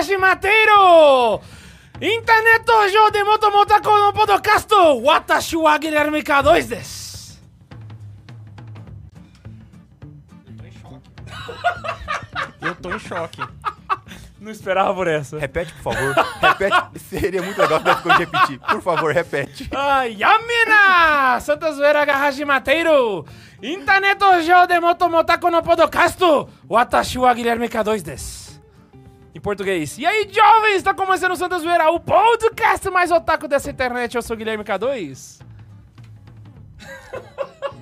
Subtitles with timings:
[0.00, 1.42] Garage Mateiro!
[2.00, 4.72] Internet Dojo de Moto Motako no Podcast!
[5.02, 7.38] Watashi wa Guilherme K2 desu!
[12.62, 13.42] Eu tô em choque.
[14.40, 15.38] Não esperava por essa.
[15.38, 16.14] Repete, por favor.
[16.40, 16.98] repete.
[17.10, 18.58] Seria muito legal se coisa de repetir.
[18.58, 19.68] Por favor, repete.
[19.70, 21.38] Ah, Yamina!
[21.40, 23.26] Santa Zoeira Garage Mateiro!
[23.62, 26.20] Internet Dojo de Moto Motako no Podcast!
[26.66, 28.39] Watashi wa Guilherme K2 desu!
[29.32, 29.96] Em português.
[29.96, 30.76] E aí, jovens?
[30.76, 34.16] Está começando o Santa Zoeira, o podcast mais otaku dessa internet.
[34.16, 35.40] Eu sou o Guilherme K2.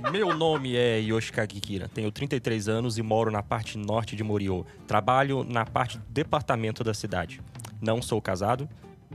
[0.12, 4.64] Meu nome é Yoshikage Kira, tenho 33 anos e moro na parte norte de Moriô.
[4.86, 7.40] Trabalho na parte do departamento da cidade.
[7.80, 8.68] Não sou casado,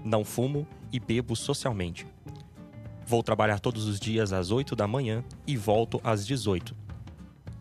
[0.04, 2.08] não fumo e bebo socialmente.
[3.06, 6.76] Vou trabalhar todos os dias às 8 da manhã e volto às 18.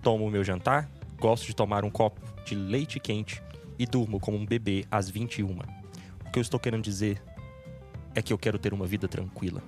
[0.01, 0.89] Tomo meu jantar,
[1.21, 3.43] gosto de tomar um copo de leite quente
[3.83, 5.47] e durmo como um bebê às 21.
[5.47, 7.21] O que eu estou querendo dizer
[8.15, 9.61] é que eu quero ter uma vida tranquila.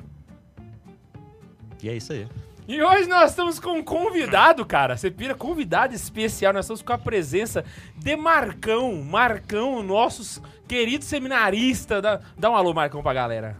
[1.83, 2.29] E é isso aí.
[2.67, 4.97] E hoje nós estamos com um convidado, cara.
[4.97, 6.53] Você pira convidado especial.
[6.53, 7.65] Nós estamos com a presença
[7.97, 9.03] de Marcão.
[9.03, 12.01] Marcão, nossos queridos seminaristas.
[12.01, 13.56] Dá, dá um alô, Marcão, pra galera.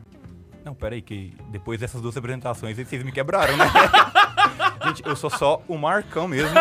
[0.65, 3.65] Não, pera aí, que depois dessas duas apresentações vocês me quebraram, né?
[4.87, 6.55] Gente, eu sou só o Marcão mesmo.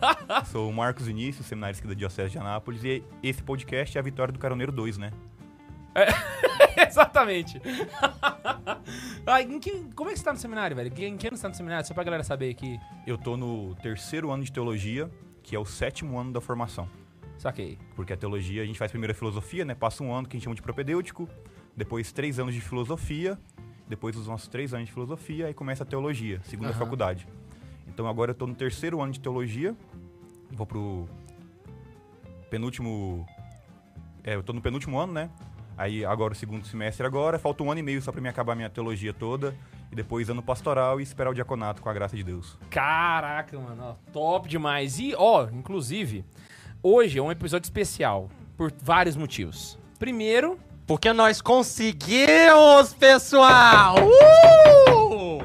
[0.50, 2.82] Sou o Marcos Vinícius, seminarista da Diocese de Anápolis.
[2.84, 5.12] E esse podcast é a Vitória do Caroneiro 2, né?
[6.88, 7.60] Exatamente.
[9.26, 10.88] ah, que- como é que você tá no seminário, velho?
[11.04, 11.86] Em que ano você tá no seminário?
[11.86, 12.78] Só pra galera saber aqui.
[13.06, 15.10] Eu tô no terceiro ano de teologia,
[15.42, 16.88] que é o sétimo ano da formação.
[17.38, 17.78] Saquei.
[17.96, 19.74] Porque a teologia, a gente faz primeiro a filosofia, né?
[19.74, 21.28] Passa um ano que a gente chama de propedêutico,
[21.76, 23.38] depois três anos de filosofia,
[23.88, 26.78] depois dos nossos três anos de filosofia, aí começa a teologia, segunda Aham.
[26.78, 27.26] faculdade.
[27.88, 29.74] Então agora eu tô no terceiro ano de teologia,
[30.52, 31.08] vou pro
[32.50, 33.26] penúltimo...
[34.24, 35.30] É, eu tô no penúltimo ano, né?
[35.76, 38.54] Aí agora o segundo semestre agora, falta um ano e meio só pra mim acabar
[38.54, 39.56] minha teologia toda,
[39.90, 42.58] e depois ano pastoral e esperar o diaconato com a graça de Deus.
[42.68, 43.82] Caraca, mano.
[43.82, 44.98] ó, top demais.
[44.98, 46.22] E, ó, inclusive,
[46.82, 48.28] hoje é um episódio especial.
[48.58, 49.78] Por vários motivos.
[49.98, 53.94] Primeiro, Porque nós conseguimos, pessoal!
[54.06, 55.40] Uh!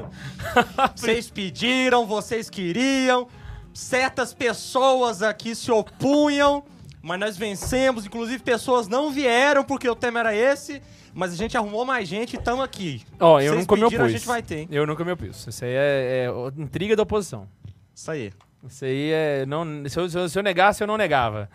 [0.94, 3.28] Vocês pediram, vocês queriam,
[3.76, 6.64] certas pessoas aqui se opunham,
[7.02, 8.06] mas nós vencemos.
[8.06, 10.82] Inclusive, pessoas não vieram porque o tema era esse,
[11.12, 13.02] mas a gente arrumou mais gente e estamos aqui.
[13.20, 14.14] ó, eu Vocês nunca me pediram, opus.
[14.14, 14.68] a gente vai ter, hein?
[14.70, 15.46] Eu nunca me opus.
[15.46, 17.46] Isso aí é, é intriga da oposição.
[17.94, 18.32] Isso aí.
[18.68, 19.46] Isso aí é.
[19.46, 21.48] Não, se, eu, se eu- se eu negasse, eu não negava.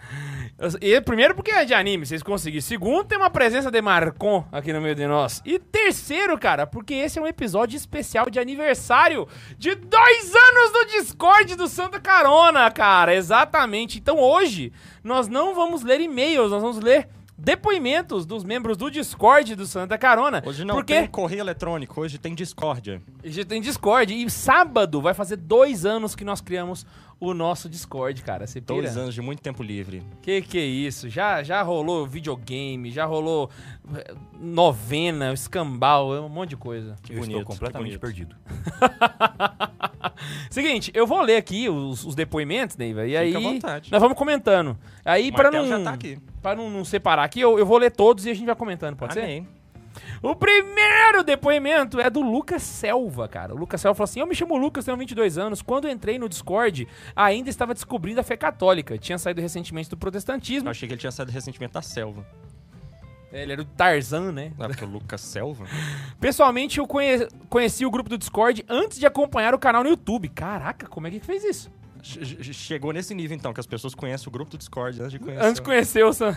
[0.79, 2.61] E, primeiro, porque é de anime, vocês conseguiram.
[2.61, 5.41] Segundo, tem uma presença de Marcon aqui no meio de nós.
[5.45, 9.27] E terceiro, cara, porque esse é um episódio especial de aniversário
[9.57, 13.15] de dois anos do Discord do Santa Carona, cara.
[13.15, 13.97] Exatamente.
[13.97, 14.71] Então hoje,
[15.03, 17.07] nós não vamos ler e-mails, nós vamos ler
[17.41, 20.43] depoimentos dos membros do Discord do Santa Carona.
[20.45, 22.35] Hoje não porque tem correio eletrônico, hoje tem
[23.23, 24.13] a gente tem Discord.
[24.13, 26.85] E sábado vai fazer dois anos que nós criamos
[27.21, 28.47] o nosso Discord, cara.
[28.47, 28.81] Você pira?
[28.81, 30.01] Dois anos de muito tempo livre.
[30.23, 31.07] Que que é isso?
[31.07, 33.47] Já, já rolou videogame, já rolou
[33.95, 36.95] eh, novena, escambau, um monte de coisa.
[37.03, 38.35] Que eu bonito, estou completamente perdido.
[40.49, 43.91] Seguinte, eu vou ler aqui os, os depoimentos, Neiva, e aí à vontade.
[43.91, 44.75] nós vamos comentando.
[45.05, 45.97] Aí para não tá
[46.41, 48.95] para não, não separar aqui, eu, eu vou ler todos e a gente vai comentando,
[48.95, 49.45] pode ser?
[50.21, 53.55] O primeiro depoimento é do Lucas Selva, cara.
[53.55, 55.61] O Lucas Selva falou assim: Eu me chamo Lucas, tenho 22 anos.
[55.63, 58.97] Quando entrei no Discord, ainda estava descobrindo a fé católica.
[58.99, 60.67] Tinha saído recentemente do protestantismo.
[60.67, 62.23] Eu achei que ele tinha saído recentemente da selva.
[63.33, 64.51] Ele era o Tarzan, né?
[64.59, 65.65] É porque o Lucas Selva?
[66.19, 70.27] Pessoalmente, eu conhe- conheci o grupo do Discord antes de acompanhar o canal no YouTube.
[70.27, 71.71] Caraca, como é que fez isso?
[72.03, 75.13] Che- che- Chegou nesse nível, então, que as pessoas conhecem o grupo do Discord antes
[75.13, 75.43] de conhecer.
[75.45, 76.35] Antes de conhecer o Sam.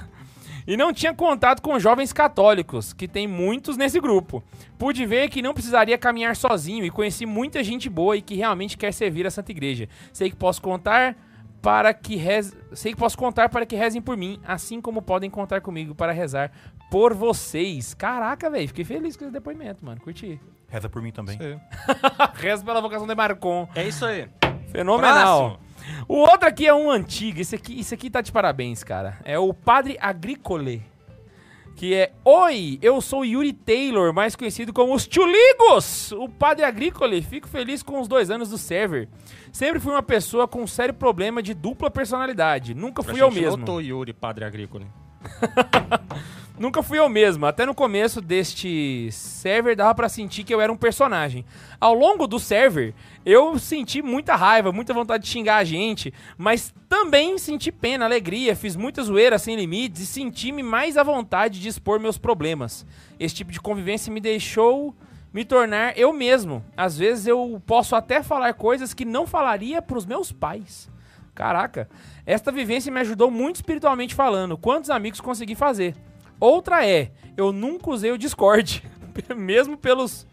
[0.67, 4.43] E não tinha contato com jovens católicos, que tem muitos nesse grupo.
[4.79, 8.77] Pude ver que não precisaria caminhar sozinho e conheci muita gente boa e que realmente
[8.77, 9.89] quer servir a Santa Igreja.
[10.13, 11.17] Sei que posso contar
[11.61, 12.55] para que rez...
[12.73, 16.13] sei que posso contar para que rezem por mim, assim como podem contar comigo para
[16.13, 16.53] rezar
[16.91, 17.95] por vocês.
[17.95, 20.01] Caraca, velho, fiquei feliz com esse depoimento, mano.
[20.01, 20.41] Curti.
[20.69, 21.39] Reza por mim também.
[22.35, 23.69] Reza pela vocação de Marcon.
[23.75, 24.29] É isso aí.
[24.71, 25.51] Fenomenal.
[25.51, 25.64] Próximo.
[26.09, 27.41] O outro aqui é um antigo.
[27.41, 29.19] Esse aqui, esse aqui tá de parabéns, cara.
[29.25, 30.83] É o Padre Agricole.
[31.77, 36.13] Que é Oi, eu sou Yuri Taylor, mais conhecido como os Tchuligos.
[36.13, 39.09] O Padre Agricole, fico feliz com os dois anos do server.
[39.53, 42.75] Sempre fui uma pessoa com um sério problema de dupla personalidade.
[42.75, 43.57] Nunca fui eu mesmo.
[43.57, 44.87] notou Yuri, padre agrícola.
[46.57, 47.47] Nunca fui eu mesmo.
[47.47, 51.45] Até no começo deste server dava pra sentir que eu era um personagem.
[51.81, 52.95] Ao longo do server,
[53.27, 58.55] eu senti muita raiva, muita vontade de xingar a gente, mas também senti pena, alegria,
[58.55, 62.87] fiz muita zoeira sem limites e senti-me mais à vontade de expor meus problemas.
[63.19, 64.95] Esse tipo de convivência me deixou
[65.33, 66.65] me tornar eu mesmo.
[66.77, 70.89] Às vezes eu posso até falar coisas que não falaria pros meus pais.
[71.35, 71.91] Caraca,
[72.25, 74.57] esta vivência me ajudou muito espiritualmente falando.
[74.57, 75.97] Quantos amigos consegui fazer?
[76.41, 78.83] Outra é, eu nunca usei o Discord,
[79.37, 80.27] mesmo pelos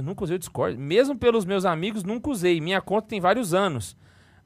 [0.00, 2.58] eu nunca usei o Discord, mesmo pelos meus amigos, nunca usei.
[2.58, 3.94] Minha conta tem vários anos.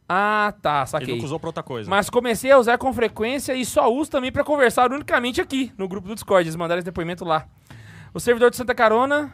[0.08, 1.14] Ah, tá, Ele saquei.
[1.14, 1.88] nunca usou pra outra coisa.
[1.88, 5.86] Mas comecei a usar com frequência e só uso também pra conversar unicamente aqui, no
[5.86, 6.42] grupo do Discord.
[6.44, 7.46] Eles mandaram esse depoimento lá.
[8.12, 9.32] O servidor de Santa Carona,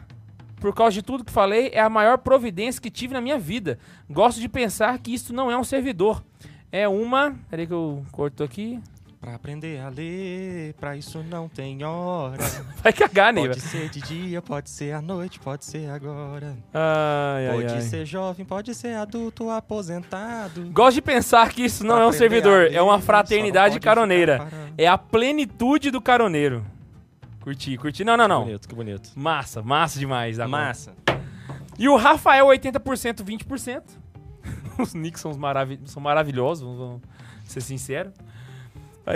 [0.59, 3.79] por causa de tudo que falei, é a maior providência que tive na minha vida.
[4.07, 6.23] Gosto de pensar que isso não é um servidor.
[6.71, 7.35] É uma.
[7.49, 8.79] Peraí que eu corto aqui.
[9.21, 12.43] Pra aprender a ler, pra isso não tem hora.
[12.81, 13.53] Vai cagar, Neiva.
[13.53, 16.57] Pode ser de dia, pode ser à noite, pode ser agora.
[16.73, 17.81] Ai, ai, Pode ai.
[17.81, 20.63] ser jovem, pode ser adulto, aposentado.
[20.71, 23.75] Gosto de pensar que isso não Pra é um servidor, é uma ler, fraternidade só
[23.75, 24.47] não pode caroneira.
[24.75, 26.65] É a plenitude do caroneiro.
[27.41, 28.03] Curti, curti.
[28.03, 28.43] Não, não, Que não.
[28.45, 29.11] bonito, que bonito.
[29.15, 30.39] Massa, massa demais.
[30.39, 30.49] agora.
[30.65, 30.93] Massa.
[31.77, 33.83] E o Rafael, 80%, 20%.
[34.79, 37.01] Os nicks são, os maravi são maravilhosos, vamos
[37.45, 38.11] ser sincero.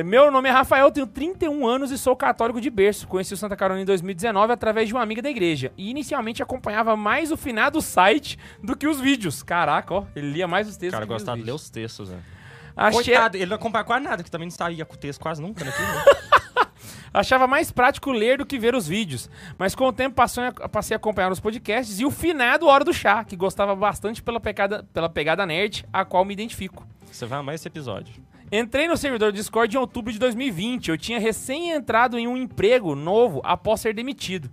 [0.03, 3.07] Meu nome é Rafael, tenho 31 anos e sou católico de berço.
[3.07, 5.71] Conheci o Santa Carolina em 2019 através de uma amiga da igreja.
[5.77, 9.43] E inicialmente acompanhava mais o finado site do que os vídeos.
[9.43, 11.69] Caraca, ó, ele lia mais os O textos cara que os gostava de ler os
[11.69, 12.19] textos, né?
[12.75, 15.41] Achei, Coitado, ele não acompanha quase nada, que também não saía com o texto quase
[15.41, 15.87] nunca naquilo.
[15.87, 16.03] né?
[17.13, 19.29] Achava mais prático ler do que ver os vídeos.
[19.57, 23.23] Mas com o tempo passei a acompanhar os podcasts e o finado Hora do Chá,
[23.23, 26.85] que gostava bastante pela pegada, pela pegada nerd, a qual me identifico.
[27.09, 28.21] Você vai amar esse episódio.
[28.51, 30.89] Entrei no servidor do Discord em outubro de 2020.
[30.89, 34.49] Eu tinha recém entrado em um emprego novo após ser demitido.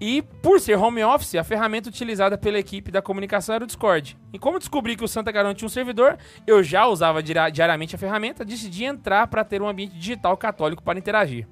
[0.00, 4.16] E, por ser home office, a ferramenta utilizada pela equipe da comunicação era o Discord.
[4.32, 7.98] E como descobri que o Santa Carona tinha um servidor, eu já usava diariamente a
[7.98, 11.46] ferramenta, decidi entrar para ter um ambiente digital católico para interagir.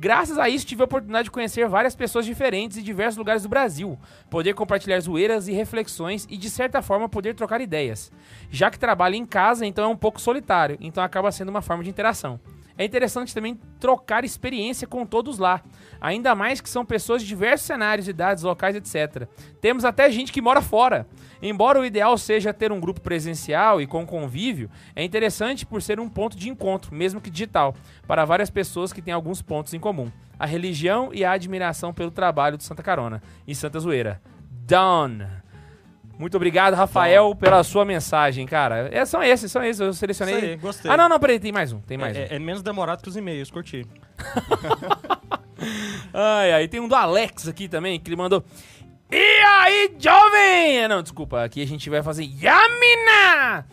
[0.00, 3.48] Graças a isso, tive a oportunidade de conhecer várias pessoas diferentes em diversos lugares do
[3.48, 3.98] Brasil,
[4.30, 8.12] poder compartilhar zoeiras e reflexões e, de certa forma, poder trocar ideias.
[8.48, 11.82] Já que trabalho em casa, então é um pouco solitário, então acaba sendo uma forma
[11.82, 12.38] de interação.
[12.78, 15.60] É interessante também trocar experiência com todos lá,
[16.00, 19.26] ainda mais que são pessoas de diversos cenários, idades, locais, etc.
[19.60, 21.04] Temos até gente que mora fora.
[21.42, 25.98] Embora o ideal seja ter um grupo presencial e com convívio, é interessante por ser
[25.98, 27.74] um ponto de encontro, mesmo que digital,
[28.06, 32.12] para várias pessoas que têm alguns pontos em comum: a religião e a admiração pelo
[32.12, 34.22] trabalho de Santa Carona e Santa Zoeira.
[34.50, 35.37] Done.
[36.18, 38.88] Muito obrigado, Rafael, pela sua mensagem, cara.
[38.92, 39.80] É, são esses, são esses.
[39.80, 40.34] Eu selecionei.
[40.34, 40.90] Isso aí, gostei.
[40.90, 41.80] Ah, não, não, peraí, tem mais um.
[41.80, 42.20] Tem mais um.
[42.20, 43.86] É, é menos demorado que os e-mails, curti.
[46.14, 48.44] Ai, ai, tem um do Alex aqui também, que ele mandou.
[49.10, 50.84] E aí, jovem?
[50.84, 53.66] Ah, Não, desculpa, aqui a gente vai fazer Yamina!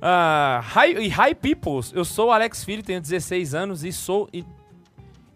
[0.00, 1.92] Ah, hi, e hi, peoples.
[1.94, 4.28] Eu sou o Alex Filho, tenho 16 anos e sou.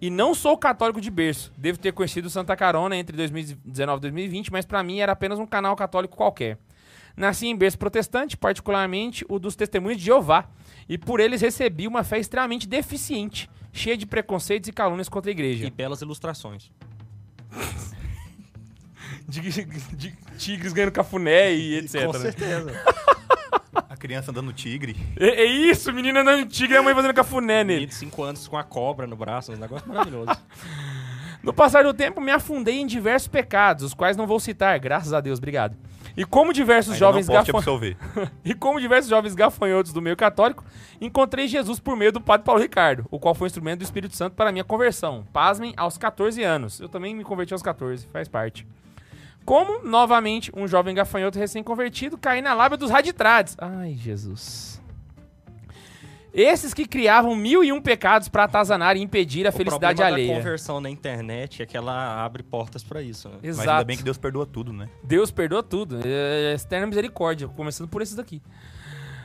[0.02, 1.52] E, não sou católico de berço.
[1.56, 5.46] Devo ter conhecido Santa Carona entre 2019 e 2020, mas pra mim era apenas um
[5.46, 6.58] canal católico qualquer.
[7.16, 10.48] Nasci em berço protestante, particularmente o dos Testemunhos de Jeová,
[10.88, 15.32] e por eles recebi uma fé extremamente deficiente, cheia de preconceitos e calúnias contra a
[15.32, 15.68] igreja.
[15.68, 16.72] E belas ilustrações.
[19.28, 19.40] de,
[19.94, 22.06] de tigres ganhando cafuné e etc.
[22.10, 22.72] Com certeza.
[24.02, 24.96] criança andando tigre.
[25.16, 27.86] É, é isso, menino andando de tigre e a mãe fazendo cafuné nele.
[27.86, 30.32] 25 anos com a cobra no braço, um negócio maravilhoso.
[31.42, 35.12] No passar do tempo, me afundei em diversos pecados, os quais não vou citar, graças
[35.12, 35.76] a Deus, obrigado.
[36.16, 37.58] E como diversos Ainda jovens não posso te gafan...
[37.58, 37.96] absolver.
[38.44, 40.64] E como diversos jovens gafanhotos do meio católico,
[41.00, 44.36] encontrei Jesus por meio do Padre Paulo Ricardo, o qual foi instrumento do Espírito Santo
[44.36, 45.26] para a minha conversão.
[45.32, 46.78] Pasmem, aos 14 anos.
[46.78, 48.64] Eu também me converti aos 14, faz parte.
[49.44, 53.56] Como, novamente, um jovem gafanhoto recém-convertido, caí na lábia dos raditrades.
[53.58, 54.80] Ai, Jesus.
[56.34, 60.16] Esses que criavam mil e um pecados para atazanar e impedir a o felicidade problema
[60.16, 60.32] alheia.
[60.32, 63.34] da conversão na internet é que ela abre portas pra isso, né?
[63.42, 63.70] Mas Exato.
[63.70, 64.88] ainda bem que Deus perdoa tudo, né?
[65.02, 66.00] Deus perdoa tudo.
[66.02, 68.40] É, externa misericórdia, começando por esses daqui.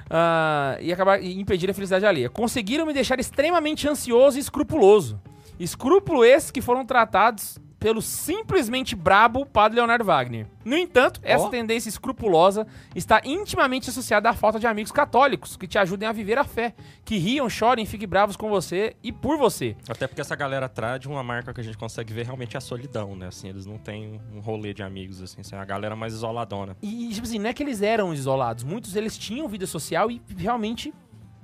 [0.10, 2.30] Ah, e acabar e impedir a felicidade alheia.
[2.30, 5.22] Conseguiram me deixar extremamente ansioso e escrupuloso.
[5.58, 10.48] Escrúpulo esses que foram tratados pelo simplesmente brabo Padre Leonardo Wagner.
[10.66, 11.50] No entanto, essa Ó.
[11.50, 16.38] tendência escrupulosa está intimamente associada à falta de amigos católicos que te ajudem a viver
[16.38, 16.74] a fé,
[17.06, 19.76] que riam, chorem, fiquem bravos com você e por você.
[19.88, 22.62] Até porque essa galera traz de uma marca que a gente consegue ver realmente a
[22.62, 23.28] solidão, né?
[23.28, 26.76] Assim, eles não têm um rolê de amigos, assim, assim, é uma galera mais isoladona.
[26.82, 28.64] E, tipo assim, não é que eles eram isolados.
[28.64, 30.94] Muitos eles tinham vida social e realmente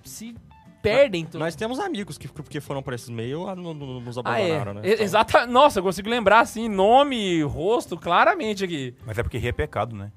[0.03, 0.35] se
[0.83, 1.39] perdem tudo.
[1.39, 4.43] Nós temos amigos que, que foram por esses meios ah, no- no- nos Ah, é.
[4.51, 4.81] abandonaram, né?
[4.83, 5.47] Então, Exata.
[5.47, 8.93] Nossa, eu consigo lembrar assim, nome, rosto, claramente aqui.
[9.05, 10.11] Mas é porque rir é pecado, né?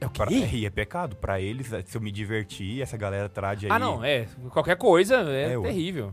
[0.00, 0.38] É o Pra, quê?
[0.40, 1.14] rir é pecado.
[1.16, 3.72] Pra eles, se eu me divertir, essa galera trade aí.
[3.72, 4.26] Ah, não, é.
[4.50, 6.12] Qualquer coisa é, É, terrível.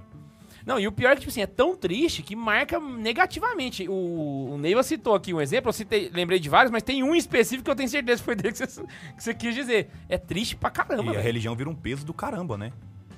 [0.66, 3.88] Não, e o pior é que, tipo assim, é tão triste que marca negativamente.
[3.90, 7.16] O, o Neiva citou aqui um exemplo, eu citei, lembrei de vários, mas tem um
[7.16, 8.84] específico que eu tenho certeza que foi dele que você,
[9.16, 9.90] que você quis dizer.
[10.08, 11.24] É triste pra caramba, E a velho.
[11.24, 12.72] religião vira um peso do caramba, né?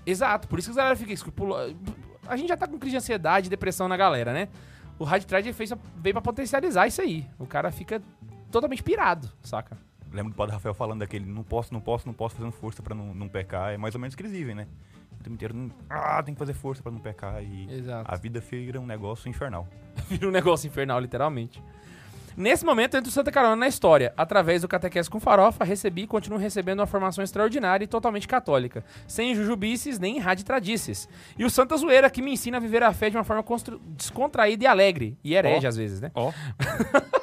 [0.05, 1.75] Exato, por isso que a galera fica escrupulosa.
[2.27, 4.47] A gente já tá com crise de ansiedade e depressão na galera, né?
[4.97, 7.25] O Hard Trade fez, veio pra potencializar isso aí.
[7.39, 8.01] O cara fica
[8.51, 9.77] totalmente pirado, saca?
[10.11, 12.93] Lembro do Padre Rafael falando daquele não posso, não posso, não posso, fazendo força pra
[12.93, 13.73] não, não pecar.
[13.73, 14.67] É mais ou menos que eles vivem, né?
[15.19, 17.41] O tempo inteiro, não- ah, tem que fazer força pra não pecar.
[17.43, 18.11] E Exato.
[18.13, 19.67] a vida vira um negócio infernal.
[20.09, 21.61] Vira um negócio infernal, literalmente.
[22.35, 24.13] Nesse momento, entra o Santa Carona na história.
[24.17, 28.83] Através do Catequese com Farofa, recebi e continuo recebendo uma formação extraordinária e totalmente católica.
[29.07, 31.07] Sem jujubices nem raditradices.
[31.37, 33.43] E o Santa Zoeira, que me ensina a viver a fé de uma forma
[33.95, 35.17] descontraída e alegre.
[35.23, 35.69] E herege, Ó.
[35.69, 36.11] às vezes, né?
[36.13, 36.31] Ó.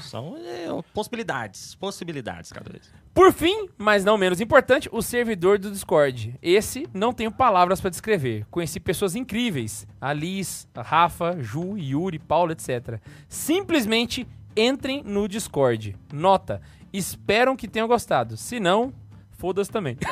[0.00, 1.74] São é, possibilidades.
[1.74, 2.90] Possibilidades cada vez.
[3.12, 6.34] Por fim, mas não menos importante, o servidor do Discord.
[6.40, 8.46] Esse não tenho palavras pra descrever.
[8.50, 13.00] Conheci pessoas incríveis: a Liz, a Rafa, Ju, Yuri, Paulo, etc.
[13.28, 14.26] Simplesmente
[14.56, 15.96] entrem no Discord.
[16.12, 16.60] Nota:
[16.92, 18.36] esperam que tenham gostado.
[18.36, 18.92] Se não,
[19.32, 19.96] foda-se também.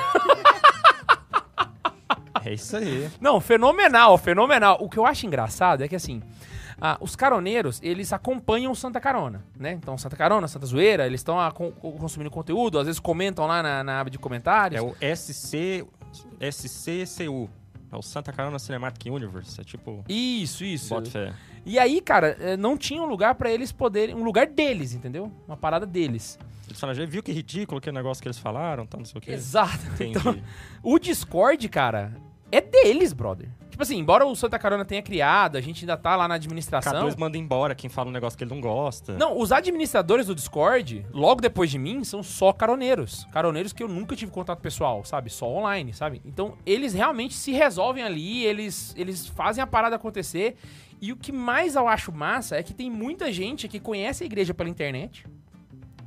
[2.44, 3.10] É isso aí.
[3.20, 4.78] Não, fenomenal, fenomenal.
[4.80, 6.22] O que eu acho engraçado é que assim.
[6.80, 9.72] ah, os caroneiros, eles acompanham o Santa Carona, né?
[9.72, 13.62] Então, Santa Carona, Santa Zoeira, eles estão ah, con- consumindo conteúdo, às vezes comentam lá
[13.62, 14.80] na, na aba de comentários.
[14.80, 15.84] É o SC,
[16.50, 17.50] SCCU.
[17.90, 19.60] É o Santa Carona Cinematic Universe.
[19.60, 20.04] É tipo.
[20.08, 20.90] Isso, isso.
[20.94, 21.34] Bota fé.
[21.64, 24.14] E aí, cara, eh, não tinha um lugar pra eles poderem.
[24.14, 25.32] Um lugar deles, entendeu?
[25.46, 26.38] Uma parada deles.
[26.66, 28.86] Eles falam, já viu que ridículo aquele negócio que eles falaram?
[28.86, 29.32] Tá, não sei o quê.
[29.32, 29.84] Exato.
[29.94, 30.18] Entendi.
[30.18, 30.38] Então,
[30.82, 32.12] o Discord, cara,
[32.52, 33.48] é deles, brother.
[33.78, 37.06] Tipo assim, embora o Santa Carona tenha criado, a gente ainda tá lá na administração.
[37.06, 39.16] K2 manda embora quem fala um negócio que ele não gosta.
[39.16, 43.24] Não, os administradores do Discord, logo depois de mim, são só caroneiros.
[43.30, 45.30] Caroneiros que eu nunca tive contato pessoal, sabe?
[45.30, 46.20] Só online, sabe?
[46.24, 50.56] Então, eles realmente se resolvem ali, eles, eles fazem a parada acontecer.
[51.00, 54.26] E o que mais eu acho massa é que tem muita gente que conhece a
[54.26, 55.24] igreja pela internet,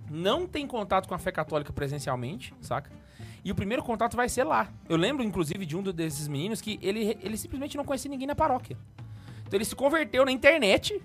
[0.09, 2.91] não tem contato com a fé católica presencialmente, saca?
[3.43, 4.69] E o primeiro contato vai ser lá.
[4.87, 8.35] Eu lembro, inclusive, de um desses meninos que ele, ele simplesmente não conhecia ninguém na
[8.35, 8.77] paróquia.
[9.47, 11.01] Então ele se converteu na internet,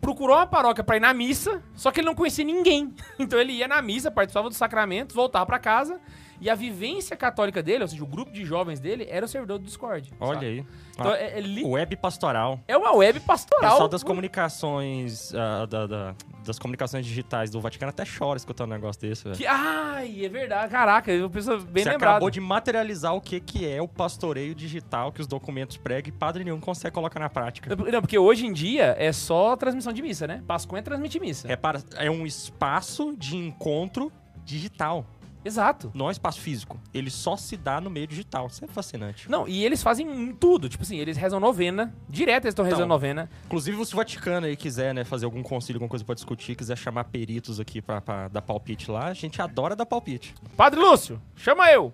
[0.00, 2.94] procurou uma paróquia pra ir na missa, só que ele não conhecia ninguém.
[3.18, 6.00] Então ele ia na missa, participava dos sacramentos, voltava pra casa.
[6.40, 9.58] E a vivência católica dele, ou seja, o grupo de jovens dele, era o servidor
[9.58, 10.12] do Discord.
[10.20, 10.46] Olha sabe?
[10.46, 10.66] aí.
[10.92, 12.60] Então Ah, é, é li- Web pastoral.
[12.68, 13.70] é uma web O pastoral.
[13.70, 16.14] pessoal das comunicações, ah, da- da-
[16.44, 19.28] das comunicações digitais do Vaticano até chora escutando um negócio desse.
[19.30, 20.70] Que, ai, é verdade.
[20.70, 22.12] Caraca, eu penso bem Você lembrado.
[22.12, 26.18] acabou de materializar o que, que é o pastoreio digital que os documentos pregam e
[26.18, 27.74] padre nenhum consegue colocar na prática.
[27.74, 30.42] Não, porque hoje em dia é só transmissão de missa, né?
[30.46, 31.48] Pascom é transmitir missa.
[31.48, 34.12] Repara, é um espaço de encontro
[34.44, 35.06] digital,
[35.44, 35.90] Exato.
[35.94, 36.78] não é um espaço físico.
[36.92, 38.46] Ele só se dá no meio digital.
[38.46, 39.30] Isso é fascinante.
[39.30, 40.68] Não, e eles fazem tudo.
[40.68, 41.94] Tipo assim, eles rezam novena.
[42.08, 43.28] Direto eles estão rezando Então, novena.
[43.46, 46.76] Inclusive, se o Vaticano aí quiser, né, fazer algum concílio, alguma coisa pra discutir, quiser
[46.76, 50.34] chamar peritos aqui pra, pra dar palpite lá, a gente adora dar palpite.
[50.56, 51.92] Padre Lúcio, chama eu.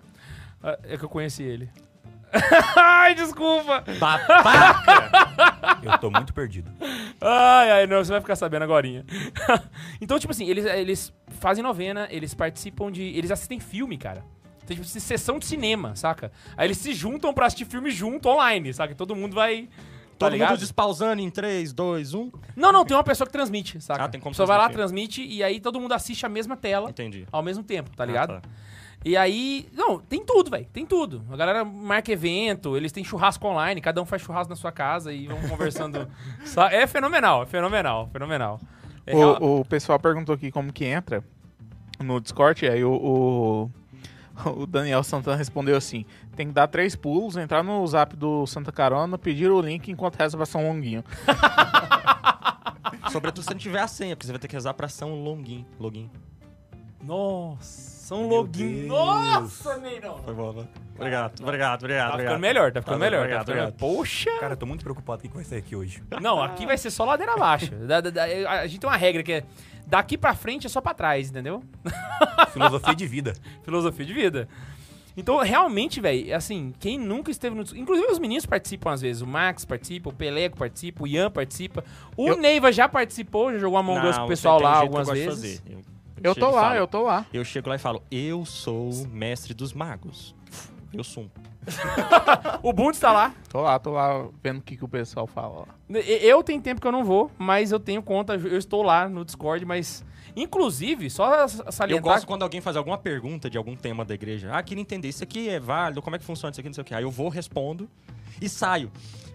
[0.63, 1.69] Ah, É que eu conheci ele.
[2.77, 3.83] ai, desculpa.
[3.99, 5.11] Babaca!
[5.83, 6.71] Eu tô muito perdido.
[7.19, 8.87] Ai, ai, não, você vai ficar sabendo agora.
[9.99, 13.03] então, tipo assim, eles, eles fazem novena, eles participam de.
[13.03, 14.23] Eles assistem filme, cara.
[14.65, 16.31] Tem tipo sessão de cinema, saca?
[16.55, 18.95] Aí eles se juntam pra assistir filme junto online, saca?
[18.95, 19.67] Todo mundo vai.
[20.17, 20.49] Tá Todo ligado?
[20.51, 22.31] mundo despausando em 3, 2, 1.
[22.55, 24.03] Não, não, tem uma pessoa que transmite, saca?
[24.03, 26.91] Ah, tem como pessoa vai lá, transmite, e aí todo mundo assiste a mesma tela
[26.91, 27.25] Entendi.
[27.31, 28.33] ao mesmo tempo, tá ligado?
[28.33, 28.49] Ah, tá.
[29.03, 31.23] E aí, não, tem tudo, velho, tem tudo.
[31.31, 35.11] A galera marca evento, eles têm churrasco online, cada um faz churrasco na sua casa
[35.11, 36.07] e vão conversando.
[36.45, 38.59] Sa- é fenomenal, é fenomenal, fenomenal.
[39.07, 41.23] É real- O, o pessoal perguntou aqui como que entra
[41.99, 42.93] no Discord, aí o,
[44.45, 46.05] o, o Daniel Santana respondeu assim:
[46.35, 50.15] tem que dar três pulos, entrar no zap do Santa Carona, pedir o link enquanto
[50.17, 51.03] reza pra São Longuinho.
[53.11, 55.65] Sobretudo se não tiver a senha, porque você vai ter que rezar pra São Login.
[55.79, 56.09] Login.
[57.03, 58.85] Nossa, um Meu login.
[58.87, 60.21] Nossa, Neirão.
[60.23, 60.67] Foi bom, né?
[60.95, 62.07] Obrigado, obrigado, obrigado.
[62.09, 62.19] Tá obrigado.
[62.33, 63.17] ficando melhor, tá ficando Tá, melhor.
[63.17, 63.67] tá obrigado, ficando melhor.
[63.71, 63.95] obrigado.
[63.97, 64.39] Poxa!
[64.39, 66.03] Cara, eu tô muito preocupado com o que vai sair aqui hoje.
[66.21, 67.71] Não, aqui vai ser só ladeira abaixo.
[67.75, 69.43] Da- da- da- a gente tem uma regra que é
[69.87, 71.63] daqui pra frente é só pra trás, entendeu?
[72.53, 73.33] Filosofia de vida.
[73.63, 74.47] Filosofia de vida.
[75.17, 77.63] Então, realmente, velho, assim, quem nunca esteve no.
[77.75, 79.21] Inclusive, os meninos participam às vezes.
[79.21, 81.83] O Max participa, o Peleco participa, o Ian participa.
[82.15, 85.61] O Eu- Neiva já participou, já jogou Among Us com o pessoal lá algumas vezes.
[86.23, 87.25] Eu, Eu tô lá, falo- eu tô lá.
[87.33, 90.35] Eu chego lá e falo, eu sou o mestre dos magos.
[90.93, 91.31] Eu sumo.
[92.63, 93.33] O Bundes tá lá.
[93.49, 95.99] Tô lá, tô lá vendo o que, que o pessoal fala lá.
[95.99, 99.23] Eu tenho tempo que eu não vou, mas eu tenho conta, eu estou lá no
[99.25, 100.03] Discord, mas.
[100.35, 102.03] Inclusive, só Eu salientar.
[102.03, 104.49] gosto quando alguém faz alguma pergunta de algum tema da igreja.
[104.53, 106.81] Ah, queria entender, isso aqui é válido, como é que funciona isso aqui, não sei
[106.81, 106.93] o que.
[106.95, 107.89] Aí eu vou, respondo
[108.41, 108.89] e saio.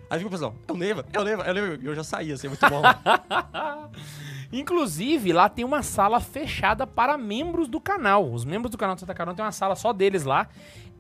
[0.09, 1.79] Aí fica o pessoal, é o Neiva, é o Neiva, é o Neiva.
[1.83, 2.81] E eu já saí, assim, muito bom.
[4.53, 8.31] Inclusive, lá tem uma sala fechada para membros do canal.
[8.31, 10.49] Os membros do canal do Santa Carona tem uma sala só deles lá.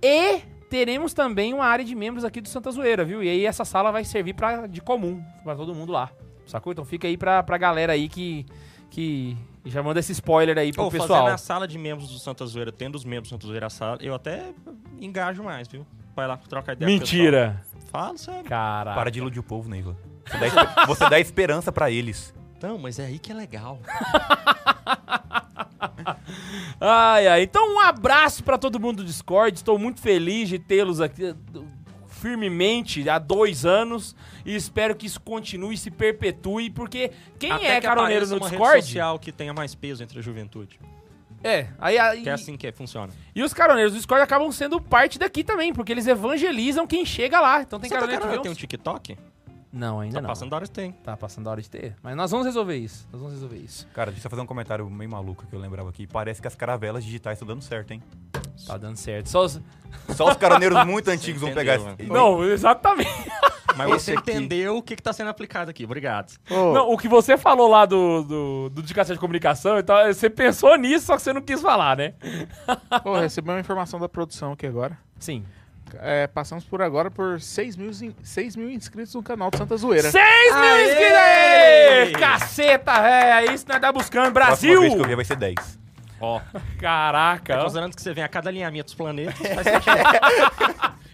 [0.03, 3.23] E teremos também uma área de membros aqui do Santa Zoeira, viu?
[3.23, 6.11] E aí essa sala vai servir pra, de comum para todo mundo lá.
[6.47, 6.73] Sacou?
[6.73, 8.47] Então fica aí pra, pra galera aí que,
[8.91, 11.21] que já manda esse spoiler aí pro Pô, pessoal.
[11.21, 13.71] fazendo a sala de membros do Santa Zoeira, tendo os membros do Santa Zoeira a
[13.71, 14.53] sala, eu até
[15.01, 15.87] engajo mais, viu?
[16.15, 17.63] Vai lá trocar ideia Mentira!
[17.91, 18.45] Fala, sério.
[18.45, 18.97] Caraca.
[18.97, 19.97] Para de iludir o povo, Neiva.
[20.27, 22.35] Você dá, você dá esperança pra eles.
[22.63, 23.79] Não, mas é aí que é legal.
[26.81, 27.43] Ai, ai.
[27.43, 29.57] Então, um abraço pra todo mundo do Discord.
[29.57, 31.35] Estou muito feliz de tê-los aqui eh,
[32.09, 34.15] firmemente há dois anos.
[34.45, 36.71] E espero que isso continue e se perpetue.
[36.71, 38.75] Porque quem Até é que caroneiro no uma Discord.
[38.77, 40.79] rede social que tenha mais peso entre a juventude.
[41.43, 43.13] É, aí, aí Que é assim que é, funciona.
[43.35, 47.41] E os caroneiros do Discord acabam sendo parte daqui também, porque eles evangelizam quem chega
[47.41, 47.63] lá.
[47.63, 48.55] Então tem Santa caroneiro que tem um.
[48.55, 49.17] TikTok?
[49.73, 50.29] Não, ainda Tá não.
[50.29, 50.93] passando da hora que tem.
[50.93, 51.95] Tá passando a hora de ter.
[52.03, 53.07] Mas nós vamos resolver isso.
[53.13, 53.87] Nós vamos resolver isso.
[53.95, 56.07] Cara, deixa eu fazer um comentário meio maluco que eu lembrava aqui.
[56.07, 58.03] Parece que as caravelas digitais estão dando certo, hein?
[58.67, 59.29] Tá dando certo.
[59.29, 59.61] Só os...
[60.15, 62.11] Só os caroneiros muito antigos vão entendeu, pegar esse...
[62.11, 63.11] Não, exatamente.
[63.77, 64.31] Mas você aqui.
[64.31, 65.85] entendeu o que, que tá sendo aplicado aqui.
[65.85, 66.33] Obrigado.
[66.51, 70.31] Ô, Não, o que você falou lá do, do, do Dicação de Comunicação, então, você
[70.31, 72.15] pensou nisso, só que você não quis falar, né?
[73.05, 74.97] ô, recebi uma informação da produção aqui agora.
[75.19, 75.45] Sim.
[76.01, 79.77] É, passamos por agora por 6 mil, in- 6 mil inscritos no canal do Santa
[79.77, 80.11] Zoeira.
[80.11, 80.23] 6
[80.55, 81.17] mil inscritos!
[81.17, 82.13] Aê!
[82.13, 83.43] Caceta, véia!
[83.47, 84.33] É isso que nós tá buscando.
[84.33, 84.81] Próxima Brasil!
[84.81, 85.55] vez que eu ver vai ser 10.
[86.21, 86.41] Ó,
[86.79, 87.59] Caraca.
[87.63, 89.67] considerando que você vem a cada alinhamento dos planetas, faz.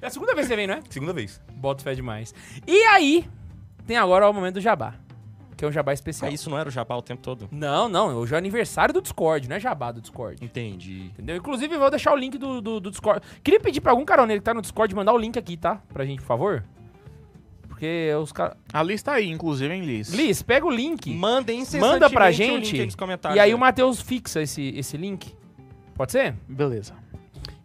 [0.00, 0.80] É a segunda vez que você vem, não é?
[0.90, 1.40] Segunda vez.
[1.52, 2.34] Boto fé demais.
[2.66, 3.28] E aí,
[3.86, 4.94] tem agora o momento do jabá.
[5.62, 6.28] Que é um jabá especial.
[6.28, 7.48] Ah, isso não era o jabá o tempo todo?
[7.52, 8.16] Não, não.
[8.16, 10.44] Hoje é aniversário do Discord, não é jabá do Discord.
[10.44, 11.12] Entendi.
[11.12, 11.36] Entendeu?
[11.36, 13.24] Inclusive, eu vou deixar o link do, do, do Discord.
[13.44, 15.80] Queria pedir pra algum caroneiro que tá no Discord mandar o link aqui, tá?
[15.92, 16.64] Pra gente, por favor.
[17.68, 18.56] Porque os caras.
[18.72, 20.08] A lista aí, inclusive, hein, Liz?
[20.12, 21.14] Liz, pega o link.
[21.14, 22.72] Mandem Manda pra gente.
[22.72, 23.36] link aí nos comentários.
[23.36, 23.54] E aí né?
[23.54, 25.32] o Matheus fixa esse, esse link.
[25.94, 26.34] Pode ser?
[26.48, 26.92] Beleza.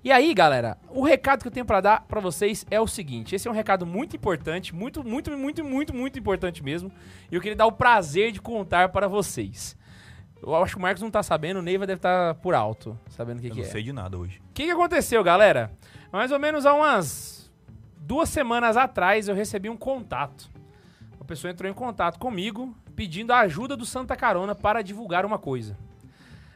[0.08, 3.36] E aí, galera, o recado que eu tenho pra dar pra vocês é o seguinte:
[3.36, 6.90] esse é um recado muito importante, muito, muito, muito, muito, muito importante mesmo.
[7.30, 9.76] E eu queria dar o prazer de contar para vocês.
[10.42, 13.40] Eu acho que o Marcos não tá sabendo, o Neiva deve estar por alto, sabendo
[13.40, 13.70] o que, Eu que não é.
[13.70, 14.42] sei de nada hoje.
[14.50, 15.74] O que, que aconteceu, galera?
[16.10, 17.52] Mais ou menos há umas
[17.98, 20.50] duas semanas atrás eu recebi um contato.
[21.18, 25.38] Uma pessoa entrou em contato comigo pedindo a ajuda do Santa Carona para divulgar uma
[25.38, 25.78] coisa.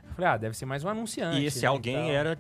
[0.08, 1.42] Eu falei, ah, deve ser mais um anunciante.
[1.42, 2.40] E esse né, alguém era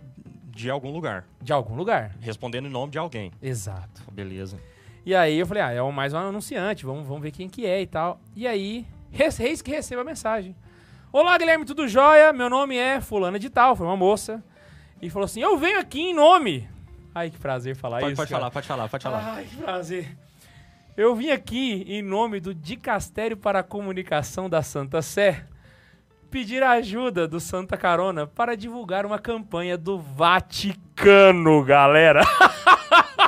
[0.51, 1.25] de algum lugar.
[1.41, 2.15] De algum lugar.
[2.19, 3.31] Respondendo em nome de alguém.
[3.41, 4.03] Exato.
[4.11, 4.59] Beleza.
[5.05, 7.81] E aí eu falei, ah, é mais um anunciante, vamos, vamos ver quem que é
[7.81, 8.19] e tal.
[8.35, 10.55] E aí, res- eis que recebo a mensagem.
[11.11, 12.31] Olá, Guilherme, tudo jóia?
[12.31, 14.43] Meu nome é fulana de tal, foi uma moça.
[15.01, 16.69] E falou assim, eu venho aqui em nome...
[17.13, 18.39] Ai, que prazer falar Pode, isso, pode cara.
[18.39, 19.33] falar, pode falar, pode falar.
[19.35, 20.17] Ai, que prazer.
[20.95, 25.45] Eu vim aqui em nome do Dicastério para a Comunicação da Santa Sé
[26.31, 32.21] pedir a ajuda do Santa Carona para divulgar uma campanha do Vaticano, galera.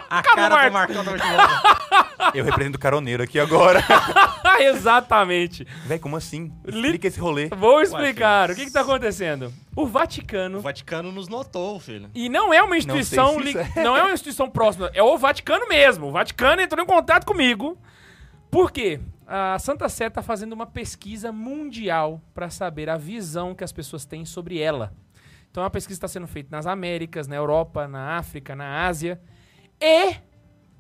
[0.09, 2.31] A cara do Marcão volta.
[2.33, 3.83] Eu represento o caroneiro aqui agora.
[4.59, 5.67] Exatamente.
[5.85, 6.51] Véi, como assim?
[6.65, 7.49] Li- Explica esse rolê.
[7.49, 8.47] Vou explicar.
[8.49, 8.57] filho.
[8.57, 9.53] o que está acontecendo?
[9.75, 12.09] O Vaticano O Vaticano nos notou, filho.
[12.15, 15.03] E não é uma instituição, Não se li- isso não é uma instituição próxima, é
[15.03, 16.07] o Vaticano mesmo.
[16.07, 17.77] O Vaticano entrou em contato comigo.
[18.49, 18.99] Por quê?
[19.25, 24.05] A Santa Sé está fazendo uma pesquisa mundial para saber a visão que as pessoas
[24.05, 24.93] têm sobre ela.
[25.49, 29.21] Então a pesquisa está sendo feita nas Américas, na Europa, na África, na Ásia.
[29.79, 30.15] E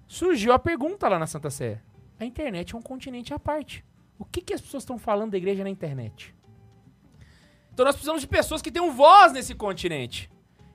[0.07, 1.81] surgiu a pergunta lá na Santa Sé:
[2.19, 3.85] a internet é um continente à parte.
[4.19, 6.35] O que, que as pessoas estão falando da igreja na internet?
[7.73, 10.29] Então nós precisamos de pessoas que tenham voz nesse continente.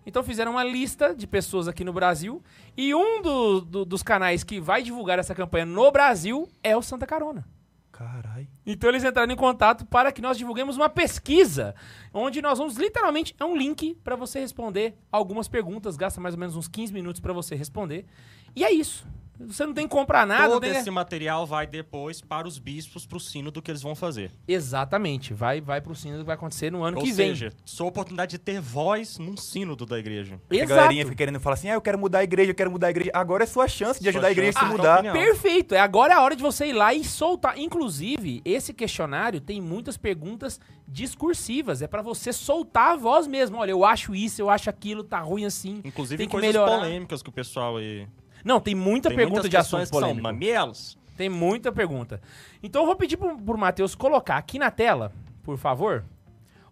[0.06, 2.42] Então fizeram uma lista de pessoas aqui no Brasil
[2.76, 6.82] e um do- do- dos canais que vai divulgar essa campanha no Brasil é o
[6.82, 7.46] Santa Carona.
[7.98, 8.46] Carai.
[8.64, 11.74] Então eles entraram em contato para que nós divulguemos uma pesquisa,
[12.14, 16.38] onde nós vamos literalmente é um link para você responder algumas perguntas, gasta mais ou
[16.38, 18.06] menos uns 15 minutos para você responder.
[18.54, 19.04] E é isso.
[19.46, 20.48] Você não tem que comprar nada.
[20.48, 23.94] Todo que- esse material vai depois para os bispos, pro sino do que eles vão
[23.94, 24.30] fazer.
[24.46, 25.32] Exatamente.
[25.32, 28.38] Vai, vai pro sino que vai acontecer no ano Ou que seja, sua oportunidade de
[28.38, 30.40] ter voz num sínodo da igreja.
[30.50, 30.60] vem.
[30.60, 30.76] A Exato.
[30.80, 32.90] galerinha fica querendo falar assim, ah, eu quero mudar a igreja, eu quero mudar a
[32.90, 33.10] igreja.
[33.14, 34.94] Agora é sua chance de Sua ajudar a igreja a se mudar.
[34.96, 35.14] opinião.
[35.14, 35.74] Perfeito.
[35.74, 37.58] É agora é a hora de você ir lá e soltar.
[37.58, 41.80] Inclusive, esse questionário tem muitas perguntas discursivas.
[41.82, 43.56] É pra você soltar a voz mesmo.
[43.58, 45.80] Olha, eu acho isso, eu acho aquilo, tá ruim assim.
[45.84, 46.78] Inclusive Tem que coisas melhorar.
[46.78, 48.06] polêmicas que o pessoal aí.
[48.48, 50.96] Não, tem muita Tem pergunta de questões que são mamelos.
[51.18, 52.18] Tem muita pergunta.
[52.62, 56.02] Então eu vou pedir pro, pro Matheus colocar aqui na tela, por favor,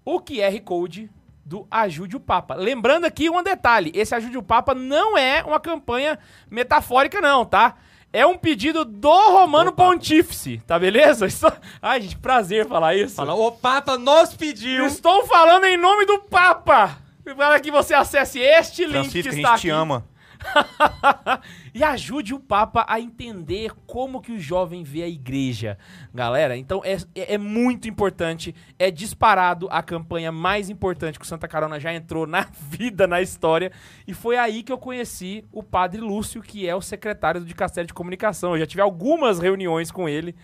[0.03, 1.11] o QR Code
[1.45, 2.55] do Ajude o Papa.
[2.55, 6.19] Lembrando aqui um detalhe: esse Ajude o Papa não é uma campanha
[6.51, 7.77] metafórica, não, tá?
[8.11, 9.91] É um pedido do Romano Do Papa.
[9.91, 11.27] Pontífice, tá beleza?
[11.29, 13.17] Isso- Ai, gente, prazer falar isso.
[13.17, 14.87] Fala, o Papa nos pediu.
[14.87, 16.97] Estou falando em nome do Papa!
[17.37, 19.61] Para que você acesse este link Francisco, que a está gente aqui.
[19.62, 20.07] te ama.
[21.75, 25.79] e ajude o Papa a entender como que o jovem vê a igreja,
[26.13, 26.57] galera.
[26.57, 31.47] Então é, é é muito importante, é disparado a campanha mais importante que o Santa
[31.47, 33.71] Carona já entrou na vida, na história.
[34.07, 37.87] E foi aí que eu conheci o Padre Lúcio, que é o secretário do Dicastério
[37.87, 38.53] de Comunicação.
[38.53, 40.35] Eu já tive algumas reuniões com ele,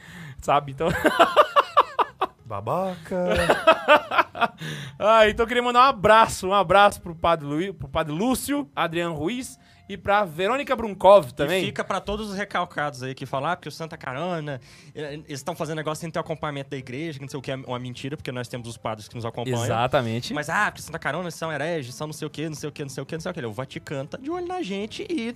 [0.40, 0.72] sabe?
[0.72, 0.88] Então,
[2.44, 3.34] Babaca.
[4.98, 8.68] ah, então eu queria mandar um abraço, um abraço pro Padre, Lu, pro padre Lúcio,
[8.76, 11.62] Adriano Ruiz e pra Verônica Brunkov também.
[11.62, 14.60] E fica pra todos os recalcados aí que falam, ah, porque o Santa Carona,
[14.94, 17.42] eh, eles estão fazendo negócio sem ter o acompanhamento da igreja, que não sei o
[17.42, 19.62] que é uma mentira, porque nós temos os padres que nos acompanham.
[19.64, 20.32] Exatamente.
[20.32, 22.72] Mas, ah, porque Santa Carona são hereges, são não sei o que, não sei o
[22.72, 23.46] que, não sei o que, não sei o que.
[23.46, 25.34] O Vaticano tá de olho na gente e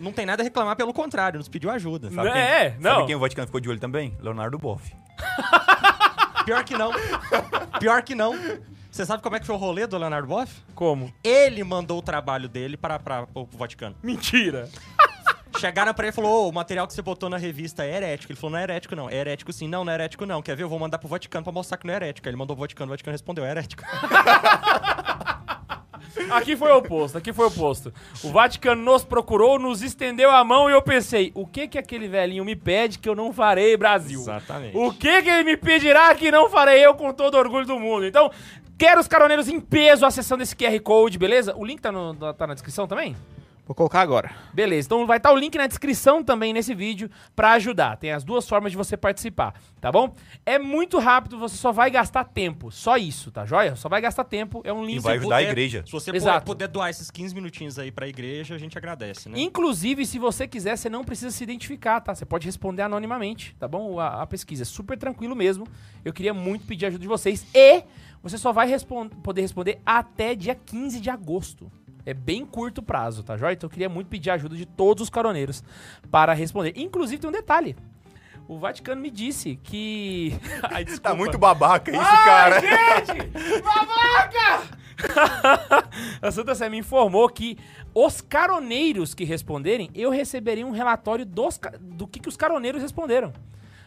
[0.00, 2.10] não tem nada a reclamar, pelo contrário, nos pediu ajuda.
[2.10, 2.90] Sabe quem, É, não.
[2.96, 4.16] Sabe quem o Vaticano ficou de olho também?
[4.20, 4.92] Leonardo Boff.
[6.44, 6.92] Pior que não.
[7.78, 8.34] Pior que não.
[8.98, 10.52] Você sabe como é que foi o rolê do Leonardo Boff?
[10.74, 11.14] Como?
[11.22, 13.94] Ele mandou o trabalho dele para, para, pro Vaticano.
[14.02, 14.68] Mentira.
[15.56, 18.32] Chegaram pra ele e falou: "Ô, o material que você botou na revista é herético.
[18.32, 19.08] Ele falou: não é herético, não.
[19.08, 19.68] É herético sim.
[19.68, 20.42] Não, não é herético, não.
[20.42, 20.64] Quer ver?
[20.64, 22.26] Eu vou mandar pro Vaticano pra mostrar que não é herético.
[22.26, 23.84] Aí ele mandou pro Vaticano, o Vaticano respondeu: é herético.
[26.30, 27.92] Aqui foi o oposto, aqui foi o oposto.
[28.24, 32.08] O Vaticano nos procurou, nos estendeu a mão e eu pensei, o que que aquele
[32.08, 34.20] velhinho me pede que eu não farei, Brasil?
[34.20, 34.76] Exatamente.
[34.76, 38.06] O que que ele me pedirá que não farei eu com todo orgulho do mundo?
[38.06, 38.30] Então,
[38.78, 41.54] quero os caroneiros em peso acessando esse QR Code, beleza?
[41.56, 43.16] O link tá, no- tá na descrição também?
[43.66, 44.30] Vou colocar agora.
[44.54, 47.98] Beleza, então vai estar o link na descrição também nesse vídeo pra ajudar.
[47.98, 50.14] Tem as duas formas de você participar, tá bom?
[50.46, 52.70] É muito rápido, você só vai gastar tempo.
[52.72, 53.76] Só isso, tá joia?
[53.76, 54.62] Só vai gastar tempo.
[54.64, 54.96] É um link.
[54.96, 55.82] E vai ajudar a igreja.
[55.84, 56.46] Se você Exato.
[56.46, 59.38] puder, doar esses 15 minutinhos aí pra igreja, a gente agradece, né?
[59.38, 62.14] Inclusive, se você quiser, você não precisa se identificar, tá?
[62.14, 64.00] Você pode responder anonimamente, tá bom?
[64.00, 65.66] A, a pesquisa é super tranquilo mesmo.
[66.02, 67.44] Eu queria muito pedir ajuda de vocês.
[67.54, 67.82] E
[68.22, 71.70] você só vai respon- poder responder até dia 15 de agosto.
[72.06, 73.52] É bem curto prazo, tá joia?
[73.52, 75.62] Então eu queria muito pedir a ajuda de todos os caroneiros
[76.10, 76.72] para responder.
[76.76, 77.76] Inclusive, tem um detalhe.
[78.48, 80.32] O Vaticano me disse que.
[80.72, 82.60] Ai, Tá muito babaca isso, Ai, cara.
[82.60, 83.28] gente!
[83.60, 84.78] Babaca!
[86.22, 87.58] a Santa Sé me informou que
[87.94, 93.32] os caroneiros que responderem, eu receberia um relatório dos, do que, que os caroneiros responderam.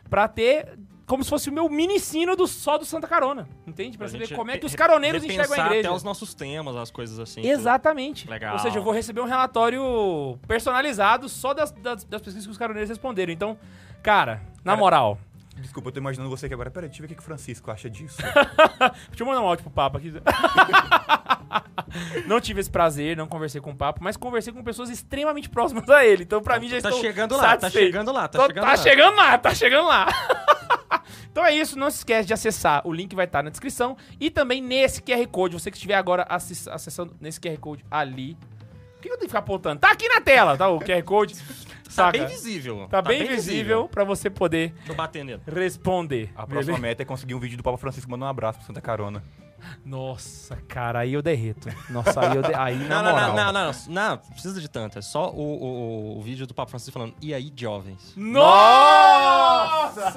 [0.09, 0.77] Pra ter
[1.11, 3.45] como se fosse o meu mini sino do, só do Santa Carona.
[3.67, 3.97] Entende?
[3.97, 5.89] Pra, saber gente como é que os caroneiros enxergam a igreja.
[5.89, 7.45] até os nossos temas, as coisas assim.
[7.45, 8.29] Exatamente.
[8.29, 8.53] Legal.
[8.53, 12.57] Ou seja, eu vou receber um relatório personalizado só das, das, das pesquisas que os
[12.57, 13.33] caroneiros responderam.
[13.33, 13.57] Então,
[14.01, 15.17] cara, na Cara, moral,
[15.57, 16.71] Desculpa, eu tô imaginando você aqui agora.
[16.71, 18.17] Peraí, deixa eu ver o que o Francisco acha disso.
[19.09, 20.13] Deixa eu mandar um áudio pro Papa aqui.
[22.25, 25.87] não tive esse prazer, não conversei com o Papa, mas conversei com pessoas extremamente próximas
[25.89, 26.23] a ele.
[26.23, 28.69] Então, pra mim, já Tá estou chegando lá, tá chegando lá, tá Tô- chegando tá
[28.71, 28.77] lá.
[28.77, 30.07] chegando lá, tá chegando lá.
[31.31, 32.85] então é isso, não se esquece de acessar.
[32.85, 33.95] O link vai estar na descrição.
[34.19, 38.35] E também nesse QR Code, você que estiver agora acessando nesse QR Code ali.
[38.95, 39.79] Por que eu tenho que ficar apontando?
[39.79, 40.67] Tá aqui na tela, tá?
[40.67, 41.35] O QR Code.
[41.35, 42.17] Tá Saca?
[42.17, 42.87] bem visível.
[42.89, 45.41] Tá, bem, visível pra você poder bater nele.
[45.45, 46.29] responder.
[46.35, 46.77] A próxima beleza?
[46.81, 49.23] meta é conseguir um vídeo do Papa Francisco mandando um abraço pro Santa Carona.
[49.85, 51.69] Nossa, cara, aí eu derreto.
[51.89, 52.53] Nossa, aí eu de...
[52.53, 53.27] aí na Não, não, moral.
[53.35, 54.99] não, não, não, não, não, precisa de tanto.
[54.99, 58.13] É só o, o, o vídeo do Papa Francisco falando, e aí, jovens?
[58.15, 60.13] Nossa!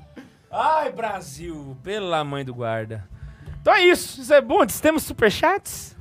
[0.50, 3.06] Ai, Brasil, pela mãe do guarda.
[3.60, 4.64] Então é isso, isso é bom.
[4.66, 5.96] Temos superchats?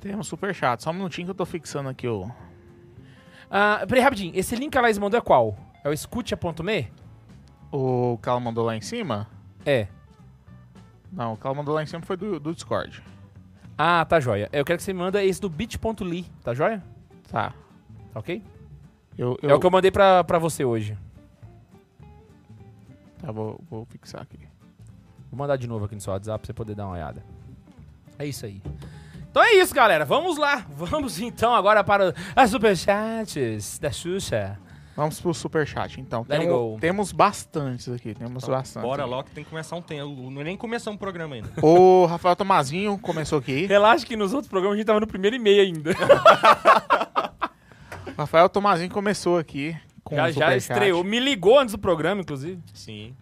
[0.00, 0.82] Temos super chat.
[0.82, 2.30] Só um minutinho que eu tô fixando aqui o.
[3.50, 4.32] Ah, peraí, rapidinho.
[4.34, 5.56] Esse link que a Laís mandou é qual?
[5.84, 6.90] É o escute.me?
[7.70, 9.28] O que ela mandou lá em cima?
[9.66, 9.88] É.
[11.12, 13.02] Não, o que ela mandou lá em cima foi do, do Discord.
[13.76, 14.48] Ah, tá joia.
[14.52, 16.82] Eu quero que você me manda esse do bit.ly, tá joia?
[17.30, 17.54] Tá.
[18.14, 18.42] Ok?
[19.16, 20.96] Eu, É o que eu mandei pra, pra você hoje.
[23.20, 24.38] Tá, vou, vou fixar aqui.
[25.30, 27.22] Vou mandar de novo aqui no seu WhatsApp pra você poder dar uma olhada.
[28.18, 28.62] É isso aí.
[29.30, 30.04] Então é isso, galera.
[30.04, 30.64] Vamos lá.
[30.70, 34.58] Vamos então agora para as superchats da Xuxa.
[34.98, 36.22] Vamos pro superchat, então.
[36.28, 36.76] Let it Temos, go.
[36.80, 38.82] temos bastantes aqui, temos Então, bastante.
[38.82, 40.28] Bora logo que tem que começar um tempo.
[40.28, 41.48] Não nem começou um programa ainda.
[41.62, 43.66] O Rafael Tomazinho começou aqui.
[43.70, 45.92] Relaxa que nos outros programas a gente tava no primeiro e-mail ainda.
[48.06, 51.04] O Rafael Tomazinho começou aqui com já o já estreou.
[51.04, 52.60] Me ligou antes do programa, inclusive.
[52.74, 53.14] Sim.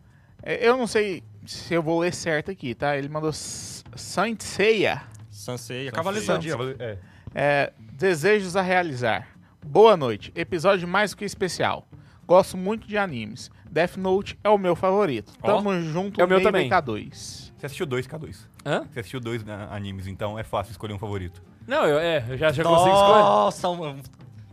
[0.43, 2.97] É, Eu não sei se eu vou ler certo aqui, tá?
[2.97, 5.03] Ele mandou S- Saint Seiya.
[5.31, 5.93] Sansei, Sanseia.
[5.93, 6.63] Cavaleiro do Zodíaco.
[6.79, 6.97] É.
[7.35, 9.29] É, desejos a realizar.
[9.67, 10.33] Boa noite.
[10.35, 11.87] Episódio mais do que especial.
[12.27, 13.51] Gosto muito de animes.
[13.71, 15.33] Death Note é o meu favorito.
[15.43, 16.67] Ó, Tamo junto, é o meu também.
[16.67, 17.53] e K2.
[17.57, 18.37] Você assistiu dois K2.
[18.65, 18.85] Hã?
[18.91, 21.43] Você assistiu dois né, animes, então é fácil escolher um favorito.
[21.67, 23.21] Não, eu, é, eu já, já consigo escolher.
[23.23, 23.97] Nossa, o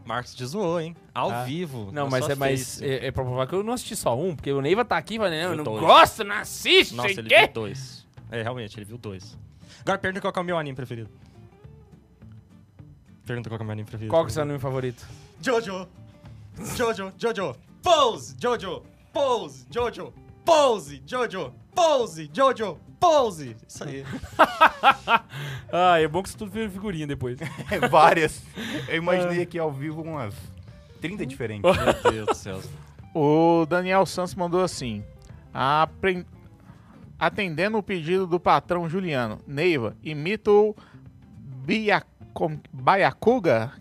[0.06, 0.96] Marcos te zoou, hein?
[1.14, 1.44] Ao Ah.
[1.44, 1.90] vivo.
[1.92, 2.82] Não, mas é mais.
[2.82, 5.18] É, é pra provar que eu não assisti só um, porque o Neiva tá aqui
[5.18, 5.80] falando, eu não dois.
[5.80, 7.38] gosto, não assiste, Nossa, sei ele quê?
[7.40, 8.06] viu dois.
[8.32, 9.38] É, realmente, ele viu dois.
[9.82, 11.10] Agora pergunta qual que é o meu anime preferido.
[13.26, 14.10] Pergunta qual que é o meu anime preferido.
[14.12, 15.06] Qual que é o seu anime favorito?
[15.42, 15.88] Jojo!
[16.78, 17.56] Jojo, Jojo!
[17.82, 18.36] Pose!
[18.40, 18.84] Jojo!
[19.14, 19.66] Pose!
[19.72, 20.14] Jojo!
[20.46, 21.02] Pose!
[21.06, 21.54] Jojo!
[21.74, 22.30] Pose!
[22.34, 22.78] Jojo!
[23.00, 23.56] Pose!
[23.68, 24.04] Isso aí.
[25.72, 27.38] Ah, é bom que isso tudo vira figurinha depois.
[27.90, 28.44] Várias.
[28.88, 30.36] Eu imaginei aqui ao vivo umas
[31.02, 31.64] 30 diferentes.
[32.04, 32.62] Meu Deus do céu.
[33.14, 35.04] O Daniel Santos mandou assim:
[35.52, 36.26] "Apren-
[37.18, 40.76] Atendendo o pedido do patrão Juliano, Neiva, imita o
[42.34, 43.72] Biacom- Baiacuga?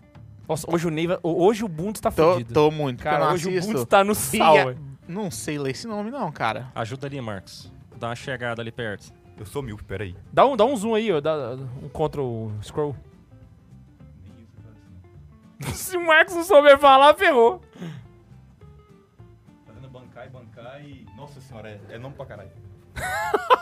[0.47, 1.19] Nossa, hoje o Neiva.
[1.23, 2.53] Hoje o Bundes tá Tô, fudido.
[2.53, 3.67] tô muito, Cara, hoje o assisto.
[3.71, 4.75] Bundes tá no sal, Bia- ué.
[5.07, 6.71] Não sei ler esse nome não, cara.
[6.75, 7.71] Ajuda ali, Marcos.
[7.97, 9.11] Dá uma chegada ali perto.
[9.37, 10.15] Eu sou míope, peraí.
[10.31, 11.19] Dá um, dá um zoom aí, ó.
[11.19, 12.95] Dá um Ctrl Scroll.
[15.73, 17.61] Se o Marcos não souber falar, ferrou.
[19.65, 21.05] Fazendo bancar e bancar e.
[21.15, 22.51] Nossa senhora, é, é nome pra caralho.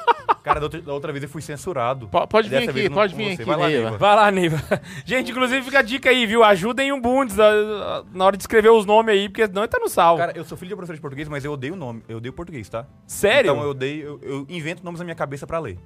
[0.43, 2.07] Cara, da outra, da outra vez eu fui censurado.
[2.07, 3.97] Po- pode vir Dessa aqui, não pode vir aqui, Vai lá, Neiva.
[3.97, 4.81] Vai lá, Neiva.
[5.05, 6.43] Gente, inclusive fica a dica aí, viu?
[6.43, 9.79] Ajudem o Bundes ah, na hora de escrever os nomes aí, porque senão ele tá
[9.79, 10.17] no sal.
[10.17, 12.03] Cara, eu sou filho de professor de português, mas eu odeio o nome.
[12.09, 12.87] Eu odeio português, tá?
[13.05, 13.51] Sério?
[13.51, 14.19] Então eu odeio.
[14.21, 15.77] Eu, eu invento nomes na minha cabeça pra ler.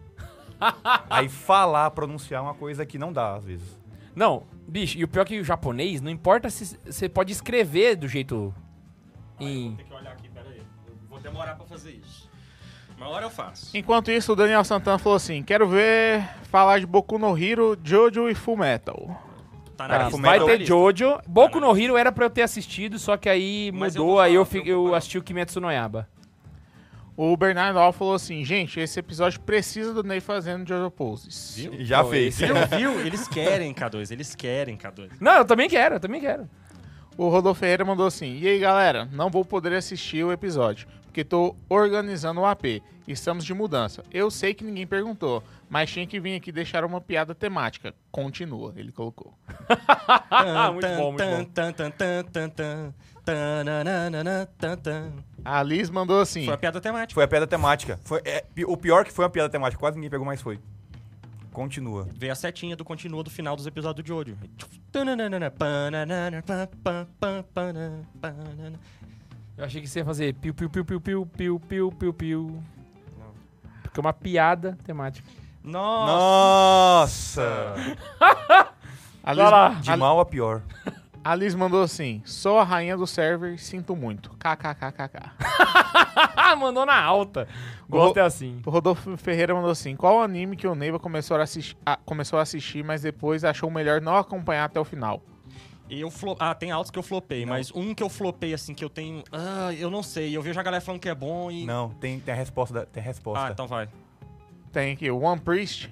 [1.10, 3.78] Aí falar, pronunciar é uma coisa que não dá, às vezes.
[4.16, 7.98] Não, bicho, e o pior é que o japonês, não importa se você pode escrever
[7.98, 8.54] do jeito.
[9.38, 9.76] Em...
[9.76, 10.62] que olhar aqui, peraí.
[11.10, 12.25] Vou demorar pra fazer isso.
[13.06, 13.70] Uma hora eu faço.
[13.78, 18.28] Enquanto isso, o Daniel Santana falou assim: Quero ver falar de Boku no Hero, Jojo
[18.30, 19.22] e Full Metal.
[19.78, 20.66] Tá Cara, lista, vai tá na ter.
[20.66, 21.20] Jojo.
[21.28, 24.22] Boku no Hero era pra eu ter assistido, só que aí Mas eu mudou, vou
[24.22, 26.08] aí eu, falar, fi- eu assisti o Kimetsu no Yaba.
[27.18, 31.54] O Bernardo Al falou assim: Gente, esse episódio precisa do Ney fazendo Jojo Poses.
[31.58, 31.74] Viu?
[31.86, 32.42] Já Pô, fez.
[32.42, 32.92] esse- Viu?
[32.94, 33.06] Viu?
[33.06, 35.12] Eles querem K2, eles querem K2.
[35.22, 36.50] Não, eu também quero, eu também quero.
[37.18, 41.24] O Rodolfo Ferreira mandou assim: E aí, galera, não vou poder assistir o episódio, porque
[41.24, 42.82] tô organizando o AP.
[43.08, 44.04] Estamos de mudança.
[44.12, 47.94] Eu sei que ninguém perguntou, mas tinha que vir aqui deixar uma piada temática.
[48.12, 49.34] Continua, ele colocou.
[50.30, 51.44] Ah, muito bom, muito bom.
[51.46, 55.12] Tan, tan, tan, tan, tan, tananana, tan, tan.
[55.44, 57.14] A Liz mandou assim: Foi a piada temática.
[57.14, 58.00] Foi a piada temática.
[58.04, 59.80] Foi, é, pi- o pior que foi a piada temática.
[59.80, 60.60] Quase ninguém pegou, mas foi.
[61.52, 62.08] Continua.
[62.16, 64.12] Veio a setinha do continua do final dos episódios de
[68.20, 68.80] panana.
[69.58, 72.64] Eu achei que você ia fazer piu, piu, piu, piu, piu, piu, piu, piu, piu.
[73.96, 75.26] Porque é uma piada temática.
[75.64, 77.42] Nossa!
[77.42, 77.76] Nossa!
[79.24, 79.70] A Liz, Vai lá.
[79.70, 80.62] De mal a pior.
[81.24, 84.32] a Liz mandou assim: Sou a rainha do server, sinto muito.
[84.32, 85.32] KKKKK.
[86.36, 87.48] Ah, mandou na alta.
[87.88, 88.62] Gosto é assim.
[88.66, 92.38] O Rodolfo Ferreira mandou assim: Qual anime que o Neiva começou a, assistir, a- começou
[92.38, 95.22] a assistir, mas depois achou melhor não acompanhar até o final?
[95.90, 96.36] Eu flo...
[96.40, 99.24] Ah, tem altos que eu flopei, mas um que eu flopei, assim, que eu tenho.
[99.32, 100.36] Ah, eu não sei.
[100.36, 101.66] Eu vejo a galera falando que é bom e.
[101.66, 102.74] Não, tem, tem a resposta.
[102.74, 103.46] Da, tem a resposta.
[103.48, 103.88] Ah, então vai.
[104.72, 105.92] Tem aqui, o One Priest.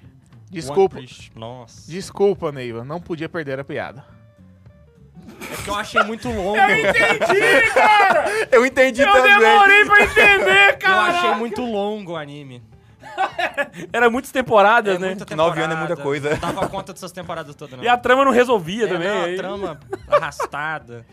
[0.50, 1.30] Desculpa, One Piece.
[1.36, 1.90] Nossa.
[1.90, 4.04] desculpa, Neiva, não podia perder a piada.
[5.50, 6.56] É porque eu achei muito longo.
[8.50, 9.38] Eu entendi Eu também.
[9.38, 11.12] demorei pra entender, Eu cara.
[11.18, 12.62] achei muito longo o anime.
[13.92, 15.14] Era muitas temporadas, É né?
[15.14, 16.02] muita Nove anos é muita temporada.
[16.02, 16.30] coisa.
[16.46, 17.84] Não dava conta dessas temporadas todas, não.
[17.84, 19.08] E a trama não resolvia É, também.
[19.08, 21.04] não, aí- a trama arrastada.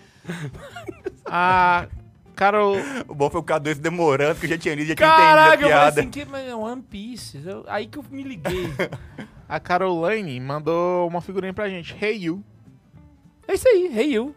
[1.26, 1.88] A
[2.36, 2.76] Carol,
[3.08, 5.70] O bom foi o K2 demorando, que eu já tinha lido, já tinha Caraca, entendido
[5.70, 6.02] eu a falei piada.
[6.02, 7.42] assim, que mas é One Piece.
[7.46, 8.70] Eu- aí que eu me liguei.
[9.48, 11.96] a Caroline mandou uma figurinha pra gente.
[12.04, 12.44] Hey you.
[13.48, 14.36] é isso aí, Hey You.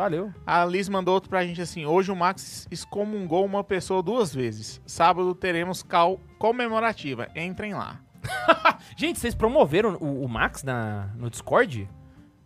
[0.00, 0.32] Valeu.
[0.46, 4.80] A Liz mandou outro pra gente assim: Hoje o Max excomungou uma pessoa duas vezes.
[4.86, 7.28] Sábado teremos cal comemorativa.
[7.36, 8.00] Entrem lá.
[8.96, 11.86] Gente, vocês promoveram o, o Max na, no Discord?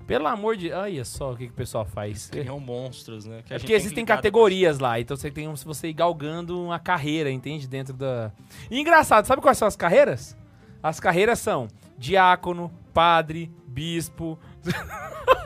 [0.04, 0.72] Pelo amor de...
[0.72, 2.28] Olha só o que, que o pessoal faz.
[2.28, 3.42] Criam monstros, né?
[3.46, 5.64] Que a É gente porque tem que existem categorias lá, então você tem um, se
[5.64, 7.68] você ir galgando uma carreira, entende?
[7.68, 8.32] Dentro da.
[8.68, 10.36] E engraçado, sabe quais são as carreiras?
[10.82, 14.36] As carreiras são diácono, padre, bispo,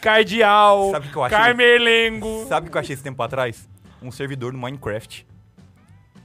[0.00, 1.38] cardeal, Sabe o que eu achei?
[1.38, 2.46] carmelengo.
[2.48, 3.68] Sabe o que eu achei esse tempo atrás?
[4.02, 5.26] Um servidor no Minecraft,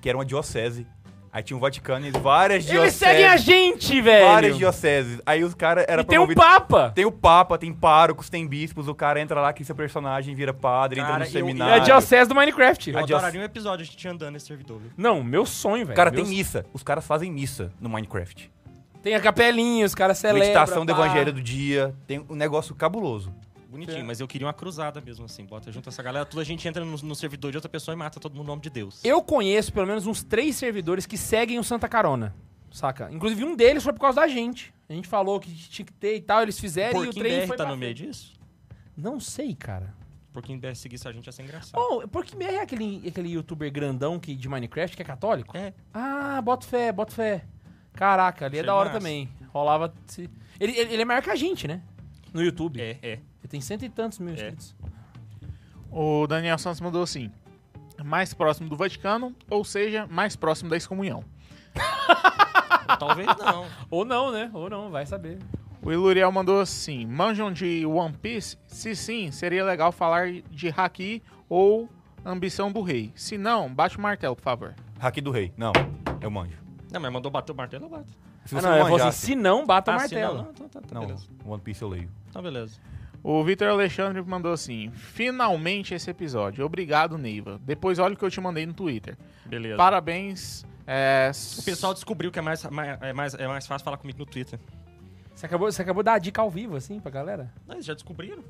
[0.01, 0.87] que era uma diocese.
[1.31, 2.95] Aí tinha o Vaticano e várias Eles dioceses.
[2.97, 4.25] seguem a gente, velho.
[4.25, 5.19] Várias dioceses.
[5.25, 6.91] Aí os caras era e tem um promovido- papa.
[6.95, 10.53] Tem o Papa, tem párocos, tem bispos, o cara entra lá, cria seu personagem, vira
[10.53, 11.83] padre, entra Cara, no eu- É a seminário.
[11.83, 12.89] diocese do Minecraft.
[12.89, 14.91] Eu A adoraria um episódio de te andando nesse servidor, viu?
[14.95, 15.97] Não, meu sonho, velho.
[15.97, 16.65] Cara, Meu tem missa.
[16.71, 18.49] Os caras fazem missa no Minecraft.
[19.03, 20.47] Tem a capelinha, os caras celebram.
[20.47, 21.93] Meditação do evangelho do dia.
[22.07, 23.33] Tem um negócio cabuloso.
[23.75, 24.03] Bonitinho, É.
[24.03, 25.45] mas eu queria uma cruzada mesmo, assim.
[25.45, 27.97] Bota junto essa galera, toda a gente entra no, no servidor de outra pessoa e
[27.97, 29.03] mata todo mundo no nome de Deus.
[29.03, 32.35] Eu conheço pelo menos uns três servidores que seguem o Santa Carona.
[32.71, 33.09] Saca?
[33.11, 34.73] Inclusive um deles foi por causa da gente.
[34.89, 37.25] A gente falou que tinha que ter e tal, eles o fizeram e o Porquinho
[37.25, 38.33] trem BR foi tá no meio disso?
[38.97, 39.93] Não sei, cara.
[40.33, 41.79] Porquinho BR seguisse a gente ia ser engraçado.
[41.81, 45.57] Oh, porque BR é aquele, aquele youtuber grandão que, de Minecraft que é católico?
[45.57, 45.73] É.
[45.93, 47.45] Ah, bota fé, bota fé.
[47.93, 48.99] Caraca, ali é da hora massa.
[48.99, 49.29] também.
[49.53, 49.93] Rolava.
[50.17, 51.81] Ele, ele, ele é maior que a gente, né?
[52.33, 52.81] No YouTube.
[52.81, 53.19] É, é.
[53.45, 54.33] Ele tem cento e tantos mil É.
[54.33, 54.75] inscritos.
[55.91, 57.31] O Daniel Santos mandou assim:
[58.03, 61.23] mais próximo do Vaticano, ou seja, mais próximo da excomunhão.
[62.99, 63.67] Talvez não.
[63.91, 64.49] Ou não, né?
[64.51, 65.37] Ou não, vai saber.
[65.81, 68.57] O Iluriel mandou assim: manjam de One Piece?
[68.67, 71.87] Se sim, seria legal falar de Haki ou
[72.25, 73.11] Ambição do Rei.
[73.15, 74.73] Se não, bate o martelo, por favor.
[74.99, 75.53] Hack do rei.
[75.55, 75.71] Não,
[76.19, 76.57] eu manjo.
[76.91, 78.07] Não, mas mandou bater o martelo, eu bato.
[78.45, 80.37] Se Ah, você não, eu vou assim, manjasse- se não, bata o Ah, se martelo.
[80.37, 81.27] Não, não, então tá, tá Não, beleza.
[81.45, 82.09] One Piece eu leio.
[82.29, 82.79] Então beleza.
[83.27, 86.63] O Vitor Alexandre mandou assim: finalmente esse episódio.
[86.63, 87.59] Obrigado, Neiva.
[87.63, 89.17] Depois olha o que eu te mandei no Twitter.
[89.47, 89.77] Beleza.
[89.77, 90.63] Parabéns.
[90.85, 94.19] é, O pessoal descobriu que é mais, mais- é, mais, é mais fácil falar comigo
[94.19, 94.59] no Twitter.
[95.33, 97.51] Você acabou, você acabou de dar a dica ao vivo, assim, pra galera?
[97.67, 98.43] Não, eles já descobriram.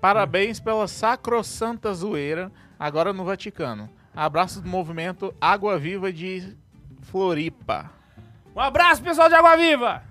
[0.00, 3.88] Parabéns pela sacrossanta zoeira, agora no Vaticano.
[4.14, 6.54] Abraço do movimento Água Viva de
[7.02, 7.90] Floripa.
[8.54, 10.02] Um abraço, pessoal de Água Viva!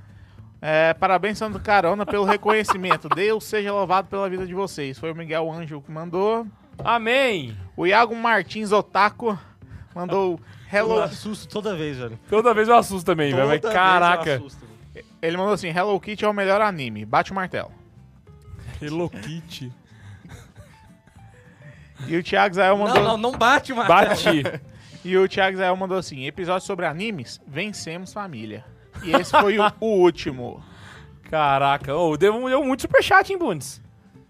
[0.62, 3.08] É, parabéns, Santo Carona, pelo reconhecimento.
[3.10, 4.98] Deus seja louvado pela vida de vocês.
[4.98, 6.48] Foi o Miguel Ângelo que mandou.
[6.84, 7.56] Amém!
[7.76, 9.38] O Iago Martins Otaco
[9.96, 10.40] mandou
[10.72, 11.02] Eu Hello.
[11.02, 12.20] assusto toda vez, velho.
[12.30, 13.60] Toda vez eu assusto também, velho.
[13.62, 14.36] Toda eu caraca.
[14.36, 14.66] assusto.
[15.22, 17.06] Ele mandou assim: Hello Kitty é o melhor anime.
[17.06, 17.72] Bate o martelo.
[18.82, 19.72] Hello Kitty.
[22.08, 22.96] E o Thiago Zael mandou.
[22.96, 24.10] Não, não, não bate o martelo.
[24.10, 24.44] Bati.
[25.06, 28.66] E o Thiago Zael mandou assim: episódio sobre animes, vencemos família.
[29.04, 30.64] E esse foi o, o último.
[31.30, 31.96] Caraca.
[31.96, 33.82] Ô, deu, deu muito superchat, hein, Bundes?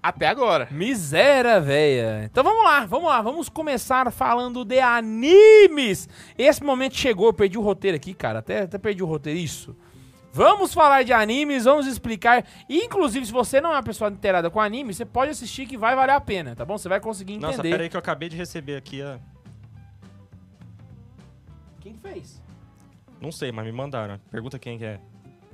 [0.02, 0.68] Até agora.
[0.72, 2.24] Miséria, véia.
[2.26, 3.22] Então vamos lá, vamos lá.
[3.22, 6.08] Vamos começar falando de animes.
[6.38, 8.40] Esse momento chegou, eu perdi o roteiro aqui, cara.
[8.40, 9.40] Até, até perdi o roteiro.
[9.40, 9.76] Isso.
[10.32, 12.46] Vamos falar de animes, vamos explicar.
[12.70, 15.76] E, inclusive, se você não é uma pessoa inteirada com anime, você pode assistir que
[15.76, 16.78] vai valer a pena, tá bom?
[16.78, 17.48] Você vai conseguir entender.
[17.48, 19.20] Nossa, pera aí que eu acabei de receber aqui a...
[21.80, 22.40] Quem que fez?
[23.22, 24.20] Não sei, mas me mandaram.
[24.30, 25.00] Pergunta quem que é.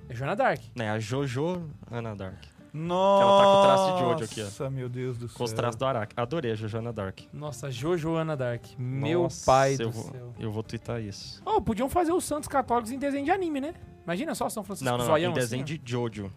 [0.10, 0.62] É Joana Dark.
[0.76, 2.44] Né, a Jojo Ana Dark.
[2.74, 4.46] Nossa, ela tá com o traço de Jojo aqui, ó.
[4.46, 5.38] Nossa, meu Deus do céu.
[5.38, 6.14] Com os traços do Araki.
[6.18, 7.20] Adorei a Jojo Ana Dark.
[7.32, 8.66] Nossa, Jojo Ana Dark.
[8.80, 10.34] Meu Nossa, pai eu do vou, céu.
[10.40, 11.42] Eu vou twittar isso.
[11.46, 13.76] Oh, podiam fazer os Santos Católicos em desenho de anime, né?
[14.04, 15.14] Imagina só São Francisco Não, não, não.
[15.14, 16.32] zoião Em desenho assim, de Jojo.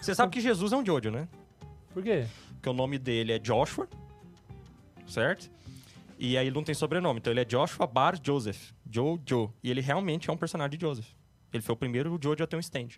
[0.00, 1.26] Você sabe que Jesus é um Jojo, né?
[1.94, 2.26] Por quê?
[2.52, 3.88] Porque o nome dele é Joshua,
[5.06, 5.50] certo?
[6.18, 8.72] E aí ele não tem sobrenome, então ele é Joshua Bar Joseph.
[8.90, 9.52] Jojo.
[9.62, 11.08] E ele realmente é um personagem de Joseph.
[11.52, 12.88] Ele foi o primeiro Jojo a ter um stand.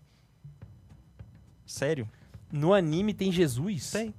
[1.66, 2.08] Sério?
[2.50, 3.90] No anime tem Jesus?
[3.90, 4.14] Tem.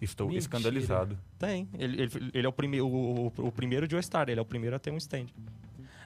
[0.00, 0.40] Estou Mentira.
[0.40, 1.18] escandalizado.
[1.38, 1.68] Tem.
[1.76, 4.76] Ele, ele, ele é o, prime o, o, o primeiro Joestar, ele é o primeiro
[4.76, 5.26] a ter um stand.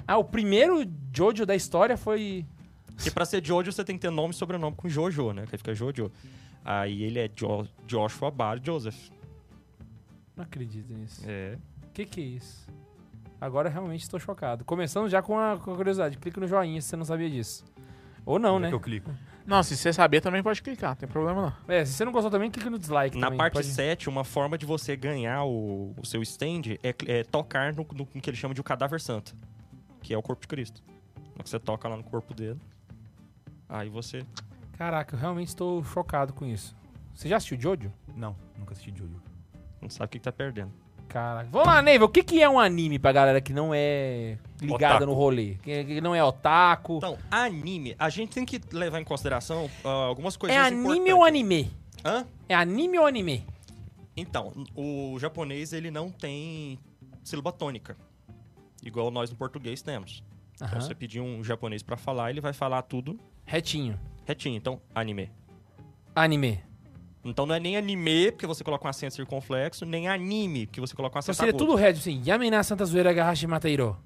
[0.07, 0.85] Ah, o primeiro
[1.15, 2.47] Jojo da história foi.
[2.95, 5.45] Porque pra ser Jojo você tem que ter nome e sobrenome com Jojo, né?
[5.47, 6.11] Que aí fica Jojo.
[6.65, 9.11] Aí ele é jo Joshua Bar Joseph.
[10.37, 11.23] Não acredito nisso.
[11.27, 11.59] É.
[11.85, 12.67] O que, que é isso?
[13.41, 14.65] Agora eu realmente estou chocado.
[14.65, 16.17] Começando já com a, com a curiosidade.
[16.17, 17.65] Clica no joinha se você não sabia disso.
[18.25, 18.69] Ou não, Onde é né?
[18.69, 19.11] que eu clico?
[19.45, 21.75] Não, se você saber também pode clicar, não tem problema não.
[21.75, 23.19] É, se você não gostou também, clica no dislike.
[23.19, 23.39] Na também.
[23.39, 27.75] parte Pode- 7, uma forma de você ganhar o, o seu stand é, é tocar
[27.75, 29.35] no, no que ele chama de o cadáver santo,
[30.01, 30.81] que é o corpo de Cristo.
[31.33, 32.61] Então, Você toca lá no corpo dele,
[33.69, 34.25] aí você...
[34.79, 36.77] Caraca, eu realmente estou chocado com isso.
[37.13, 37.93] Você já assistiu Jojo?
[38.15, 39.21] Não, nunca assisti Jojo.
[39.83, 40.73] Não sabe o que, que tá perdendo.
[41.09, 41.49] Caraca.
[41.53, 42.07] Vamos lá, Neiva.
[42.07, 45.07] O que, que é um anime pra galera que não é ligada Otaku.
[45.07, 45.57] no rolê?
[45.63, 46.97] Que, que não é otaku?
[46.97, 51.15] Então, anime, a gente tem que levar em consideração ah, algumas é coisinhas anime importantes.
[51.15, 51.71] ou anime?
[52.03, 52.27] Hã?
[52.49, 53.45] É anime ou anime?
[54.17, 56.79] Então, o japonês, ele não tem
[57.23, 57.97] sílaba tônica,
[58.83, 60.23] igual nós no português temos.
[60.55, 60.81] Então, Aham.
[60.81, 63.99] você pedir um japonês pra falar, ele vai falar tudo Retinho.
[64.25, 64.57] retinho.
[64.57, 65.31] Então, anime.
[66.15, 66.61] Anime.
[67.25, 70.95] Então não é nem anime, porque você coloca um acento circunflexo, nem anime, porque você
[70.95, 71.65] coloca um Então acento seria agudo.
[71.67, 72.21] tudo reto, assim.
[72.27, 73.97] Yamina Santa Zoeira Gahashi Mateiro.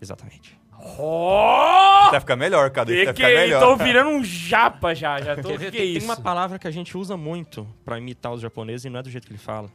[0.00, 0.60] Exatamente.
[0.98, 2.10] Oh!
[2.10, 3.36] Vai ficar melhor, Que vai que ficar é?
[3.44, 3.60] melhor.
[3.60, 5.50] Tô virando um japa já, já tô...
[5.56, 6.06] Que tem, tem isso?
[6.06, 9.08] uma palavra que a gente usa muito pra imitar os japoneses e não é do
[9.10, 9.70] jeito que ele fala.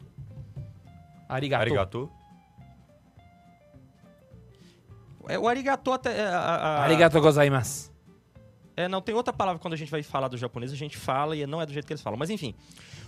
[1.30, 1.62] Arigato.
[1.62, 2.12] Arigato.
[5.30, 6.18] É, o arigato até...
[6.20, 7.92] é, a- a- Arigato gozaimasu.
[8.78, 11.36] É, não, tem outra palavra quando a gente vai falar do japonês, a gente fala
[11.36, 12.18] e não é do jeito que eles falam.
[12.18, 12.54] Mas enfim,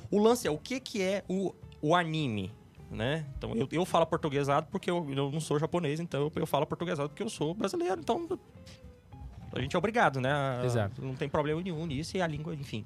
[0.09, 2.51] o lance é o que, que é o, o anime,
[2.89, 3.23] né?
[3.37, 6.65] Então eu, eu falo portuguesado porque eu, eu não sou japonês, então eu, eu falo
[6.65, 8.01] portuguesado porque eu sou brasileiro.
[8.01, 8.27] Então
[9.53, 10.31] a gente é obrigado, né?
[10.31, 11.03] A- Exato.
[11.05, 12.83] Não tem problema nenhum nisso e a língua, enfim.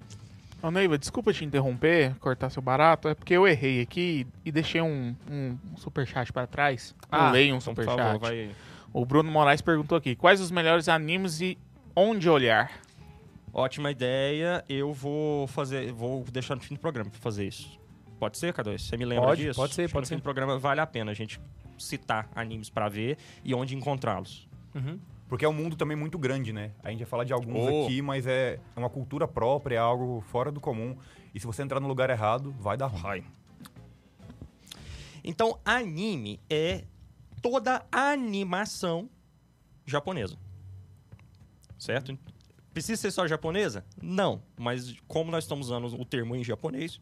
[0.61, 4.81] Ô, Neiva, desculpa te interromper, cortar seu barato, é porque eu errei aqui e deixei
[4.81, 6.95] um, um superchat pra trás.
[7.11, 7.97] Ah, eu leio um Então, por superchat.
[8.13, 8.49] favor, vai.
[8.93, 11.57] O Bruno Moraes perguntou aqui: quais os melhores animes e
[11.96, 12.72] onde olhar?
[13.54, 14.64] Ótima ideia.
[14.68, 17.80] Eu vou fazer, vou deixar no fim do programa pra fazer isso.
[18.20, 18.80] Pode ser, K2?
[18.80, 19.60] Você me lembra Pode, disso?
[19.60, 20.22] pode ser, Acho pode no fim ser.
[20.22, 21.39] do programa vale a pena a gente
[21.78, 24.48] citar animes pra ver e onde encontrá-los.
[24.74, 25.00] Uhum.
[25.28, 26.72] Porque é um mundo também muito grande, né?
[26.84, 27.86] A gente vai falar de alguns Oh.
[27.86, 30.96] aqui, mas é é uma cultura própria, é algo fora do comum.
[31.34, 33.24] E se você entrar no lugar errado, vai dar ruim.
[35.24, 36.84] Então, anime é
[37.41, 39.10] toda a animação
[39.86, 40.38] japonesa.
[41.84, 42.17] Certo?
[42.73, 43.84] Precisa ser só japonesa?
[44.01, 44.41] Não.
[44.57, 46.99] Mas como nós estamos usando o termo em japonês,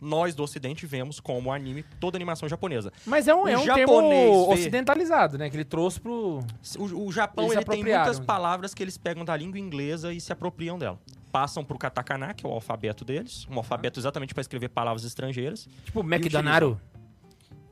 [0.00, 2.92] nós do ocidente vemos como anime toda animação japonesa.
[3.04, 5.50] Mas é um, O é um termo vê- ocidentalizado, né?
[5.50, 6.38] Que ele trouxe pro...
[6.78, 10.32] O, o Japão ele tem muitas palavras que eles pegam da língua inglesa e se
[10.32, 10.98] apropriam dela.
[11.32, 15.68] Passam pro katakana, que é o alfabeto deles, um alfabeto exatamente para escrever palavras estrangeiras.
[15.84, 16.78] Tipo, McDonald's.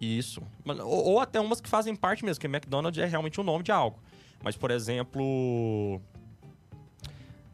[0.00, 0.42] Isso.
[0.66, 3.70] Ou, ou até umas que fazem parte mesmo, que McDonald's é realmente o nome de
[3.70, 3.98] algo.
[4.42, 6.00] Mas, por exemplo.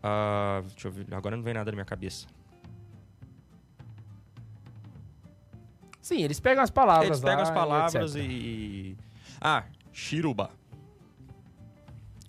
[0.03, 1.07] Ah, deixa eu ver.
[1.14, 2.26] Agora não vem nada na minha cabeça.
[6.00, 8.28] Sim, eles pegam as palavras Eles pegam lá, as palavras etc.
[8.28, 8.96] e.
[9.40, 10.50] Ah, Shiruba.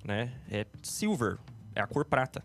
[0.05, 0.31] Né?
[0.51, 1.37] É silver.
[1.75, 2.43] É a cor prata.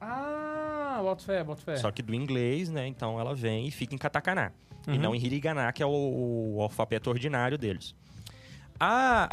[0.00, 1.76] Ah, boto fé, boto fé.
[1.76, 2.86] Só que do inglês, né?
[2.86, 4.52] Então ela vem e fica em katakana.
[4.86, 4.98] E Uhum.
[4.98, 7.94] não em hiragana, que é o, o alfabeto ordinário deles.
[8.78, 9.28] A,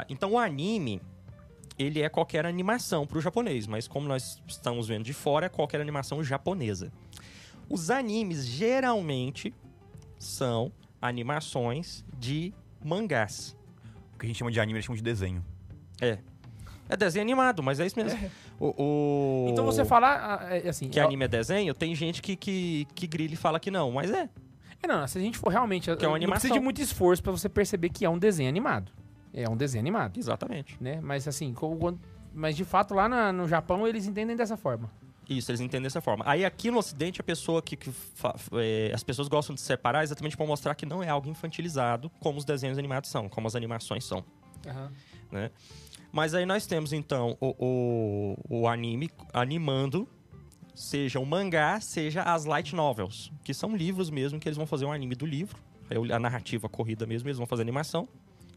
[0.00, 1.00] a, então o anime,
[1.82, 5.48] ele é qualquer animação para o japonês, mas como nós estamos vendo de fora, é
[5.48, 6.92] qualquer animação japonesa.
[7.68, 9.54] Os animes geralmente
[10.18, 12.52] são animações de
[12.84, 13.56] mangás.
[14.14, 15.44] O que a gente chama de anime, eles chamam de desenho.
[16.00, 16.18] É.
[16.88, 18.18] É desenho animado, mas é isso mesmo.
[18.62, 20.90] O, o- Então você falar, ah, é, assim...
[20.90, 23.90] que ó, anime é desenho, tem gente que, que, que grita e fala que não,
[23.90, 24.28] mas é.
[24.82, 25.84] É, não, se a gente for realmente...
[25.96, 26.40] Que é uma não animação.
[26.42, 28.92] precisa de muito esforço pra você perceber que é um desenho animado.
[29.32, 30.76] É um desenho animado, Exatamente.
[30.80, 31.00] né?
[31.02, 32.00] Mas assim, quando-
[32.34, 34.90] mas de fato lá na- no Japão eles entendem dessa forma.
[35.28, 36.24] Isso, eles entendem dessa forma.
[36.26, 37.76] Aí aqui no Ocidente, a pessoa que.
[37.76, 41.28] que fa- é, as pessoas gostam de separar exatamente para mostrar que não é algo
[41.28, 44.24] infantilizado, como os desenhos animados são, como as animações são.
[45.30, 45.50] né?
[46.12, 47.54] Mas aí nós temos então o,
[48.50, 50.08] o, o anime animando,
[50.74, 54.84] seja o mangá, seja as light novels, que são livros mesmo, que eles vão fazer
[54.86, 55.56] um anime do livro,
[56.12, 58.08] a narrativa corrida mesmo, eles vão fazer animação,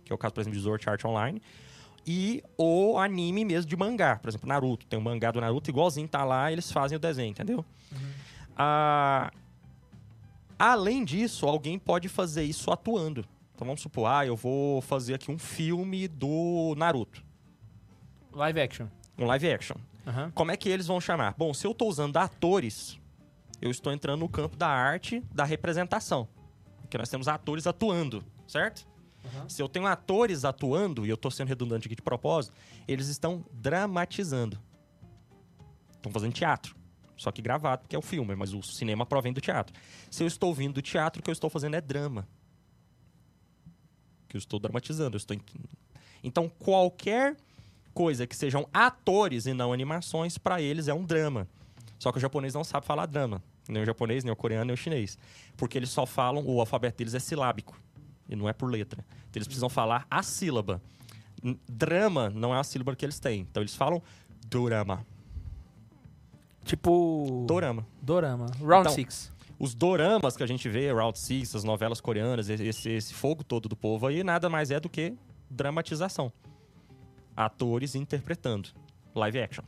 [0.04, 1.42] que é o caso, por exemplo, de Sword Art Online.
[2.06, 4.86] E o anime mesmo de mangá, por exemplo, Naruto.
[4.88, 7.64] Tem um mangá do Naruto igualzinho, tá lá, eles fazem o desenho, entendeu?
[8.58, 9.32] Ah,
[10.60, 13.26] além disso, alguém pode fazer isso atuando.
[13.56, 17.24] Então vamos supor, ah, eu vou fazer aqui um filme do Naruto,
[18.34, 18.88] Live action.
[19.18, 19.76] um live action.
[20.08, 20.32] Aham.
[20.32, 21.36] Como é que eles vão chamar?
[21.38, 23.00] Bom, se eu estou usando atores,
[23.62, 26.28] eu estou entrando no campo da arte da representação.
[26.82, 28.86] Porque nós temos atores atuando, certo?
[29.26, 29.48] Aham.
[29.50, 32.54] Se eu tenho atores atuando, e eu estou sendo redundante aqui de propósito,
[32.88, 34.60] eles estão dramatizando.
[35.96, 36.76] Estão fazendo teatro.
[37.16, 39.74] Só que gravado, porque é o filme, mas o cinema provém do teatro.
[40.12, 42.28] Se eu estou vindo do teatro, o que eu estou fazendo é drama.
[44.28, 45.16] Que eu estou dramatizando.
[45.16, 45.36] Eu estou...
[45.36, 45.56] ent-
[46.24, 47.38] Então, qualquer
[47.94, 51.48] coisa que sejam atores e não animações, para eles é um drama.
[52.00, 53.42] Só que o japonês não sabe falar drama.
[53.70, 55.18] Nem o japonês, nem o coreano, nem o chinês.
[55.56, 57.80] Porque eles só falam, o alfabeto deles é silábico.
[58.30, 59.04] E não é por letra.
[59.30, 60.82] Então eles precisam falar a sílaba.
[61.68, 63.42] Drama não é a sílaba que eles têm.
[63.42, 64.02] Então eles falam
[64.48, 65.06] dorama.
[66.64, 67.46] Tipo...
[67.48, 67.86] Dorama.
[68.02, 68.46] Dorama.
[68.62, 69.32] Round Então, 6.
[69.60, 73.70] Os doramas que a gente vê, Round Six, as novelas coreanas, esse, esse fogo todo
[73.70, 75.16] do povo aí, nada mais é do que
[75.50, 76.32] dramatização.
[77.36, 78.70] Atores interpretando.
[79.16, 79.64] Live action.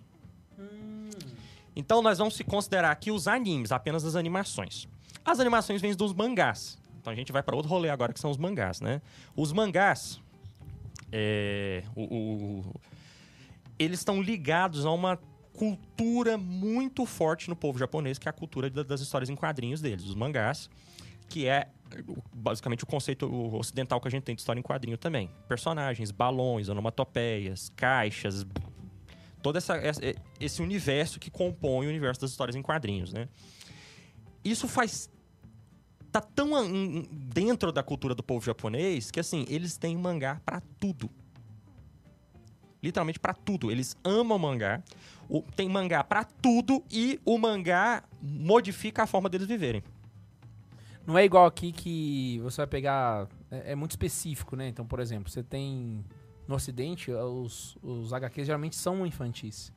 [1.75, 4.87] Então nós vamos se considerar aqui os animes, apenas as animações.
[5.23, 6.77] As animações vêm dos mangás.
[7.05, 8.99] Então a gente vai para outro rolê agora que são os mangás, né?
[9.35, 10.19] Os mangás,
[11.11, 12.75] é, o- o-
[13.77, 15.19] eles estão ligados a uma
[15.53, 19.81] cultura muito forte no povo japonês, que é a cultura da- das histórias em quadrinhos
[19.81, 20.67] deles, os mangás.
[21.27, 21.69] que é
[22.31, 23.25] basicamente o conceito
[23.55, 25.27] ocidental que a gente tem de história em quadrinho também.
[25.47, 28.45] Personagens, balões, onomatopeias, caixas,
[29.41, 29.75] todo essa-
[30.39, 33.27] esse universo que compõe o universo das histórias em quadrinhos, né?
[34.43, 35.09] Isso faz
[36.15, 36.49] tá tão
[37.11, 41.09] dentro da cultura do povo japonês que assim, eles têm mangá pra tudo.
[42.81, 43.69] Literalmente pra tudo.
[43.69, 44.81] Eles amam mangá.
[45.27, 49.83] O- tem mangá pra tudo e o mangá modifica a forma deles viverem.
[51.05, 53.27] Não é igual aqui que você vai pegar.
[53.51, 54.69] É, é muito específico, né?
[54.69, 56.05] Então, por exemplo, você tem.
[56.47, 59.73] No Ocidente, os, os HQs geralmente são infantis.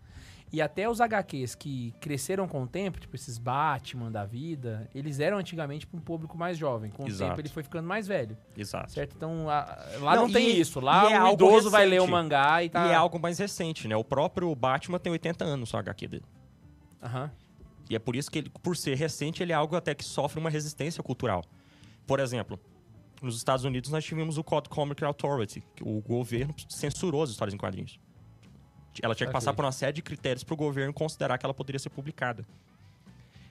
[0.50, 5.20] E até os HQs que cresceram com o tempo, tipo esses Batman da vida, eles
[5.20, 6.90] eram antigamente para um público mais jovem.
[6.90, 7.30] Com o Exato.
[7.30, 8.36] tempo ele foi ficando mais velho.
[8.56, 8.90] Exato.
[8.90, 9.14] Certo?
[9.14, 10.80] Então, a- lá Não, não, tem e- isso.
[10.80, 12.10] Lá é o algo idoso vai ler o recente.
[12.12, 12.86] mangá e tá.
[12.86, 13.94] E é algo mais recente, né?
[13.96, 16.24] O próprio Batman tem 80 anos só HQ dele.
[17.02, 17.30] Aham.
[17.90, 20.38] E é por isso que ele, por ser recente, ele é algo até que sofre
[20.40, 21.42] uma resistência cultural.
[22.06, 22.58] Por exemplo,
[23.22, 27.54] nos Estados Unidos nós tivemos o Code Comic Authority, que o governo censurou as histórias
[27.54, 27.98] em quadrinhos.
[29.02, 29.56] Ela tinha que passar Ok.
[29.56, 32.46] por uma série de critérios para o governo considerar que ela poderia ser publicada.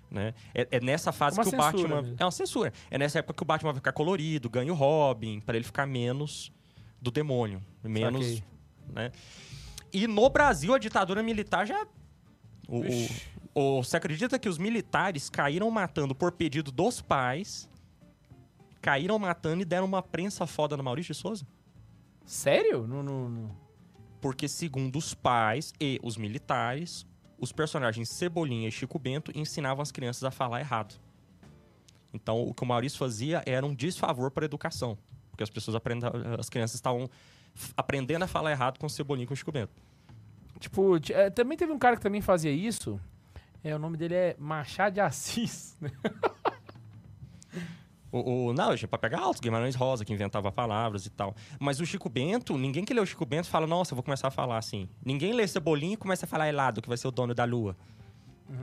[0.09, 0.33] Né?
[0.55, 2.01] É, é nessa fase Uma que o Batman.
[2.01, 2.15] mesmo.
[2.19, 2.71] É uma censura.
[2.89, 5.85] É nessa época que o Batman vai ficar colorido, ganha o Robin, para ele ficar
[5.85, 6.51] menos
[7.01, 7.61] do demônio.
[7.83, 8.41] Menos.
[8.93, 9.11] Né?
[9.91, 11.85] E no Brasil, a ditadura militar já.
[12.67, 13.09] O, o-
[13.79, 17.69] o- você acredita que os militares caíram matando por pedido dos pais?
[18.81, 21.45] Caíram matando e deram uma prensa foda no Maurício de Souza?
[22.25, 22.87] Sério?
[22.87, 23.57] No, no- no-
[24.21, 27.05] Porque, segundo os pais e os militares,
[27.39, 30.95] os personagens Cebolinha e Chico Bento ensinavam as crianças a falar errado.
[32.13, 34.97] Então, o que o Maurício fazia era um desfavor para a educação.
[35.29, 37.09] Porque as pessoas aprendam, as crianças estavam
[37.75, 39.73] aprendendo a falar errado com Cebolinha e com Chico Bento.
[40.59, 42.99] Tipo, é, também teve um cara que também fazia isso.
[43.63, 45.77] É, o nome dele é Machado de Assis.
[45.79, 45.91] né?
[48.11, 51.35] O, o, não, gente, pra pegar altos, Guimarães Rosa, que inventava palavras e tal.
[51.59, 54.29] Mas o Chico Bento, ninguém que lê o Chico Bento fala, nossa, eu vou começar
[54.29, 54.87] a falar assim.
[55.03, 57.75] Ninguém lê Cebolinha e começa a falar helado, que vai ser o dono da lua.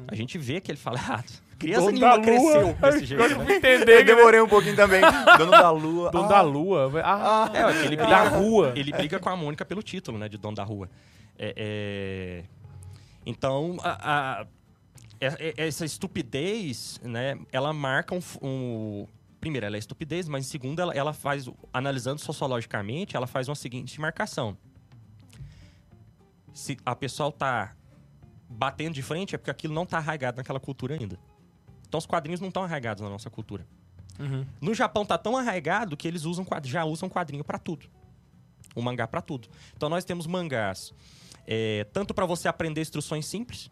[0.09, 1.31] A gente vê que ele fala errado.
[1.59, 2.25] Criança Dono nenhuma da lua.
[2.25, 3.57] cresceu desse jeito, eu né?
[3.57, 4.01] entender.
[4.01, 5.03] Eu demorei um pouquinho também.
[5.39, 6.11] Dono da lua.
[6.11, 6.91] Dono Ah, da lua.
[7.05, 8.73] Ah, É, porque ele da briga, rua.
[8.75, 10.89] ele briga com a Mônica pelo título, né, de dono da rua.
[11.39, 12.45] É, é,
[13.27, 14.47] Então, a- a-
[15.21, 19.07] é- é- essa estupidez, né, ela marca um, um-
[19.45, 23.55] Primeiro, ela é estupidez, mas em segundo, ela, ela faz, analisando sociologicamente, ela faz uma
[23.55, 24.57] seguinte marcação.
[26.55, 27.77] Se a pessoa tá
[28.49, 31.19] batendo de frente, é porque aquilo não tá arraigado naquela cultura ainda.
[31.87, 33.67] Então, os quadrinhos não estão arraigados na nossa cultura.
[34.19, 34.47] Uhum.
[34.63, 37.87] No Japão tá tão arraigado que eles usam já usam quadrinho pra tudo.
[38.75, 39.47] O mangá pra tudo.
[39.77, 40.95] Então nós temos mangás
[41.47, 43.71] é, tanto pra você aprender instruções simples.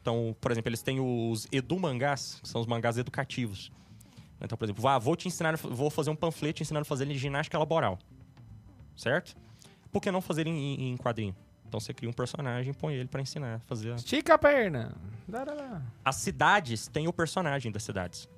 [0.00, 3.70] Então, por exemplo, eles têm os edu mangás, que são os mangás educativos.
[4.40, 7.58] Então, por exemplo, vá, vou te ensinar, vou fazer um panfleto ensinando a fazer ginástica
[7.58, 7.98] laboral.
[8.96, 9.34] Certo?
[9.92, 11.34] Por que não fazer em, em- quadrinho?
[11.66, 13.92] Então você cria um personagem e põe ele pra ensinar a fazer.
[13.92, 14.92] a- Estica a perna.
[16.04, 18.28] As cidades têm o personagem das cidades.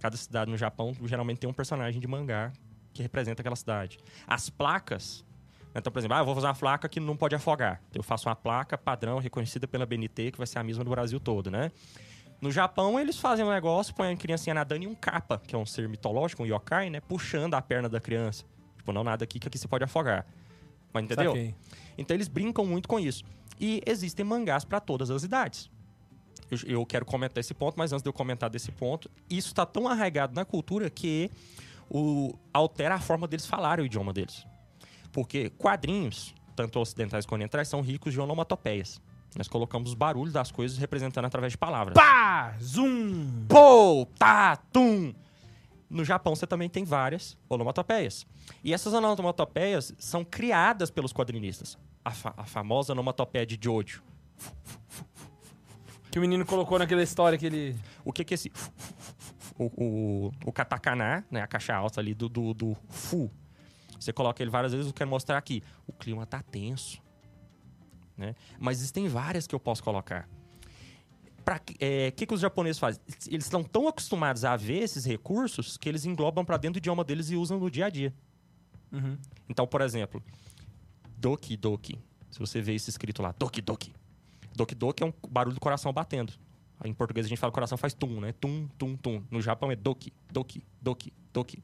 [0.00, 2.52] Cada cidade no Japão geralmente tem um personagem de mangá
[2.92, 3.98] que representa aquela cidade.
[4.26, 5.24] As placas.
[5.74, 7.80] né, Então, por exemplo, ah, eu vou fazer uma placa que não pode afogar.
[7.94, 11.18] Eu faço uma placa padrão reconhecida pela BNT, que vai ser a mesma no Brasil
[11.18, 11.72] todo, né?
[12.40, 15.58] No Japão, eles fazem um negócio, põem a criancinha nadando em um capa, que é
[15.58, 17.00] um ser mitológico, um yokai, né?
[17.00, 18.44] Puxando a perna da criança.
[18.76, 20.26] Tipo, não nada aqui, que aqui você pode afogar.
[20.92, 21.32] Mas entendeu?
[21.32, 21.54] Saquei.
[21.96, 23.24] Então eles brincam muito com isso.
[23.58, 25.70] E existem mangás para todas as idades.
[26.50, 29.66] Eu, eu quero comentar esse ponto, mas antes de eu comentar desse ponto, isso está
[29.66, 31.30] tão arraigado na cultura que
[31.90, 34.46] o, altera a forma deles falarem o idioma deles.
[35.10, 39.00] Porque quadrinhos, tanto ocidentais quanto orientais, são ricos de onomatopeias.
[39.36, 41.94] Nós colocamos os barulhos das coisas representando através de palavras.
[41.94, 42.56] Pá!
[42.60, 43.44] Zum!
[43.46, 45.14] Pô, tá, tum.
[45.88, 48.26] No Japão você também tem várias onomatopeias.
[48.64, 51.78] E essas onomatopeias são criadas pelos quadrinistas.
[52.04, 54.02] A, fa- a famosa onomatopeia de Jojo.
[56.10, 57.76] Que o menino colocou naquela história que ele.
[58.04, 58.50] O que que é esse...
[59.58, 63.30] O, o, o katakana, né, a caixa alta ali do, do, do fu.
[63.98, 65.62] Você coloca ele várias vezes, eu quero mostrar aqui.
[65.86, 67.00] O clima tá tenso.
[68.16, 68.34] Né?
[68.58, 70.28] Mas existem várias que eu posso colocar.
[72.08, 73.00] O que, que os japoneses fazem?
[73.28, 77.04] Eles estão tão acostumados a ver esses recursos que eles englobam para dentro do idioma
[77.04, 78.12] deles e usam no dia a dia.
[78.90, 79.16] Uhum.
[79.48, 80.20] Então, por exemplo,
[81.16, 82.00] Doki Doki.
[82.30, 83.94] Se você vê isso escrito lá, Doki Doki.
[84.56, 86.32] Doki Doki é um barulho do coração batendo.
[86.84, 88.32] Em português a gente fala coração faz tum, né?
[88.32, 89.22] Tum, tum, tum.
[89.30, 91.62] No Japão é Doki, Doki, Doki, Doki.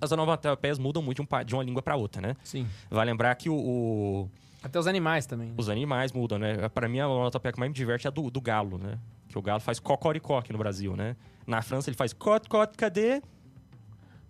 [0.00, 2.36] As onomatopeias mudam muito um de uma língua para outra, né?
[2.44, 2.66] Sim.
[2.90, 4.30] Vai lembrar que o- o,
[4.66, 5.48] Até os animais também.
[5.48, 5.54] né?
[5.56, 6.68] os animais mudam, né?
[6.68, 8.98] Para mim, a onomatopeia que mais me diverte é a do, do galo, né?
[9.28, 11.16] Que o galo faz cocoricó aqui no Brasil, né?
[11.46, 13.22] Na França ele faz cot, cot, cadê?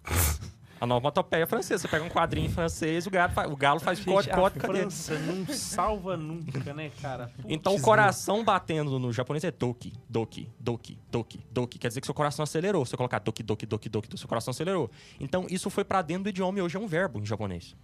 [0.78, 1.82] A onomatopeia francesa.
[1.82, 4.80] Você pega um quadrinho francês, o galo faz, o galo faz a código, cadê?
[4.80, 7.32] França não salva nunca, né, cara?
[7.49, 11.78] Então o Putz, coração batendo no japonês é doki, doki, doki, doki, doki.
[11.78, 12.84] Quer dizer que seu coração acelerou.
[12.84, 14.91] Se você colocar doki, doki, doki, doki, seu coração acelerou.
[15.18, 17.74] Então isso foi pra dentro do idioma e hoje é um verbo em japonês.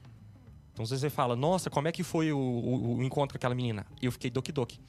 [0.73, 3.55] Então se você fala, nossa, como é que foi o, o- o encontro com aquela
[3.55, 3.87] menina?
[4.01, 4.81] Eu fiquei doki, doki.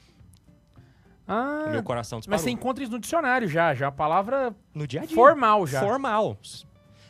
[1.28, 2.36] Ah, O meu coração disparou.
[2.36, 5.16] mas você encontra isso no dicionário já, já a palavra No dia a dia.
[5.16, 5.80] formal já.
[5.82, 6.38] Formal.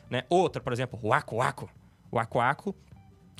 [0.10, 0.24] Né?
[0.30, 1.70] Outra, por exemplo, o aco aco.
[2.12, 2.76] O aco aco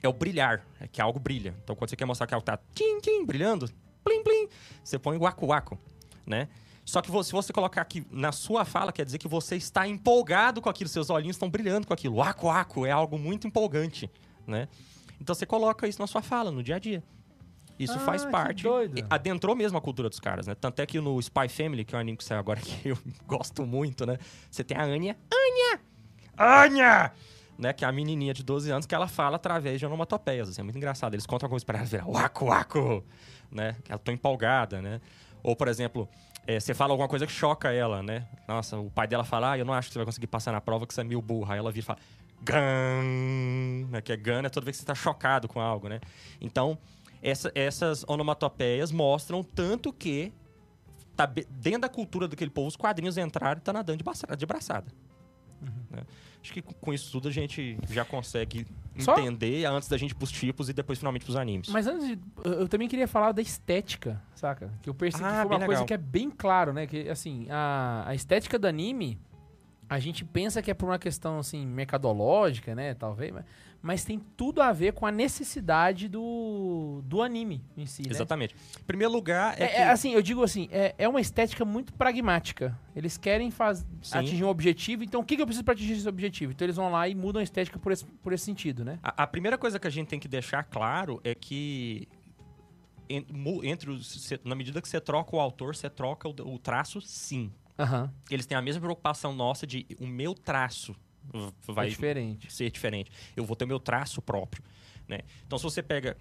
[0.02, 1.56] é o brilhar, é que algo brilha.
[1.64, 3.70] Então quando você quer mostrar que algo tá tim, tim, brilhando,
[4.04, 4.48] plim, plim,
[4.84, 5.78] você põe o aco aco,
[6.26, 6.48] né?
[6.84, 10.60] Só que se você colocar aqui na sua fala, quer dizer que você está empolgado
[10.62, 12.16] com aquilo, seus olhinhos estão brilhando com aquilo.
[12.16, 14.12] O aco aco é algo muito empolgante,
[14.46, 14.68] né?
[15.20, 17.04] Então você coloca isso na sua fala, no dia a dia.
[17.80, 18.64] Isso Ah, faz que parte.
[18.64, 19.04] doido.
[19.10, 20.54] Adentrou mesmo a cultura dos caras, né?
[20.56, 22.98] Tanto é que no Spy Family, que é um anime que saiu agora que eu
[23.26, 24.18] gosto muito, né?
[24.50, 25.18] Você tem a Anya.
[25.32, 25.80] Anya!
[26.38, 27.12] Anya!
[27.58, 30.50] Né, que é a menininha de 12 anos que ela fala através de onomatopeias.
[30.50, 31.14] Assim, é muito engraçado.
[31.14, 33.04] Eles contam alguma coisa pra ela waco, waco,
[33.52, 33.76] né?
[33.84, 35.00] Que ela tá empolgada, né?
[35.44, 36.10] Ou, por exemplo,
[36.48, 38.28] eh, você fala alguma coisa que choca ela, né?
[38.48, 40.60] Nossa, o pai dela fala, ah, eu não acho que você vai conseguir passar na
[40.62, 41.54] prova que você é meio burra.
[41.54, 42.00] Aí ela vira e fala,
[42.44, 43.04] gan,
[43.90, 44.02] né?
[44.02, 46.00] Que é gan é toda vez que você tá chocado com algo, né?
[46.42, 46.78] Então,
[47.22, 50.32] essa- essas onomatopeias mostram tanto que
[51.16, 54.46] tá dentro da cultura daquele povo, os quadrinhos entraram e tá nadando de, braça- de
[54.46, 54.88] braçada.
[55.92, 56.04] né?
[56.42, 58.68] Acho que com isso tudo a gente já consegue
[59.00, 61.70] Só- entender antes da gente ir pros tipos e depois finalmente pros animes.
[61.70, 64.70] Mas antes, de, eu também queria falar da estética, saca?
[64.82, 65.86] Que eu percebi Ah, que foi uma coisa legal.
[65.86, 66.86] que é bem claro, né?
[66.86, 69.18] Que, assim, a, a estética do anime,
[69.94, 72.94] a gente pensa que é por uma questão, assim, mercadológica, né?
[72.94, 73.46] Talvez, mas,
[73.82, 78.10] mas tem tudo a ver com a necessidade do, do anime em si, né?
[78.10, 78.56] Exatamente.
[78.80, 79.76] Em primeiro lugar, é, É, que...
[79.76, 82.78] é, assim, eu digo assim, é, é uma estética muito pragmática.
[82.96, 84.18] Eles querem faz, Sim.
[84.18, 86.52] atingir um objetivo, então o que, que eu preciso para atingir esse objetivo?
[86.54, 89.00] Então eles vão lá e mudam a estética por esse, por esse sentido, né?
[89.04, 92.08] A, a primeira coisa que a gente tem que deixar claro é que
[93.64, 97.52] entre os, na medida que você troca o autor, você troca o, o traço, sim.
[97.78, 98.12] Aham.
[98.30, 100.96] Eles têm a mesma preocupação nossa de o meu traço
[101.34, 102.52] v- vai É diferente.
[102.54, 103.12] ser diferente.
[103.36, 104.64] Eu vou ter o meu traço próprio,
[105.08, 105.20] né?
[105.46, 106.16] Então se você pega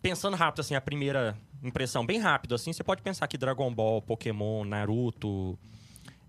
[0.00, 4.02] pensando rápido assim, a primeira impressão bem rápido assim, você pode pensar que Dragon Ball,
[4.02, 5.58] Pokémon, Naruto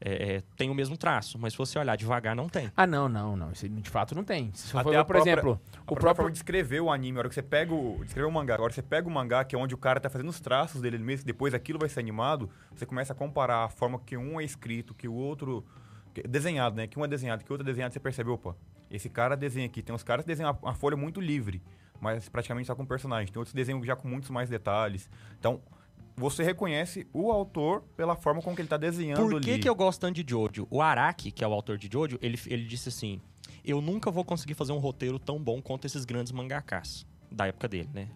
[0.05, 2.69] é, é, tem o mesmo traço, mas se você olhar devagar não tem.
[2.75, 3.51] Ah, não, não, não.
[3.51, 4.51] Isso de fato não tem.
[4.53, 6.15] Se for a por própria- exemplo, A o próprio.
[6.15, 7.99] forma de escrever o anime, a hora que você pega o.
[8.03, 10.29] Descrever o mangá, agora você pega o mangá, que é onde o cara tá fazendo
[10.29, 13.97] os traços dele mesmo, depois aquilo vai ser animado, você começa a comparar a forma
[14.05, 15.65] que um é escrito, que o outro.
[16.13, 16.85] que- desenhado, né?
[16.85, 18.55] Que um é desenhado, que o outro é desenhado, você percebe, opa,
[18.91, 19.81] esse cara desenha aqui.
[19.81, 21.59] Tem uns caras que desenham uma folha muito livre,
[21.99, 23.31] mas praticamente só com personagem.
[23.33, 25.09] Tem outros que desenham já com muitos mais detalhes.
[25.39, 25.59] Então,
[26.16, 29.59] você reconhece o autor pela forma com que ele tá desenhando Por que, ali.
[29.61, 30.68] que eu gosto tanto de Jojo?
[30.70, 33.20] O Araki, que é o autor de Jojo, ele, ele disse assim:
[33.64, 37.68] Eu nunca vou conseguir fazer um roteiro tão bom quanto esses grandes mangakas da época
[37.68, 38.09] dele, né?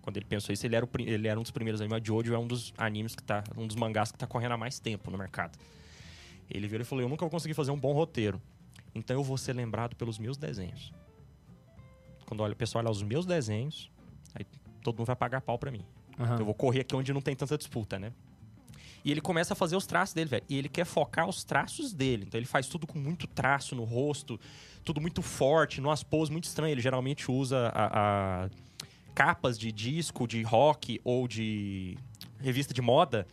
[0.00, 2.00] Quando ele pensou isso, ele era, o ele era um dos primeiros animes.
[2.04, 3.42] Jojo é um dos animes que tá.
[3.56, 5.58] um dos mangás que tá correndo há mais tempo no mercado.
[6.48, 8.40] Ele virou e falou: Eu nunca vou conseguir fazer um bom roteiro.
[8.94, 10.92] Então eu vou ser lembrado pelos meus desenhos.
[12.26, 13.90] Quando olha, o pessoal olha os meus desenhos,
[14.34, 14.44] aí
[14.82, 15.84] todo mundo vai pagar pau pra mim.
[16.18, 16.38] Aham.
[16.38, 18.12] Eu vou correr aqui onde não tem tanta disputa, né?
[19.04, 20.44] E ele começa a fazer os traços dele, velho.
[20.48, 22.24] E ele quer focar os traços dele.
[22.26, 24.38] Então ele faz tudo com muito traço no rosto,
[24.84, 26.72] tudo muito forte, numas poses muito estranhas.
[26.72, 28.50] Ele geralmente usa a, a
[29.14, 31.96] capas de disco, de rock ou de
[32.38, 33.26] revista de moda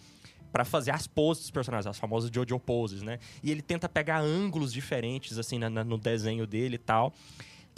[0.54, 3.20] pra fazer as poses dos personagens, as famosas Jojo poses, né?
[3.44, 7.14] E ele tenta pegar ângulos diferentes, assim, na- na- no desenho dele e tal.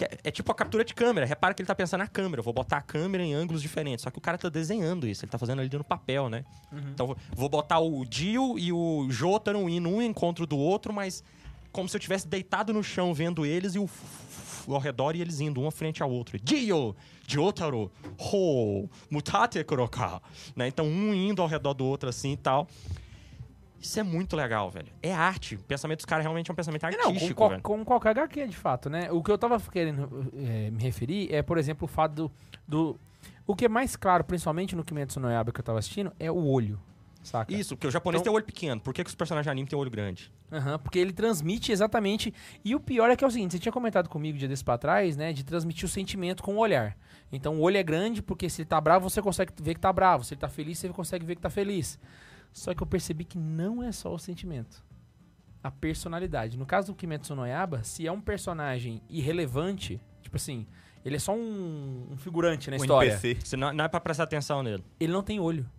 [0.06, 1.26] É, é tipo a captura de câmera.
[1.26, 2.40] Repara que ele tá pensando na câmera.
[2.40, 4.04] Eu vou botar a câmera em ângulos diferentes.
[4.04, 5.24] Só que o cara tá desenhando isso.
[5.26, 6.46] Ele tá fazendo ali no papel, né?
[6.92, 11.24] Então, vou- botar o Dio e o Jotaro indo um encontro do outro, mas
[11.72, 13.90] como se eu tivesse deitado no chão vendo eles e o
[14.68, 16.38] ao redor e eles indo um frente ao outro.
[16.40, 16.96] Dio,
[17.28, 20.22] Jotaro, Ho, Mutate Kuroka.
[20.56, 20.68] Né?
[20.68, 22.68] Então, um indo ao redor do outro assim e tal.
[23.82, 24.88] Isso é muito legal, velho.
[25.02, 25.56] É arte.
[25.56, 27.62] O pensamento dos caras realmente é um pensamento É, Não, artístico, com, velho.
[27.62, 29.12] com qualquer HQ, de fato, né?
[29.12, 32.32] O que eu tava querendo é, me referir é, por exemplo, o fato do,
[32.68, 33.00] do...
[33.48, 36.30] O que é mais claro, principalmente no Kimetsu no Yaiba que eu tava assistindo, é
[36.30, 36.80] o olho,
[37.24, 37.52] saca?
[37.54, 38.80] Isso, porque o japonês Então- tem olho pequeno.
[38.82, 40.32] Por que, que os personagens de anime têm olho grande?
[40.52, 42.34] Aham, porque ele transmite exatamente.
[42.66, 44.78] E o pior é que é o seguinte: você tinha comentado comigo dia desse pra
[44.78, 45.32] trás, né?
[45.34, 46.98] De transmitir o sentimento com o olhar.
[47.32, 49.92] Então o olho é grande porque se ele tá bravo, você consegue ver que tá
[49.94, 50.24] bravo.
[50.24, 52.00] Se ele tá feliz, você consegue ver que tá feliz.
[52.52, 54.84] Só que eu percebi que não é só o sentimento.
[55.64, 56.58] A personalidade.
[56.58, 60.66] No caso do Kimetsu no Yaiba, se é um personagem irrelevante, tipo assim,
[61.04, 63.12] ele é só um, um figurante na Um história.
[63.12, 63.38] NPC.
[63.46, 64.84] Você não, não é pra prestar atenção nele.
[65.00, 65.70] Ele não tem olho.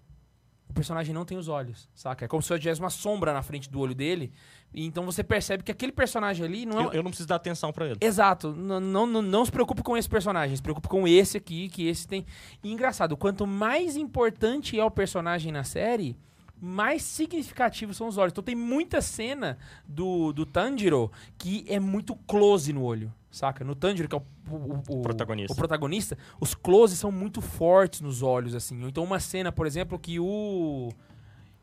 [0.68, 2.25] o personagem não tem os olhos, saca?
[2.27, 4.33] É como se eu tivesse uma sombra na frente do olho dele.
[4.73, 6.85] E então você percebe que aquele personagem ali não é.
[6.85, 7.97] Eu, eu não preciso dar atenção pra ele.
[8.01, 8.49] Exato.
[8.55, 11.89] N- Não, não, não se preocupe com esse personagem, se preocupe com esse aqui, que
[11.89, 12.25] esse tem.
[12.62, 16.16] E engraçado, quanto mais importante é o personagem na série,
[16.61, 18.32] mais significativos são os olhos.
[18.32, 19.56] Então tem muita cena
[19.86, 23.64] do, do Tanjiro que é muito close no olho, saca?
[23.64, 24.22] No Tanjiro, que é o,
[24.54, 25.52] o- o- Protagonista.
[25.52, 28.84] o protagonista, os closes são muito fortes nos olhos, assim.
[28.86, 30.90] Então uma cena, por exemplo, que o.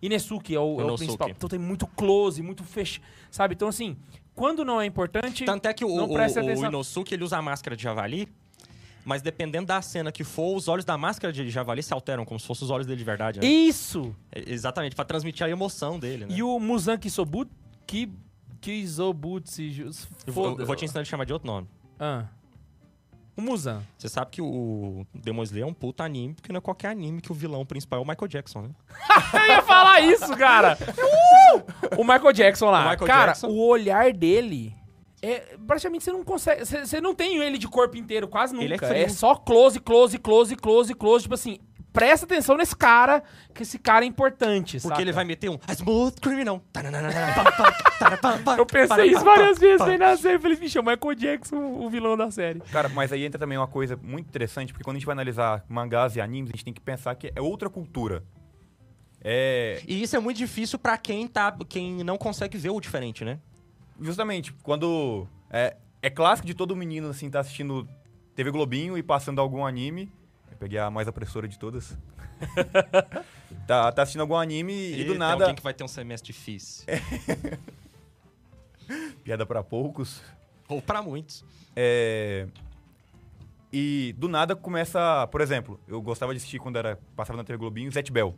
[0.01, 1.29] Inesuke é o, é o principal.
[1.29, 3.01] Então tem muito close, muito fech...
[3.31, 3.55] Sabe?
[3.55, 3.97] Então, assim,
[4.35, 5.43] quando não é importante.
[5.43, 6.07] Tanto é que o, o,
[6.43, 6.65] o.
[6.69, 8.27] Inosuke ele usa a máscara de javali,
[9.07, 12.37] mas dependendo da cena que for, os olhos da máscara de javali se alteram, como
[12.37, 13.39] se fossem os olhos dele de verdade.
[13.39, 13.47] Né?
[13.47, 14.13] Isso!
[14.29, 16.35] É, Exatamente, pra transmitir a emoção dele, né?
[16.35, 17.49] E o Muzan Kisobut...
[17.85, 18.11] Ki...
[18.59, 19.61] Kizobutsu...
[19.61, 19.91] Eu,
[20.27, 20.65] eu Foda.
[20.65, 21.69] vou te ensinar a chamar de outro nome.
[21.97, 22.25] Ah.
[23.37, 23.81] O Muzan.
[23.97, 27.21] Você sabe que o Demon Slayer é um puta anime, porque não é qualquer anime
[27.21, 28.69] que o vilão principal é o Michael Jackson, né?
[29.33, 30.77] Eu ia falar isso, cara!
[31.55, 32.01] Uh!
[32.01, 32.87] O Michael Jackson lá.
[32.87, 33.47] O Michael cara, Jackson.
[33.47, 34.75] o olhar dele...
[35.21, 36.63] É, praticamente você não consegue.
[36.65, 38.65] Você você não tem ele de corpo inteiro, quase nunca.
[38.65, 39.09] Ele é frio.
[39.09, 41.23] só close, close, close, close, close.
[41.23, 41.59] Tipo assim,
[41.91, 43.23] presta atenção nesse cara,
[43.55, 44.77] que esse cara é importante.
[44.77, 45.01] Porque saca?
[45.01, 46.61] ele vai meter um "A Smooth Criminal.
[48.55, 50.37] Eu pensei isso várias vezes aí na série.
[50.37, 52.59] Falei, bicho, é o Michael Jackson, o vilão da série.
[52.71, 55.65] Cara, mas aí entra também uma coisa muito interessante, porque quando a gente vai analisar
[55.67, 58.23] mangás e animes, a gente tem que pensar que é outra cultura.
[59.23, 59.81] É.
[59.87, 63.39] E isso é muito difícil pra quem, tá, quem não consegue ver o diferente, né?
[63.99, 65.27] Justamente, quando.
[65.49, 67.87] É, é clássico de todo menino, assim, tá assistindo
[68.35, 70.11] TV Globinho e passando algum anime.
[70.51, 71.97] Eu peguei a mais opressora de todas.
[73.67, 75.43] tá, tá assistindo algum anime e, do tem nada.
[75.43, 76.85] alguém que vai ter um semestre difícil.
[79.23, 80.21] Piada pra poucos.
[80.69, 81.43] Ou pra muitos.
[81.75, 82.47] É,
[83.71, 87.57] E do nada começa, por exemplo, eu gostava de assistir quando era passava na TV
[87.57, 88.35] Globinho, Zet Bell.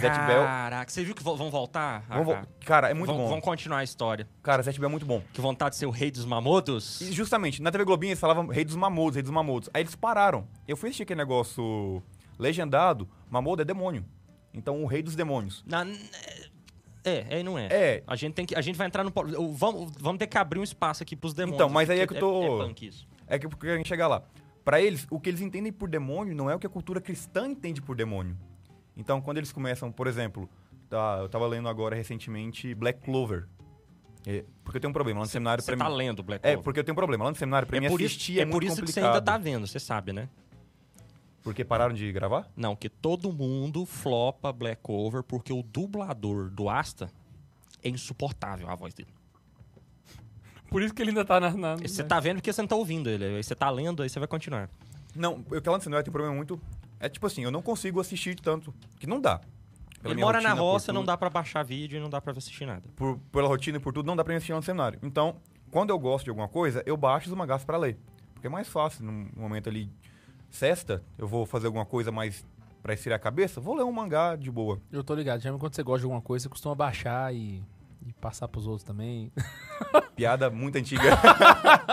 [0.00, 0.42] Zet Bell.
[0.44, 2.04] Caraca, você viu que vão voltar?
[2.08, 3.28] Vamos vo- Ah, Cara, é muito vão, bom.
[3.28, 4.26] vão continuar a história.
[4.42, 5.22] Cara, Zet Bell é muito bom.
[5.32, 7.00] Que vontade de ser o rei dos mamodos.
[7.00, 9.68] E justamente, na TV Globinho eles falavam Rei dos Mamodos, Rei dos Mamodos.
[9.74, 10.46] Aí eles pararam.
[10.66, 12.02] Eu fui assistir aquele negócio
[12.38, 14.04] legendado, Mamodo é demônio.
[14.54, 15.62] Então o Rei dos Demônios.
[15.66, 15.86] Na-
[17.04, 17.66] é, é, não é.
[17.70, 18.02] É.
[18.06, 19.10] A gente, tem que, a gente vai entrar no.
[19.54, 21.56] Vamos, vamos ter que abrir um espaço aqui pros demônios.
[21.56, 23.06] Então, mas aí é que eu tô- É, punk isso.
[23.26, 24.22] É que porque a gente chegar lá.
[24.64, 27.48] Pra eles, o que eles entendem por demônio não é o que a cultura cristã
[27.48, 28.36] entende por demônio.
[28.96, 30.48] Então, quando eles começam, por exemplo,
[30.88, 33.48] tá, eu tava lendo agora recentemente Black Clover.
[34.26, 35.96] É, porque eu tenho um problema lá no seminário Você pra tá mim.
[35.96, 36.64] lendo Black É, Clover.
[36.64, 37.24] porque eu tenho um problema.
[37.24, 38.80] Lá no seminário, pra mim, é por isso, assistir é é, por muito isso que
[38.82, 39.02] complicado.
[39.04, 40.28] você ainda tá vendo, você sabe, né?
[41.42, 42.48] Porque pararam de gravar?
[42.56, 47.10] Não, que todo mundo flopa Black Clover porque o dublador do Asta
[47.82, 49.12] é insuportável a voz dele.
[50.68, 51.50] Por isso que ele ainda tá na.
[51.50, 53.24] na- Você tá vendo porque você não tá ouvindo ele.
[53.24, 54.70] Aí você tá lendo, aí você vai continuar.
[55.16, 56.60] Não, eu que lá no seminário tem um problema muito...
[57.02, 58.72] É tipo assim, eu não consigo assistir tanto.
[59.00, 59.40] Que não dá.
[60.00, 62.20] Pela ele mora na rotina, por roça, não dá pra baixar vídeo e não dá
[62.20, 62.82] pra assistir nada.
[62.94, 65.00] por, pela rotina e por tudo, não dá pra assistir no seminário.
[65.02, 65.36] Então,
[65.70, 67.98] quando eu gosto de alguma coisa, eu baixo os mangás pra ler.
[68.32, 69.90] Porque é mais fácil, num momento ali,
[70.48, 72.46] sexta, eu vou fazer alguma coisa mais
[72.84, 74.80] pra esfriar a cabeça, vou ler um mangá de boa.
[74.90, 75.40] Eu tô ligado.
[75.40, 77.64] Já quando você gosta de alguma coisa, você costuma baixar e,
[78.06, 79.32] e passar pros outros também.
[80.14, 81.18] Piada muito antiga.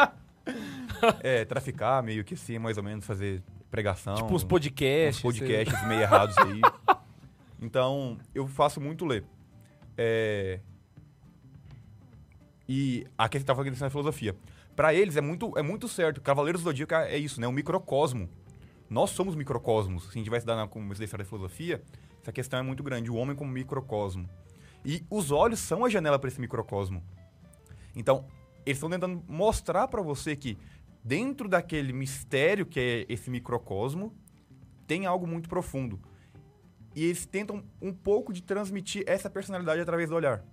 [1.22, 4.15] é, traficar meio que assim, mais ou menos, fazer pregação.
[4.15, 5.17] tipo os podcasts.
[5.17, 6.61] uns podcasts meio errados aí.
[7.61, 9.26] Então, eu faço muito ler.
[9.97, 10.61] É...
[12.67, 14.36] E aqui você tava falando da filosofia.
[14.76, 16.22] Pra eles é muito, é muito certo.
[16.22, 17.47] Cavaleiros do Zodíaco é isso, né?
[17.47, 18.30] Um microcosmo.
[18.89, 20.03] Nós somos microcosmos.
[20.03, 21.84] Se a gente vai estudar na como da história da filosofia,
[22.22, 23.11] essa questão é muito grande.
[23.11, 24.30] O homem como microcosmo.
[24.86, 27.03] E os olhos são a janela para esse microcosmo.
[27.95, 28.26] Então,
[28.65, 30.57] eles estão tentando mostrar pra você que
[31.10, 34.14] dentro daquele mistério que é esse microcosmo,
[34.86, 35.99] tem algo muito profundo.
[36.95, 40.45] E eles tentam um pouco de transmitir essa personalidade através do olhar.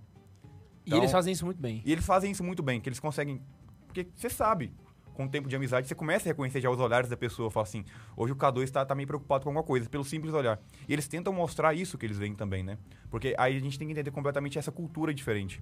[0.83, 1.83] E Então- eles fazem isso muito bem.
[1.85, 3.39] E eles fazem isso muito bem, que eles conseguem.
[3.85, 4.73] Porque você sabe,
[5.17, 7.49] com o tempo de amizade, você começa a reconhecer já os olhares da pessoa.
[7.49, 7.83] Fala assim,
[8.15, 10.59] hoje o K2 está tá meio preocupado com alguma coisa, pelo simples olhar.
[10.87, 12.77] E eles tentam mostrar isso que eles veem também, né?
[13.09, 15.61] Porque aí a gente tem que entender completamente essa cultura diferente.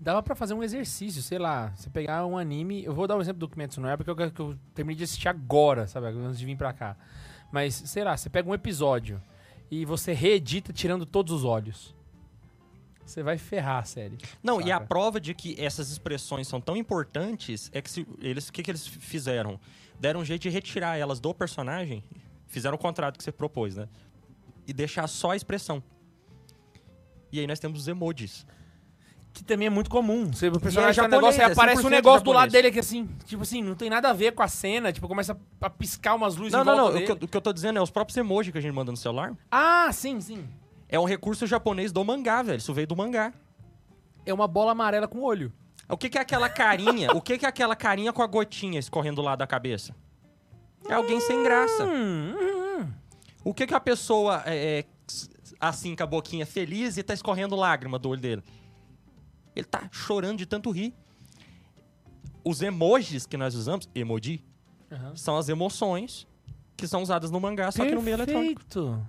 [0.00, 1.70] Dava pra fazer um exercício, sei lá.
[1.76, 2.82] Você pegar um anime.
[2.82, 5.04] Eu vou dar um exemplo do Kimetsu no Yaiba, porque eu, que eu terminei de
[5.04, 6.06] assistir agora, sabe?
[6.06, 6.96] Antes de vir pra cá.
[7.52, 9.20] Mas, sei lá, você pega um episódio
[9.70, 11.94] e você reedita tirando todos os olhos.
[13.08, 14.18] Você vai ferrar a série.
[14.42, 14.86] Não, e a Saca?
[14.86, 18.70] prova de que essas expressões são tão importantes é que se eles, o que, que
[18.70, 19.58] eles fizeram?
[19.98, 22.04] Deram um jeito de retirar elas do personagem,
[22.46, 23.88] fizeram o contrato que você propôs, né?
[24.66, 25.82] E deixar só a expressão.
[27.32, 28.46] E aí nós temos os emojis.
[29.32, 30.30] Que também é muito comum.
[30.30, 32.50] Você, o é personagem no japonês, negócio e é aparece um 100% negócio do lado
[32.50, 32.52] japonês.
[32.52, 33.08] dele aqui assim.
[33.24, 34.92] Tipo assim, não tem nada a ver com a cena.
[34.92, 36.90] Tipo, começa a, piscar umas luzes Não, em não, volta não.
[36.90, 37.06] O dele.
[37.06, 38.90] que, eu, o que eu tô dizendo é os próprios emojis que a gente manda
[38.90, 39.34] no celular.
[39.50, 40.46] Ah, sim, sim.
[40.88, 42.58] É um recurso japonês do mangá, velho.
[42.58, 43.32] Isso veio do mangá.
[44.24, 45.52] É uma bola amarela com olho.
[45.88, 47.12] O que, que é aquela carinha?
[47.12, 49.94] o que, que é aquela carinha com a gotinha escorrendo lá da cabeça?
[50.88, 51.86] É alguém sem graça.
[53.44, 54.84] O que, que a pessoa é, é,
[55.60, 58.42] assim com a boquinha feliz e tá escorrendo lágrima do olho dele?
[59.56, 60.94] Ele tá chorando de tanto rir.
[62.44, 64.44] Os emojis que nós usamos, emoji,
[64.90, 65.16] Aham.
[65.16, 66.26] são as emoções
[66.76, 68.62] que são usadas no mangá, só que no meio eletrônico.
[68.62, 69.04] Perfeito.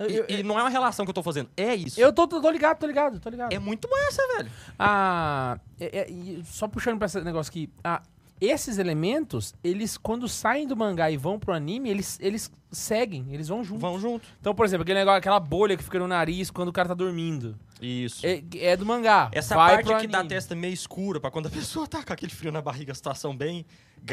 [0.00, 2.00] Eu, E, eu, e não é uma relação que eu tô fazendo, é isso.
[2.00, 3.52] eu tô, tô, ligado, tô ligado, tô ligado.
[3.52, 4.50] É muito massa, velho.
[4.78, 7.70] Ah, é- é- só puxando pra esse negócio aqui.
[7.84, 8.00] Ah,
[8.40, 13.48] esses elementos, eles, quando saem do mangá e vão pro anime, eles, eles seguem, eles
[13.48, 13.80] vão junto.
[13.80, 14.26] Vão junto.
[14.40, 16.94] Então, por exemplo, aquele negócio, aquela bolha que fica no nariz quando o cara tá
[16.94, 17.58] dormindo.
[17.82, 18.26] Isso.
[18.26, 19.28] É, é do mangá.
[19.32, 20.34] Essa vai parte aqui da anime.
[20.34, 23.36] testa meio escura, pra quando a pessoa tá com aquele frio na barriga, a situação
[23.36, 23.66] bem...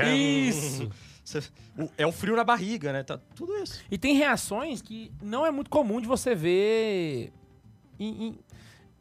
[0.06, 0.90] Isso.
[1.98, 3.04] É o frio na barriga, né?
[3.04, 3.80] Tá tudo isso.
[3.90, 7.32] E tem reações que não é muito comum de você ver.
[8.00, 8.40] Em, em-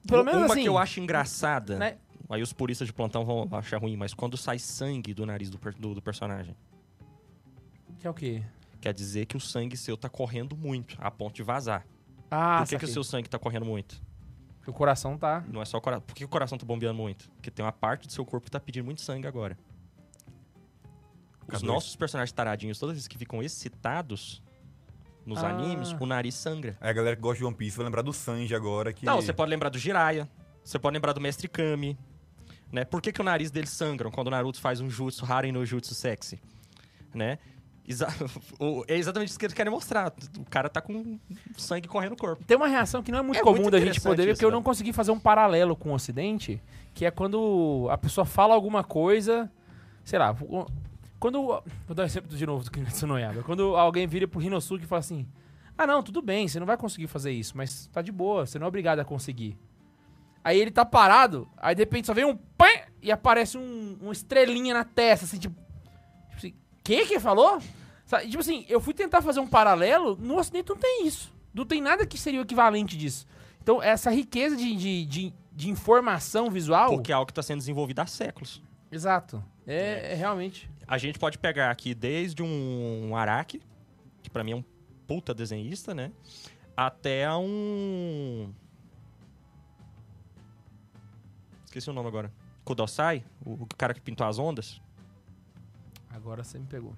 [0.07, 0.63] pelo menos Uma assim.
[0.63, 1.97] que eu acho engraçada, né?
[2.29, 5.59] Aí os puristas de plantão vão achar ruim, mas quando sai sangue do nariz do,
[5.79, 6.57] do- do personagem,
[7.99, 8.43] Que é o quê?
[8.81, 11.87] quer dizer que o sangue seu tá correndo muito, a ponto de vazar.
[12.31, 14.01] Ah, Por que, que o seu sangue tá correndo muito?
[14.59, 15.45] Porque o coração tá.
[15.49, 16.03] Não é só o coração.
[16.07, 17.31] Por que o coração tá bombeando muito?
[17.33, 19.57] Porque tem uma parte do seu corpo que tá pedindo muito sangue agora.
[21.43, 21.67] Os Cadê?
[21.67, 24.43] nossos personagens taradinhos, todas as vezes que ficam excitados
[25.25, 25.49] nos Ah.
[25.51, 26.77] animes, o nariz sangra.
[26.81, 29.07] Aí a galera que gosta de One Piece vai lembrar do Sanji agora que.
[29.07, 30.29] Não, você pode lembrar do Jiraiya,
[30.65, 31.97] você pode lembrar do Mestre Kami,
[32.73, 32.85] né?
[32.85, 35.65] Por que, que o nariz deles sangram quando o Naruto faz um jutsu Haren no
[35.65, 36.41] jutsu sexy,
[37.15, 37.39] né?
[37.89, 38.09] Exa-
[38.59, 40.13] o- é exatamente isso que eles querem mostrar.
[40.39, 41.19] O cara tá com
[41.57, 42.43] sangue correndo no corpo.
[42.45, 44.39] Tem uma reação que não é muito É comum muito da gente poder ver, isso,
[44.39, 44.57] porque eu né?
[44.57, 46.61] não consegui fazer um paralelo com o Ocidente,
[46.93, 49.51] que é quando a pessoa fala alguma coisa,
[50.05, 50.35] sei lá,
[51.21, 51.39] quando.
[51.87, 53.43] Vou dar um exemplo de novo do Kimetsu no Yaiba.
[53.45, 55.25] Quando alguém vira pro Rinosuke e fala assim:
[55.79, 58.59] Ah, não, tudo bem, você não vai conseguir fazer isso, mas tá de boa, você
[58.59, 59.57] não é obrigado a conseguir.
[60.47, 62.69] Aí ele tá parado, aí de repente só vem um pã
[63.03, 65.57] e aparece um, uma estrelinha na testa, assim, tipo.
[65.57, 67.61] Tipo assim, que que falou?
[68.05, 71.35] Sabe, tipo assim, eu fui tentar fazer um paralelo, no Ocidente não tem isso.
[71.53, 73.27] Não tem nada que seria o equivalente disso.
[73.61, 76.91] Então, essa riqueza de, de, de, de informação visual.
[76.91, 78.63] Porque é algo que tá sendo desenvolvido há séculos.
[78.89, 79.43] Exato.
[79.67, 80.71] É, é realmente.
[80.87, 83.61] A gente pode pegar aqui desde um Araki,
[84.23, 84.65] que pra mim é um
[85.09, 86.13] puta desenhista, né?
[86.77, 88.55] Até um.
[91.77, 92.33] Esqueci o nome agora.
[92.65, 94.81] Kudosai, o o cara que pintou as ondas.
[96.09, 96.97] Agora você me pegou.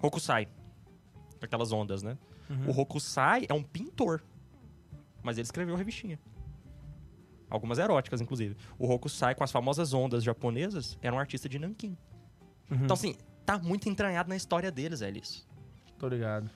[0.00, 0.48] Hokusai.
[1.42, 2.16] Aquelas ondas, né?
[2.48, 2.70] Uhum.
[2.70, 4.22] O Hokusai é um pintor.
[5.22, 6.18] Mas ele escreveu revistinha.
[7.50, 8.56] Algumas eróticas, inclusive.
[8.78, 11.98] O Hokusai, com as famosas ondas japonesas, era um artista de Nankin.
[12.70, 12.84] Uhum.
[12.84, 15.46] Então, assim, tá muito entranhado na história deles, é isso.
[15.98, 16.48] Tô ligado.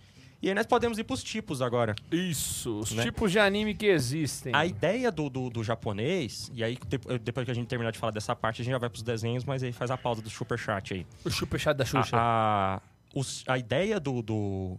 [0.44, 1.94] E aí nós podemos ir pros tipos agora.
[2.12, 3.02] Isso, os Né?
[3.04, 4.54] tipos de anime que existem.
[4.54, 7.98] A ideia do, do, do japonês, e aí de- depois que a gente terminar de
[7.98, 10.28] falar dessa parte, a gente já vai pros desenhos, mas aí faz a pausa do
[10.28, 11.06] superchat aí.
[11.24, 12.14] O superchat da Xuxa.
[12.14, 12.82] A, a,
[13.14, 14.76] os- a ideia do, do,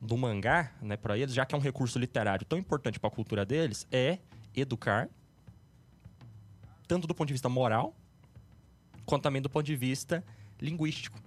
[0.00, 3.44] do mangá, né, pra eles, já que é um recurso literário tão importante pra cultura
[3.44, 4.16] deles, é
[4.56, 5.10] educar,
[6.88, 7.94] tanto do ponto de vista moral,
[9.04, 10.24] quanto também do ponto de vista
[10.58, 11.20] linguístico.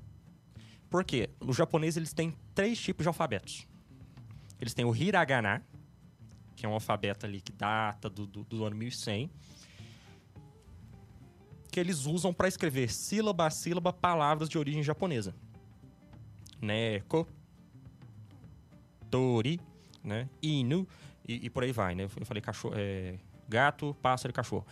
[0.90, 1.30] Por quê?
[1.40, 3.68] No japonês, eles têm três tipos de alfabetos.
[4.60, 5.66] Eles têm o hiragana,
[6.56, 9.30] que é um alfabeto ali que data do, do, do ano 1100,
[11.72, 15.36] que eles usam para escrever sílaba a sílaba palavras de origem japonesa.
[16.62, 17.28] Neko,
[19.12, 19.60] tori,
[20.03, 20.30] né?
[20.41, 20.88] inu
[21.28, 22.03] e, e por aí vai, né?
[22.03, 24.66] Eu falei cachorro, é, gato, pássaro e cachorro.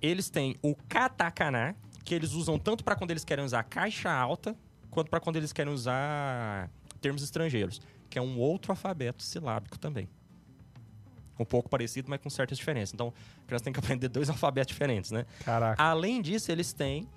[0.00, 4.56] Eles têm o katakana, que eles usam tanto para quando eles querem usar caixa alta,
[4.90, 6.68] quanto para quando eles querem usar
[7.00, 7.80] termos estrangeiros,
[8.12, 10.06] que é um outro alfabeto silábico também.
[11.38, 12.92] Um pouco parecido, mas com certas diferenças.
[12.92, 13.10] Então,
[13.42, 15.24] a criança tem que aprender dois alfabetos diferentes, né?
[15.42, 15.82] Caraca.
[15.82, 17.08] Além disso, eles têm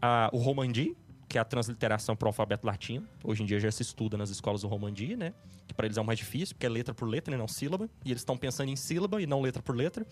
[0.00, 0.96] ah, o Romandi,
[1.28, 3.04] que é a transliteração para o alfabeto latino.
[3.24, 5.34] Hoje em dia já se estuda nas escolas o Romandi, né?
[5.66, 7.90] Que para eles é o mais difícil, porque é letra por letra e não sílaba.
[8.04, 10.06] E eles estão pensando em sílaba e não letra por letra.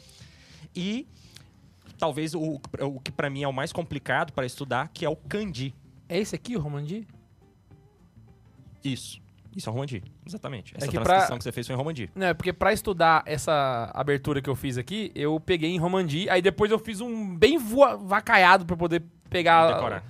[0.75, 1.07] E
[1.97, 5.15] talvez o, o que para mim é o mais complicado para estudar, que é o
[5.15, 5.73] Kanji.
[6.09, 7.07] É esse aqui, o Romandi?
[8.83, 9.22] Isso.
[9.57, 10.75] Isso é Romandi, exatamente.
[10.77, 12.11] Essa que pra- transcrição que você fez foi em Romandi.
[12.15, 16.29] Não, é porque pra estudar essa abertura que eu fiz aqui, eu peguei em Romandi,
[16.31, 19.75] aí depois eu fiz um bem voa- vacaiado pra poder pegar.
[19.75, 20.05] Decorar.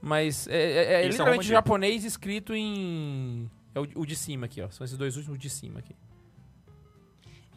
[0.00, 1.48] Mas é, é- é é literalmente Romandi.
[1.48, 3.50] japonês escrito em.
[3.74, 4.70] É o, o de cima aqui, ó.
[4.70, 5.94] São esses dois últimos de cima aqui.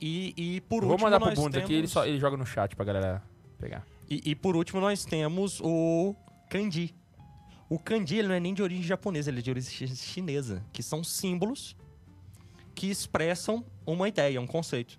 [0.01, 2.45] E, e por Vou último, mandar pro Bundes aqui, ele, temos- só, ele joga no
[2.45, 3.21] chat pra galera
[3.59, 3.85] pegar.
[4.09, 6.15] E, e por último, nós temos o
[6.49, 6.95] kanji.
[7.69, 10.63] O kanji ele não é nem de origem japonesa, ele é de origem chi- chinesa,
[10.73, 11.75] que são símbolos
[12.73, 14.97] que expressam uma ideia, um conceito.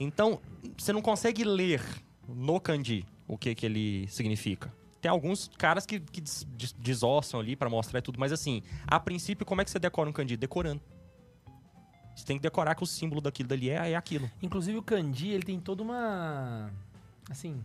[0.00, 0.40] Então,
[0.76, 1.82] você não consegue ler
[2.28, 4.72] no kanji o que, que ele significa.
[5.00, 8.98] Tem alguns caras que, que des- des- desossam ali pra mostrar tudo, mas assim, a
[8.98, 10.36] princípio, como é que você decora um kanji?
[10.36, 10.80] Decorando.
[12.16, 14.28] Você tem que decorar que o símbolo daquilo dali é, é aquilo.
[14.42, 16.68] Inclusive o kanji, ele tem toda uma...
[17.30, 17.62] Assim,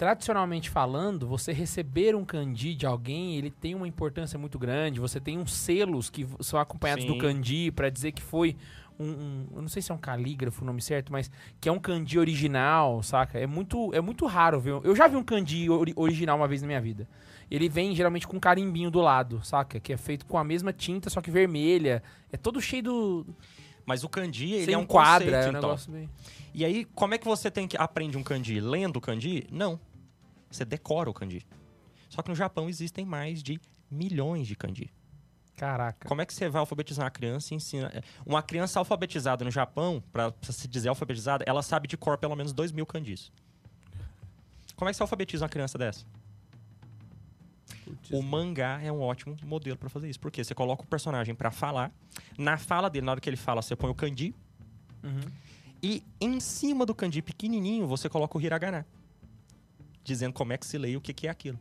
[0.00, 4.98] tradicionalmente falando, você receber um kanji de alguém, ele tem uma importância muito grande.
[4.98, 7.12] Você tem uns selos que são acompanhados Sim.
[7.12, 8.56] do kanji pra dizer que foi
[8.98, 11.30] um, um- Eu não sei se é um calígrafo o nome certo, mas
[11.60, 13.38] que é um kanji original, saca?
[13.38, 14.70] É muito, é muito raro ver.
[14.84, 17.06] Eu já vi um kanji ori- original uma vez na minha vida.
[17.50, 19.78] Ele vem geralmente com um carimbinho do lado, saca?
[19.78, 22.02] Que é feito com a mesma tinta, só que vermelha.
[22.32, 23.26] É todo cheio do.
[23.84, 25.52] Mas o kanji, ele sem é um conceito, é um então.
[25.60, 26.08] negócio meio.
[26.54, 28.60] E aí, como é que você tem que aprende um kanji?
[28.60, 29.46] Lendo o kanji?
[29.52, 29.78] Não.
[30.50, 31.46] Você decora o kanji.
[32.08, 34.90] Só que no Japão existem mais de milhões de kanji.
[35.56, 36.08] Caraca.
[36.08, 37.92] Como é que você vai alfabetizar uma criança e ensina...
[38.24, 42.34] Uma criança alfabetizada no Japão, pra pra se dizer alfabetizada, ela sabe de cor pelo
[42.34, 43.30] menos 2 mil kanjis.
[44.74, 46.06] Como é que você alfabetiza uma criança dessa?
[48.10, 50.18] O mangá é um ótimo modelo pra fazer isso.
[50.18, 51.92] Porque você coloca o personagem pra falar.
[52.38, 54.34] Na fala dele, na hora que ele fala, você põe o kanji.
[55.02, 55.30] Uhum.
[55.82, 58.86] E em cima do kanji pequenininho, você coloca o hiragana.
[60.04, 61.58] Dizendo como é que se lê e o que, que é aquilo.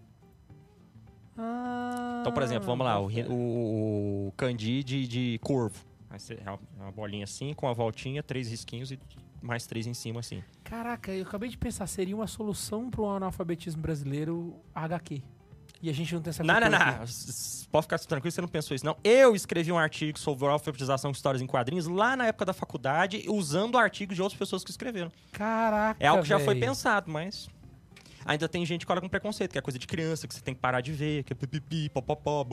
[2.21, 5.85] Então, por exemplo, vamos lá, o, o- o kanji de, de corvo.
[6.11, 8.99] É uma- é uma bolinha assim, com a voltinha, três risquinhos e
[9.41, 10.43] mais três em cima assim.
[10.63, 15.21] Caraca, eu acabei de pensar, seria uma solução pro analfabetismo brasileiro HQ.
[15.81, 16.77] E a gente não tem essa Não, não, não.
[17.71, 18.97] Pode ficar tranquilo, você não pensou isso, não.
[19.01, 23.23] Eu escrevi um artigo sobre alfabetização de histórias em quadrinhos lá na época da faculdade,
[23.29, 25.09] usando artigos de outras pessoas que escreveram.
[25.31, 27.47] Caraca, É algo que já foi pensado, mas.
[28.25, 30.53] Ainda tem gente que olha com preconceito, que é coisa de criança, que você tem
[30.53, 32.45] que parar de ver, que é pipipi, popopó.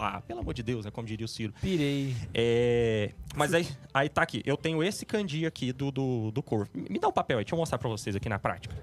[0.00, 0.90] Ah, pelo amor de Deus, né?
[0.90, 1.52] Como diria o Ciro.
[1.60, 2.14] Pirei.
[2.34, 3.12] É.
[3.34, 4.42] Mas aí, aí tá aqui.
[4.44, 6.70] Eu tenho esse kanji aqui do, do, do corvo.
[6.74, 8.74] Me dá o papel aí, deixa eu mostrar pra vocês aqui na prática.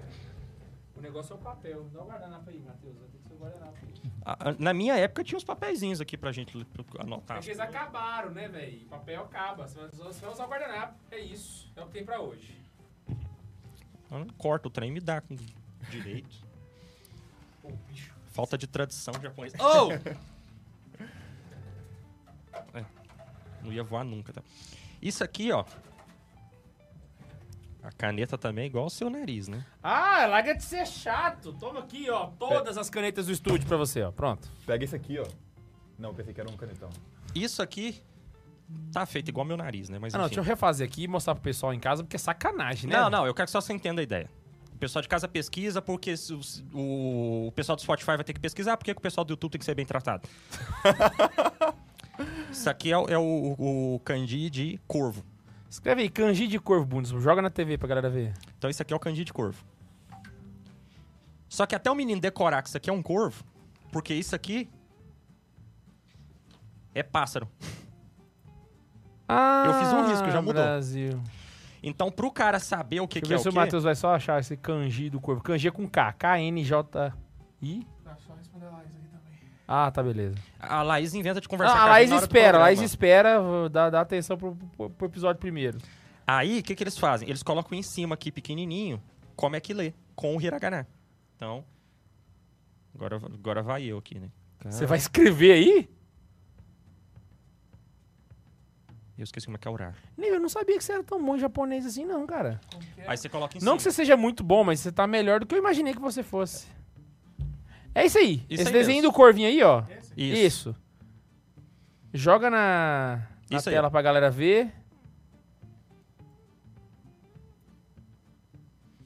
[0.96, 1.86] O negócio é o papel.
[1.92, 2.96] Dá o guardanapo aí, Matheus.
[2.96, 4.10] Vai ter que ser o guardanapo aí.
[4.24, 6.56] Ah, Na minha época tinha uns papeizinhos aqui pra gente
[6.98, 7.36] anotar.
[7.36, 8.80] Porque eles acabaram, né, velho?
[8.86, 9.66] Papel acaba.
[9.68, 10.94] Você vai você vai usar o guardanapo.
[11.10, 11.70] É isso.
[11.76, 12.65] É o que tem pra hoje.
[14.38, 15.36] Corta o trem e me dá com
[15.90, 16.36] direito.
[18.32, 19.56] Falta de tradição japonesa.
[19.62, 19.92] Oh!
[22.74, 22.84] É,
[23.62, 24.42] não ia voar nunca, tá?
[25.00, 25.64] Isso aqui, ó.
[27.82, 29.64] A caneta também é igual ao seu nariz, né?
[29.82, 31.52] Ah, larga de ser chato.
[31.52, 32.26] Toma aqui, ó.
[32.38, 34.10] Todas as canetas do estúdio pra você, ó.
[34.10, 34.50] Pronto.
[34.66, 35.26] Pega esse aqui, ó.
[35.98, 36.90] Não, pensei que era um canetão.
[37.34, 38.02] Isso aqui
[38.92, 39.98] tá feito igual meu nariz, né?
[39.98, 40.36] Mas Ah, não, enfim.
[40.36, 42.96] deixa eu refazer aqui e mostrar pro pessoal em casa, porque é sacanagem, né?
[43.00, 44.30] Não, não, eu quero que só você entenda a ideia.
[44.74, 46.14] O pessoal de casa pesquisa porque
[46.74, 49.52] o, o pessoal do Spotify vai ter que pesquisar, porque que o pessoal do YouTube
[49.52, 50.28] tem que ser bem tratado.
[52.50, 55.24] Isso aqui é, o- é o, o kanji de corvo.
[55.68, 57.10] Escreve aí, kanji de corvo, Bundes.
[57.10, 58.32] Joga na TV pra galera ver.
[58.56, 59.62] Então isso aqui é o kanji de corvo.
[61.48, 63.44] Só que até o menino decorar que isso aqui é um corvo,
[63.92, 64.68] porque isso aqui
[66.94, 67.48] é pássaro.
[69.28, 70.62] Ah, Eu fiz um risco, já mudou.
[70.62, 71.20] Brasil.
[71.82, 73.58] Então pro cara saber o que, Deixa que eu é ver se o o quê...
[73.60, 75.42] Matheus vai só achar esse kanji do corvo.
[75.42, 76.12] Kanji é com K.
[76.12, 77.86] K-N-J-I.
[78.04, 79.34] Dá só responder lá isso aqui também.
[79.68, 80.36] Ah, tá, beleza.
[80.58, 82.60] A Laís inventa de conversar Ah, com a a Laís espera, a.
[82.62, 83.40] Laís espera.
[83.70, 85.78] Dá, dá atenção pro, pro, pro episódio primeiro.
[86.26, 87.28] Aí, o que, que eles fazem?
[87.28, 89.00] Eles colocam em cima aqui, pequenininho,
[89.36, 90.88] como é que lê, com o hiragana.
[91.36, 91.64] Então,
[92.92, 94.28] agora, agora vai eu aqui, né?
[94.64, 95.88] Você vai escrever aí?
[99.18, 99.94] Eu esqueci como é que é orar.
[100.16, 102.60] Nem, Eu não sabia que você era tão bom em japonês assim, não, cara.
[103.06, 103.76] Aí você coloca em Não cima.
[103.78, 106.22] que você seja muito bom, mas você tá melhor do que eu imaginei que você
[106.22, 106.66] fosse.
[107.94, 108.44] É isso aí.
[108.50, 109.10] Isso Esse aí desenho mesmo.
[109.10, 109.82] do corvinho aí, ó.
[110.14, 110.14] Isso.
[110.16, 110.76] Isso.
[112.12, 113.90] Joga na, na Isso aí, tela ó.
[113.90, 114.70] pra galera ver.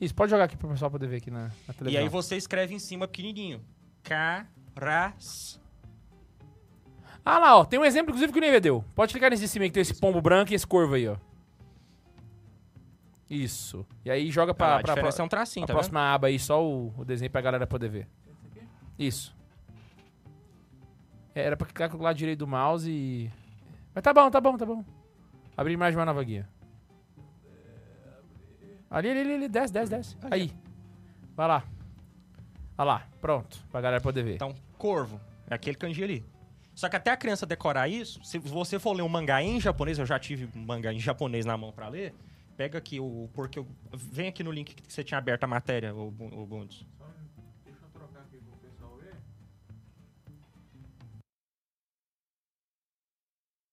[0.01, 2.03] Isso, pode jogar aqui pro pessoal poder ver aqui na, na E televisão.
[2.03, 3.61] aí você escreve em cima pequenininho.
[4.03, 5.61] Caras.
[7.25, 7.65] Ah lá, ó.
[7.65, 8.85] Tem um exemplo, inclusive, que o Neve deu.
[8.95, 11.07] Pode clicar nesse de cima aí, que tem esse pombo branco e esse corvo aí,
[11.09, 11.17] ó.
[13.29, 13.87] Isso.
[14.05, 15.79] E aí joga pra, Ah, a pra, pra, é um tracinho, tá vendo?
[15.79, 18.09] próxima aba aí, só o, o desenho pra galera poder ver.
[18.99, 19.35] Isso.
[21.35, 23.31] É, Era pra clicar com o lado direito do mouse e...
[23.95, 24.85] Mas tá bom, tá bom, tá bom.
[25.57, 26.49] Abrir mais uma nova guia.
[28.91, 30.17] Ali, ali, ali, ali, desce, desce, desce.
[30.29, 30.53] Aí.
[31.37, 31.65] Vai lá.
[32.77, 33.65] Vai lá, pronto.
[33.71, 34.35] Pra galera poder ver.
[34.35, 35.21] Então, corvo.
[35.49, 36.25] É aquele kanji ali.
[36.81, 39.99] Só que até a criança decorar isso, se você for ler um mangá em japonês,
[39.99, 42.15] eu já tive um mangá em japonês na mão pra ler,
[42.57, 43.29] pega aqui o...
[43.35, 46.87] Porque eu, vem aqui no link que você tinha aberto a matéria, o, o Bundes.
[47.67, 49.15] Deixa eu trocar aqui pro pessoal ver.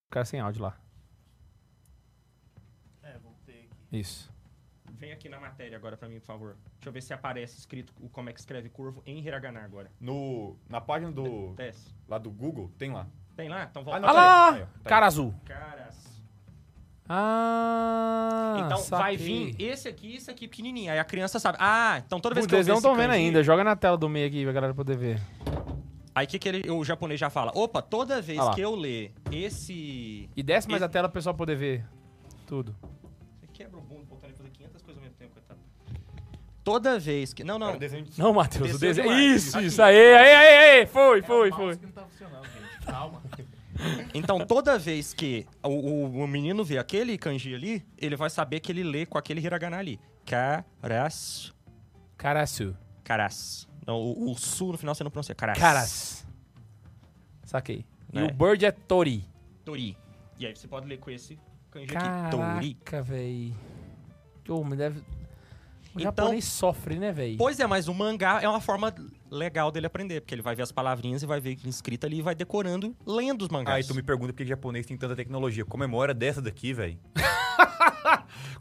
[0.08, 0.78] O cara sem áudio lá.
[3.90, 4.30] Isso.
[5.00, 6.56] Vem aqui na matéria agora pra mim, por favor.
[6.76, 9.92] Deixa eu ver se aparece escrito o como é que escreve curvo em hiragana agora.
[10.00, 11.94] No, na página do, Desce.
[12.08, 13.06] lá do Google, tem lá.
[13.36, 13.68] Tem lá?
[13.70, 14.00] Então volta.
[14.00, 14.46] não, Olha tá lá!
[14.54, 14.84] aí, ó, tá aí.
[14.86, 15.34] Cara azul.
[15.46, 16.08] Caras.
[17.10, 19.54] Ah, Então vai saquei.
[19.54, 20.92] vir esse aqui e esse aqui pequenininho.
[20.92, 21.58] Aí a criança sabe.
[21.62, 23.44] Ah, então toda vez Os que eu ver não estão vendo ainda.
[23.44, 25.22] Joga na tela do meio aqui pra galera poder ver.
[26.14, 27.52] Aí o que, que ele, o japonês já fala?
[27.56, 30.28] Opa, toda vez Ah que eu ler esse...
[30.36, 31.86] E desce mais Esse- a tela pro pessoal poder ver
[32.48, 32.76] tudo.
[36.68, 37.46] Toda vez que...
[37.46, 37.70] Não, não.
[37.70, 39.12] Era desenho de Não, Matheus, o desenho.
[39.14, 39.68] Isso, Aqui.
[39.68, 40.86] isso aí, aí, aí, aí.
[40.86, 41.78] Foi, foi, É foi.
[41.78, 42.86] que não tá funcionando, gente.
[42.86, 43.22] Calma.
[44.14, 48.60] Então, toda vez que o, o- o menino vê aquele kanji ali, ele vai saber
[48.60, 50.00] que ele lê com aquele hiragana ali.
[50.26, 51.54] Karas.
[52.18, 52.76] Caraçu.
[53.04, 53.68] Karas.
[53.86, 55.36] Não, o, o su no final você não pronuncia.
[55.36, 55.58] Karas.
[55.60, 56.28] Caras.
[57.46, 57.86] Saquei.
[58.12, 58.24] E Né?
[58.26, 59.24] o bird é Tori.
[59.64, 59.96] Tori.
[60.40, 61.40] E aí você pode ler com esse
[61.72, 62.32] kanji aqui.
[62.32, 62.74] Tori.
[62.84, 63.54] Caraca, véi.
[64.50, 65.02] Ô, mas deve...
[65.96, 67.36] O Então- japonês sofre, né, véi?
[67.38, 68.94] Pois é, mas o mangá é uma forma
[69.32, 72.22] legal dele aprender, porque ele vai ver as palavrinhas e vai ver escrita ali e
[72.22, 73.76] vai decorando, lendo os mangás.
[73.78, 75.66] Aí tu me pergunta por que japonês tem tanta tecnologia.
[75.66, 76.98] Comemora dessa daqui, velho.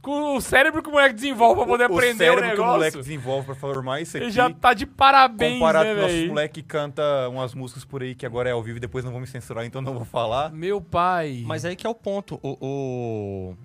[0.01, 2.73] Com o cérebro que o moleque desenvolve pra poder aprender o, cérebro que o negócio.
[2.73, 4.27] moleque desenvolve pra formar isso aqui.
[4.27, 6.29] Ele já tá de parabéns, comparado né, com nossos véi?
[6.29, 9.11] moleque que canta umas músicas por aí que agora é ao vivo e depois não
[9.13, 10.51] vão me censurar, então não vou falar.
[10.53, 11.43] Meu pai.
[11.45, 12.39] Mas aí que é o ponto.
[12.43, 13.57] O, o-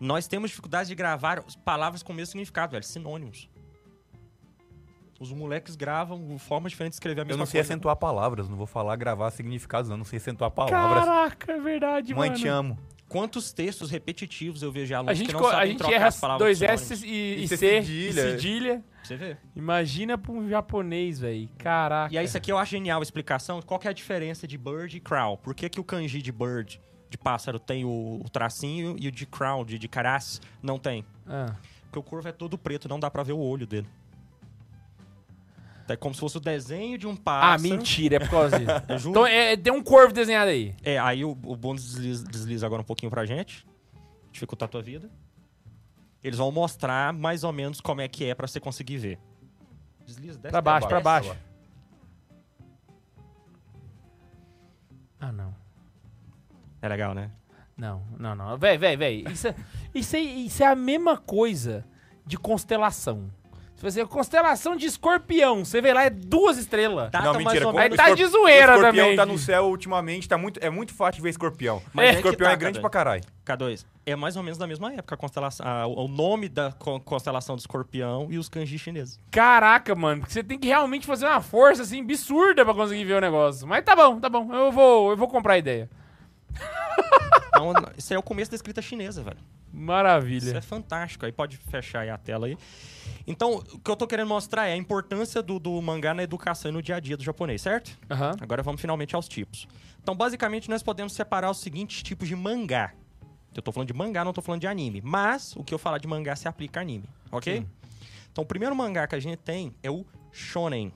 [0.00, 2.84] Nós temos dificuldade de gravar palavras com o mesmo significado, velho.
[2.84, 3.48] Sinônimos.
[5.18, 7.72] Os moleques gravam formas diferentes de escrever a Eu mesma não sei coisa.
[7.72, 11.04] acentuar palavras, não vou falar gravar significados, não, não sei acentuar palavras.
[11.04, 12.40] Caraca, é verdade, Mãe, mano.
[12.40, 12.78] te amo.
[13.08, 16.06] Quantos textos repetitivos eu vejo de A alunos gente, que não sabem gente trocar erra
[16.08, 18.10] as palavras dois S e, e Isso é C cedilha.
[18.10, 18.84] e cedilha.
[19.02, 19.36] Você vê?
[19.56, 21.48] Imagina pra um japonês, velho.
[21.58, 22.14] Caraca.
[22.14, 23.60] E aí, isso aqui eu acho genial a explicação.
[23.62, 25.36] Qual que é a diferença de bird e crow?
[25.38, 26.80] Por que, que o kanji de bird,
[27.10, 31.04] de pássaro, tem o, o tracinho e o de crow, de, de caras, não tem?
[31.26, 31.54] Ah.
[31.84, 33.88] Porque o curvo é todo preto, não dá pra ver o olho dele.
[35.88, 37.52] É como se fosse o desenho de um pássaro.
[37.54, 39.08] Ah, mentira, é por causa disso.
[39.08, 40.74] Então é, tem um corvo desenhado aí.
[40.82, 43.66] É, aí o, o bônus desliza, desliza agora um pouquinho pra gente.
[44.30, 45.10] Dificultar a tua vida.
[46.22, 49.18] Eles vão mostrar mais ou menos como é que é pra você conseguir ver.
[50.04, 51.28] Desliza, desce Pra baixo, pra baixo.
[51.30, 51.42] baixo.
[55.18, 55.54] Ah, não.
[56.80, 57.30] É legal, né?
[57.76, 58.56] Não, não, não.
[58.58, 59.24] Véi, véi, véi.
[59.30, 59.54] Isso, é-
[59.94, 61.84] isso, é, isso é a mesma coisa
[62.26, 63.30] de constelação.
[63.76, 67.12] Se você constelação de escorpião, você vê lá, é duas estrelas.
[67.12, 67.68] Data não, mais mentira.
[67.70, 69.16] Aí menos- tá de zoeira escorpião também.
[69.16, 71.80] tá no céu ultimamente, tá muito, é muito fácil de ver escorpião.
[71.92, 72.12] Mas É.
[72.14, 72.82] escorpião tá, é grande cara.
[72.82, 73.22] pra caralho.
[73.46, 76.98] K2, é mais ou menos da mesma época a constelação, a- o nome da co-
[76.98, 79.20] constelação do escorpião e os kanji chineses.
[79.30, 83.14] Caraca, mano, porque você tem que realmente fazer uma força assim absurda pra conseguir ver
[83.14, 83.64] o negócio.
[83.64, 84.52] Mas tá bom, tá bom.
[84.52, 85.88] Eu vou, eu vou comprar a ideia.
[87.48, 89.38] Então, isso é o começo da escrita chinesa, velho.
[89.38, 90.56] Isso Maravilha.
[90.56, 91.26] é fantástico.
[91.26, 92.56] Aí pode fechar aí a tela aí.
[93.26, 96.70] Então, o que eu tô querendo mostrar é a importância do, do mangá na educação
[96.70, 97.96] e no dia a dia do japonês, certo?
[98.10, 98.32] Aham.
[98.40, 99.66] Agora vamos finalmente aos tipos.
[100.02, 102.92] Então, basicamente, nós podemos separar os seguintes tipos de mangá.
[103.54, 105.00] Eu tô falando de mangá, não tô falando de anime.
[105.04, 107.58] Mas, o que eu falar de mangá se aplica a anime, ok?
[107.58, 107.66] Sim.
[108.30, 110.92] Então, o primeiro mangá que a gente tem é o shonen.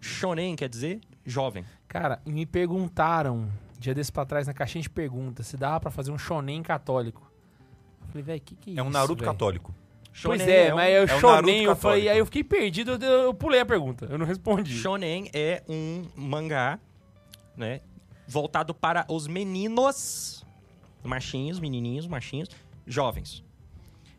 [0.00, 1.64] Shonen quer dizer jovem.
[1.86, 6.10] Cara, me perguntaram, dia desse pra trás, na caixinha de perguntas, se dava pra fazer
[6.10, 7.30] um shonen católico.
[8.02, 9.32] Eu falei, velho, que que é isso, É um Naruto véi?
[9.32, 9.74] católico.
[10.22, 12.92] Pois Shonen é, um- mas eu é um shonen, eu falei, aí eu fiquei perdido,
[12.92, 14.72] eu, eu pulei a pergunta, eu não respondi.
[14.78, 16.78] Shonen é um mangá,
[17.54, 17.80] né,
[18.26, 20.42] voltado para os meninos,
[21.04, 22.48] machinhos, menininhos, machinhos,
[22.86, 23.44] jovens.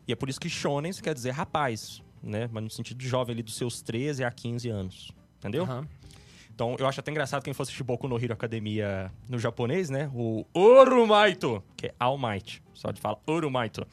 [0.06, 3.32] E é por isso que shonen quer dizer rapaz, né, mas no sentido de jovem
[3.34, 5.64] ali dos seus 13 a 15 anos, entendeu?
[5.64, 5.86] Aham.
[6.58, 10.44] Então, eu acho até engraçado quem fosse Shiboku no Hero Academia no japonês, né, o
[10.52, 13.86] Orumaito, que é All Might, só de falar Orumaito,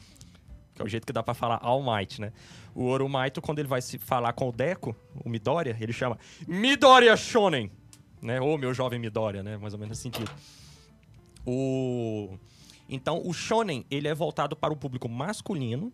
[0.74, 2.32] que é o jeito que dá pra falar All Might, né?
[2.74, 7.16] O Orumaito, quando ele vai se falar com o Deco, o Midoriya, ele chama Midoriya
[7.16, 7.70] Shonen,
[8.20, 8.40] né?
[8.40, 9.56] Ou meu jovem Midoriya, né?
[9.56, 10.32] Mais ou menos nesse sentido.
[11.46, 12.36] O...
[12.88, 15.92] Então, o Shonen, ele é voltado para o público masculino,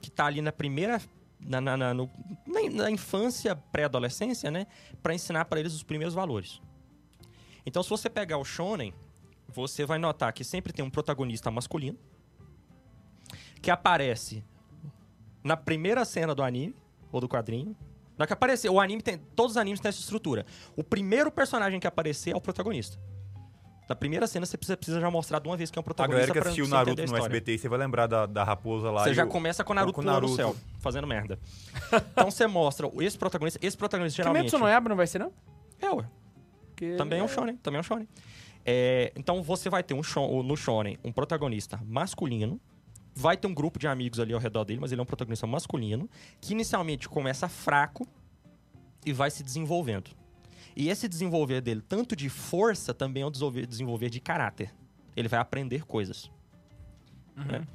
[0.00, 0.98] que tá ali na primeira...
[1.40, 2.10] Na, na, na, no-
[2.46, 4.66] na, infância, pré-adolescência, né?
[5.02, 6.60] Pra ensinar para eles os primeiros valores.
[7.64, 8.94] Então, se você pegar o Shonen,
[9.48, 11.98] você vai notar que sempre tem um protagonista masculino,
[13.60, 14.44] que aparece
[15.42, 16.74] na primeira cena do anime,
[17.12, 17.76] ou do quadrinho.
[18.16, 19.18] Na que aparecer, o anime tem.
[19.34, 20.44] Todos os animes têm essa estrutura.
[20.76, 22.98] O primeiro personagem que aparecer é o protagonista.
[23.90, 25.82] Na primeira cena, você precisa, precisa já mostrar de uma vez que é um A
[25.82, 26.26] protagonista.
[26.28, 27.16] galera que pra assistiu Naruto a no.
[27.16, 29.02] SBT, você vai lembrar da, da raposa lá.
[29.02, 30.36] Você já o- começa com o Naruto com o pulando no Naruto.
[30.36, 31.40] céu, fazendo merda.
[32.12, 33.58] então você mostra esse protagonista.
[33.60, 34.42] Esse protagonista geralmente.
[34.42, 35.32] Kimetsu no Yaiba não vai ser, não?
[35.80, 36.04] É, ué.
[36.68, 38.08] Porque- Também é um shonen, também é um shonen.
[38.64, 42.60] É, então você vai ter um shon- no shonen um protagonista masculino
[43.12, 45.48] vai ter um grupo de amigos ali ao redor dele, mas ele é um protagonista
[45.48, 46.08] masculino,
[46.40, 48.06] que inicialmente começa fraco
[49.04, 50.12] e vai se desenvolvendo.
[50.80, 54.74] E esse desenvolver dele, tanto de força, também é um desenvolver, desenvolver de caráter.
[55.14, 56.30] Ele vai aprender coisas.
[57.36, 57.66] né?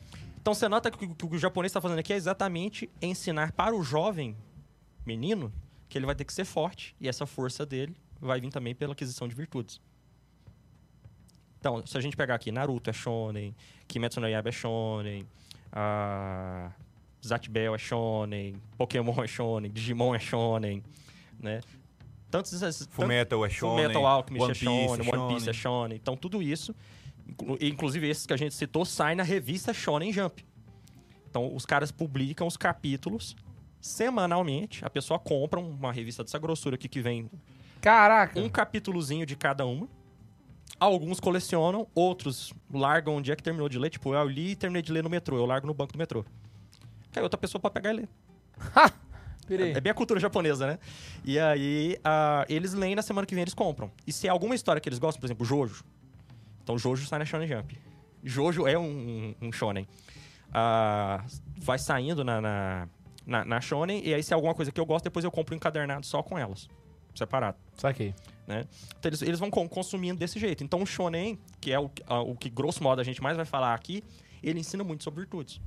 [0.41, 3.75] Então você nota que o que o japonês está fazendo aqui é exatamente ensinar para
[3.75, 4.35] o jovem
[5.05, 5.53] menino
[5.87, 8.93] que ele vai ter que ser forte e essa força dele vai vir também pela
[8.93, 9.79] aquisição de virtudes.
[11.59, 13.55] Então, se a gente pegar aqui, Naruto é shonen,
[13.87, 15.27] Kimetsu no Yaiba é shonen,
[15.71, 16.71] a
[17.23, 20.83] Zatch Bell é shonen, Pokémon é shonen, Digimon é shonen,
[21.39, 21.61] né?
[22.35, 22.87] Tantos esses...
[22.91, 25.97] Fullmetal é shonen, Fullmetal Alchemist One é shonen, Piece é One Piece é shonen.
[25.97, 26.75] Então, tudo isso,
[27.27, 30.45] inclu- inclusive esses que a gente citou, sai na revista Shonen Jump.
[31.29, 33.35] Então, os caras publicam os capítulos
[33.79, 34.83] semanalmente.
[34.83, 37.29] A pessoa compra uma revista dessa grossura aqui que vem
[37.79, 38.39] Caraca.
[38.39, 39.87] um capítulozinho de cada uma.
[40.77, 43.89] Alguns colecionam, outros largam onde é que terminou de ler.
[43.89, 46.25] Tipo, eu li e terminei de ler no metrô, eu largo no banco do metrô.
[47.15, 48.09] Aí outra pessoa pode pegar e ler.
[49.47, 49.71] Peraí.
[49.73, 50.79] É bem a cultura japonesa, né?
[51.23, 53.91] E aí, ah, eles leem na semana que vem, eles compram.
[54.07, 55.83] E se é alguma história que eles gostam, por exemplo, Jojo.
[56.63, 57.77] Então, Jojo sai na Shonen Jump.
[58.23, 59.87] Jojo é um, um shonen.
[60.51, 61.23] Ah,
[61.57, 62.87] vai saindo na, na,
[63.25, 65.53] na, na Shonen, e aí se é alguma coisa que eu gosto, depois eu compro
[65.53, 66.67] um encadernado só com elas.
[67.13, 67.57] Separado.
[67.77, 68.13] Saquei.
[68.47, 70.63] Então, eles, eles vão con- consumindo desse jeito.
[70.63, 73.45] Então, o shonen, que é o, a- o que grosso modo a gente mais vai
[73.45, 74.03] falar aqui,
[74.43, 75.59] ele ensina muito sobre virtudes.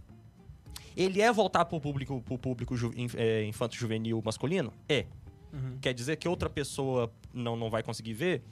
[0.98, 4.72] Ele é voltado para o público, pro público ju, é, infanto-juvenil masculino?
[4.88, 5.06] É.
[5.80, 8.42] Quer dizer que outra pessoa não, não vai conseguir ver?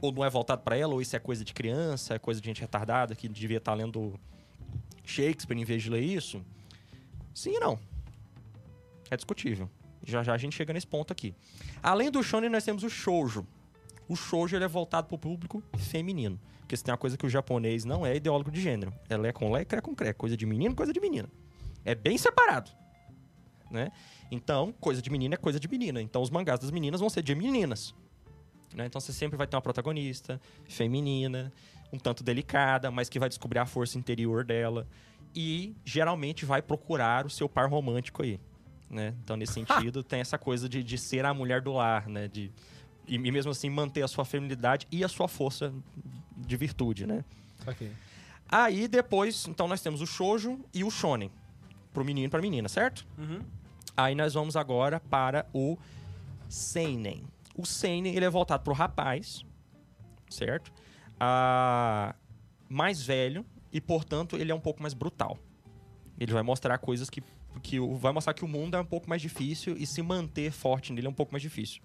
[0.00, 0.94] Ou não é voltado para ela?
[0.94, 2.14] Ou isso é coisa de criança?
[2.14, 4.14] É coisa de gente retardada que devia estar lendo
[5.04, 6.40] Shakespeare em vez de ler isso?
[7.34, 7.80] Sim e não.
[9.10, 9.68] É discutível.
[10.04, 11.34] Já já a gente chega nesse ponto aqui.
[11.82, 13.44] Além do shonen, nós temos o shoujo.
[14.08, 16.38] O shoujo ele é voltado para o público feminino.
[16.60, 18.92] Porque se tem uma coisa que o japonês não é ideólogo de gênero.
[19.08, 20.12] Ela é com lé e cré com cré.
[20.12, 21.28] Coisa de menino, coisa de menina.
[21.86, 22.70] É bem separado.
[23.70, 23.90] Né?
[24.30, 26.02] Então, coisa de menina é coisa de menina.
[26.02, 27.94] Então, os mangás das meninas vão ser de meninas.
[28.74, 28.86] Né?
[28.86, 31.52] Então, você sempre vai ter uma protagonista feminina,
[31.92, 34.86] um tanto delicada, mas que vai descobrir a força interior dela.
[35.34, 38.40] E, geralmente, vai procurar o seu par romântico aí.
[38.90, 39.14] Né?
[39.22, 42.26] Então, nesse sentido, tem essa coisa de, de ser a mulher do lar, né?
[42.26, 42.52] De,
[43.06, 45.72] e, e mesmo assim manter a sua feminilidade e a sua força
[46.36, 47.24] de virtude, né?
[47.64, 47.92] Saquei.
[48.48, 51.30] Aí depois, então nós temos o shoujo e o shonen,
[51.96, 53.06] pro menino e pra menina, certo?
[53.16, 53.40] Uhum.
[53.96, 55.78] Aí nós vamos agora para o
[56.46, 57.24] seinen.
[57.56, 59.46] O seinen ele é voltado pro rapaz,
[60.28, 60.70] certo?
[61.18, 62.14] Ah,
[62.68, 65.38] mais velho e portanto ele é um pouco mais brutal.
[66.20, 67.22] Ele vai mostrar coisas que,
[67.62, 70.92] que vai mostrar que o mundo é um pouco mais difícil e se manter forte
[70.92, 71.82] nele é um pouco mais difícil.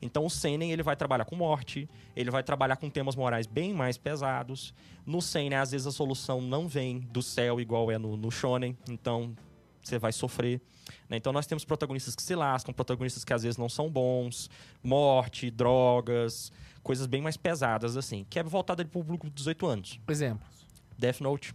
[0.00, 3.74] Então o Seinen ele vai trabalhar com morte, ele vai trabalhar com temas morais bem
[3.74, 4.72] mais pesados.
[5.04, 8.76] No Seinen, às vezes a solução não vem do céu igual é no, no Shonen,
[8.88, 9.34] então
[9.82, 10.60] você vai sofrer.
[11.08, 11.16] né?
[11.16, 14.48] Então nós temos protagonistas que se lascam, protagonistas que às vezes não são bons,
[14.82, 16.52] morte, drogas,
[16.82, 20.00] coisas bem mais pesadas assim, que é voltada para o público de 18 anos.
[20.08, 20.48] Exemplos.
[20.96, 21.54] Death Note,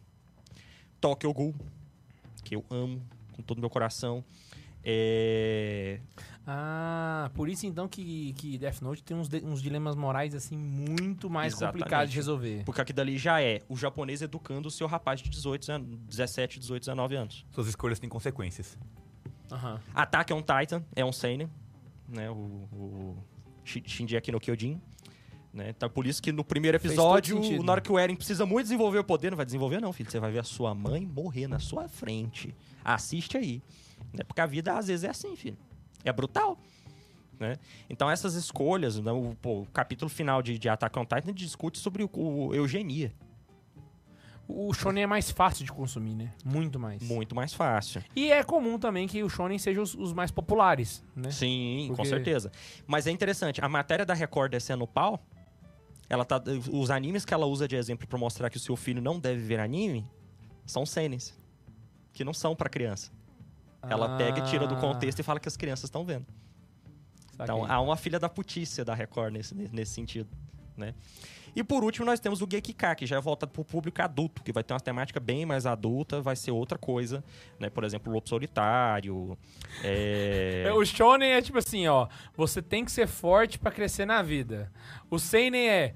[0.99, 1.55] Tokyo Ghoul,
[2.43, 3.01] que eu amo
[3.33, 4.23] com todo o meu coração.
[4.83, 5.99] É...
[6.45, 11.29] Ah, por isso então que, que Death Note tem uns, uns dilemas morais assim muito
[11.29, 11.73] mais Exatamente.
[11.83, 12.63] complicados de resolver.
[12.65, 16.59] Porque aqui dali já é o japonês educando o seu rapaz de 18, an- 17,
[16.59, 17.45] 18, 19 anos.
[17.51, 18.77] Suas escolhas têm consequências.
[19.49, 19.79] Aham.
[19.95, 21.49] Attack on Titan é um seinen,
[22.09, 22.29] né?
[22.29, 23.17] O, o
[23.63, 24.81] Shi- Shinji no Kyojin.
[25.53, 25.69] Né?
[25.69, 27.63] Então, por isso que no primeiro episódio, sentido.
[27.63, 30.09] na hora que o Eren precisa muito desenvolver o poder, não vai desenvolver não, filho.
[30.11, 32.53] Você vai ver a sua mãe morrer na sua frente.
[32.83, 33.61] Assiste aí.
[34.13, 34.23] Né?
[34.25, 35.57] Porque a vida, às vezes, é assim, filho.
[36.03, 36.57] É brutal.
[37.39, 37.57] Né?
[37.89, 39.11] Então, essas escolhas, né?
[39.11, 43.13] o, pô, o capítulo final de, de Attack on Titan discute sobre o, o eugenia.
[44.47, 46.33] O shonen é mais fácil de consumir, né?
[46.43, 47.01] Muito mais.
[47.01, 48.03] Muito mais fácil.
[48.15, 51.31] E é comum também que o shonen seja os, os mais populares, né?
[51.31, 52.51] Sim, com Porque- certeza.
[52.85, 55.25] Mas é interessante, a matéria da Record descendo o pau,
[56.09, 56.41] ela tá,
[56.71, 59.41] os animes que ela usa de exemplo pra mostrar que o seu filho não deve
[59.41, 60.05] ver anime
[60.65, 61.33] são senes,
[62.11, 63.11] que não são pra criança.
[63.89, 66.25] Ela pega e tira do Ah, contexto e fala que as crianças estão vendo.
[67.31, 67.43] saquei.
[67.43, 70.29] Então há uma filha da putícia da Record nesse, nesse sentido,
[70.77, 70.93] né?
[71.55, 74.51] E por último nós temos o Gekika, que já é voltado pro público adulto, que
[74.51, 77.23] vai ter uma temática bem mais adulta, vai ser outra coisa,
[77.59, 77.69] né?
[77.69, 79.37] Por exemplo, o Lobo Solitário,
[79.83, 80.63] é...
[80.67, 82.07] É, O shonen é tipo assim, ó.
[82.35, 84.71] Você tem que ser forte pra crescer na vida.
[85.11, 85.93] O seinen é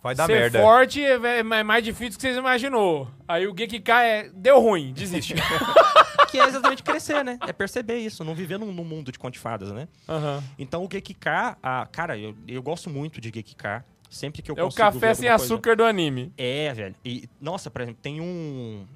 [0.00, 0.60] Vai dar ser merda.
[0.60, 3.10] forte é é mais difícil do que vocês imaginou.
[3.26, 5.34] Aí o Gekika é deu ruim, desiste.
[6.30, 7.38] que é exatamente crescer, né?
[7.46, 9.88] É perceber isso, não viver num, num mundo de conto de fadas, né?
[10.08, 10.42] Aham.
[10.58, 13.84] Então o Gekika, ah, cara, eu, eu gosto muito de Gekika.
[14.10, 16.32] Sempre que eu É o café sem alguma coisa- açúcar do anime.
[16.38, 16.94] É, velho.
[17.04, 18.86] E, nossa, por exemplo, tem um.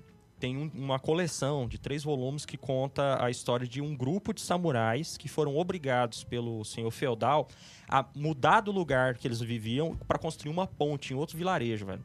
[0.41, 4.41] tem um- uma coleção de três volumes que conta a história de um grupo de
[4.41, 7.47] samurais que foram obrigados pelo senhor feudal
[7.89, 12.03] a mudar do lugar que eles viviam para construir uma ponte em outro vilarejo, velho.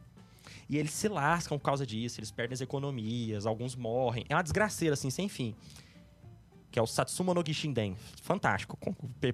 [0.68, 4.24] E eles se lascam por causa disso, eles perdem as economias, alguns morrem.
[4.28, 5.54] É uma desgraceira, assim, sem fim.
[6.70, 7.96] Que é o Satsuma no Gishinden.
[8.22, 8.78] Fantástico.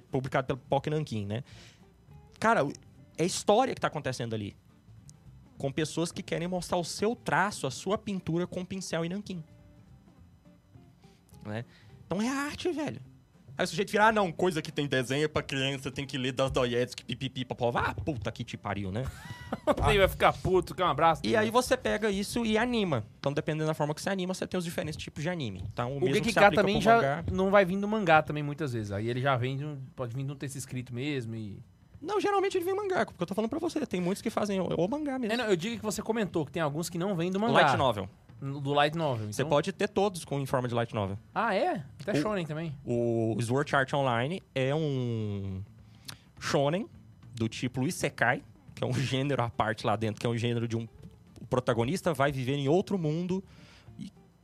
[0.09, 1.43] Publicado pelo Pock Nankin, né?
[2.39, 2.61] Cara,
[3.17, 4.55] é história que tá acontecendo ali.
[5.57, 9.43] Com pessoas que querem mostrar o seu traço, a sua pintura com pincel e nanquim.
[11.45, 11.65] Né?
[12.05, 13.01] Então é arte, velho.
[13.57, 16.17] Aí o sujeito vira, ah, não, coisa que tem desenho é pra criança, tem que
[16.17, 17.79] ler Dostoiévski, pipipi, papova.
[17.79, 19.05] Ah, puta que te pariu, né?
[19.87, 21.21] Nem vai ficar puto, que é um abraço.
[21.23, 23.03] E aí você pega isso e anima.
[23.19, 25.63] Então, dependendo da forma que você anima, você tem os diferentes tipos de anime.
[25.71, 28.43] Então, O mesmo que Gekika aplica também já mangá- não vai vir do mangá também
[28.43, 28.91] muitas vezes.
[28.91, 31.57] Aí ele já vem, de um- pode vir de um texto escrito mesmo e...
[32.01, 33.83] Não, geralmente ele vem mangá, porque eu tô falando pra você.
[33.85, 35.33] Tem muitos que fazem o, o mangá mesmo.
[35.33, 37.53] É, não, eu digo que você comentou que tem alguns que não vêm do mangá.
[37.53, 38.07] Light novel.
[38.61, 39.31] Do light novel.
[39.31, 41.17] Você então- pode ter todos com em forma de light novel.
[41.33, 41.83] Ah, é?
[42.01, 42.75] Até O- shonen também.
[42.85, 45.63] O Sword Art Online é um
[46.39, 46.87] shonen
[47.33, 48.43] do tipo Isekai,
[48.75, 50.87] que é um gênero à parte lá dentro, que é um gênero de um
[51.41, 53.43] o protagonista vai viver em outro mundo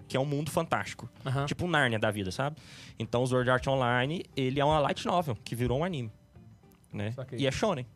[0.08, 1.10] que é um mundo fantástico.
[1.26, 1.46] Aham.
[1.46, 2.58] Tipo um Narnia da vida, sabe?
[3.00, 6.12] Então o Sword Art Online, ele é uma light novel que virou um anime,
[6.92, 7.12] né?
[7.14, 7.40] Saquei.
[7.40, 7.88] E é shonen.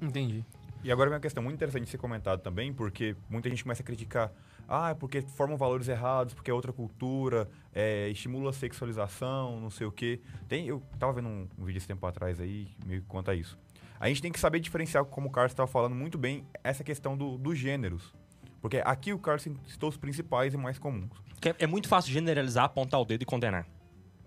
[0.00, 0.44] Entendi.
[0.84, 3.82] E agora vem uma questão muito interessante de ser comentado também, porque muita gente começa
[3.82, 4.32] a criticar.
[4.74, 9.68] Ah, é porque formam valores errados, porque é outra cultura, é, estimula a sexualização, não
[9.68, 10.18] sei o quê.
[10.48, 13.58] Tem, eu tava vendo um, um vídeo esse tempo atrás aí, meio que conta isso.
[14.00, 17.16] A gente tem que saber diferenciar, como o Carlos estava falando muito bem, essa questão
[17.18, 18.14] do- dos gêneros.
[18.62, 21.10] Porque aqui o Carlos citou os principais e mais comuns.
[21.38, 23.66] Que é, é muito fácil generalizar, apontar o dedo e condenar.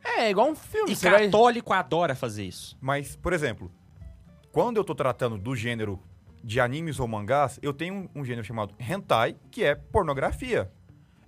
[0.03, 0.91] É, igual um filme.
[0.91, 1.25] E você vai...
[1.25, 2.77] católico adora fazer isso.
[2.79, 3.71] Mas, por exemplo,
[4.51, 5.99] quando eu tô tratando do gênero
[6.45, 10.71] de animes ou mangás, eu tenho um, um gênero chamado hentai, que é pornografia.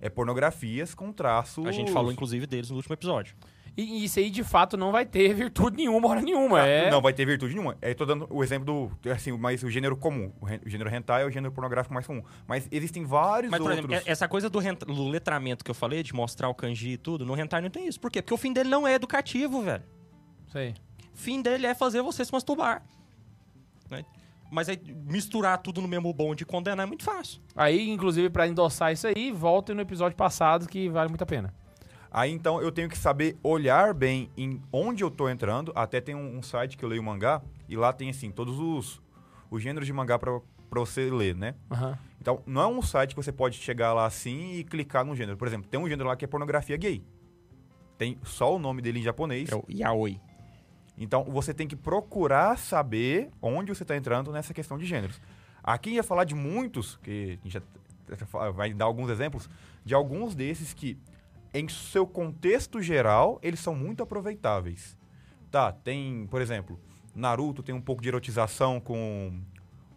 [0.00, 1.66] É pornografias com traços...
[1.66, 3.34] A gente falou, inclusive, deles no último episódio.
[3.76, 6.64] E e isso aí, de fato, não vai ter virtude nenhuma, hora nenhuma.
[6.64, 6.88] É...
[6.88, 7.76] Não vai ter virtude nenhuma.
[7.80, 10.32] É, tô dando o exemplo do, assim, mas o gênero comum.
[10.40, 12.22] O, gênero hentai é o gênero pornográfico mais comum.
[12.46, 13.90] Mas existem vários Mas, por outros...
[13.90, 16.96] exemplo, essa coisa do, rent- do letramento que eu falei, de mostrar o kanji e
[16.96, 18.00] tudo, no hentai não tem isso.
[18.00, 18.22] Por quê?
[18.22, 19.84] Porque o fim dele não é educativo, velho.
[20.52, 20.74] Sei.
[21.12, 22.84] O fim dele é fazer você se masturbar.
[23.90, 24.04] Né?
[24.50, 27.40] Mas aí, misturar tudo no mesmo bonde e condenar é muito fácil.
[27.54, 31.52] Aí, inclusive, pra endossar isso aí, voltem no episódio passado que vale muito a pena.
[32.10, 35.72] Aí então eu tenho que saber olhar bem em onde eu tô entrando.
[35.74, 39.02] Até tem um, um site que eu leio mangá e lá tem assim todos os,
[39.50, 41.54] os gêneros de mangá pra pra você ler, né?
[41.70, 41.98] Aham.
[42.20, 45.36] Então não é um site que você pode chegar lá assim e clicar num gênero.
[45.36, 47.02] Por exemplo, tem um gênero lá que é pornografia gay.
[47.96, 49.48] Tem só o nome dele em japonês.
[49.50, 50.20] É o yaoi.
[50.98, 55.20] Então você tem que procurar saber onde você está entrando nessa questão de gêneros.
[55.62, 59.48] Aqui ia falar de muitos, que a gente já vai dar alguns exemplos,
[59.84, 60.98] de alguns desses que,
[61.52, 64.96] em seu contexto geral, eles são muito aproveitáveis.
[65.50, 66.78] Tá, tem, por exemplo,
[67.14, 69.40] Naruto tem um pouco de erotização com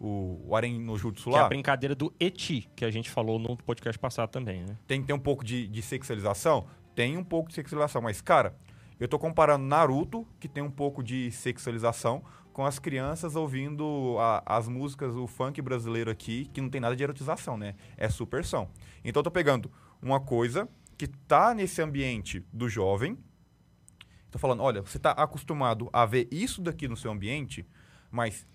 [0.00, 1.48] o, o Aren no Jutsu Que é a lá.
[1.48, 4.76] brincadeira do eti, que a gente falou no podcast passado também, né?
[4.86, 6.66] Tem que ter um pouco de, de sexualização?
[6.94, 8.54] Tem um pouco de sexualização, mas, cara,
[9.02, 12.22] eu tô comparando Naruto, que tem um pouco de sexualização,
[12.52, 16.94] com as crianças ouvindo a- as músicas, o funk brasileiro aqui, que não tem nada
[16.94, 17.74] de erotização, né?
[17.96, 18.68] É supersão.
[19.04, 23.18] Então eu tô pegando uma coisa que tá nesse ambiente do jovem,
[24.30, 27.66] tô falando, olha, você tá acostumado a ver isso daqui no seu ambiente,
[28.08, 28.46] mas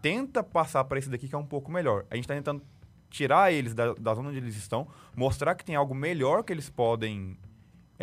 [0.00, 2.04] tenta passar para esse daqui que é um pouco melhor.
[2.10, 2.64] A gente tá tentando
[3.08, 6.68] tirar eles da, da zona onde eles estão, mostrar que tem algo melhor que eles
[6.68, 7.38] podem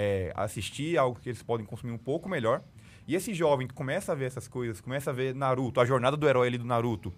[0.01, 2.63] é, assistir, algo que eles podem consumir um pouco melhor.
[3.05, 6.15] E esse jovem que começa a ver essas coisas, começa a ver Naruto, a jornada
[6.15, 7.11] do herói ali do Naruto,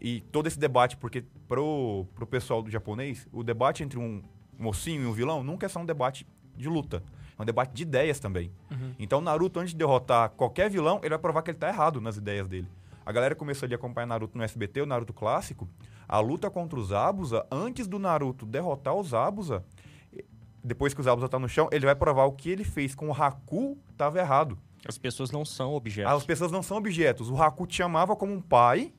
[0.00, 4.22] e todo esse debate, porque pro, pro pessoal do japonês, o debate entre um
[4.56, 6.24] mocinho e um vilão nunca é só um debate
[6.56, 7.02] de luta.
[7.36, 8.52] É um debate de ideias também.
[8.96, 12.16] Então, Naruto, antes de derrotar qualquer vilão, ele vai provar que ele tá errado nas
[12.16, 12.68] ideias dele.
[13.04, 15.68] A galera começou ali a acompanhar Naruto no SBT, o Naruto clássico.
[16.06, 19.64] A luta contra os Abusa, antes do Naruto derrotar os Abusa,
[20.64, 23.10] depois que os Abusa tá no chão, ele vai provar o que ele fez com
[23.10, 24.58] o Haku tava errado.
[24.88, 26.12] As pessoas não são objetos.
[26.12, 27.28] As pessoas não são objetos.
[27.28, 28.92] O Haku te chamava como um pai.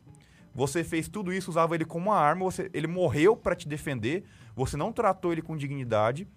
[0.53, 2.45] Você fez tudo isso, usava ele como uma arma.
[2.45, 4.23] Você, ele morreu para te defender.
[4.55, 6.27] Você não tratou ele com dignidade.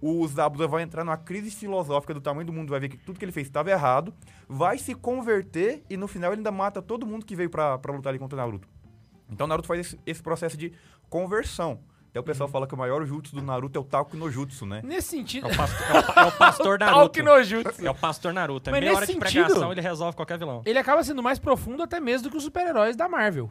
[0.00, 2.70] O Zabuza vai entrar numa crise filosófica do tamanho do mundo.
[2.70, 4.12] Vai ver que tudo que ele fez estava errado.
[4.48, 8.10] Vai se converter e no final ele ainda mata todo mundo que veio para lutar
[8.10, 8.68] ali contra o Naruto.
[9.30, 10.72] Então o Naruto faz esse, esse processo de
[11.08, 11.80] conversão.
[12.12, 14.66] Até o pessoal fala que o maior jutsu do Naruto é o Taku no Jutsu,
[14.66, 14.82] né?
[14.84, 15.48] Nesse sentido.
[15.48, 16.98] É o pastor, é o é o pastor Naruto.
[17.00, 17.86] Talk no jutsu.
[17.86, 18.68] É o pastor Naruto.
[18.68, 20.60] É Mas meia nesse hora de sentido- pregação, ele resolve qualquer vilão.
[20.66, 23.50] Ele acaba sendo mais profundo até mesmo do que os super-heróis da Marvel.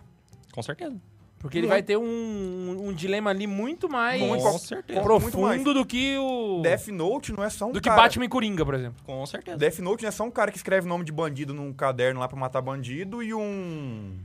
[0.54, 0.96] Com certeza.
[1.40, 1.72] Porque ele Muito.
[1.74, 5.02] vai ter um, um, um dilema ali muito mais Muito, Com certeza.
[5.02, 5.56] com- muito mais.
[5.56, 6.62] profundo do que o.
[6.62, 8.00] Death Note não é só um do que cara...
[8.00, 9.02] Batman e Coringa, por exemplo.
[9.04, 9.58] Com certeza.
[9.58, 12.28] Death Note não é só um cara que escreve nome de bandido num caderno lá
[12.28, 14.20] pra matar bandido e um.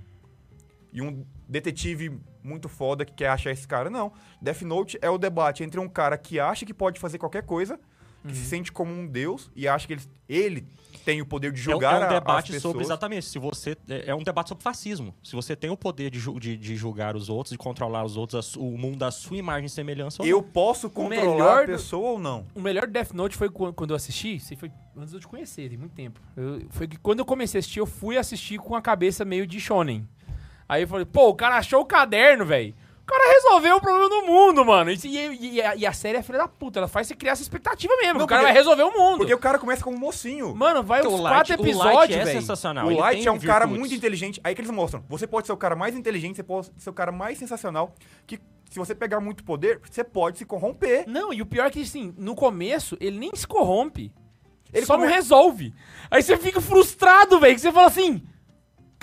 [0.93, 3.91] E um detetive muito foda que quer achar esse cara.
[3.91, 4.13] Não.
[4.41, 7.79] Death Note é o debate entre um cara que acha que pode fazer qualquer coisa,
[8.27, 10.67] que se sente como um deus e acha que ele, ele
[11.05, 13.77] tem o poder de É um- julgar é um a- debate sobre exatamente se você
[13.89, 15.15] é é um debate sobre fascismo.
[15.23, 18.57] Se você tem o poder de, de, de julgar os outros, de controlar os outros,
[18.57, 20.23] o mundo da sua imagem e semelhança.
[20.25, 22.45] ou Eu posso controlar melhor a do- pessoa ou não?
[22.53, 25.29] O melhor Death Note foi qu- quando eu assisti, isso foi antes de eu te
[25.29, 26.21] conhecer, tem muito tempo.
[26.37, 29.47] Eu- foi que quando eu comecei a assistir, eu fui assistir com a cabeça meio
[29.47, 30.05] de shonen.
[30.69, 32.75] Aí eu falei, pô, o cara achou o caderno, velho.
[33.03, 34.91] O cara resolveu o problema do mundo, mano.
[34.91, 37.33] E, e- e a, e a série é filha da puta, ela faz você criar
[37.33, 38.19] essa expectativa mesmo.
[38.19, 39.19] Não, o cara porque- vai resolver o mundo.
[39.19, 40.53] Porque o cara começa como um mocinho.
[40.57, 42.41] Mano, vai Porque uns quatro Light, o Light episódios, é velho.
[42.41, 42.87] sensacional.
[42.87, 43.79] o ele Light é um cara virtudes.
[43.79, 44.41] muito inteligente.
[44.43, 45.05] Aí que eles mostram.
[45.09, 47.95] Você pode ser o cara mais inteligente, você pode ser o cara mais sensacional.
[48.27, 51.05] Que se você pegar muito poder, você pode se corromper.
[51.07, 54.13] Não, e o pior é que, assim, no começo, ele nem se corrompe.
[54.73, 55.73] Ele Ele só come- não resolve.
[56.11, 58.21] Aí você fica frustrado, velho, que você fala assim,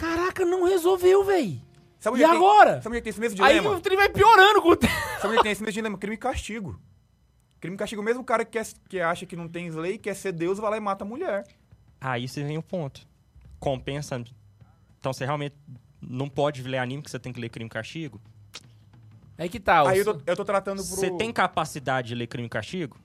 [0.03, 1.61] caraca, não resolveu, velho.
[1.99, 2.81] Sabe E é tem- agora?
[2.81, 3.75] Sabe onde é tem esse mesmo Aí dilema?
[3.77, 4.93] o trem vai piorando com o tempo.
[5.21, 5.97] Sabe onde é que tem esse mesmo dilema?
[5.97, 6.79] Crime e castigo.
[7.61, 10.13] Crime e castigo, o mesmo cara que, quer, que acha que não tem lei, quer
[10.13, 11.45] ser Deus, vai lá e mata a mulher.
[12.01, 13.07] Aí você vem o ponto.
[13.57, 14.21] Compensa.
[14.99, 15.55] Então você realmente
[16.01, 18.19] não pode ler anime que você tem que ler crime e castigo?
[19.37, 19.87] Aí que tá.
[19.89, 20.95] Aí eu tô, eu tô tratando pro...
[20.95, 22.97] Você tem capacidade de ler crime e castigo?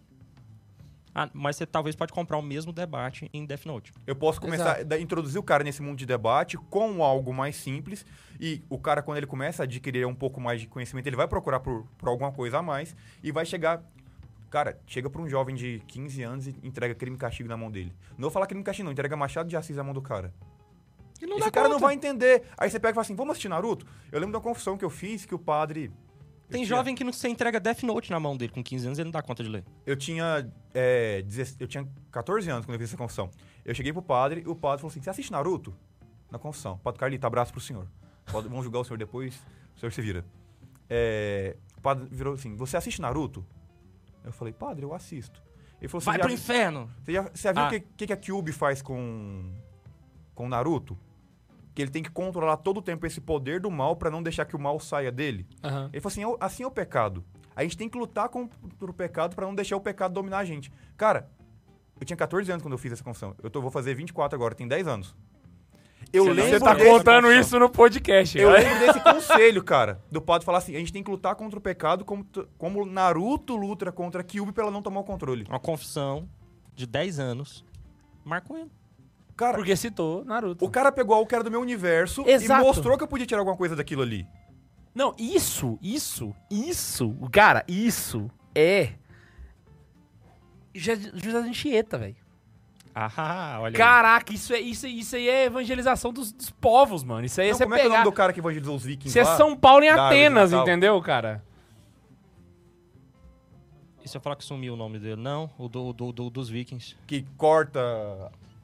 [1.14, 3.93] Ah, mas você talvez pode comprar o mesmo debate em Death Note.
[4.06, 8.05] Eu posso começar a introduzir o cara nesse mundo de debate com algo mais simples.
[8.39, 11.26] E o cara, quando ele começa a adquirir um pouco mais de conhecimento, ele vai
[11.26, 13.82] procurar por, por alguma coisa a mais e vai chegar.
[14.51, 17.70] Cara, chega pra um jovem de 15 anos e entrega crime e castigo na mão
[17.70, 17.93] dele.
[18.12, 18.93] Não vou falar crime e castigo, não.
[18.93, 20.32] Entrega Machado de Assis na mão do cara.
[21.20, 21.86] E não Esse dá cara não conta.
[21.86, 22.44] vai entender.
[22.56, 23.85] Aí você pega e fala assim: vamos assistir Naruto?
[24.12, 25.90] Eu lembro da confissão que eu fiz que o padre.
[26.48, 28.98] Tem tinha- jovem que não você entrega Death Note na mão dele com 15 anos
[28.98, 29.64] e ele não dá conta de ler.
[29.84, 33.30] Eu tinha, é, 16 eu tinha 14 anos quando eu fiz essa confissão.
[33.64, 35.74] Eu cheguei pro padre e o padre falou assim: Você assiste Naruto?
[36.30, 36.78] Na confissão.
[36.78, 37.86] Padre Carlito, abraço pro senhor.
[38.30, 39.34] Pode, vamos julgar o senhor depois,
[39.76, 40.24] o senhor se vira.
[40.88, 43.44] É, o padre virou assim: Você assiste Naruto?
[44.24, 45.42] Eu falei: Padre, eu assisto.
[45.80, 46.90] Ele falou assim: Vai "Já pro vi- inferno!
[47.04, 47.70] Você já, você já viu o Ah.
[47.70, 49.52] que, que, que a Kyuubi faz com,
[50.34, 50.98] com o Naruto?
[51.78, 54.44] Que ele tem que controlar todo o tempo esse poder do mal pra não deixar
[54.44, 55.46] que o mal saia dele.
[55.62, 55.88] Aham.
[55.92, 57.24] Ele falou assim, "É o- assim é o pecado.
[57.55, 60.44] A gente tem que lutar contra o pecado pra não deixar o pecado dominar a
[60.44, 60.72] gente.
[60.96, 61.30] Cara,
[62.00, 63.32] eu tinha 14 anos quando eu fiz essa confissão.
[63.40, 65.14] Eu tô, vou fazer 24 agora, tem 10 anos.
[66.12, 68.36] Eu Você não- lembro Você tá contando isso no podcast.
[68.36, 68.60] Eu cara.
[68.60, 71.62] lembro desse conselho, cara, do padre falar assim, a gente tem que lutar contra o
[71.62, 72.26] pecado como,
[72.56, 75.44] como Naruto luta contra a Kyuubi pra ela não tomar o controle.
[75.48, 76.28] Uma confissão
[76.74, 77.64] de 10 anos.
[78.24, 78.70] Marcou ele.
[79.39, 80.65] Cara, Porque citou Naruto.
[80.65, 82.60] o cara pegou algo que era do meu universo Exato.
[82.60, 84.27] e mostrou que eu podia tirar alguma coisa daquilo ali.
[84.93, 88.94] Não, isso, isso, isso, cara, isso é.
[90.74, 92.16] José Anchieta, velho.
[92.93, 93.73] Ah, olha aí.
[93.74, 97.24] Caraca, isso, é, isso, isso aí é evangelização dos, dos povos, mano.
[97.24, 98.74] Isso aí é Não, você como é que é o nome do cara que evangelizou
[98.74, 99.36] os vikings Isso é?
[99.36, 101.44] São Paulo em de Atenas, entendeu, cara?
[104.05, 105.20] E se eu falar que sumiu o nome dele?
[105.23, 106.97] Não, o do, do- do- dos vikings.
[107.06, 107.81] Que corta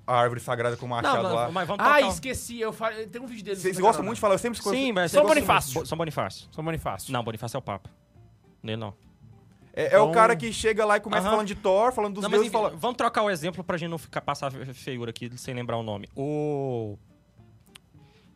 [0.07, 1.45] a árvore sagrada com o machado não, lá.
[1.45, 2.09] mas, mas vamos Ah, tocar.
[2.09, 2.61] esqueci.
[2.61, 2.91] Eu fa...
[2.93, 3.57] Tem um vídeo dele.
[3.57, 4.77] Vocês gostam muito de falar, eu sempre escuto.
[4.77, 5.11] Sim, mas...
[5.13, 5.75] São Bonifácio.
[5.81, 6.49] Bo- São Bonifácio.
[6.53, 7.13] São Bonifácio.
[7.13, 7.89] Não, Bonifácio é o Papa.
[8.63, 8.95] Nele não.
[9.77, 11.31] É, é Então- o cara que chega lá e começa Aham.
[11.33, 12.77] falando de Thor, falando dos Não, mas deuses e enfim, fala.
[12.79, 15.83] vamos trocar o exemplo pra gente não ficar passar fe- feiura aqui sem lembrar o
[15.83, 16.09] nome.
[16.15, 16.97] O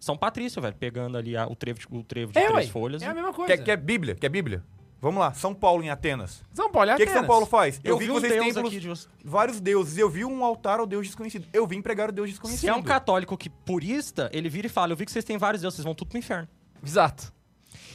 [0.00, 2.72] São Patrício, velho, pegando ali a- o trevo de, o trevo de É, três ué,
[2.72, 3.02] folhas.
[3.02, 3.56] É a mesma coisa.
[3.56, 4.14] Quer, quer Bíblia?
[4.14, 4.64] Quer Bíblia?
[5.00, 6.42] Vamos lá, São Paulo em Atenas.
[6.52, 7.28] São Paulo é O que, São Atenas.
[7.28, 7.80] Paulo faz?
[7.84, 9.06] Eu, Eu, vi vi que um vocês têm aqui de você.
[9.24, 9.96] vários deuses.
[9.96, 11.46] Eu vi um altar ao Deus desconhecido.
[11.52, 12.60] Eu vim pregar o Deus desconhecido.
[12.60, 15.38] Se é um católico que purista, ele vira e fala: Eu vi que vocês têm
[15.38, 16.48] vários deuses, vocês vão tudo pro inferno.
[16.84, 17.32] Exato.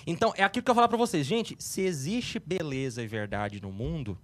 [0.07, 1.25] Então, é aquilo que eu vou falar pra vocês.
[1.25, 4.17] Gente, se existe beleza e verdade no mundo,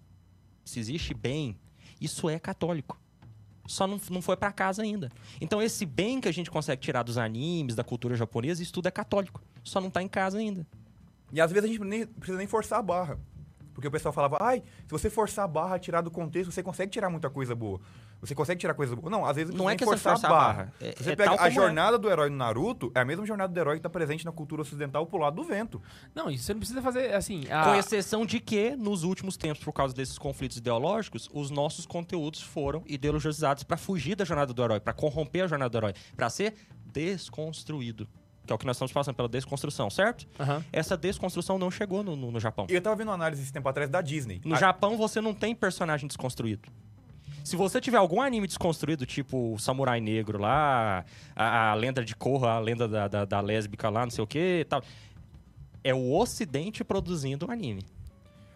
[0.64, 1.58] se existe bem,
[2.00, 3.00] isso é católico.
[3.68, 5.12] Só não, não foi pra casa ainda.
[5.40, 8.88] Então, esse bem que a gente consegue tirar dos animes, da cultura japonesa, isso tudo
[8.88, 9.42] é católico.
[9.64, 10.66] Só não tá em casa ainda.
[11.32, 13.20] E às vezes a gente nem precisa nem forçar a barra.
[13.74, 16.92] Porque o pessoal falava, ai, se você forçar a barra, tirar do contexto, você consegue
[16.92, 17.80] tirar muita coisa boa.
[18.20, 19.10] Você consegue tirar coisa boa.
[19.10, 20.74] Não, às vezes Não é que você forçar força a barra.
[20.82, 21.52] É- Se você é pega a é.
[21.52, 24.34] jornada do herói no Naruto, é a mesma jornada do herói que tá presente na
[24.34, 25.82] cultura ocidental pro lado do vento.
[26.14, 27.50] Não, isso você não precisa fazer assim.
[27.50, 31.86] a- Com exceção de que, nos últimos tempos, por causa desses conflitos ideológicos, os nossos
[31.86, 35.94] conteúdos foram ideologizados pra fugir da jornada do herói, pra corromper a jornada do herói,
[36.18, 36.54] pra ser
[36.92, 38.06] desconstruído.
[38.50, 40.28] Que é o que nós estamos passando pela desconstrução, certo?
[40.40, 40.66] Aham.
[40.74, 42.66] Essa desconstrução não chegou no, no- no Japão.
[42.68, 44.42] E eu tava vendo uma análise esse tempo atrás da Disney.
[44.44, 46.68] No A- Japão, você não tem personagem desconstruído.
[47.44, 51.06] Se você tiver algum anime desconstruído, tipo o Samurai Negro lá,
[51.36, 54.28] a, a lenda de Korra, a lenda da, da, da lésbica lá, não sei o
[54.28, 54.82] que tal.
[55.84, 57.84] É o Ocidente produzindo o anime.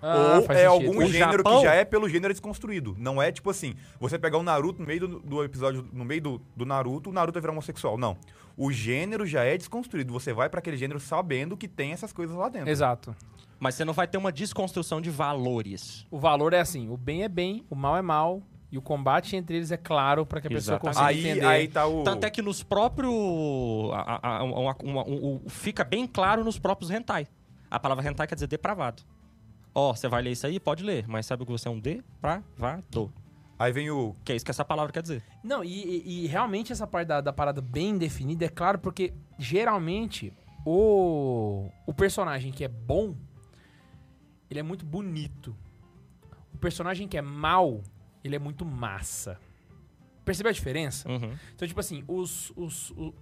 [0.06, 0.68] Ah, Ou é sentido.
[0.68, 2.96] algum O gênero Japão- que já é pelo gênero desconstruído.
[3.00, 6.22] Não é tipo assim, você pegar o Naruto no meio do, do episódio, no meio
[6.22, 7.98] do, do Naruto, o Naruto vai virar homossexual.
[7.98, 8.18] Não.
[8.58, 10.12] O gênero já é desconstruído.
[10.14, 12.70] Você vai pra aquele gênero sabendo que tem essas coisas lá dentro.
[12.70, 13.16] Exato.
[13.60, 16.06] Mas você não vai ter uma desconstrução de valores.
[16.12, 19.36] O valor é assim, o bem é bem, o mal é mal, e o combate
[19.38, 20.98] entre eles é claro pra que a pessoa Exatamente.
[20.98, 21.46] consiga Aí, entender.
[21.46, 22.04] aí tá o.
[22.04, 23.14] Tanto é que nos próprios.
[23.94, 27.28] a- a- a- uma- uma- fica bem claro nos próprios hentai.
[27.72, 29.02] A palavra hentai quer dizer depravado.
[29.76, 30.60] Ó, você vai ler isso aí?
[30.60, 33.12] Pode ler, mas sabe que você é um depravado.
[33.58, 34.16] Aí vem o.
[34.24, 35.24] Que é isso que essa palavra quer dizer.
[35.44, 35.70] Não, e,
[36.04, 40.34] e- e realmente essa parte da, da parada bem definida é claro, porque geralmente
[40.66, 43.16] o, o personagem que é bom,
[44.50, 45.56] ele é muito bonito.
[46.54, 47.82] O personagem que é mal,
[48.24, 49.40] ele é muito massa.
[50.26, 51.10] Percebeu a diferença?
[51.10, 51.34] Uhum.
[51.56, 53.14] Então, tipo assim, os, os, o-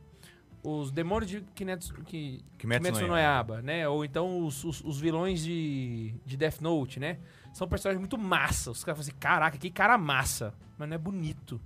[0.63, 3.88] os demônios de Kinetsu, que, Kimetsu Kimetsu no Yaiba, né?
[3.88, 7.17] Ou então os, os, os vilões de, de Death Note, né?
[7.53, 8.71] São personagens muito massa.
[8.71, 10.53] Os caras falam assim, caraca, que cara massa.
[10.77, 11.59] Mas não é bonito.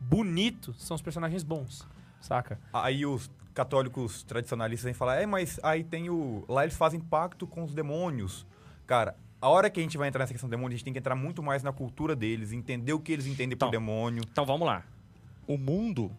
[0.00, 1.86] Bonito são os personagens bons,
[2.20, 2.58] saca?
[2.72, 6.44] Aí os católicos tradicionalistas vêm falar, é, mas aí tem o.
[6.48, 8.46] Lá eles fazem pacto com os demônios.
[8.86, 10.92] Cara, a hora que a gente vai entrar nessa questão do demônio, a gente tem
[10.92, 13.68] que entrar muito mais na cultura deles, entender o que eles entendem Então.
[13.68, 14.22] por demônio.
[14.30, 14.84] Então vamos lá.
[15.46, 16.10] O mundo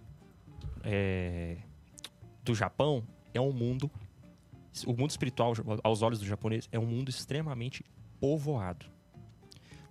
[0.84, 1.58] é,
[2.44, 3.04] do Japão
[3.34, 3.90] é um mundo.
[4.86, 5.54] O mundo espiritual,
[5.84, 7.84] aos olhos do japonês, é um mundo extremamente
[8.20, 8.86] povoado.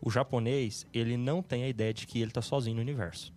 [0.00, 3.32] O japonês, ele não tem a ideia de que ele está sozinho no universo.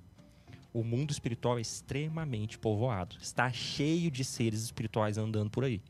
[0.73, 3.17] O mundo espiritual é extremamente povoado.
[3.21, 5.81] Está cheio de seres espirituais andando por aí.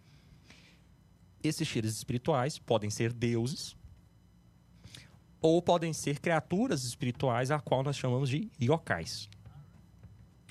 [1.44, 3.76] Esses seres espirituais podem ser deuses
[5.42, 9.30] ou podem ser criaturas espirituais, a qual nós chamamos de yokais.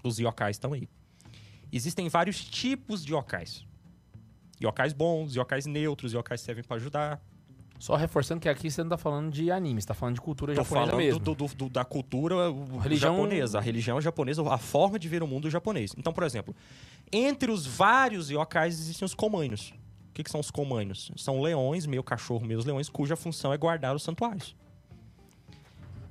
[0.05, 0.89] Os yokais estão aí.
[1.73, 3.65] Existem vários tipos de yokais.
[4.63, 7.21] Yokais bons, yokais neutros, yokais que servem para ajudar.
[7.79, 10.55] Só reforçando que aqui você não tá falando de anime, você tá falando de cultura
[10.55, 11.19] Tô japonesa falando mesmo.
[11.19, 12.37] do- do- do- da cultura
[12.81, 15.93] Religião- japonesa, a religião japonesa, a forma de ver o mundo japonês.
[15.99, 16.55] Então, por exemplo,
[17.11, 19.75] entre os vários yokais existem os komanos.
[20.11, 21.11] O que, que são os komanos?
[21.17, 24.55] São leões, meio cachorro, meio leões, cuja função é guardar os santuários.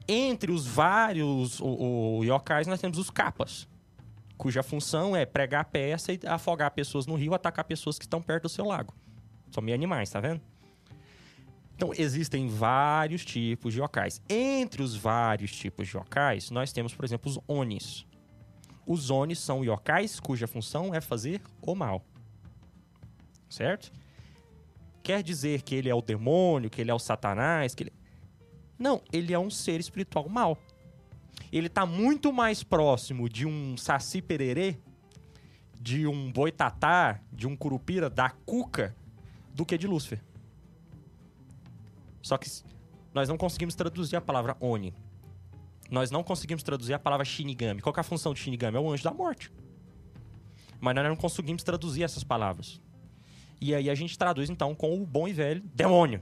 [0.08, 3.68] Entre os vários o, o yokais, nós temos os capas,
[4.42, 8.44] cuja função é pregar peça e afogar pessoas no rio, atacar pessoas que estão perto
[8.44, 8.92] do seu lago.
[9.52, 10.42] São meio animais, tá vendo?
[11.76, 14.20] Então, existem vários tipos de yokais.
[14.28, 18.04] Entre os vários tipos de yokais, nós temos, por exemplo, os onis.
[18.84, 22.04] Os onis são yokais cuja função é fazer o mal.
[23.48, 23.92] Certo?
[25.04, 27.94] Quer dizer que ele é o demônio, que ele é o satanás, que ele...
[28.80, 30.58] Não, ele é um ser espiritual mau.
[31.52, 34.78] Ele está muito mais próximo de um saci pererê,
[35.80, 38.96] de um boitatá, de um curupira, da cuca,
[39.54, 40.24] do que de Lúcifer.
[42.22, 42.50] Só que
[43.14, 44.94] nós não conseguimos traduzir a palavra Oni.
[45.90, 47.82] Nós não conseguimos traduzir a palavra Shinigami.
[47.82, 48.78] Qual é a função de Shinigami?
[48.78, 49.52] É o anjo da morte.
[50.80, 52.82] Mas nós não conseguimos traduzir essas palavras.
[53.60, 56.22] E aí a gente traduz então com o bom e velho demônio.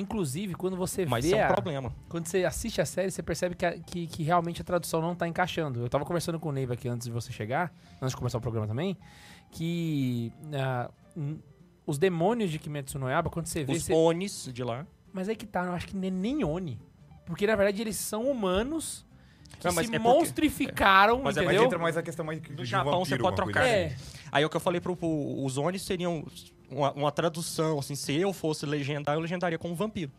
[0.00, 1.92] Inclusive, quando você Mas vê isso é um a- problema.
[2.08, 5.14] quando você assiste a série, você percebe que, a- que, que realmente a tradução não
[5.14, 5.80] tá encaixando.
[5.80, 8.40] Eu tava conversando com o Neiva aqui antes de você chegar, antes de começar o
[8.40, 8.96] programa também,
[9.50, 10.32] que
[11.16, 11.38] hum,
[11.86, 13.72] os demônios de Kimetsu no Yaiba, quando você vê...
[13.72, 14.86] Os você- Onis de lá.
[15.12, 16.80] Mas aí que tá, eu acho que não é nem Oni.
[17.26, 19.04] Porque, na verdade, eles são humanos
[19.58, 21.64] que Não, mas se é monstrificaram, Mas é- Mas entendeu?
[21.66, 23.66] entra mais a questão mais Do de Japão vampiro, você pode trocar.
[23.66, 23.96] É, assim.
[24.32, 26.24] Aí é o que eu falei pro, pro os Onis seriam
[26.70, 30.10] uma, uma tradução, assim, se eu fosse legendar, eu legendaria como vampiro.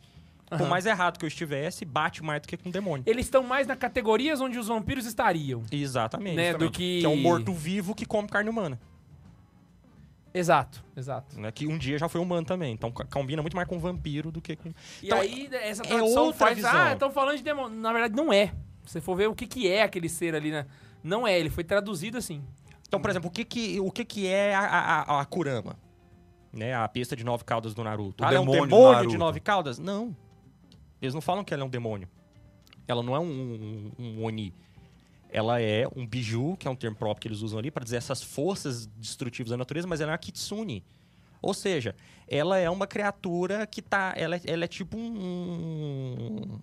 [0.49, 0.67] Por Aham.
[0.69, 3.03] mais errado que eu estivesse, bate mais do que com demônio.
[3.07, 5.63] eles estão mais na categorias onde os vampiros estariam.
[5.71, 6.35] Exatamente.
[6.35, 6.99] Né, do que...
[6.99, 8.77] Que é um morto-vivo que come carne humana.
[10.33, 11.39] Exato, exato.
[11.39, 11.51] Né?
[11.51, 12.73] Que um dia já foi humano também.
[12.73, 14.69] Então combina muito mais com vampiro do que com.
[15.01, 16.55] E Então, aí, essa é tradução outra faz...
[16.55, 16.71] visão.
[16.73, 17.77] Ah, estão falando de demônio.
[17.77, 18.47] Na verdade, não é.
[18.85, 20.65] Se você for ver o que, que é aquele ser ali, né?
[21.03, 22.41] Não é, ele foi traduzido assim.
[22.87, 25.77] Então, por exemplo, o que, que, o que, que é a, a- a Kurama?
[26.53, 26.73] Né?
[26.73, 28.23] A besta de nove caudas do Naruto.
[28.23, 29.79] O ela é um demônio de nove caudas?
[29.79, 30.15] Não.
[31.01, 32.07] Eles não falam que ela é um demônio.
[32.87, 34.53] Ela não é um, um, um Oni.
[35.29, 37.95] Ela é um biju, que é um termo próprio que eles usam ali para dizer
[37.97, 40.83] essas forças destrutivas da natureza, mas ela é uma kitsune.
[41.41, 41.95] Ou seja,
[42.27, 44.13] ela é uma criatura que tá.
[44.15, 46.59] Ela, é- ela é tipo um.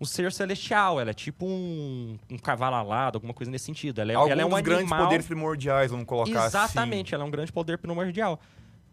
[0.00, 4.00] Um ser celestial, ela é tipo um, um cavalo alado, alguma coisa nesse sentido.
[4.00, 5.06] Ela é, Algum ela é um dos grandes animal...
[5.06, 8.38] poderes primordiais, vamos colocar Exatamente, ela é um grande poder primordial.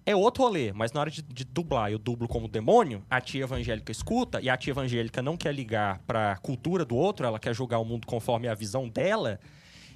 [0.08, 3.44] É outro rolê, mas na hora de, de dublar, eu dublo como demônio, a tia
[3.44, 7.56] evangélica escuta, e a tia evangélica não quer ligar pra cultura do outro, ela quer
[7.56, 9.40] julgar o mundo conforme a visão dela,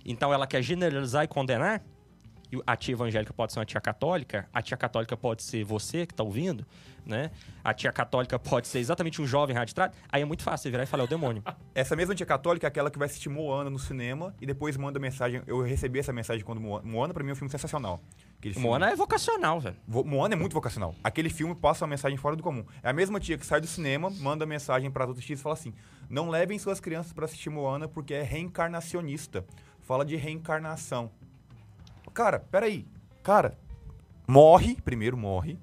[0.04, 1.84] então ela quer generalizar e condenar.
[2.52, 6.08] E a tia evangélica pode ser uma tia católica, a tia católica pode ser você
[6.08, 6.66] que tá ouvindo,
[7.06, 7.30] né?
[7.64, 9.94] A tia católica pode ser exatamente um jovem radistrado.
[10.12, 11.44] Aí é muito fácil você virar e falar, é o demônio.
[11.76, 15.00] Essa mesma tia católica é aquela que vai assistir Moana no cinema e depois manda
[15.00, 15.44] mensagem.
[15.46, 17.14] Eu recebi essa mensagem quando Moana.
[17.14, 18.02] Pra mim, é um filme sensacional.
[18.42, 19.76] Filme- Moana é vocacional, velho.
[19.88, 20.96] Vo- Moana é muito vocacional.
[21.04, 22.64] Aquele filme passa uma mensagem fora do comum.
[22.82, 25.54] É a mesma tia que sai do cinema, manda mensagem para outros tios e fala
[25.54, 25.74] assim:
[26.10, 29.46] não levem suas crianças para assistir Moana porque é reencarnacionista.
[29.82, 31.12] Fala de reencarnação.
[32.14, 32.88] Cara, peraí.
[33.24, 33.58] Cara,
[34.28, 35.60] morre, primeiro morre.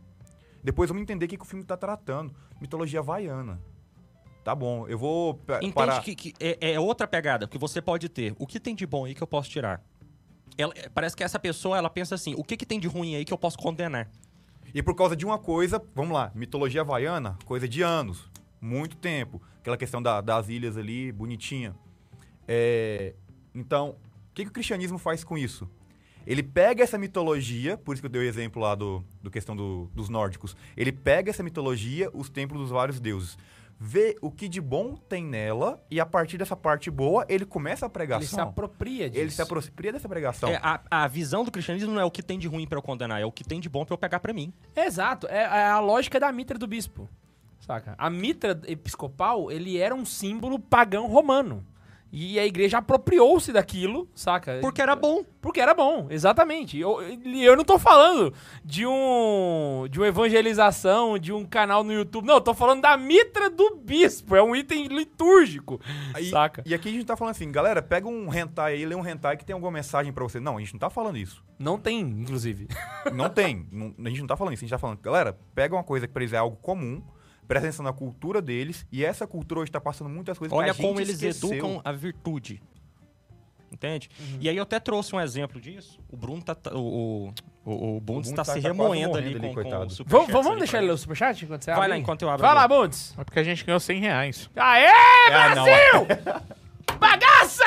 [0.62, 2.35] Depois vamos entender o que, que o filme tá tratando.
[2.61, 3.61] Mitologia havaiana.
[4.44, 6.01] Tá bom, eu vou Entende parar.
[6.03, 8.32] que, que é, é outra pegada, porque você pode ter.
[8.39, 9.82] O que tem de bom aí que eu posso tirar?
[10.59, 13.24] Ela- parece que essa pessoa, ela pensa assim, o que, que tem de ruim aí
[13.24, 14.09] que eu posso condenar?
[14.74, 18.31] E por causa de uma coisa, vamos lá, mitologia havaiana, coisa de anos,
[18.61, 19.41] muito tempo.
[19.61, 21.74] Aquela questão da- das ilhas ali, bonitinha.
[22.47, 23.15] É,
[23.55, 23.91] então,
[24.31, 25.69] o que, que o cristianismo faz com isso?
[26.27, 29.55] Ele pega essa mitologia, por isso que eu dei o exemplo lá do, do questão
[29.55, 30.57] do- dos nórdicos.
[30.77, 33.39] Ele pega essa mitologia, os templos dos vários deuses,
[33.78, 37.85] vê o que de bom tem nela, e a partir dessa parte boa, ele começa
[37.85, 38.40] a Ele se pregação.
[38.48, 39.23] apropria disso.
[39.23, 40.48] Ele se apropria dessa pregação.
[40.48, 42.82] É, a, a visão do cristianismo não é o que tem de ruim pra eu
[42.82, 44.53] condenar, é o que tem de bom pra eu pegar pra mim.
[44.74, 47.09] Exato, é, é a lógica da mitra do bispo.
[47.61, 47.94] Saca?
[47.98, 51.66] A mitra episcopal, ele era um símbolo pagão romano.
[52.12, 54.59] E a igreja apropriou-se daquilo, saca?
[54.62, 55.24] Porque era bom.
[55.41, 56.78] Porque era bom, exatamente.
[56.78, 58.33] Eu, eu não tô falando
[58.65, 62.27] de um de uma evangelização, de um canal no YouTube.
[62.27, 64.35] Não, eu tô falando da mitra do bispo.
[64.35, 65.81] É um item litúrgico,
[66.15, 66.62] Aí- saca?
[66.65, 69.37] E aqui a gente tá falando assim, galera, pega um hentai aí, lê um hentai
[69.37, 70.41] que tem alguma mensagem pra você.
[70.41, 71.45] Não, a gente não tá falando isso.
[71.59, 72.69] Não tem, inclusive.
[73.12, 73.66] Não tem.
[73.70, 74.65] Não- a gente não tá falando isso.
[74.65, 77.03] A gente tá falando, galera, pega uma coisa que pra eles é algo comum,
[77.47, 80.74] presta atenção na cultura deles, e essa cultura hoje tá passando muitas coisas que Olha
[80.74, 81.51] como eles esqueceu.
[81.52, 82.62] educam a virtude.
[83.70, 84.09] Entende?
[84.18, 84.39] Uhum.
[84.40, 85.98] E aí eu até trouxe um exemplo disso.
[86.09, 86.55] O Bruno tá.
[86.55, 87.32] tá- O, o,
[87.64, 89.86] o, o Bundes Bundes tá, se tá remoendo ali ali, com, com coitado.
[89.86, 92.23] o superchat Vamos, vamos deixar ele ler o superchat enquanto você Vai abre lá enquanto
[92.23, 93.14] eu abro Vai lá, Bundes.
[93.18, 94.51] É porque a gente ganhou 100 reais.
[94.56, 95.51] Aê, Ah.
[95.51, 96.06] Brasil!
[96.98, 97.64] Bagaça!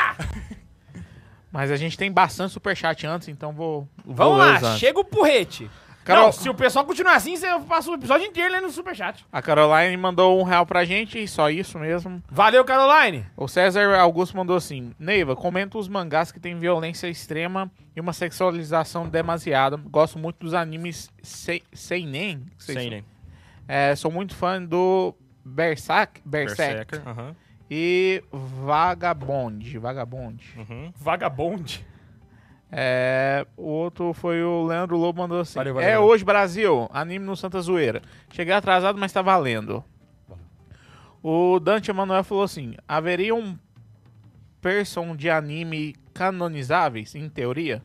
[1.51, 3.87] Mas a gente tem bastante superchat antes, então vou.
[4.05, 4.79] vou Vamos lá, antes.
[4.79, 5.69] chega o porrete.
[6.09, 9.25] Carol- Não, se o pessoal continuar assim, você passa o episódio inteiro lendo o superchat.
[9.31, 12.21] A Caroline mandou um real pra gente, e só isso mesmo.
[12.29, 13.25] Valeu, Caroline.
[13.37, 18.13] O César Augusto mandou assim: Neiva, comenta os mangás que tem violência extrema e uma
[18.13, 19.77] sexualização demasiada.
[19.77, 21.87] Gosto muito dos animes sei- se-
[22.57, 23.05] Seinen.
[23.67, 25.13] É, sou muito fã do
[25.45, 27.01] Berserk, Berserk Berserker.
[27.07, 27.35] aham.
[27.69, 29.77] e Vagabond.
[29.77, 30.43] Vagabond.
[30.57, 30.91] Uhum.
[30.97, 31.85] Vagabonde.
[32.71, 36.07] É, o outro foi o Leandro Lobo mandou assim: Valeu, valeu, É valeu.
[36.09, 36.87] hoje, Brasil.
[36.93, 38.01] Anime no Santa Zoeira.
[38.31, 39.83] Cheguei atrasado, mas tá valendo.
[41.21, 43.57] O Dante Emanuel falou assim: haveria um
[44.61, 47.81] person de anime canonizáveis, em teoria?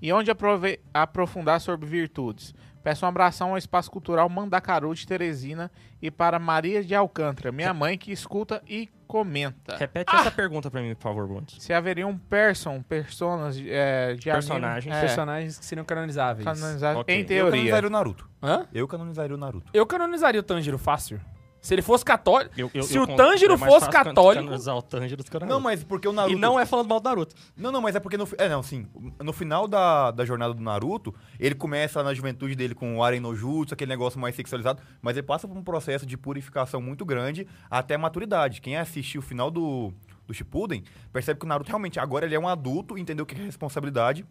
[0.00, 2.54] E onde aprove- aprofundar sobre virtudes?
[2.82, 5.70] Peço um abração ao Espaço Cultural Mandacaru de Teresina
[6.00, 9.76] e para Maria de Alcântara, minha mãe que escuta e comenta.
[9.76, 11.62] Repete essa pergunta pra mim, por favor, Bundes.
[11.62, 14.86] Se haveria um person, personas é, de Personagens.
[14.86, 16.44] anime, é, Personagens que seriam canonizáveis.
[16.44, 17.14] canonizáveis, Ok.
[17.14, 17.50] em Eu teoria.
[17.50, 18.28] canonizaria o Naruto.
[18.42, 18.66] Hã?
[18.72, 19.70] Eu canonizaria o Naruto.
[19.74, 21.20] Eu canonizaria o Tanjiro fácil.
[21.60, 22.54] Se ele fosse católico.
[22.56, 25.40] Eu- eu- Se eu o Tanjiro é fosse católico- canonizar o Tanjiro do que o
[25.40, 25.62] Não, Naruto.
[25.64, 26.34] mas porque o Naruto...
[26.36, 27.34] E não é falando mal do Naruto.
[27.56, 28.86] Não, não, mas é porque no, é, não, sim.
[29.22, 33.20] No final da, da jornada do Naruto, ele começa na juventude dele com o Aren
[33.20, 37.04] no Jutsu, aquele negócio mais sexualizado, mas ele passa por um processo de purificação muito
[37.04, 38.60] grande até a maturidade.
[38.62, 39.92] Quem assistiu o final do,
[40.26, 40.82] do Shippuden
[41.12, 44.24] percebe que o Naruto realmente agora ele é um adulto, entendeu o que é responsabilidade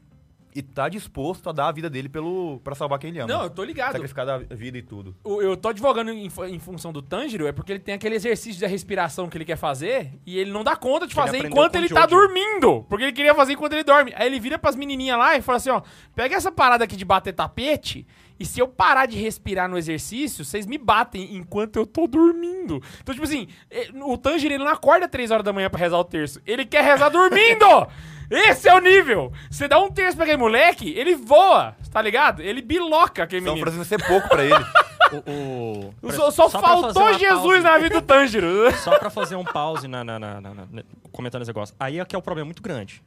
[0.55, 3.31] e tá disposto a dar a vida dele pelo para salvar quem ele ama.
[3.33, 3.91] Não, eu tô ligado.
[3.93, 5.15] Sacrificar da vida e tudo.
[5.23, 8.59] O- Eu tô advogando em, em função do Tanjiro, é porque ele tem aquele exercício
[8.61, 11.51] da respiração que ele quer fazer e ele não dá conta de ele fazer aprendeu
[11.57, 12.83] enquanto ele tá dormindo.
[12.89, 14.11] Porque ele queria fazer enquanto ele dorme.
[14.15, 15.81] Aí ele vira pras menininhas lá e fala assim: ó,
[16.15, 18.05] pega essa parada aqui de bater tapete
[18.39, 22.81] e se eu parar de respirar no exercício, vocês me batem enquanto eu tô dormindo.
[23.01, 25.97] Então, tipo assim, eh, o Tanjiro ele não acorda 3 horas da manhã pra rezar
[25.97, 26.41] o terço.
[26.45, 27.65] Ele quer rezar dormindo!
[28.31, 29.33] Esse é o nível!
[29.49, 32.41] Você dá um terço pra aquele moleque, ele voa, tá ligado?
[32.43, 33.71] Ele biloca aquele São menino.
[33.71, 34.53] Francisco ser pouco pra ele.
[35.11, 38.71] O, o- Só, só fazer faltou Jesus pausa- na vida do Tanjiro.
[38.77, 41.75] Só pra fazer um pause na, na- na- na- na- comentando esse negócio.
[41.79, 43.01] Aí é que é o problema muito grande.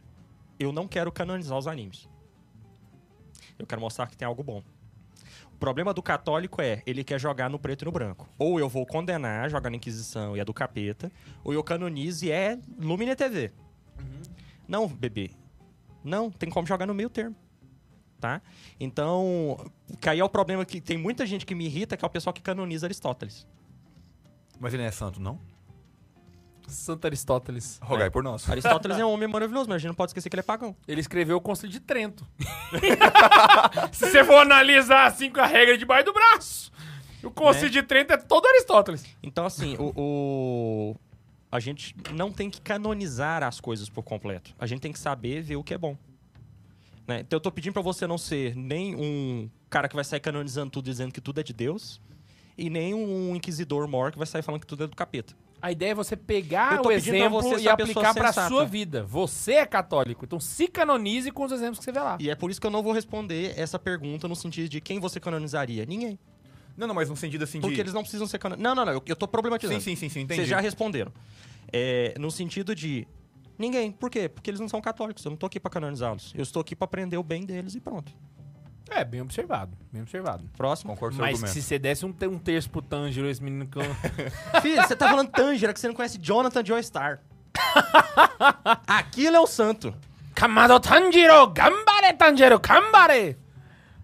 [0.58, 2.08] Eu não quero canonizar os animes.
[3.56, 4.64] Eu quero mostrar que tem algo bom.
[5.62, 8.28] O problema do católico é, ele quer jogar no preto e no branco.
[8.36, 11.08] Ou eu vou condenar, jogar na Inquisição e é do capeta,
[11.44, 13.52] ou eu canonize e é Lumine TV.
[14.66, 15.30] Não, bebê.
[16.02, 17.36] Não, tem como jogar no meio termo.
[18.18, 18.42] Tá?
[18.80, 19.70] Então,
[20.00, 22.10] que aí é o problema que tem muita gente que me irrita, que é o
[22.10, 23.46] pessoal que canoniza Aristóteles.
[24.58, 25.38] Mas ele não é santo, não?
[26.68, 27.78] Santo Aristóteles.
[27.82, 28.48] Rogai por nós.
[28.48, 30.74] Aristóteles é um homem maravilhoso, mas a gente não pode esquecer que ele é pagão.
[30.86, 32.26] Ele escreveu o Conselho de Trento.
[33.92, 36.72] Se você for analisar assim com a regra debaixo do braço,
[37.22, 39.04] o Conselho de Trento é todo Aristóteles.
[39.22, 40.96] Então, assim, o, o-
[41.50, 44.54] a gente não tem que canonizar as coisas por completo.
[44.58, 45.96] A gente tem que saber ver o que é bom.
[47.06, 47.20] Né?
[47.20, 50.70] Então, eu tô pedindo pra você não ser nem um cara que vai sair canonizando
[50.70, 52.00] tudo dizendo que tudo é de Deus,
[52.56, 55.34] e nem um inquisidor mor que vai sair falando que tudo é do capeta.
[55.62, 58.48] A ideia é você pegar o exemplo e aplicar pra sensata.
[58.48, 59.04] sua vida.
[59.04, 62.18] Você é católico, então se canonize com os exemplos que você vê lá.
[62.18, 64.98] E é por isso que eu não vou responder essa pergunta no sentido de quem
[64.98, 65.86] você canonizaria.
[65.86, 66.18] Ninguém.
[66.76, 67.62] Não, não, mas no sentido assim de...
[67.66, 68.76] Porque eles não precisam ser canonizados.
[68.76, 68.98] Não, não, não.
[68.98, 69.80] Eu, eu tô problematizando.
[69.80, 70.40] Sim, sim, sim, sim, entendi.
[70.40, 71.12] Vocês já responderam.
[71.72, 73.06] É, no sentido de.
[73.56, 73.92] Ninguém.
[73.92, 74.28] Por quê?
[74.28, 75.24] Porque eles não são católicos.
[75.24, 76.32] Eu não tô aqui pra canonizá-los.
[76.34, 78.12] Eu estou aqui pra aprender o bem deles e pronto.
[78.94, 80.44] É, bem observado, bem observado.
[80.56, 80.92] Próximo.
[80.92, 81.54] Concordo com o seu Mas argumento.
[81.54, 83.78] se você desse um, um terço pro Tanjiro, esse menino que...
[83.78, 83.94] eu-
[84.60, 87.20] Filho, você tá falando Tangera, que você não conhece Jonathan Joystar.
[88.86, 89.94] Aquilo é o santo.
[90.34, 93.36] Kamado Tanjiro, gambare Tanjiro, gambare!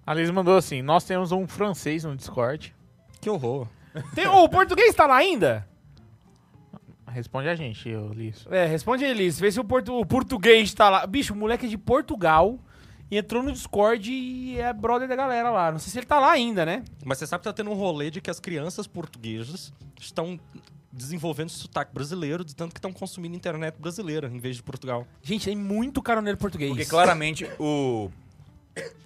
[0.06, 2.74] A Liz mandou assim: Nós temos um francês no Discord.
[3.20, 3.66] Que horror.
[4.14, 5.66] Tem, ô, o português tá lá ainda?
[7.08, 8.46] Responde a gente, eu Liz.
[8.50, 9.40] É, responde aí, Liz.
[9.40, 11.06] Vê se o, portu- o português tá lá.
[11.06, 12.58] Bicho, o moleque é de Portugal
[13.10, 15.72] e entrou no Discord e é brother da galera lá.
[15.72, 16.84] Não sei se ele tá lá ainda, né?
[17.04, 20.38] Mas você sabe que tá tendo um rolê de que as crianças portuguesas estão
[20.92, 25.06] desenvolvendo sotaque brasileiro, de tanto que estão consumindo internet brasileira em vez de Portugal.
[25.22, 26.70] Gente, tem muito caroneiro português.
[26.70, 28.10] Porque claramente o...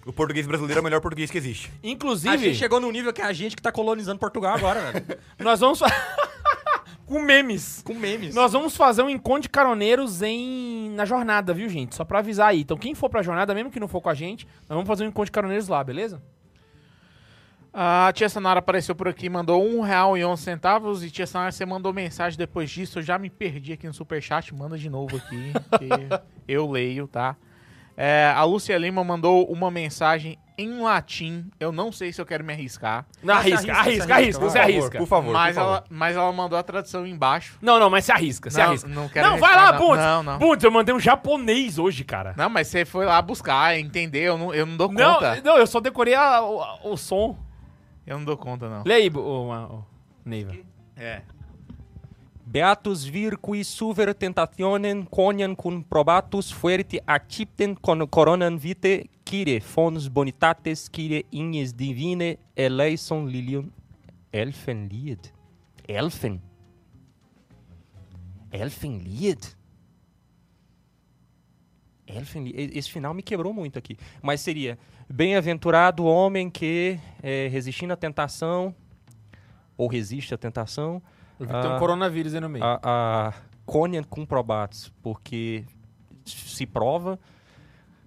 [0.05, 1.71] O português brasileiro é o melhor português que existe.
[1.83, 4.91] A Inclusive, gente chegou no nível que é a gente que tá colonizando Portugal agora,
[4.91, 5.19] velho.
[5.39, 5.79] nós vamos...
[7.05, 7.81] Com memes.
[7.83, 8.33] Com memes.
[8.33, 10.91] Nós vamos fazer um encontro de caroneiros em...
[10.95, 11.95] na jornada, viu, gente?
[11.95, 12.61] Só pra avisar aí.
[12.61, 15.03] Então, quem for pra jornada, mesmo que não for com a gente, nós vamos fazer
[15.03, 16.21] um encontro de caroneiros lá, beleza?
[17.73, 21.03] A tia Sanara apareceu por aqui, mandou um real e onze centavos.
[21.03, 22.99] E tia Sanara, você mandou mensagem depois disso.
[22.99, 24.53] Eu já me perdi aqui no superchat.
[24.53, 25.89] Manda de novo aqui, que
[26.47, 27.35] eu leio, tá?
[27.95, 31.49] É, a Lúcia Lima mandou uma mensagem em latim.
[31.59, 33.05] Eu não sei se eu quero me arriscar.
[33.23, 34.97] Não, arrisca, arrisca, arrisca, se arrisca, arrisca, você Por favor, arrisca.
[34.99, 35.69] por favor, mas, por favor.
[35.75, 37.57] ela, mas ela mandou a tradução embaixo.
[37.61, 38.87] Não, não, mas se arrisca, se não, arrisca.
[38.89, 39.79] não quero Não, vai lá, não.
[39.79, 40.05] Bundes.
[40.05, 40.37] Não, não.
[40.39, 42.33] Bundes, eu mandei um japonês hoje, cara.
[42.37, 44.21] Não, mas você foi lá buscar, entender?
[44.23, 45.41] Eu não, eu não dou Não, conta.
[45.43, 47.37] não, eu só decorei a- o, o som.
[48.05, 48.83] Eu não dou conta, não.
[48.85, 49.85] Lê aí, o, o, o
[50.25, 50.53] Neiva.
[50.97, 51.21] É.
[52.45, 56.53] Beatus vir qui suver tentationem conian cum probatus
[57.07, 63.71] accepten con coronan vitae quire fons bonitates quire ignes divine eleison lilium
[64.31, 65.31] elfenlied.
[65.87, 66.41] Elfen.
[68.51, 69.55] Elfenlied.
[72.07, 72.55] Elfenlied.
[72.55, 73.97] E- Esse final me quebrou muito aqui.
[74.21, 74.77] Mas seria
[75.09, 78.75] bem-aventurado o homem que, eh, resistindo à tentação,
[79.77, 81.01] ou resiste à tentação,
[81.39, 81.79] Eu vi que tem um Ah.
[81.79, 82.63] coronavírus aí no meio.
[82.63, 83.33] a, a
[83.65, 85.63] Conian cum probatus, porque
[86.25, 87.19] se prova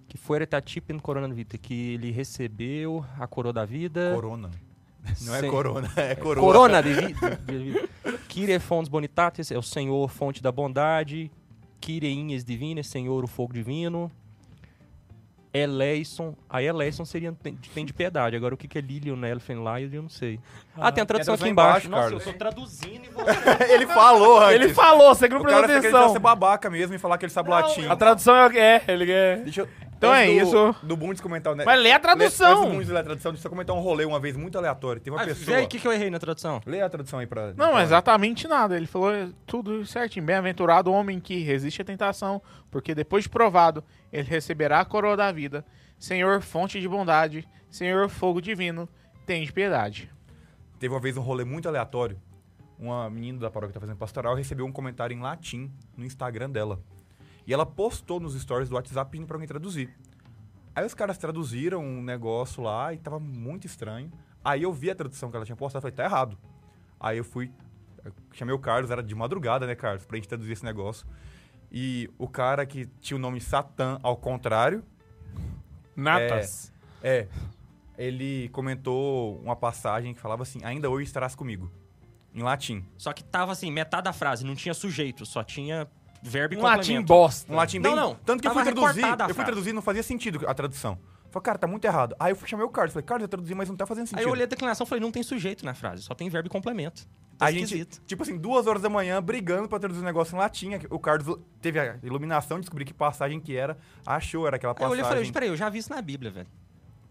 [0.07, 4.11] que foi etatipem corona vita, que ele recebeu a coroa da vida.
[4.15, 4.49] Corona.
[5.21, 6.45] Não é Sem- corona, é coroa.
[6.45, 7.35] Corona de vida.
[7.45, 7.89] de vida.
[8.27, 11.31] Kyrie fons bonitatis, é o Senhor fonte da bondade.
[11.79, 12.09] Kyrie
[12.43, 14.11] divinas, Senhor o fogo divino.
[15.53, 18.35] Eleison, a Eleison seria tem, tem de piedade.
[18.35, 20.39] Agora o que que é Lilium Elfen lá, eu não sei.
[20.75, 21.89] Ah, tem a tradução aqui embaixo.
[21.89, 22.25] Nossa, Carlos.
[22.25, 23.63] eu tô traduzindo e você...
[23.73, 24.55] Ele falou antes.
[24.55, 26.07] Ele falou, você que não O prestou cara você atenção.
[26.07, 27.87] quer ser babaca mesmo e falar que ele sabe latim.
[27.87, 29.37] A tradução é, é ele é...
[29.37, 29.67] Deixa eu...
[29.97, 30.75] Então antes é do, isso.
[30.85, 31.65] Do Bundes comentar o né?
[31.65, 32.65] Mas lê a Antes tradução.
[32.65, 35.01] do Bundes ler a tradução, deixa eu comentar um rolê uma vez muito aleatório.
[35.01, 35.57] Tem uma Ah, pessoa...
[35.57, 36.61] aí o que, que eu errei na tradução.
[36.65, 37.47] Lê a tradução aí pra...
[37.57, 38.77] Não, pra- exatamente nada.
[38.77, 39.11] Ele falou
[39.45, 40.25] tudo certinho.
[40.25, 43.83] Bem-aventurado o homem que resiste à tentação, porque depois de provado,
[44.13, 45.65] ele receberá a coroa da vida.
[45.97, 47.47] Senhor, fonte de bondade.
[47.69, 48.87] Senhor, fogo divino,
[49.25, 50.09] tem de piedade.
[50.79, 52.17] Teve uma vez um rolê muito aleatório.
[52.79, 56.49] Uma menina da paróquia que tá fazendo pastoral recebeu um comentário em latim no Instagram
[56.51, 56.79] dela.
[57.47, 59.89] E ela postou nos stories do WhatsApp pedindo pra alguém traduzir.
[60.75, 64.11] Aí os caras traduziram um negócio lá e tava muito estranho.
[64.43, 66.37] Aí eu vi a tradução que ela tinha postado e falei, tá errado.
[66.99, 67.51] Aí eu fui,
[68.33, 71.07] chamei o Carlos, era de madrugada, né, Carlos, pra gente traduzir esse negócio.
[71.71, 74.83] E o cara que tinha o nome Satã ao contrário,
[75.95, 76.71] Natas.
[77.01, 77.27] é,
[77.97, 81.71] ele comentou uma passagem que falava assim: Ainda hoje estarás comigo.
[82.33, 82.85] Em latim.
[82.97, 85.87] Só que tava assim, metade da frase, não tinha sujeito, só tinha
[86.21, 87.51] verbo e Um latim bosta.
[87.51, 87.99] Um latim Não, bem.
[87.99, 89.03] não, Tanto que eu fui traduzir.
[89.03, 90.97] a Eu fui traduzir e não fazia sentido a tradução.
[91.29, 92.15] Falei, cara, tá muito errado.
[92.19, 92.93] Aí eu fui chamei o Carlos.
[92.93, 94.19] Falei, Carlos, eu traduzi, mas não tá fazendo sentido.
[94.19, 96.47] Aí eu olhei a declinação e falei, não tem sujeito na frase, só tem verbo
[96.47, 97.05] e complemento.
[97.37, 98.01] Tá a gente, esquisito.
[98.07, 100.71] tipo assim, duas horas da manhã, brigando pra traduzir um negócio em latim.
[100.89, 103.77] O Carlos teve a iluminação de descobrir que passagem que era.
[104.05, 106.01] Achou, era aquela Aí eu olhei e passagem falei, peraí, eu já vi isso na
[106.01, 106.47] Bíblia, velho.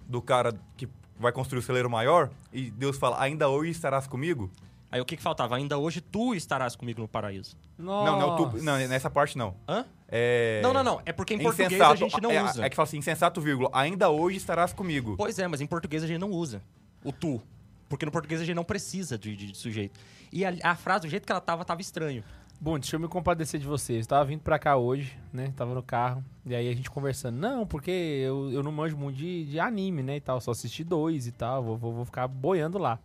[0.08, 0.88] do cara que
[1.18, 2.30] vai construir o celeiro maior.
[2.52, 4.50] E Deus fala, ainda hoje estarás comigo.
[4.96, 5.56] Aí o que, que faltava?
[5.56, 7.54] Ainda hoje tu estarás comigo no paraíso.
[7.78, 8.62] Não, não, tu, Nossa.
[8.64, 9.54] não, nessa parte não.
[9.68, 9.84] Hã?
[10.08, 10.60] É...
[10.62, 11.02] Não, não, não.
[11.04, 12.64] É porque em português a insensato, gente não é, usa.
[12.64, 15.14] É que fala assim, insensato, vírgula, ainda hoje estarás comigo.
[15.16, 16.62] Pois é, mas em português a gente não usa
[17.04, 17.42] o tu.
[17.90, 20.00] Porque no português a gente não precisa de, de- de sujeito.
[20.32, 22.24] E a, a frase, do jeito que ela tava, tava estranho.
[22.58, 24.06] Bom, deixa eu me compadecer de vocês.
[24.06, 25.52] Eu tava vindo pra cá hoje, né?
[25.54, 26.24] Tava no carro.
[26.46, 27.36] E aí a gente conversando.
[27.36, 30.16] Não, porque eu, eu não manjo muito de, de anime, né?
[30.16, 30.40] E tal.
[30.40, 31.62] Só assisti dois e tal.
[31.62, 32.98] Vou, vou, vou ficar boiando lá.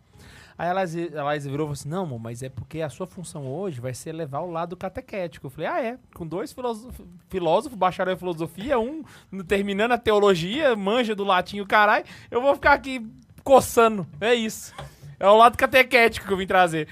[0.62, 3.48] Aí ela, ela virou e falou assim: Não, amor, mas é porque a sua função
[3.52, 5.46] hoje vai ser levar o lado catequético.
[5.46, 5.98] Eu falei: Ah, é?
[6.14, 9.02] Com dois filósofos, filósofos bacharel em filosofia, um
[9.48, 12.04] terminando a teologia, manja do latim o caralho.
[12.30, 13.04] Eu vou ficar aqui
[13.42, 14.06] coçando.
[14.20, 14.72] É isso.
[15.18, 16.86] É o lado catequético que eu vim trazer.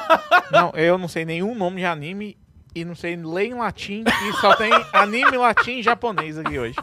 [0.52, 2.36] Não, eu não sei nenhum nome de anime
[2.74, 6.76] e não sei ler em latim e só tem anime latim e japonês aqui hoje.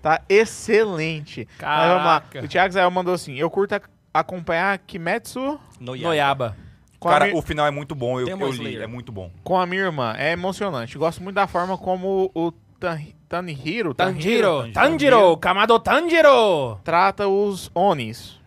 [0.00, 1.46] Tá excelente.
[1.58, 2.42] Caraca.
[2.44, 6.56] O Thiago Zé mandou assim: Eu curto ac- acompanhar Kimetsu No Noiaba.
[6.98, 9.30] com, a, Cara, mi- o final é muito bom, eu, eu li, é muito bom.
[9.42, 10.14] com a minha irmã.
[10.18, 10.98] É emocionante.
[10.98, 16.80] Gosto muito da forma como o Tan- Tanjiro, Tanjiro, Tanjiro, Kamado Tanjiro.
[16.82, 18.38] trata os Onis.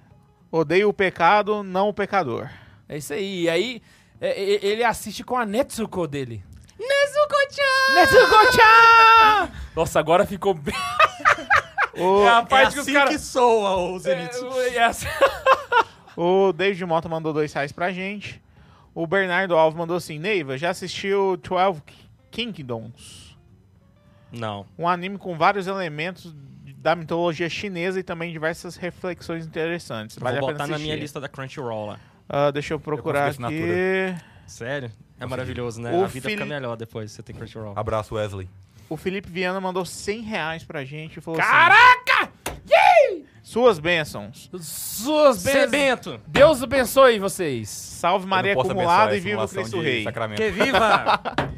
[0.52, 2.50] Odeio o pecado, não o pecador.
[2.90, 3.44] É isso aí.
[3.44, 3.82] E aí,
[4.22, 6.44] é, é, ele assiste com a Netsuko dele.
[6.78, 7.94] Netsuko-chan!
[7.96, 9.50] Netsuko-chan!
[9.76, 10.76] Nossa, agora ficou bem...
[11.96, 13.10] O, É a É parte que assim os caras...
[13.16, 14.42] que soa os elites.
[14.42, 15.08] É, é assim-
[16.18, 18.42] o David Mota mandou dois reais pra gente.
[18.96, 21.82] O Bernardo Alves mandou assim: Neiva, já assistiu 12
[22.32, 23.38] Kingdoms?
[24.32, 24.66] Não.
[24.78, 26.34] Um anime com vários elementos
[26.78, 30.18] da mitologia chinesa e também diversas reflexões interessantes.
[30.18, 32.00] Vale Vou a pena botar na minha lista da Crunchyroll lá.
[32.28, 33.46] Ah, deixa eu procurar consegui
[34.12, 34.22] aqui.
[34.48, 34.92] Sério?
[35.20, 35.92] É maravilhoso, né?
[35.92, 37.74] O a vida fica Fili- melhor depois você tem Crunchyroll.
[37.76, 38.50] Abraço, Wesley.
[38.90, 42.32] O Felipe Viana mandou 100 reais pra gente e falou assim: Caraca!
[43.42, 44.50] Suas bênçãos.
[44.60, 45.64] Suas bênçãos.
[45.70, 46.22] Sebento!
[46.28, 47.68] Deus abençoe vocês.
[47.70, 50.04] Salve Maria acumulada e viva Cristo Rei.
[50.04, 50.38] Sacramento.
[50.42, 51.22] Que viva!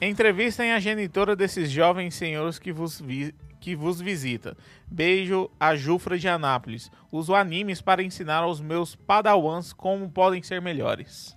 [0.00, 4.56] Entrevistem a genitora desses jovens senhores que vos, vi- que vos visita.
[4.86, 6.90] Beijo a Jufra de Anápolis.
[7.10, 11.34] Uso animes para ensinar aos meus padawans como podem ser melhores.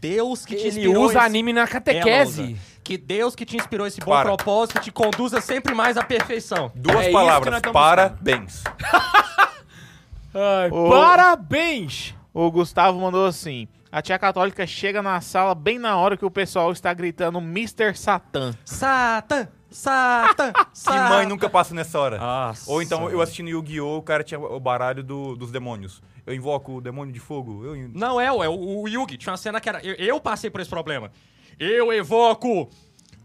[0.00, 2.56] Deus que te Ele inspirou usa esse- anime na Ela catequese.
[2.86, 4.26] Que Deus que te inspirou esse bom Para.
[4.36, 6.70] propósito te conduza sempre mais à perfeição.
[6.72, 8.62] Duas É isso que palavras, nós tamo parabéns.
[10.32, 10.90] Ai, Ô.
[10.90, 12.14] Parabéns!
[12.32, 16.30] O Gustavo mandou assim: A tia católica chega na sala bem na hora que o
[16.30, 17.96] pessoal está gritando Mr.
[17.96, 18.54] Satan.
[18.64, 19.48] Satã!
[19.68, 20.52] Satã!
[20.86, 22.18] Que mãe nunca passa nessa hora.
[22.18, 22.70] Nossa.
[22.70, 26.00] Ou então, eu assistindo Yu-Gi-Oh!, o cara tinha o baralho do- dos demônios.
[26.24, 27.64] Eu invoco o demônio de fogo.
[27.64, 27.74] Eu...
[27.74, 29.16] in- Não, é, ué, o, o Yugi.
[29.16, 29.84] Tinha uma cena que era.
[29.84, 31.10] Eu, eu passei por esse problema.
[31.58, 32.68] Eu evoco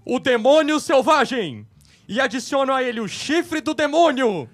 [0.05, 1.65] o demônio selvagem
[2.07, 4.49] e adiciono a ele o chifre do demônio.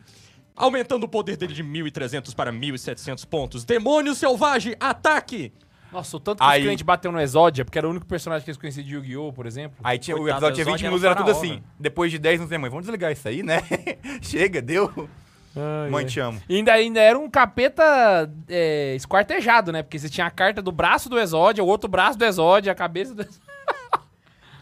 [0.55, 3.63] Aumentando o poder dele de 1.300 para 1.700 pontos.
[3.63, 5.53] Demônio selvagem, ataque!
[5.91, 8.43] Nossa, o tanto que os Aí- clientes bateu no Exódia, porque era o único personagem
[8.43, 9.77] que eles conheciam de Yu-Gi-Oh!, por exemplo.
[9.83, 11.61] Aí tinha, o Coitado, episódio tinha 20 Exódio era minutos, um era tudo assim.
[11.61, 11.63] velho.
[11.79, 12.69] Depois de 10 não tem mãe.
[12.69, 13.61] Vamos desligar isso aí, né?
[14.21, 14.91] Chega, deu.
[15.89, 16.41] mãe, te amo.
[16.49, 19.81] E ainda, ainda era um capeta é, esquartejado, né?
[19.83, 22.75] Porque você tinha a carta do braço do Exódia, o outro braço do Exódia, a
[22.75, 23.25] cabeça do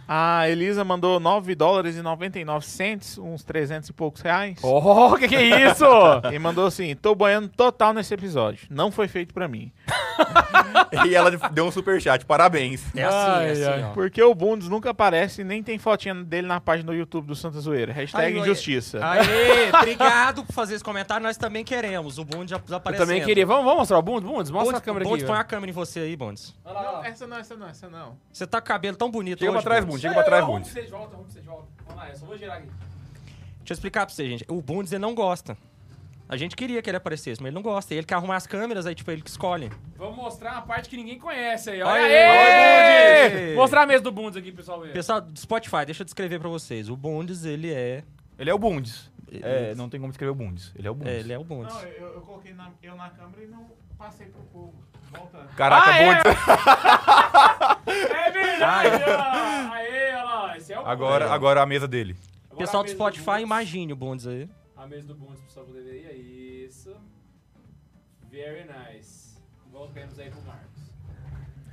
[0.08, 4.60] A Elisa mandou 9 dólares e 99 cents, uns 300 e poucos reais.
[4.62, 5.86] Oh, que que é isso?
[6.32, 8.68] E mandou assim: Tô banhando total nesse episódio.
[8.70, 9.72] Não foi feito pra mim.
[11.06, 12.26] E ela deu um superchat.
[12.26, 12.84] Parabéns.
[12.96, 13.94] É assim, Ai, é assim, ai.
[13.94, 17.36] Porque o Bundes nunca aparece e nem tem fotinha dele na página do YouTube do
[17.36, 17.92] Santa Zoeira.
[17.92, 19.00] Hashtag Aí, injustiça.
[19.06, 21.24] Aê, obrigado por fazer esse comentário.
[21.24, 22.18] Nós também queremos.
[22.18, 23.08] O Bond já Eu aparecendo.
[23.08, 23.46] também queria.
[23.46, 24.24] Vamos, vamos mostrar o Bundes?
[24.30, 25.28] Bundes, mostra Bundes, a câmera Bundes, aqui.
[25.32, 25.42] põe ó.
[25.42, 26.16] a câmera em você aí,
[26.74, 27.04] lá, Não, ó.
[27.04, 28.18] essa não, essa não, essa não.
[28.32, 29.96] Você tá com o cabelo tão bonito Chega pra hoje, trás, Bundes.
[29.96, 30.02] Bundes.
[30.02, 30.72] Chega pra trás, Vamos Bundes.
[30.72, 31.68] pra você de volta, vamos pra você de volta.
[31.88, 32.68] Vamos lá, eu só vou girar aqui.
[32.68, 34.46] Deixa eu explicar pra você, gente.
[34.48, 35.58] O Bundes, ele não gosta.
[36.28, 37.94] A gente queria que ele aparecesse, mas ele não gosta.
[37.94, 39.72] E ele que arruma as câmeras, aí, tipo, ele que escolhe.
[39.96, 41.82] Vamos mostrar uma parte que ninguém conhece aí.
[41.84, 43.30] Olha aí!
[43.30, 43.56] Bundes!
[43.56, 44.82] Mostrar a mesa do Bundes aqui, pessoal.
[44.82, 44.92] ver.
[44.92, 46.90] Pessoal do Spotify, deixa eu descrever pra vocês.
[46.90, 48.04] O Bundes, ele é...
[48.40, 49.12] Ele é o Bundes.
[49.32, 50.72] É, não tem como escrever o Bundes.
[50.76, 51.14] Ele é o Bundes.
[51.14, 51.74] é, ele é o Bundes.
[51.74, 54.74] Não, eu, eu coloquei na, eu na câmera e não passei pro povo.
[55.12, 55.48] Volta.
[55.56, 56.06] Caraca, Ah, é?
[56.24, 56.24] Bundes.
[57.88, 59.04] É verdade!
[59.08, 59.74] ó.
[59.74, 60.58] Aê, olha lá.
[60.58, 61.32] Esse é o Agora, Bundes.
[61.36, 62.16] agora a mesa dele.
[62.46, 64.50] Agora Pessoal do Spotify, imagine o Bundes aí.
[64.86, 66.66] A mesa do Bundes, pessoal, poder ver aí.
[66.68, 66.96] Isso.
[68.30, 69.36] Very nice.
[69.72, 70.80] Voltemos aí pro Marcos.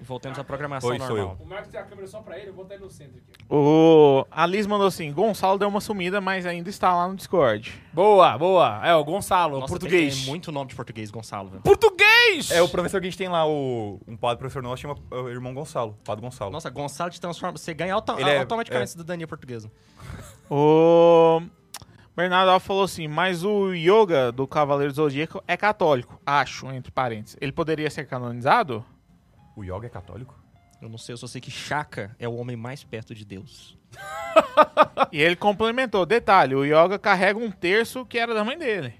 [0.01, 1.37] Voltemos à programação Oi, sou normal.
[1.39, 3.33] O Marcos tem a câmera só pra ele, eu vou botar ele no centro aqui.
[3.51, 7.79] O, a Liz mandou assim: Gonçalo deu uma sumida, mas ainda está lá no Discord.
[7.93, 8.81] Boa, boa.
[8.83, 10.15] É, o Gonçalo, Nossa, português.
[10.15, 11.63] Tem, tem muito nome de português, Gonçalo, velho.
[11.63, 12.51] Português!
[12.51, 15.17] É o professor que a gente tem lá, o, um padre professor nosso, chama é
[15.17, 15.99] o irmão Gonçalo.
[16.03, 16.51] Padre Gonçalo.
[16.51, 17.59] Nossa, Gonçalo te transforma...
[17.59, 18.93] Você ganha auto- Ele é- automaticamente é.
[18.93, 19.71] cidadania portuguesa.
[20.51, 21.41] O
[22.17, 27.37] Bernardo Alves falou assim: mas o yoga do Cavaleiro Zodíaco é católico, acho, entre parênteses.
[27.41, 28.85] Ele poderia ser canonizado?
[29.57, 30.35] O Yoga é católico?
[30.81, 33.79] Eu não sei, eu só sei que Shaka é o homem mais perto de Deus.
[35.11, 36.07] E ele complementou.
[36.07, 38.95] Detalhe, o Yoga carrega um terço que era da mãe dele.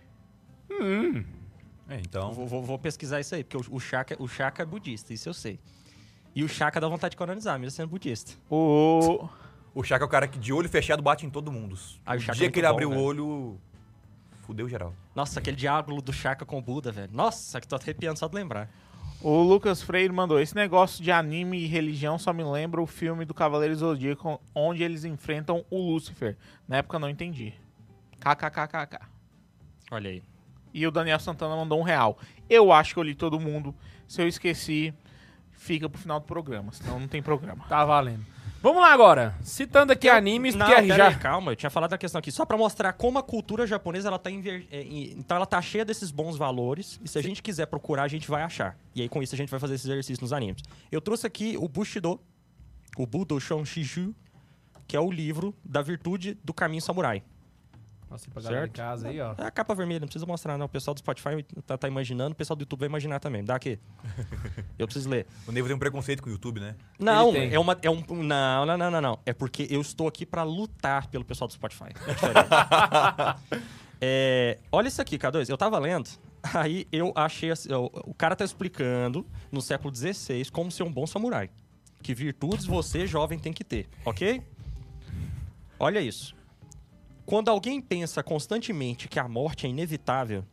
[1.89, 2.33] É, então.
[2.33, 5.29] Vou, vou- vou pesquisar isso aí, porque o, o, Shaka, o Shaka é budista, isso
[5.29, 5.59] eu sei.
[6.35, 8.33] E o Shaka dá vontade de colonizar, mesmo sendo budista.
[8.51, 9.27] O...
[9.75, 11.79] O Chaka é o cara que de olho fechado bate em todo mundo.
[12.05, 13.61] Ah, o o Chaka é dia muito que ele bom, abriu o olho,
[14.43, 14.95] fudeu geral.
[15.15, 17.11] Nossa, aquele diálogo do Shaka com o Buda, velho.
[17.13, 18.69] Nossa, que tô arrepiando só de lembrar.
[19.21, 23.25] O Lucas Freire mandou: Esse negócio de anime e religião só me lembra o filme
[23.25, 26.37] do Cavaleiro Zodíaco, onde eles enfrentam o Lúcifer.
[26.67, 27.55] Na época eu não entendi.
[28.19, 28.99] KKKKK.
[29.91, 30.23] Olha aí.
[30.75, 32.19] E o Daniel Santana mandou um real.
[32.49, 33.75] Eu acho que eu li todo mundo.
[34.09, 34.93] Se eu esqueci,
[35.53, 36.73] fica pro final do programa.
[36.73, 37.65] Senão não tem programa.
[37.69, 38.25] Tá valendo.
[38.63, 39.35] Vamos lá agora.
[39.43, 41.09] Citando aqui animes, Não, porque já.
[41.09, 42.31] aí, calma, eu tinha falado da questão aqui.
[42.31, 44.69] Só pra mostrar como a cultura japonesa, ela tá inver...
[44.71, 47.01] é, então ela tá cheia desses bons valores.
[47.03, 48.79] E se a gente quiser procurar, a gente vai achar.
[48.95, 50.63] E aí com isso a gente vai fazer esse exercício nos animes.
[50.93, 52.21] Eu trouxe aqui o Bushido,
[52.97, 54.15] o Budo Shon Shiju,
[54.87, 57.21] que é o livro da virtude do caminho samurai.
[58.13, 58.75] Nossa, pra galera Certo.
[58.75, 59.35] em casa aí, ó.
[59.39, 60.67] É a capa vermelha, não precisa mostrar, não.
[60.67, 63.43] O pessoal do Spotify tá, tá imaginando, o pessoal do YouTube vai imaginar também.
[63.43, 63.79] Dá aqui.
[64.79, 65.27] Eu preciso ler.
[65.49, 66.77] O Nevo tem um preconceito com o YouTube, né?
[66.99, 67.79] Não, é uma.
[67.81, 69.19] É um, não, não, não, não, não.
[69.25, 71.91] É porque eu estou aqui pra lutar pelo pessoal do Spotify.
[72.07, 72.49] É diferente.
[74.05, 75.49] É, olha isso aqui, K2.
[75.49, 76.11] Eu tava lendo,
[76.53, 77.53] aí eu achei.
[77.53, 81.49] assim, o, o cara tá explicando no século XVI como ser um bom samurai.
[82.03, 84.43] Que virtudes você, jovem, tem que ter, ok?
[85.79, 86.35] Olha isso.
[87.33, 90.45] Quando alguém pensa constantemente que a morte é inevitável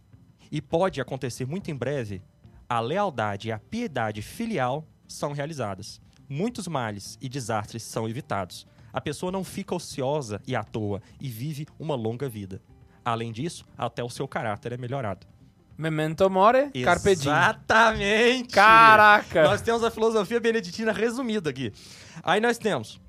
[0.49, 2.21] e pode acontecer muito em breve,
[2.69, 5.99] a lealdade e a piedade filial são realizadas.
[6.29, 8.65] Muitos males e desastres são evitados.
[8.93, 12.61] A pessoa não fica ociosa e à toa e vive uma longa vida.
[13.03, 15.27] Além disso, até o seu caráter é melhorado.
[15.77, 17.35] Memento More, Carpe Diem.
[17.35, 18.53] Exatamente!
[18.53, 19.43] Caraca!
[19.43, 21.73] Nós temos a filosofia beneditina resumida aqui.
[22.23, 23.01] Aí nós temos.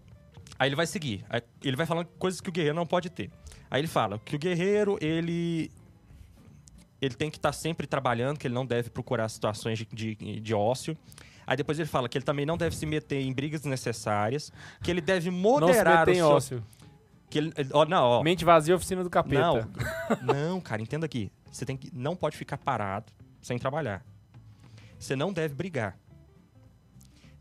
[0.59, 1.25] Aí ele vai seguir.
[1.31, 3.31] Aí ele vai falando coisas que o guerreiro não pode ter.
[3.71, 5.71] Aí ele fala que o guerreiro, ele.
[7.01, 10.55] Ele tem que estar sempre trabalhando, que ele não deve procurar situações de, de, de
[10.55, 10.97] ócio.
[11.47, 14.53] Aí depois ele fala que ele também não deve se meter em brigas desnecessárias,
[14.83, 16.29] que ele deve Não se moderar meter o em seu...
[16.29, 16.67] ócio.
[17.31, 19.69] Que ele, ó, não, ó, Mente vazia, oficina do não, capeta.
[20.21, 21.33] não, cara, entenda aqui.
[21.51, 24.05] Você tem que, não pode ficar parado sem trabalhar.
[24.99, 25.99] Você não deve brigar.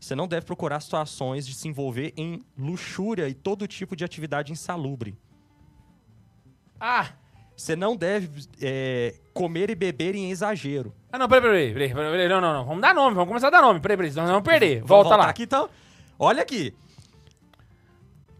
[0.00, 4.50] Você não deve procurar situações de se envolver em luxúria e todo tipo de atividade
[4.50, 5.18] insalubre.
[6.80, 7.08] Ah!
[7.56, 10.94] Você não deve é, comer e beber em exagero.
[11.12, 12.64] Ah, não, peraí, peraí, peraí, peraí, peraí, não, não, não.
[12.64, 13.80] Vamos dar nome, vamos começar a dar nome.
[13.80, 14.82] Peraí, peraí, nós vamos perder.
[14.82, 15.26] Volta lá.
[15.28, 15.68] Aqui, então.
[16.18, 16.74] Olha aqui.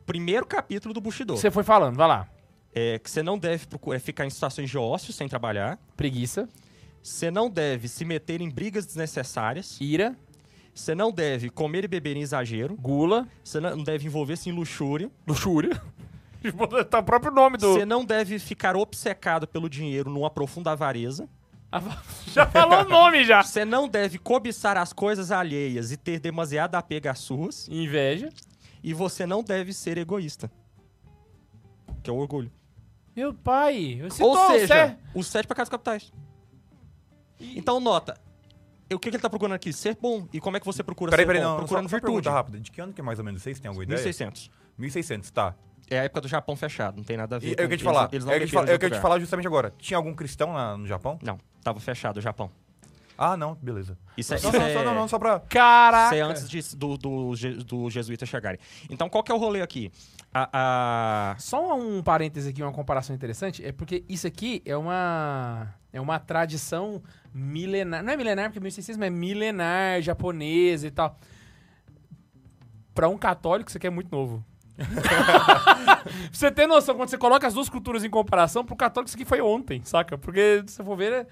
[0.06, 1.36] Primeiro capítulo do Bushido.
[1.36, 2.28] Você foi falando, vai lá.
[2.74, 5.78] É que você não deve procurar, ficar em situações de ócio sem trabalhar.
[5.96, 6.48] Preguiça,
[7.02, 9.76] Você não deve se meter em brigas desnecessárias.
[9.80, 10.16] ira,
[10.74, 12.74] Você não deve comer e beber em exagero.
[12.76, 15.10] gula, Você não deve envolver-se em luxúria.
[15.26, 15.80] luxúria.
[16.90, 17.74] tá o próprio nome do...
[17.74, 21.28] Você não deve ficar obcecado pelo dinheiro numa profunda avareza.
[22.28, 23.42] Já falou o nome já.
[23.44, 27.68] Você não deve cobiçar as coisas alheias e ter demasiado apego às suas.
[27.68, 28.28] Inveja.
[28.82, 30.50] E você não deve ser egoísta.
[32.02, 32.50] Que é o orgulho.
[33.14, 36.12] Meu pai, você Ou seja, os sete pecados capitais.
[37.38, 38.18] Então, nota.
[38.92, 39.72] O que, que ele tá procurando aqui?
[39.72, 40.26] Ser bom.
[40.32, 41.48] E como é que você procura Peraí, ser peraí, bom?
[41.48, 41.54] não.
[41.54, 42.12] Só, Procurando só virtude.
[42.12, 42.58] pergunta rápida.
[42.60, 43.60] De que ano que é mais ou menos vocês?
[43.60, 43.96] Tem alguma ideia?
[43.96, 44.50] 1600.
[44.76, 45.54] 1600, tá.
[45.90, 47.76] É a época do Japão fechado, não tem nada a ver E com eu queria
[47.76, 48.08] te eles- falar.
[48.12, 49.72] Eles não eu queria te falar, eu em queria te outro falar justamente agora.
[49.78, 51.18] Tinha algum cristão na- no Japão?
[51.22, 52.50] Não, tava fechado o Japão.
[53.22, 53.98] Ah, não, beleza.
[54.16, 55.40] Isso é, Não, isso não, é- só, não, não, só pra.
[55.40, 56.06] Caraca.
[56.06, 57.32] Isso é antes de- do, do,
[57.66, 58.58] do jesuíta chegarem.
[58.88, 59.92] Então, qual que é o rolê aqui?
[60.32, 65.74] A, a- Só um parêntese aqui, uma comparação interessante, é porque isso aqui é uma
[65.92, 67.02] é uma tradição
[67.34, 71.18] milenar, não é milenar porque é 1600, mas é milenar japonesa e tal.
[72.94, 74.44] Pra um católico isso aqui é muito novo.
[76.32, 79.24] você ter noção, quando você coloca as duas culturas em comparação, pro católico isso aqui
[79.24, 80.16] foi ontem, saca?
[80.18, 81.26] Porque se você for ver, é-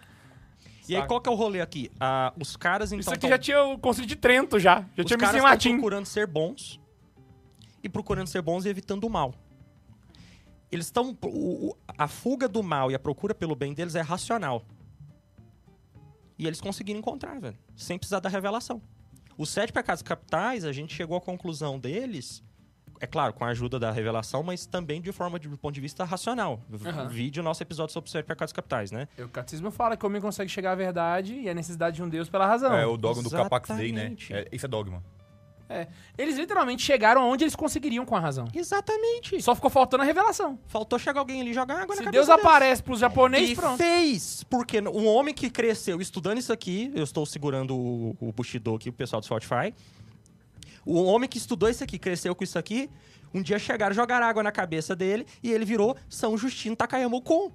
[0.89, 1.91] E aí, qual que é o rolê aqui?
[2.01, 3.01] Ah, os caras, então...
[3.01, 5.35] isso aqui tão- já tinha o Conselho de Trento já, já os tinha missa caras
[5.35, 5.71] em tão latim.
[5.75, 6.81] procurando ser bons
[7.83, 9.35] e procurando ser bons e evitando o mal.
[10.71, 11.17] Eles estão...
[11.97, 14.65] A fuga do mal e a procura pelo bem deles é racional.
[16.39, 17.57] E eles conseguiram encontrar, velho.
[17.75, 18.83] Sem precisar da revelação.
[19.39, 22.43] Os sete pecados capitais, a gente chegou à conclusão deles...
[23.01, 25.81] É claro, com a ajuda da revelação, mas também de forma de do ponto de
[25.81, 26.61] vista racional.
[26.85, 27.09] Aham.
[27.09, 29.07] Vídeo nosso episódio sobre os sete pecados capitais, né?
[29.19, 32.09] O catecismo fala que o homem consegue chegar à verdade e a necessidade de um
[32.09, 32.75] Deus pela razão.
[32.75, 34.01] É o dogma do Capax Dei, né?
[34.01, 34.35] Exatamente.
[34.35, 35.03] É, isso é dogma.
[35.71, 35.87] É.
[36.17, 38.49] Eles literalmente chegaram aonde eles conseguiriam com a razão.
[38.55, 39.41] Exatamente.
[39.43, 40.59] Só ficou faltando a revelação.
[40.67, 43.55] Faltou chegar alguém ali e jogar água na Se cabeça Deus aparece pros japoneses, E
[43.55, 43.77] pronto.
[43.77, 48.75] fez, porque um homem que cresceu estudando isso aqui, eu estou segurando o, o Bushido
[48.75, 49.75] aqui, o pessoal do Spotify.
[50.89, 52.89] O homem que estudou isso aqui, cresceu com isso aqui,
[53.35, 57.53] um dia chegaram, jogaram água na cabeça dele e ele virou São Justino Takayama Kon.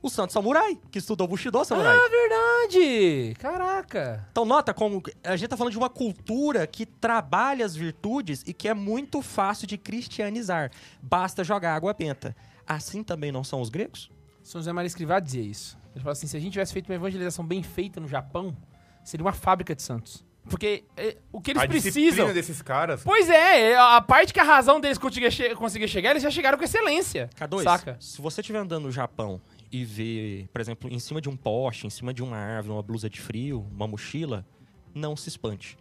[0.00, 1.94] O santo samurai, que estudou Bushido samurai.
[1.94, 3.34] Ah, verdade!
[3.38, 4.26] Caraca!
[4.30, 8.54] Então nota como a gente tá falando de uma cultura que trabalha as virtudes e
[8.54, 10.70] que é muito fácil de cristianizar.
[11.02, 12.34] Basta jogar água benta.
[12.66, 14.10] Assim também não são os gregos?
[14.42, 15.76] São José Maria Escrivá dizia isso.
[15.92, 18.56] Ele falou assim: se a gente tivesse feito uma evangelização bem feita no Japão,
[19.04, 20.26] seria uma fábrica de santos.
[20.48, 22.32] Porque é, o que eles a precisam.
[22.32, 23.02] desses caras.
[23.02, 26.56] Pois é, a parte que a razão deles conseguia, che conseguia chegar, eles já chegaram
[26.56, 27.28] com excelência.
[27.38, 27.96] K2, Saca?
[28.00, 31.86] se você estiver andando no Japão e ver, por exemplo, em cima de um poste,
[31.86, 34.46] em cima de uma árvore, uma blusa de frio, uma mochila,
[34.94, 35.76] não se espante.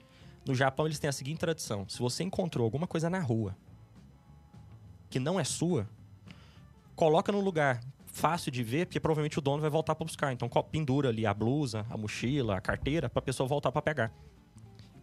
[0.46, 3.56] No Japão eles têm a seguinte tradição: se você encontrou alguma coisa na rua
[5.10, 5.88] que não é sua,
[6.96, 10.34] coloca num lugar fácil de ver, porque provavelmente o dono vai voltar para buscar.
[10.34, 14.12] Então pendura ali a blusa, a mochila, a carteira, para a pessoa voltar para pegar.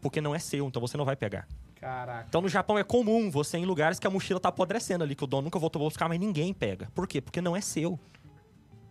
[0.04, 1.48] Porque não é seu, então você não vai pegar.
[1.76, 2.26] Caraca.
[2.28, 5.14] Então no Japão é comum você ir em lugares que a mochila tá apodrecendo ali,
[5.14, 6.90] que o dono nunca voltou a buscar, mas ninguém pega.
[6.94, 7.22] Por quê?
[7.22, 7.98] Porque não é seu.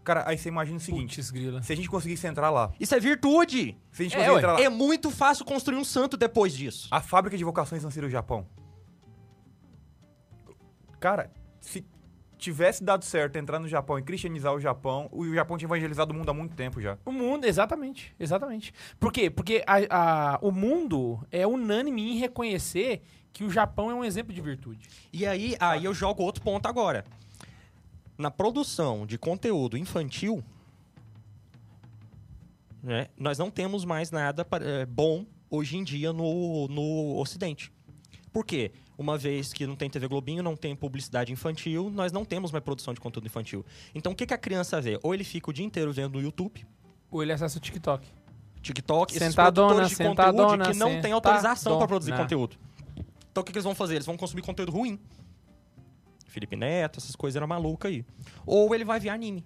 [0.03, 1.61] Cara, aí você imagina o seguinte: Putz, grila.
[1.61, 3.77] se a gente conseguisse entrar lá, Isso é virtude.
[3.91, 4.37] se a gente É, conseguisse ué.
[4.39, 6.87] entrar lá, É muito fácil construir um santo depois disso.
[6.89, 8.47] a fábrica de vocações não seria o Japão?
[10.99, 11.31] Cara,
[11.61, 11.85] se
[12.43, 16.15] tivesse dado certo entrar no Japão e cristianizar o Japão, o Japão tinha evangelizado o
[16.17, 16.97] mundo há muito tempo já.
[17.05, 18.73] O mundo, exatamente, exatamente.
[18.99, 19.29] Por quê?
[19.29, 23.01] Porque a- a- o mundo é unânime em reconhecer
[23.31, 24.87] que o Japão é um exemplo de virtude.
[25.11, 27.05] E aí, aí eu jogo outro ponto agora.
[28.17, 30.43] Na produção de conteúdo infantil,
[32.81, 37.71] né, nós não temos mais nada pa- eh, bom hoje em dia no, no Ocidente.
[38.31, 38.71] Por quê?
[38.97, 42.63] Uma vez que não tem TV Globinho, não tem publicidade infantil, nós não temos mais
[42.63, 43.65] produção de conteúdo infantil.
[43.93, 44.99] Então, o que, que a criança vê?
[45.01, 46.65] Ou ele fica o dia inteiro vendo no YouTube,
[47.09, 48.07] Ou ele acessa o TikTok.
[48.61, 52.55] TikTok, esses Sentadona, produtores de sentadona, conteúdo que não tem autorização para produzir conteúdo.
[53.29, 53.95] Então o que, que eles vão fazer?
[53.95, 54.99] Eles vão consumir conteúdo ruim.
[56.27, 58.05] Felipe Neto, essas coisas eram malucas aí.
[58.45, 59.45] Ou ele vai ver anime.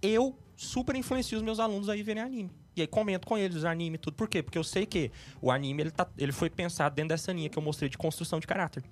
[0.00, 2.50] Eu super influencio os meus alunos aí verem anime.
[2.76, 4.14] E aí comento com eles anime e tudo.
[4.14, 4.42] Por quê?
[4.42, 5.10] Porque eu sei que
[5.40, 8.40] o anime ele, tá, ele foi pensado dentro dessa linha que eu mostrei de construção
[8.40, 8.82] de caráter.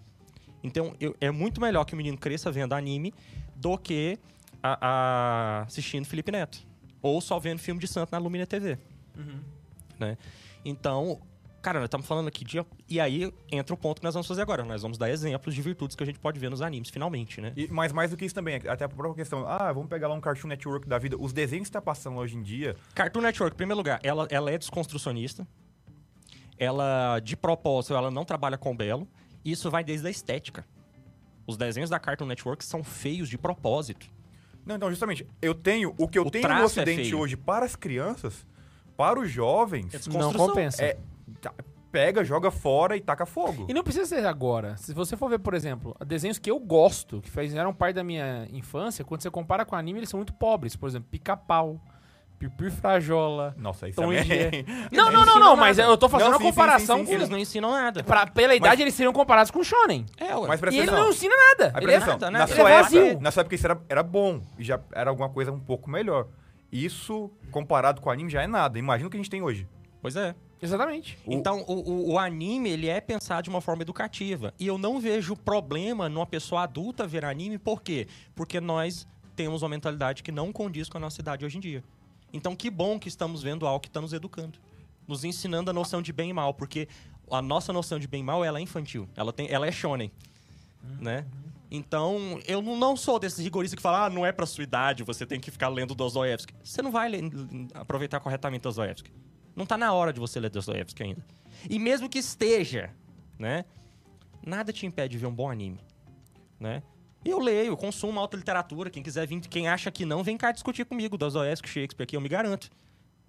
[0.62, 3.12] Então eu- é muito melhor que o menino cresça vendo anime
[3.56, 4.18] do que
[4.62, 6.60] a- a- assistindo Felipe Neto.
[7.00, 8.78] Ou só vendo filme de santo na Lumina TV.
[9.98, 10.16] Né?
[10.64, 11.20] Então,
[11.62, 12.62] cara, nós estamos falando aqui de.
[12.88, 14.64] E aí entra o ponto que nós vamos fazer agora.
[14.64, 17.52] Nós vamos dar exemplos de virtudes que a gente pode ver nos animes, finalmente, né?
[17.56, 20.14] E, mas mais do que isso também, até a própria questão, ah, vamos pegar lá
[20.14, 21.16] um Cartoon Network da vida.
[21.18, 24.50] Os desenhos que tá passando hoje em dia, Cartoon Network, em primeiro lugar, ela, ela
[24.50, 25.46] é desconstrucionista.
[26.58, 29.08] Ela, de propósito, ela não trabalha com belo.
[29.44, 30.64] Isso vai desde a estética.
[31.46, 34.06] Os desenhos da Cartoon Network são feios de propósito.
[34.64, 37.18] Não, então, justamente, eu tenho o que eu O tenho no é Ocidente feio.
[37.18, 38.46] hoje para as crianças,
[38.96, 40.84] para os jovens, É Não compensa.
[40.84, 40.96] é,
[41.90, 43.66] pega, joga fora e taca fogo.
[43.68, 44.76] E não precisa ser agora.
[44.78, 48.48] Se você for ver, por exemplo, desenhos que eu gosto, que fizeram parte da minha
[48.50, 50.74] infância, quando você compara com anime, eles são muito pobres.
[50.74, 51.78] Por exemplo, Pica-Pau,
[52.38, 53.54] Pipir Frajola.
[53.58, 54.24] Nossa, isso Tom é...
[54.90, 57.08] Não, não, não, não, mas eu tô fazendo Não, uma sim, sim, comparação sim, sim,
[57.10, 57.14] com...
[57.14, 58.02] Eles não ensinam nada.
[58.02, 60.06] Pra- pela idade, eles seriam comparados com Shonen.
[60.18, 60.48] É, ué.
[60.48, 61.72] Mas E ele não ensina nada.
[61.74, 62.38] Aí, Ele é nada, né?
[62.38, 65.10] na, Ele sua é época, na sua época isso era, era bom, e já era
[65.10, 66.26] alguma coisa um pouco melhor.
[66.72, 68.78] Isso, comparado com o anime, já é nada.
[68.78, 69.68] Imagina o que a gente tem hoje.
[70.02, 70.34] Pois é.
[70.60, 71.16] Exatamente.
[71.24, 74.52] O- Então, o, o- o anime, ele é pensado de uma forma educativa.
[74.58, 78.06] E eu não vejo problema numa pessoa adulta ver anime, por quê?
[78.34, 81.82] Porque nós temos uma mentalidade que não condiz com a nossa idade hoje em dia.
[82.32, 84.58] Então, que bom que estamos vendo algo que está nos educando.
[85.06, 86.88] Nos ensinando a noção de bem e mal, porque
[87.30, 89.08] a nossa noção de bem e mal, ela é infantil.
[89.16, 90.10] Ela, tem, ela é shonen,
[91.00, 91.24] né?
[91.70, 95.02] Então, eu não- não sou desses rigoristas que falam, ah, não é pra sua idade,
[95.02, 96.54] você tem que ficar lendo Dostoiévski.
[96.62, 97.22] Você não vai ler-
[97.74, 99.10] aproveitar corretamente Dostoiévski.
[99.54, 101.24] Não tá na hora de você ler Dostoiévski ainda.
[101.68, 102.90] E mesmo que esteja,
[103.38, 103.64] né?
[104.44, 105.78] Nada te impede de ver um bom anime,
[106.58, 106.82] né?
[107.24, 108.90] Eu leio, consumo alta literatura.
[108.90, 111.16] Quem quiser vir, quem acha que não, vem cá discutir comigo.
[111.16, 112.68] Dostoiévski, Shakespeare aqui, eu me garanto.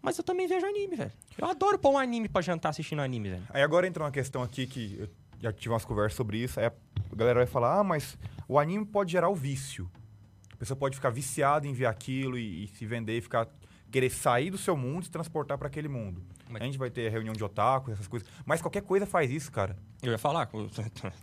[0.02, 1.12] Mas eu também vejo anime, velho.
[1.38, 3.44] Eu adoro pôr um anime pra jantar assistindo anime, velho.
[3.50, 5.10] Aí agora entra uma questão aqui que eu
[5.40, 6.60] já tive umas conversas sobre isso.
[6.60, 6.74] Aí a
[7.16, 8.18] galera vai falar, ah, mas
[8.48, 9.90] o anime pode gerar o vício.
[10.52, 13.48] A pessoa pode ficar viciada em ver aquilo e, e se vender e ficar
[13.94, 16.20] querer sair do seu mundo e se transportar para aquele mundo.
[16.50, 18.28] Mas- A gente vai ter reunião de otaku, essas coisas.
[18.46, 19.76] Mas qualquer coisa faz isso, cara.
[20.02, 20.50] Eu ia falar.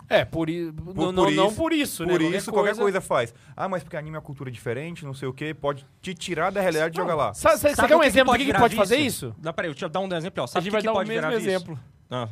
[0.08, 2.12] É, por, i- não, não, não por isso, né?
[2.12, 3.34] Por isso, qualquer coisa faz.
[3.56, 6.50] Ah, mas porque anime é uma cultura diferente, não sei o quê, pode te tirar
[6.50, 7.34] da realidade e jogar lá.
[7.34, 9.34] Sabe, você Sabe quer o um que exemplo do que, que pode fazer isso?
[9.42, 10.40] Não, peraí, deixa eu dar um exemplo.
[10.42, 10.44] Ó.
[10.44, 11.78] A Sabe gente o vai que, dar que o pode mesmo exemplo.
[12.10, 12.28] Ah.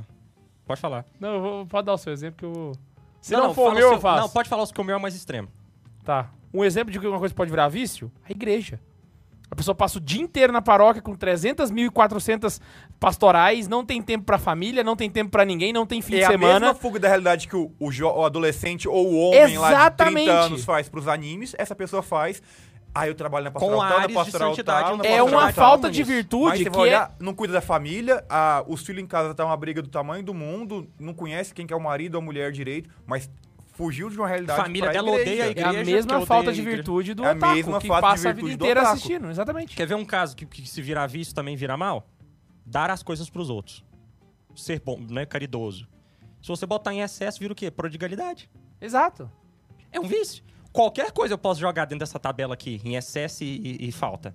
[0.65, 1.05] Pode falar.
[1.19, 2.73] Não, eu vou, pode dar o seu exemplo que eu vou...
[3.21, 4.21] Se não, não, for o meu, seu- eu faço.
[4.23, 5.49] Não, pode falar os que o meu é mais extremo.
[6.05, 6.31] Tá.
[6.55, 8.11] Um exemplo de que uma coisa pode virar vício?
[8.25, 8.81] A igreja.
[9.51, 12.61] A pessoa passa o dia inteiro na paróquia com 300.400
[13.01, 16.19] pastorais, não tem tempo pra família, não tem tempo pra ninguém, não tem fim é
[16.19, 16.61] de a semana.
[16.61, 20.27] mesma fuga da realidade que o, o, o adolescente ou o homem lá de Exatamente.
[20.27, 22.43] 30 anos faz pros animes, essa pessoa faz.
[22.95, 25.13] Ah, eu trabalho na pastoral Com tal, na ares de pastoral santidade, tal, na né?
[25.13, 25.53] É uma tal.
[25.53, 26.81] falta de virtude que é...
[26.81, 30.25] olhar, não cuida da família, ah, os filhos em casa tá uma briga do tamanho
[30.25, 33.31] do mundo, não conhece quem que é o marido ou a mulher direito, mas
[33.79, 35.69] fugiu de uma realidade Família dela odeia a É igreja.
[35.71, 36.77] a porque mesma falta a de igreja.
[36.79, 38.97] virtude do É a otaku, mesma que falta de passa a vida inteira otaku.
[38.97, 39.31] assistindo.
[39.31, 39.77] Exatamente.
[39.77, 42.09] Quer ver um caso que, que se virar vício também vira mal?
[42.67, 43.85] Dar as coisas pros outros.
[44.57, 45.25] Ser bom, né?
[45.25, 45.87] Caridoso.
[46.43, 47.71] Se você botar em excesso, vira o quê?
[47.71, 48.51] Prodigalidade.
[48.81, 49.31] Exato.
[49.93, 50.43] É um vício.
[50.73, 53.47] Qualquer coisa eu posso jogar dentro dessa tabela aqui, em excesso e,
[53.81, 54.35] e- e falta.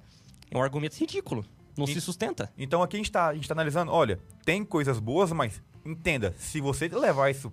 [0.50, 1.46] É um argumento ridículo.
[1.78, 2.50] Não E- se sustenta.
[2.58, 6.34] Então aqui a gente, tá, a gente tá analisando, olha, tem coisas boas, mas entenda,
[6.38, 7.52] se você levar isso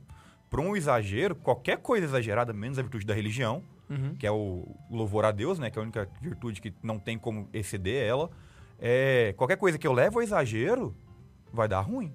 [0.51, 4.15] pra um exagero, qualquer coisa exagerada, menos a virtude da religião, Uhum.
[4.15, 6.97] que é o, o louvor a Deus, né, que é a única virtude que não
[6.97, 8.31] tem como exceder ela,
[8.79, 10.95] é, qualquer coisa que eu levo ao exagero,
[11.53, 12.13] vai dar ruim.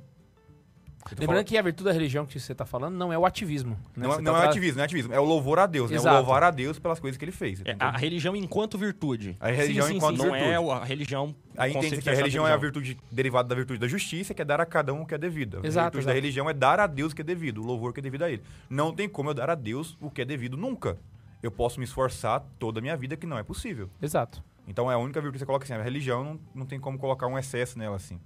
[1.06, 3.28] Tô Lembrando falando- que a virtude da religião que você tá falando não é o
[3.28, 3.78] ativismo.
[3.96, 4.08] né?
[4.08, 5.98] não, é- não tá é ativismo, não é ativismo, é o louvor a Deus, né,
[5.98, 6.16] o Exato.
[6.16, 7.62] louvar a Deus pelas coisas que ele fez.
[7.64, 9.38] É, a religião enquanto virtude.
[9.40, 10.24] a religião sim, sim, enquanto sim.
[10.24, 10.52] Não virtude.
[10.52, 11.36] é o- a religião.
[11.56, 14.34] Aí o entende que a é religião é a virtude derivada da virtude da justiça,
[14.34, 15.60] que é dar a cada um o que é devido.
[15.64, 16.08] A Exato, virtude exato.
[16.08, 18.24] da religião é dar a Deus o que é devido, o louvor que é devido
[18.24, 18.42] a ele.
[18.68, 20.98] Não tem como eu dar a Deus o que é devido nunca.
[21.44, 23.92] Eu posso me esforçar toda a minha vida, que não é possível.
[24.02, 24.44] Exato.
[24.68, 25.74] Então é a única virtude que você coloca assim.
[25.76, 28.20] A religião não, não tem como colocar um excesso nela assim.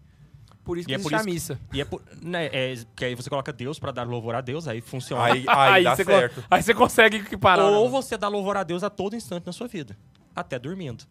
[0.70, 1.60] Por isso E que é existe por a isso que- missa.
[1.74, 4.68] E é, por, né, é que aí você coloca Deus pra dar louvor a Deus,
[4.68, 5.24] aí funciona.
[5.24, 6.44] Aí, aí, dá você co- certo.
[6.52, 7.66] aí você consegue equiparar.
[7.66, 7.90] Ou né?
[7.90, 9.98] você dá louvor a Deus a todo instante na sua vida.
[10.36, 11.06] Até dormindo.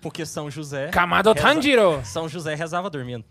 [0.00, 0.86] Porque São José.
[0.90, 2.00] Kamado reza- Tanjiro.
[2.04, 3.24] São José rezava dormindo.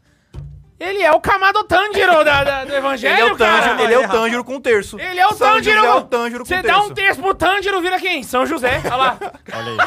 [0.77, 3.61] Ele é o Kamado Tanjiro da, da- do evangelho, Ele é o cara.
[3.69, 4.99] Tanjiro, ele é o Tanjiro com terço.
[4.99, 5.75] Ele é o São Tanjiro.
[5.77, 6.67] José é o Tanjiro com Você terço.
[6.79, 8.23] dá um terço pro Tanjiro, vira quem?
[8.23, 8.81] São José.
[8.83, 9.17] Olha lá.
[9.53, 9.83] Olha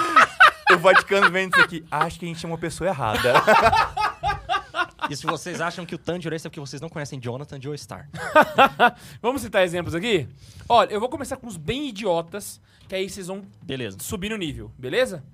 [0.70, 0.74] aí.
[0.74, 1.84] O Vaticano vendo isso aqui.
[1.90, 3.34] Acho que a gente é uma pessoa errada.
[5.08, 7.60] e se vocês acham que o Tanjiro é esse é porque vocês não conhecem Jonathan
[7.60, 8.08] Joestar.
[9.22, 10.28] Vamos citar exemplos aqui?
[10.68, 13.98] Olha, eu vou começar com os bem idiotas, que aí vocês vão Beleza.
[14.00, 15.24] subir no nível, beleza?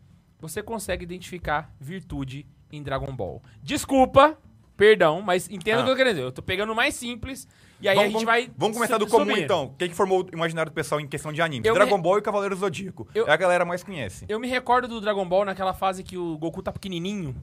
[0.40, 3.42] Você consegue identificar virtude em Dragon Ball.
[3.62, 4.36] Desculpa,
[4.76, 5.82] perdão, mas entenda Ah.
[5.82, 6.22] o que eu quero dizer.
[6.22, 7.46] Eu tô pegando o mais simples
[7.80, 8.50] e aí a gente vai.
[8.56, 9.42] Vamos começar do comum subir.
[9.44, 9.64] então.
[9.66, 11.66] O que, que formou o imaginário do pessoal em questão de anime?
[11.66, 13.08] Eu Dragon me- Ball e Cavaleiro Zodíaco.
[13.14, 14.24] Eu- É a galera mais conhece.
[14.28, 17.34] Eu me recordo do Dragon Ball naquela fase que o Goku tá pequenininho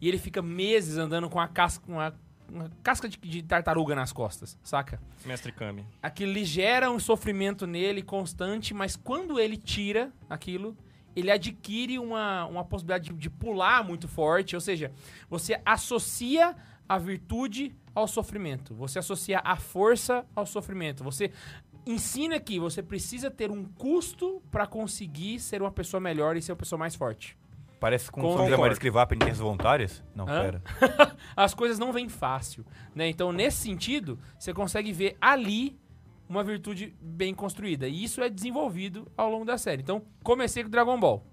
[0.00, 2.14] e ele fica meses andando com a casca, uma,
[2.48, 5.00] uma casca de, de tartaruga nas costas, saca?
[5.24, 5.86] Mestre Kami.
[6.02, 10.76] Aquilo lhe gera um sofrimento nele constante, mas quando ele tira aquilo,
[11.14, 14.54] ele adquire uma, uma possibilidade de, de pular muito forte.
[14.54, 14.92] Ou seja,
[15.30, 16.54] você associa
[16.88, 18.74] a virtude ao sofrimento.
[18.74, 21.02] Você associa a força ao sofrimento.
[21.02, 21.32] Você
[21.86, 26.52] ensina que você precisa ter um custo para conseguir ser uma pessoa melhor e ser
[26.52, 27.36] uma pessoa mais forte.
[27.78, 28.38] Parece com o Concordo.
[28.42, 30.02] São José Maria escrever penitências voluntárias?
[30.14, 30.40] Não, Hã?
[30.42, 30.62] pera.
[31.36, 33.08] As coisas não vêm fácil, né?
[33.08, 35.78] Então, nesse sentido, você consegue ver ali
[36.28, 37.86] uma virtude bem construída.
[37.86, 39.82] E isso é desenvolvido ao longo da série.
[39.82, 41.24] Então, comecei com Dragon Ball,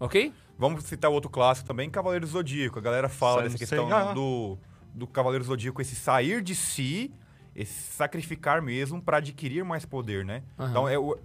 [0.00, 0.32] ok?
[0.58, 2.78] Vamos citar outro clássico também, Cavaleiro Zodíaco.
[2.78, 3.78] A galera fala dessa Sensei.
[3.78, 4.12] questão Ah.
[4.12, 4.58] do,
[4.92, 7.12] do Cavaleiro Zodíaco, esse sair de si,
[7.54, 10.42] esse sacrificar mesmo pra adquirir mais poder, né?
[10.58, 10.70] Aham.
[10.70, 11.16] Então é o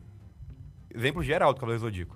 [0.93, 2.15] exemplo geral do Cavaleiro Zodíaco.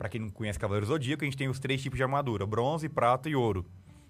[0.00, 2.88] Pra quem não conhece Cavaleiro Zodíaco, a gente tem os três tipos de armadura: bronze,
[2.88, 3.66] prata e ouro.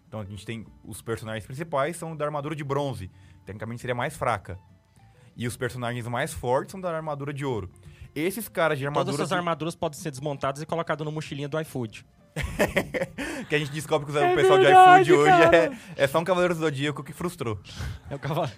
[0.06, 3.10] Então a gente tem os personagens principais são da armadura de bronze,
[3.44, 4.56] tecnicamente seria mais fraca.
[5.36, 7.68] E os personagens mais fortes são da armadura de ouro.
[8.14, 11.48] Esses caras de armadura Todas essas de- armaduras podem ser desmontadas e colocadas no mochilinha
[11.48, 12.06] do iFood.
[13.48, 15.56] que a gente descobre que o É pessoal verdade, de iFood hoje
[15.96, 17.58] é, é só um Cavaleiro Zodíaco que frustrou.
[18.08, 18.48] É o cavalo.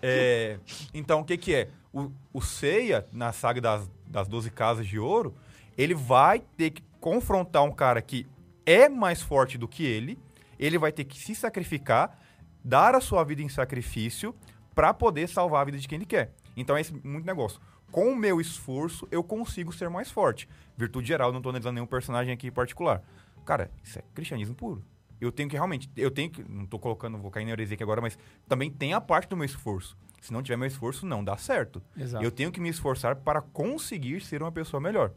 [0.00, 0.58] É,
[0.94, 1.68] então, o que que é?
[1.92, 5.34] O, o Seiya, na saga das, das 12 Casas de Ouro,
[5.82, 8.26] ele vai ter que confrontar um cara que
[8.66, 10.18] é mais forte do que ele,
[10.58, 12.18] ele vai ter que se sacrificar,
[12.62, 14.34] dar a sua vida em sacrifício
[14.74, 16.34] pra poder salvar a vida de quem ele quer.
[16.54, 17.58] Então é esse muito negócio.
[17.90, 20.46] Com o meu esforço, eu consigo ser mais forte.
[20.76, 23.02] Virtude geral, não tô analisando nenhum personagem aqui em particular.
[23.46, 24.84] Cara, isso é cristianismo puro.
[25.18, 27.82] Eu tenho que realmente, eu tenho que, não tô colocando, vou cair na heresia aqui
[27.82, 29.96] agora, mas também tem a parte do meu esforço.
[30.20, 31.82] Se não tiver meu esforço, não dá certo.
[31.96, 32.22] Exato.
[32.22, 35.12] Eu tenho que me esforçar para conseguir ser uma pessoa melhor.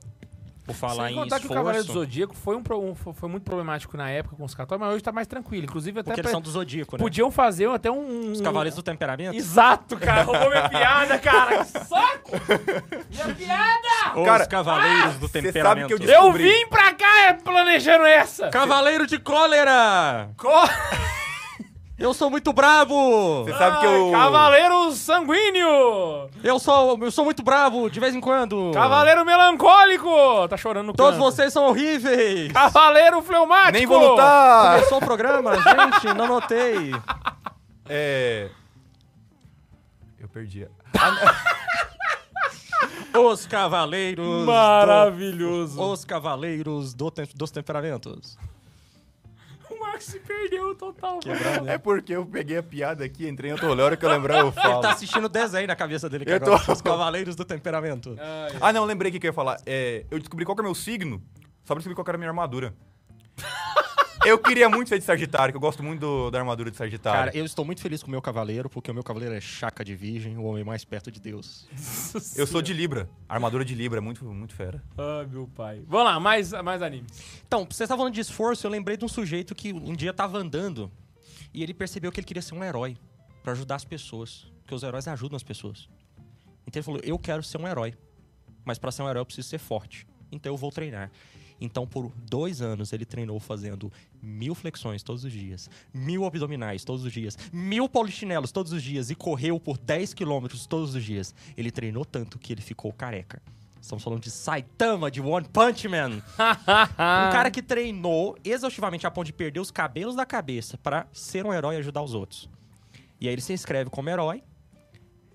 [0.66, 3.28] Por falar Sem em contar que o Cavaleiro do esforço, Zodíaco foi, um, um- foi
[3.30, 5.66] muito problemático na época com os católicos, mas hoje tá mais tranquilo.
[5.66, 7.02] Inclusive, até porque eles pra- são do Zodíaco, né?
[7.04, 8.32] podiam fazer até um...
[8.32, 9.36] Os Cavaleiros do Temperamento.
[9.36, 10.24] Exato, cara.
[10.24, 11.66] Roubou minha piada, cara.
[11.66, 12.32] Que saco!
[13.12, 14.16] Minha piada!
[14.16, 15.88] Ou Cara, os Cavaleiros do cê sabe Temperamento.
[15.88, 16.44] que eu Eu Descobri.
[16.44, 18.50] vim pra cá planejando essa.
[18.50, 20.30] Cavaleiro de Cólera!
[20.38, 20.50] Co-
[21.98, 23.44] Eu sou muito bravo!
[23.44, 24.12] Você sabe que eu.
[24.12, 26.28] Cavaleiro sanguíneo!
[26.44, 28.72] Eu sou, eu sou muito bravo, de vez em quando!
[28.74, 30.10] Cavaleiro melancólico!
[30.50, 31.24] Tá chorando no Todos canto.
[31.24, 32.52] vocês são horríveis!
[32.52, 33.74] Cavaleiro fleumático!
[33.74, 34.76] Nem vou lutar!
[34.76, 35.52] Começou o programa?
[35.56, 36.92] Gente, não notei.
[37.88, 38.50] É.
[40.20, 40.68] Eu perdi.
[43.16, 44.46] Os cavaleiros...
[44.46, 45.76] Maravilhoso.
[45.78, 48.36] do- Os cavaleiros do dos temperamentos.
[50.00, 51.20] Se perdeu total.
[51.20, 51.74] Quebrando, né?
[51.76, 54.10] É porque eu peguei a piada aqui, entrei em outro rolê, a hora que eu
[54.10, 54.82] lembrar eu Ele falo.
[54.82, 56.60] tá assistindo desenho na cabeça dele que Eu agora.
[56.64, 58.16] tô- Os cavaleiros do temperamento.
[58.62, 59.58] Ah, não, lembrei o que que eu ia falar.
[59.66, 61.22] É, eu descobri qual que é o meu signo,
[61.64, 62.74] só pra descobrir qual que era a minha armadura.
[64.26, 67.20] eu queria muito ser de Sagitário, que eu gosto muito do- da armadura de Sagitário.
[67.32, 69.84] Cara, eu estou muito feliz com o meu cavaleiro, porque o meu cavaleiro é chaca
[69.84, 71.68] de virgem, o homem mais perto de Deus.
[72.38, 73.10] eu sou de Libra.
[73.28, 74.84] A armadura de Libra é muito, muito fera.
[74.98, 75.84] Ai, meu pai.
[75.88, 77.12] Vamos lá, mais, mais animes.
[77.48, 80.38] Então, você estava falando de esforço, eu lembrei de um sujeito que um dia tava
[80.38, 80.92] andando
[81.54, 82.98] e ele percebeu que ele queria ser um herói
[83.44, 85.90] pra ajudar as pessoas, porque os heróis ajudam as pessoas.
[86.66, 87.94] Então ele falou: "Eu quero ser um herói,
[88.64, 90.08] mas pra ser um herói eu preciso ser forte.
[90.32, 91.12] Então eu vou treinar."
[91.60, 97.04] Então, por dois anos, ele treinou fazendo mil flexões todos os dias, mil abdominais todos
[97.04, 101.34] os dias, mil polichinelos todos os dias e correu por 10 quilômetros todos os dias.
[101.56, 103.42] Ele treinou tanto que ele ficou careca.
[103.84, 106.22] Estamos falando de Saitama, de One Punch Man.
[106.34, 111.46] Um cara que treinou exaustivamente a ponto de perder os cabelos da cabeça pra ser
[111.46, 112.50] um herói e ajudar os outros.
[113.20, 114.42] E aí ele se inscreve como herói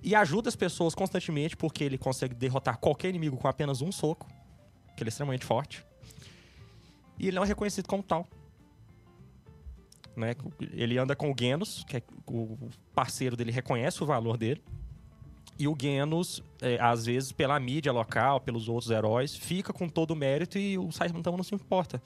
[0.03, 4.27] e ajuda as pessoas constantemente porque ele consegue derrotar qualquer inimigo com apenas um soco,
[4.97, 5.85] que ele é extremamente forte.
[7.19, 8.27] E ele não é reconhecido como tal.
[10.17, 10.35] Né?
[10.73, 12.57] Ele anda com o Genos, que é o
[12.95, 14.63] parceiro dele reconhece o valor dele.
[15.59, 20.13] E o Genos, é, às vezes, pela mídia local, pelos outros heróis, fica com todo
[20.13, 22.01] o mérito e o Saitama não se importa.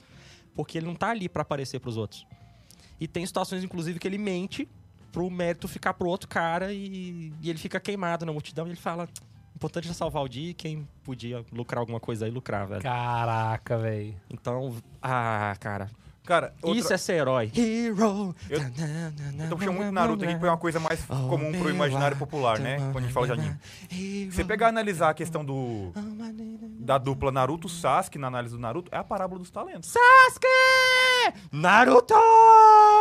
[0.54, 2.26] Porque ele não tá ali pra aparecer pros outros.
[2.98, 4.68] E tem situações, inclusive, que ele mente
[5.10, 8.80] pro mérito ficar pro outro cara e, e ele fica queimado na multidão e ele
[8.80, 9.08] fala:
[9.54, 12.82] importante é salvar o dia e quem podia lucrar alguma coisa aí, lucrar, velho.
[12.82, 14.14] Caraca, velho.
[14.30, 15.90] Então, ah, cara.
[16.24, 16.78] Cara, outra...
[16.78, 17.50] Isso é ser herói.
[17.56, 18.32] Hero.
[18.48, 22.16] Eu- Eu tô puxando muito Naruto aqui, porque é uma coisa mais comum pro imaginário
[22.16, 22.76] popular, né?
[22.92, 23.56] Quando a gente fala de anime.
[23.90, 25.90] Se você pegar e analisar a questão do
[26.78, 29.90] da dupla Naruto-Sasuke na análise do Naruto, é a parábola dos talentos.
[29.90, 30.46] Sasuke!
[31.50, 32.14] Naruto!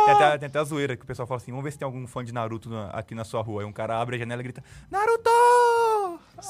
[0.06, 1.86] Tem até, tem até a zoeira que o pessoal fala assim: vamos ver se tem
[1.86, 3.62] algum fã de Naruto na- aqui na sua rua.
[3.62, 5.30] Aí um cara abre a janela e grita: Naruto!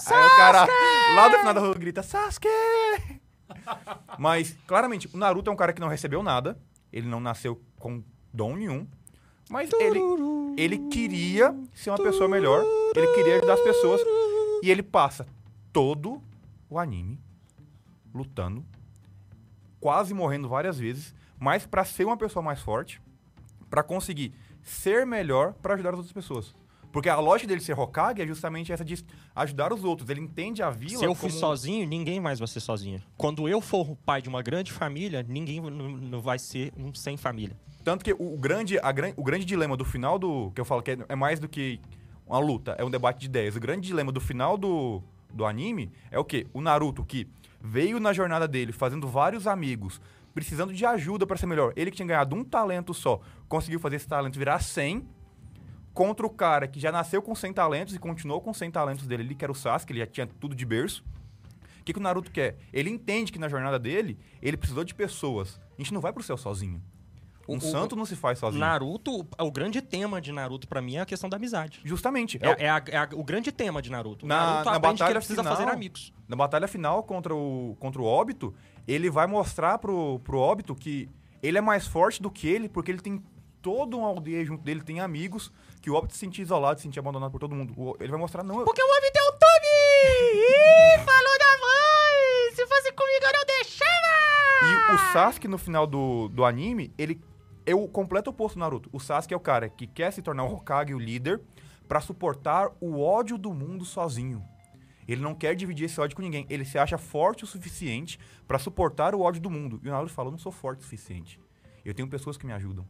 [0.07, 0.67] Aí o cara
[1.15, 2.49] lá do final da rua grita: Sasuke!
[4.19, 6.59] Mas, claramente, o Naruto é um cara que não recebeu nada.
[6.93, 8.03] Ele não nasceu com
[8.33, 8.87] dom nenhum.
[9.49, 10.01] Mas ele,
[10.57, 12.65] ele queria ser uma pessoa melhor.
[12.95, 14.01] Ele queria ajudar as pessoas.
[14.63, 15.27] E ele passa
[15.73, 16.23] todo
[16.69, 17.21] o anime
[18.15, 18.65] lutando,
[19.81, 23.01] quase morrendo várias vezes, mas pra ser uma pessoa mais forte,
[23.69, 26.55] pra conseguir ser melhor pra ajudar as outras pessoas.
[26.93, 29.03] Porque a lógica dele ser Hokage é justamente essa de
[29.35, 30.09] ajudar os outros.
[30.11, 33.01] Ele entende a vila Se eu fui como- sozinho, ninguém mais vai ser sozinho.
[33.17, 37.17] Quando eu for o pai de uma grande família, ninguém não vai ser um sem
[37.17, 37.57] família.
[37.83, 40.53] Tanto que o, grande, a, o grande dilema do final do.
[40.55, 41.81] Que eu falo que é, é mais do que
[42.27, 43.57] uma luta, é um debate de ideias.
[43.57, 45.03] O grande dilema do final do,
[45.33, 46.47] do anime é o quê?
[46.53, 47.27] O Naruto, que
[47.61, 50.01] veio na jornada dele fazendo vários amigos,
[50.35, 51.73] precisando de ajuda pra ser melhor.
[51.75, 55.07] Ele que tinha ganhado um talento só, conseguiu fazer esse talento virar 100.
[55.95, 59.23] Contra o cara que já nasceu com 100 talentos e continuou com 100 talentos dele
[59.25, 61.05] ali, que era o Sasuke, ele já tinha tudo de berço.
[61.81, 62.57] O que, que o Naruto quer?
[62.73, 65.61] Ele entende que na jornada dele, ele precisou de pessoas.
[65.79, 66.81] A gente não vai pro céu sozinho.
[67.49, 68.61] Um O- santo não se faz sozinho.
[68.61, 71.81] Naruto, o grande tema de Naruto pra mim é a questão da amizade.
[71.85, 72.39] Justamente.
[72.41, 74.25] É, É o- a- é a- o grande tema de Naruto.
[74.25, 76.13] Na- Naruto na batalha ele precisa final- fazer amigos.
[76.29, 78.55] Na batalha final contra o, contra o Óbito,
[78.87, 81.11] ele vai mostrar pro, pro Óbito que
[81.43, 83.21] ele é mais forte do que ele, porque ele tem
[83.63, 87.01] toda uma aldeia junto dele, tem amigos, que o Óbito se sentia isolado, se sentia
[87.01, 87.73] abandonado por todo mundo.
[87.77, 89.73] O- Ele vai mostrar, não, eu- Porque o homem deu Tube!
[90.35, 92.55] Ih, falou da mãe!
[92.55, 94.91] Se fosse comigo eu não deixava!
[94.91, 97.21] E o Sasuke, no final do, do anime, ele
[97.65, 98.91] é o completo oposto do Naruto.
[98.93, 101.41] O Sasuke é o cara que quer se tornar o Hokage, o líder,
[101.89, 104.43] pra suportar o ódio do mundo sozinho.
[105.07, 106.47] Ele não quer dividir esse ódio com ninguém.
[106.49, 109.81] Ele se acha forte o suficiente pra suportar o ódio do mundo.
[109.83, 111.41] E o Naruto fala, eu não sou forte o suficiente.
[111.85, 112.87] Eu tenho pessoas que me ajudam.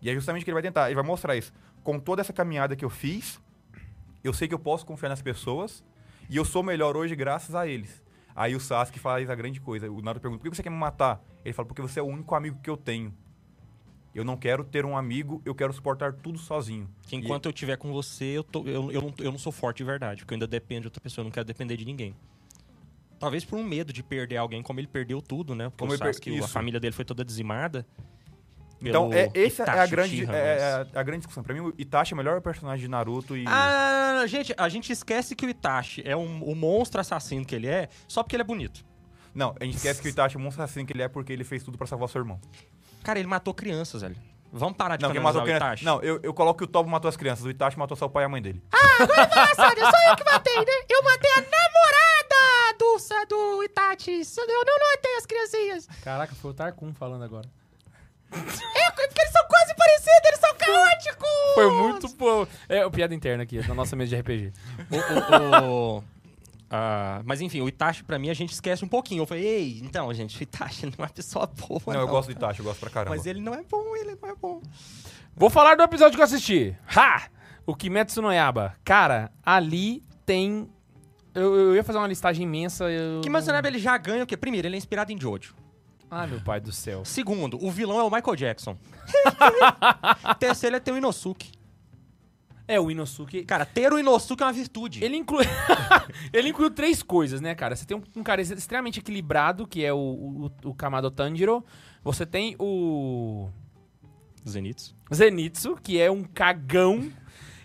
[0.00, 0.86] E é justamente o que ele vai tentar.
[0.86, 1.52] Ele vai mostrar isso.
[1.82, 3.40] Com toda essa caminhada que eu fiz,
[4.22, 5.82] eu sei que eu posso confiar nas pessoas
[6.28, 8.02] e eu sou melhor hoje graças a eles.
[8.34, 9.90] Aí o Sasuke faz a grande coisa.
[9.90, 11.20] O Naruto pergunta, por que você quer me matar?
[11.44, 13.12] Ele fala, porque você é o único amigo que eu tenho.
[14.14, 16.88] Eu não quero ter um amigo, eu quero suportar tudo sozinho.
[17.02, 19.78] Que enquanto eu estiver com você, eu, tô- eu, eu, não, eu não sou forte
[19.78, 22.14] de verdade, porque eu ainda dependo de outra pessoa, eu não quero depender de ninguém.
[23.18, 25.64] Talvez por um medo de perder alguém, como ele perdeu tudo, né?
[25.68, 27.84] Porque Como o ele per- Sasuke, a família dele foi toda dizimada.
[28.80, 31.42] Então, é, essa é a grande, Uchiha, é, mas- a, a grande discussão.
[31.42, 33.44] Pra mim, o Itachi é o melhor personagem de Naruto e...
[33.46, 37.66] Ah, gente, a gente esquece que o Itachi é um, o monstro assassino que ele
[37.66, 38.84] é, só porque ele é bonito.
[39.34, 41.32] Não, a gente esquece que o Itachi é o monstro assassino que ele é porque
[41.32, 42.40] ele fez tudo pra salvar seu irmão.
[43.02, 44.16] Cara, ele matou crianças, velho.
[44.52, 45.64] Vamos parar de Não, quem matou o criança...
[45.66, 45.84] Itachi?
[45.84, 47.44] Não, eu, eu coloco que o Tobo matou as crianças.
[47.44, 48.62] O Itachi matou só o pai e a mãe dele.
[49.00, 50.72] Engraçado, eu sou eu que matei, né?
[50.88, 54.22] Eu matei a namorada do, do Itachi.
[54.38, 55.86] Eu não matei as criancinhas.
[56.02, 57.48] Caraca, foi o Tarkun falando agora.
[58.32, 61.28] É, porque eles são quase parecidos, eles são caóticos.
[61.54, 62.46] Foi muito pô.
[62.68, 64.52] É, o piada interna aqui, na nossa mesa de RPG.
[64.90, 66.04] O- o- o-
[66.70, 69.22] ah, mas enfim, o Itachi, pra mim, a gente esquece um pouquinho.
[69.22, 71.80] Eu falei, ei, então, gente, o Itachi não é uma pessoa boa.
[71.94, 73.16] Não, eu gosto do Itachi, eu gosto pra caramba.
[73.16, 74.60] Mas ele não é bom, ele não é bom.
[75.34, 76.76] Vou falar do episódio que eu assisti.
[76.94, 77.28] Ha!
[77.66, 78.74] O Kimetsu no Yaba.
[78.84, 80.68] Cara, ali tem...
[81.34, 82.84] Eu, eu ia fazer uma listagem imensa.
[82.90, 83.20] Eu...
[83.20, 84.36] Que Matsunabe, ele já ganha o quê?
[84.36, 85.54] Primeiro, ele é inspirado em Jojo.
[86.10, 87.04] Ai, meu pai do céu.
[87.04, 88.76] Segundo, o vilão é o Michael Jackson.
[90.40, 91.52] Terceiro, ele tem o Inosuke.
[92.66, 93.44] É, o Inosuke...
[93.44, 95.02] Cara, ter o Inosuke é uma virtude.
[95.04, 95.44] Ele inclui...
[96.32, 97.74] ele incluiu três coisas, né, cara?
[97.74, 101.64] Você tem um, um cara extremamente equilibrado, que é o, o, o Kamado Tanjiro.
[102.02, 103.48] Você tem o...
[104.46, 104.94] Zenitsu.
[105.12, 107.10] Zenitsu, que é um cagão.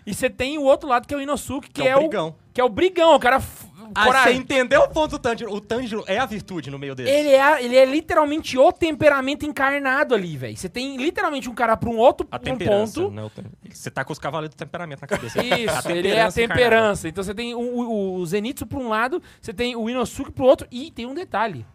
[0.06, 1.98] E você tem o outro lado, que é o Inosuke, que, Que é é, o
[1.98, 2.34] o brigão.
[2.52, 3.42] Que é o brigão, o cara...
[3.94, 5.52] Ah, você entendeu o ponto do Tanjiro?
[5.52, 7.10] O Tanjiro é a virtude no meio dele.
[7.10, 10.56] Ele é, ele é literalmente o temperamento encarnado ali, velho.
[10.56, 13.10] Você tem literalmente um cara pra um outro A um ponto.
[13.10, 13.28] né?
[13.70, 15.42] Você tá com os cavaleiros do temperamento na cabeça.
[15.42, 17.08] Isso, ele é a temperança.
[17.08, 20.44] Então você tem o, o, o Zenitsu pra um lado, você tem o Inosuke pro
[20.44, 21.66] outro, e tem um detalhe.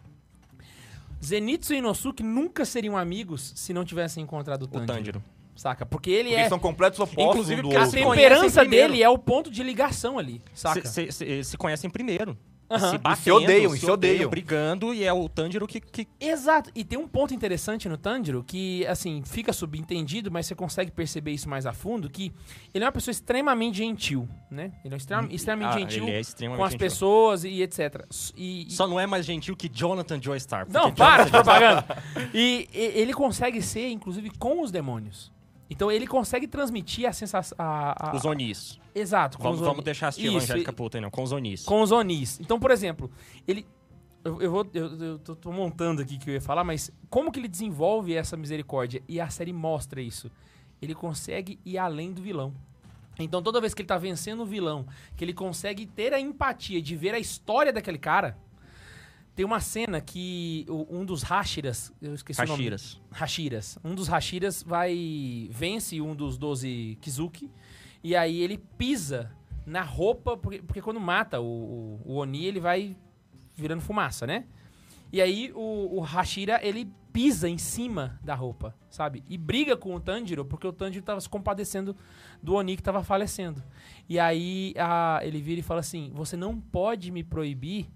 [1.22, 5.22] Zenitsu e Inosuke nunca seriam amigos se não tivessem encontrado o O Tanjiro.
[5.60, 5.84] Saca?
[5.84, 6.48] Porque ele Porque é...
[6.48, 10.40] são completos opostos Inclusive, um A se temperança dele é o ponto de ligação ali,
[10.54, 10.88] saca?
[10.88, 12.34] Se, se- se- se conhecem primeiro.
[12.70, 12.88] Aham.
[12.90, 14.30] Se E batendo, se odeiam, e se odeiam.
[14.30, 15.78] brigando, e é o Tanjiro que...
[15.80, 16.70] que- Exato.
[16.74, 21.32] E tem um ponto interessante no Tanjiro que, assim, fica subentendido, mas você consegue perceber
[21.32, 22.32] isso mais a fundo, que
[22.72, 24.72] ele é uma pessoa extremamente gentil, né?
[24.82, 26.86] Ele é extrema- extremamente Ah, gentil ele é extremamente com as gentil.
[26.86, 28.06] pessoas e etc.
[28.34, 30.64] E, e- Só não é mais gentil que Jonathan Joestar.
[30.64, 32.02] porque Não, para de Jonathan propaganda.
[32.32, 35.30] E, e- ele consegue ser, inclusive, com os demônios.
[35.70, 37.54] Então ele consegue transmitir a sensação...
[37.58, 38.78] A, a- Os Onis.
[38.94, 39.38] Exato.
[39.38, 41.10] com Vamos, os vamos Oni- deixar assistir Isso, Evangélica puta aí, não.
[41.10, 41.64] Com os Onis.
[41.64, 42.40] com os Onis.
[42.40, 43.10] Então, por exemplo,
[43.46, 43.64] ele.
[44.24, 44.66] Eu, eu vou.
[44.74, 47.48] Eu, eu tô, tô montando aqui o que eu ia falar, mas como que ele
[47.48, 49.00] desenvolve essa misericórdia?
[49.08, 50.30] E a série mostra isso.
[50.82, 52.52] Ele consegue ir além do vilão.
[53.18, 54.86] Então, toda vez que ele tá vencendo o vilão,
[55.16, 58.36] que ele consegue ter a empatia de ver a história daquele cara.
[59.40, 62.58] Tem uma cena que um dos Hashiras, eu esqueci o nome.
[62.58, 63.00] Hashiras.
[63.10, 63.78] Hashiras.
[63.82, 65.48] Um dos Hashiras vai.
[65.50, 67.50] vence um dos 12 Kizuki.
[68.04, 69.34] E aí ele pisa
[69.64, 72.94] na roupa, porque, porque quando mata o, o, o Oni, ele vai
[73.56, 74.44] virando fumaça, né?
[75.10, 79.24] E aí o, o Hashira, ele pisa em cima da roupa, sabe?
[79.26, 81.96] E briga com o Tanjiro, porque o Tanjiro tava se compadecendo
[82.42, 83.62] do Oni que tava falecendo.
[84.06, 87.90] E aí a- ele vira e fala assim: Você não pode me proibir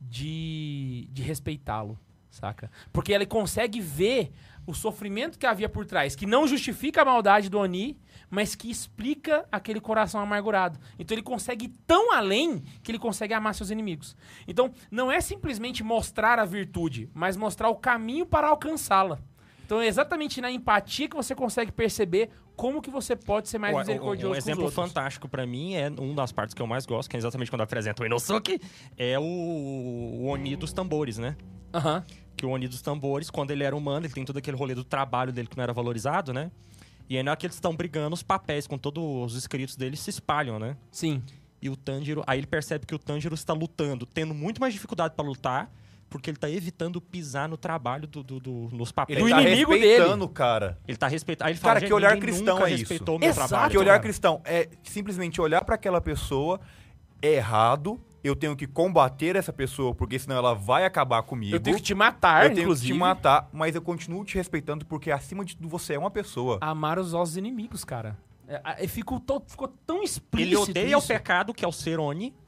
[0.00, 1.98] de, de respeitá-lo,
[2.30, 2.70] saca?
[2.92, 4.32] Porque ele consegue ver
[4.66, 7.98] o sofrimento que havia por trás, que não justifica a maldade do Oni,
[8.30, 10.78] mas que explica aquele coração amargurado.
[10.98, 14.14] Então ele consegue ir tão além que ele consegue amar seus inimigos.
[14.46, 19.18] Então não é simplesmente mostrar a virtude, mas mostrar o caminho para alcançá-la.
[19.68, 23.74] Então é exatamente na empatia que você consegue perceber como que você pode ser mais
[23.76, 26.86] Um- misericordioso Um, os exemplo fantástico pra mim é uma das partes que eu mais
[26.86, 28.58] gosto, que é exatamente quando apresenta o Inosuke,
[28.96, 31.36] é o, o Oni dos tambores, né?
[31.74, 32.02] Aham.
[32.34, 34.84] Que o Oni dos tambores, quando ele era humano, ele tem todo aquele rolê do
[34.84, 36.50] trabalho dele que não era valorizado, né?
[37.06, 39.98] E aí na hora que eles estão brigando, os papéis com todos os escritos dele
[39.98, 40.78] se espalham, né?
[40.90, 41.22] Sim.
[41.60, 45.14] E o Tanjiro, aí ele percebe que o Tanjiro está lutando, tendo muito mais dificuldade
[45.14, 45.70] pra lutar,
[46.10, 49.18] porque ele tá evitando pisar no trabalho do, do- do- nos papéis.
[49.20, 50.78] Ele Do tá inimigo respeitando o cara.
[50.88, 51.46] Ele tá respeitando.
[51.48, 53.48] Aí ele fala, Cara, "Gente, que olhar cristão é isso." respeitou o meu Exato.
[53.48, 53.70] trabalho.
[53.70, 54.02] Que olhar cara.
[54.02, 56.60] cristão é simplesmente olhar pra aquela pessoa
[57.20, 61.54] é errado, eu tenho que combater essa pessoa, porque senão ela vai acabar comigo.
[61.54, 62.86] Eu tenho que te matar, Eu tenho inclusive.
[62.88, 66.10] que te matar, mas eu continuo te respeitando porque acima de tudo você é uma
[66.10, 66.58] pessoa.
[66.60, 68.16] Amar os nossos inimigos, cara.
[68.46, 71.08] É, é, ficou, ficou tão Ele explícito odeia o isso.
[71.08, 72.32] pecado, que é o ser Oni,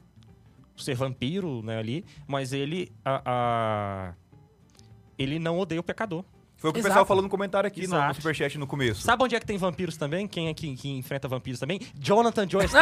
[0.81, 2.91] ser vampiro, né, ali, mas ele.
[3.05, 4.13] a- a-
[5.17, 6.25] Ele não odeia o pecador.
[6.61, 6.91] Foi o que o Exato.
[6.93, 8.13] pessoal falou no comentário aqui no, no.
[8.13, 9.01] Superchat no começo.
[9.01, 10.27] Sabe onde é que tem vampiros também?
[10.27, 11.79] Quem é que, que enfrenta vampiros também?
[11.95, 12.75] Jonathan Joyce.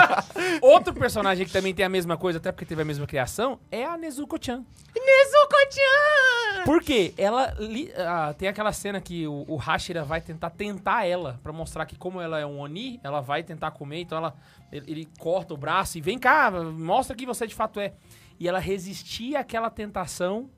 [0.62, 3.84] Outro personagem que também tem a mesma coisa, até porque teve a mesma criação, é
[3.84, 4.64] a Nezuko-chan.
[4.96, 6.64] Nezuko-chan!
[6.64, 7.12] Por quê?
[7.18, 11.52] Ela li- ah, tem aquela cena que o, o Hashira vai tentar tentar ela, pra
[11.52, 14.34] mostrar que como ela é um Oni, ela vai tentar comer, então ela,
[14.72, 17.92] ele, ele corta o braço e vem cá, mostra que você de fato é.
[18.38, 20.48] E ela resistia àquela tentação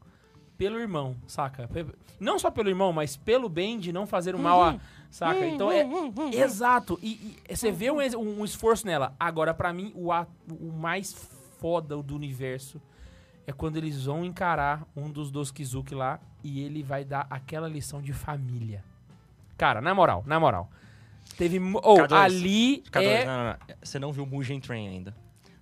[0.56, 1.68] pelo irmão, saca?
[2.20, 4.76] Não só pelo irmão, mas pelo bem de não fazer o mal a.
[5.10, 5.46] Saca?
[5.46, 5.84] Então é.
[6.34, 6.98] Exato.
[7.02, 9.14] E, e você vê um, um esforço nela.
[9.18, 11.12] Agora, pra mim, o, a- o mais
[11.58, 12.80] foda do universo
[13.46, 17.68] é quando eles vão encarar um dos dos Kizuki lá e ele vai dar aquela
[17.68, 18.82] lição de família.
[19.58, 20.70] Cara, na moral, na moral.
[21.36, 21.58] Teve.
[21.58, 22.12] mo- Oh, K2.
[22.16, 23.24] ali é.
[23.26, 23.56] não, não, não.
[23.82, 25.14] Você não viu Mugen Train ainda.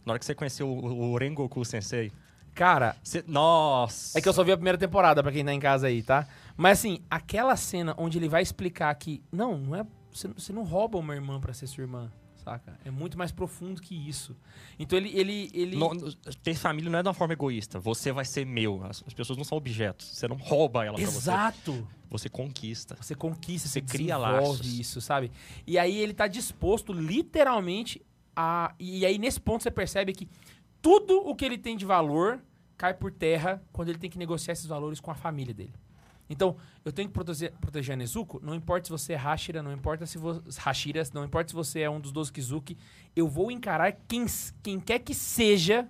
[0.06, 2.12] Na hora que você conheceu o, o Rengoku Sensei,
[2.60, 3.24] Cara, você...
[3.26, 4.18] Nossa!
[4.18, 6.28] É que eu só vi a primeira temporada, pra quem tá em casa aí, tá?
[6.58, 9.22] Mas assim, aquela cena onde ele vai explicar que.
[9.32, 9.86] Não, não é.
[10.12, 12.78] Você, não rouba uma irmã pra ser sua irmã, saca?
[12.84, 14.36] É muito mais profundo que isso.
[14.78, 15.10] Então ele.
[15.18, 16.12] ele, ele No-
[16.42, 17.80] ter família não é de uma forma egoísta.
[17.80, 18.84] Você vai ser meu.
[18.84, 20.08] As, as pessoas não são objetos.
[20.08, 21.16] Você não rouba ela pra você.
[21.16, 21.88] Exato!
[22.10, 22.94] Você conquista.
[23.00, 24.66] Você conquista, Você você cria laços.
[24.66, 25.32] isso, sabe?
[25.66, 28.02] E aí ele tá disposto, literalmente,
[28.36, 28.74] a.
[28.78, 30.28] E aí nesse ponto você percebe que
[30.82, 32.38] tudo o que ele tem de valor
[32.80, 35.74] cai por terra quando ele tem que negociar esses valores com a família dele.
[36.30, 39.70] Então, eu tenho que proteger, proteger a Nezuko, não importa se você é Hashira, não
[39.70, 40.40] importa se você.
[40.58, 42.78] Hashira, não importa se você é um dos 12 Kizuki,
[43.14, 44.24] eu vou encarar quem,
[44.62, 45.86] quem quer que seja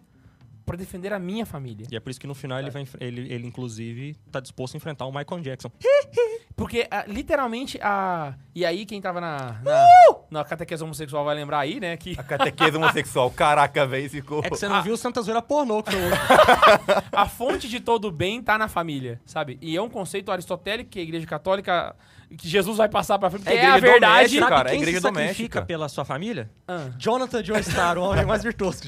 [0.66, 1.86] pra defender a minha família.
[1.92, 4.76] E é por isso que no final ele, vai, ele, ele inclusive, tá disposto a
[4.78, 5.70] enfrentar o Michael Jackson.
[6.56, 8.34] Porque, ah, literalmente, a.
[8.54, 9.56] E aí, quem tava na.
[9.64, 9.86] Na,
[10.30, 11.96] na catequese homossexual vai lembrar aí, né?
[11.96, 13.30] Que A catequese homossexual.
[13.34, 14.40] Caraca, velho, ficou.
[14.40, 15.96] É que você não viu o Santa Zoeira pornô que
[17.12, 19.58] a fonte de todo o bem tá na família, sabe?
[19.62, 21.96] E é um conceito aristotélico que a igreja católica.
[22.36, 24.14] que Jesus vai passar pra frente, porque É é, a igreja verdade.
[24.16, 25.62] doméstica, Sabe cara, é quem igreja se sacrifica doméstica.
[25.62, 26.50] pela sua família?
[26.68, 26.88] Ah.
[26.98, 28.82] Jonathan Joestar, o homem mais virtuoso.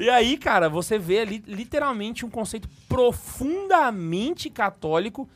[0.00, 5.28] E aí, cara, você vê ali literalmente um conceito profundamente católico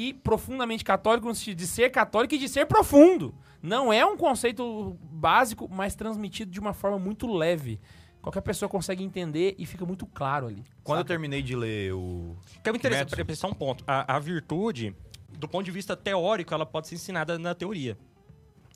[0.00, 3.34] e profundamente católico no sentido de ser católico e de ser profundo.
[3.60, 7.80] Não é um conceito básico, mas transmitido de uma forma muito leve.
[8.22, 10.62] Qualquer pessoa consegue entender e fica muito claro ali.
[10.84, 11.08] Quando eu saca?
[11.08, 12.36] terminei de ler o.
[12.62, 13.82] Que é muito interessante, peraí, só um ponto.
[13.88, 14.94] A, a virtude,
[15.36, 17.98] do ponto de vista teórico, ela pode ser ensinada na teoria.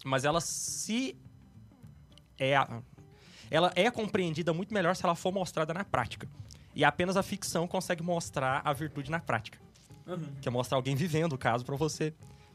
[0.04, 1.16] Mas ela se...
[2.36, 2.82] É a-
[3.48, 6.28] ela é compreendida muito melhor se ela for mostrada na prática.
[6.74, 9.61] E apenas a ficção consegue mostrar a virtude na prática.
[10.40, 12.12] Que é mostrar alguém vivendo o caso pra você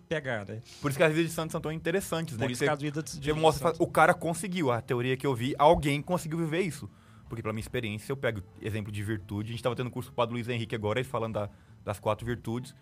[0.10, 0.62] pegar, né?
[0.82, 2.46] Por isso que as vidas de Santos são tão interessantes, né?
[2.46, 4.72] Por Que isso você- que as vidas de mostra, o cara conseguiu.
[4.72, 6.90] A teoria que eu vi, alguém conseguiu viver isso.
[7.28, 9.50] Porque pela minha experiência, eu pego exemplo de virtude.
[9.50, 11.50] A gente tava tendo curso com o Padre Luiz Henrique agora, ele falando da-
[11.84, 12.74] das quatro virtudes.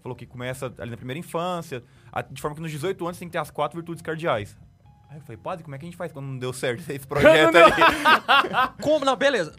[0.00, 1.82] Falou que começa ali na primeira infância,
[2.12, 4.56] a- de forma que nos 18 anos tem que ter as quatro virtudes cardeais.
[5.10, 7.06] Aí eu falei, padre, como é que a gente faz quando não deu certo esse
[7.08, 7.72] projeto aí?
[8.80, 9.04] Como?
[9.04, 9.56] Não, beleza.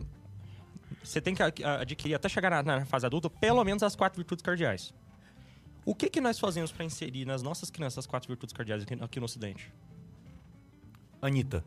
[1.04, 4.44] Você tem que adquirir, até chegar na, na fase adulta, pelo menos as quatro virtudes
[4.44, 4.94] cardeais.
[5.86, 8.94] O que, que nós fazemos pra inserir nas nossas crianças as quatro virtudes cardeais aqui,
[9.02, 9.74] aqui no Ocidente?
[11.22, 11.64] Anitta.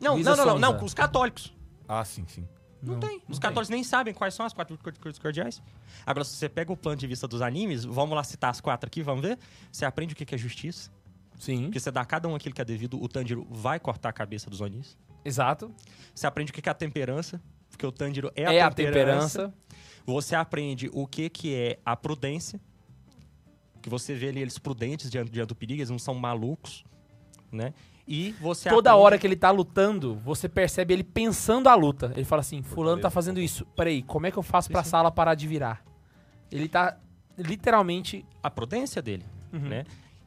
[0.00, 1.54] Não, não, não, não, não, com os católicos.
[1.88, 2.46] Ah, sim, sim.
[2.82, 3.22] Não, tem.
[3.28, 5.62] Os não católicos nem sabem quais são as quatro virtudes cardeais.
[6.04, 8.88] Agora, se você pega o plano de vista dos animes, vamos lá citar as quatro
[8.88, 9.38] aqui, vamos ver?
[9.70, 10.90] Você aprende o que é justiça,
[11.38, 14.08] Sim, porque você dá a cada um aquilo que é devido, o Tanjiro vai cortar
[14.08, 14.98] a cabeça dos Onis.
[15.24, 15.72] exato.
[16.12, 17.40] Você aprende o que que é a temperança,
[17.82, 19.52] porque o Tanjiro é, É, a temperança.
[20.06, 22.60] Você aprende o que, que é a prudência.
[23.80, 26.84] Que você vê ali eles prudentes diante, diante do perigo, eles não são malucos,
[27.50, 27.74] né?
[28.06, 32.12] E você Toda aprende- hora que ele tá lutando, você percebe ele pensando a luta.
[32.14, 33.64] Ele fala assim: Fulano tá fazendo isso.
[33.76, 35.84] Peraí, como é que eu faço pra sala parar de virar?
[36.50, 36.96] Ele tá
[37.38, 38.24] literalmente.
[38.42, 39.60] a prudência dele, Uhum.
[39.60, 39.84] né?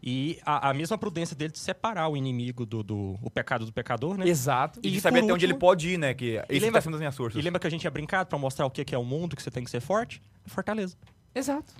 [0.07, 3.73] E a, a mesma prudência dele de separar o inimigo do, do o pecado do
[3.73, 4.27] pecador, né?
[4.27, 4.80] Exato.
[4.84, 6.14] E, de E saber por até onde ele pode ir, né?
[6.14, 7.40] Que isso lembra- tá sendo das minhas forças.
[7.40, 9.41] E lembra que a gente tinha brincado pra mostrar o que, é o mundo, que
[9.41, 10.22] você tem que ser forte?
[10.45, 10.95] Fortaleza.
[11.34, 11.73] Exato.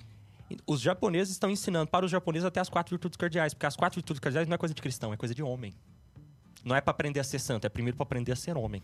[0.66, 3.96] Os japoneses estão ensinando para os japoneses até as quatro virtudes cardeais, porque as quatro
[4.00, 5.72] virtudes cardeais não é coisa de cristão, é coisa de homem.
[6.64, 8.82] Não é pra aprender a ser santo, é primeiro pra aprender a ser homem.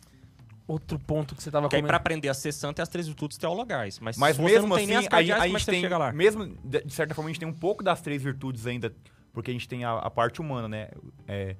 [0.68, 2.00] Outro ponto que você tava Porque aí pra comentando.
[2.00, 3.98] aprender a ser santo é as três virtudes teologais.
[3.98, 5.64] Mas, Mas se você mesmo assim, nem as a, cardeais, a como é que gente
[5.64, 5.80] você tem.
[5.80, 6.12] chega lá?
[6.12, 8.94] Mesmo, de, de certa forma, a gente tem um pouco das três virtudes ainda,
[9.32, 10.88] porque a gente tem a, a parte humana, né?
[11.26, 11.56] É,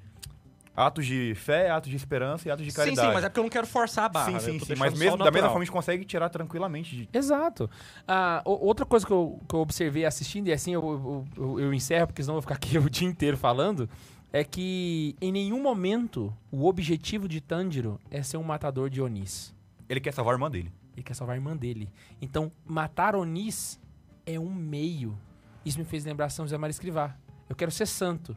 [0.74, 3.09] atos de fé, atos de esperança e atos de Sim, caridade.
[3.09, 4.27] sim, mas é porque eu não quero forçar a barra.
[4.27, 4.59] Sim, né?
[4.59, 4.74] sim, sim.
[4.78, 7.09] Mas mesmo, da mesma forma a gente consegue tirar tranquilamente de.
[7.12, 7.69] Exato.
[8.09, 11.74] Ah, outra coisa que eu, que eu observei assistindo, e assim eu, eu, eu- eu
[11.74, 13.89] encerro, porque senão eu vou ficar aqui o dia inteiro falando,
[14.32, 19.55] é que em nenhum momento o objetivo de Tanjiro é ser um matador de Onis.
[19.89, 20.73] Ele quer salvar a irmã dele.
[20.94, 21.90] Ele quer salvar a irmã dele.
[22.20, 23.78] Então, matar Onis
[24.24, 25.19] é um meio.
[25.66, 27.15] Isso me fez lembrar São José Maria Escrivá.
[27.53, 28.35] Eu quero ser santo.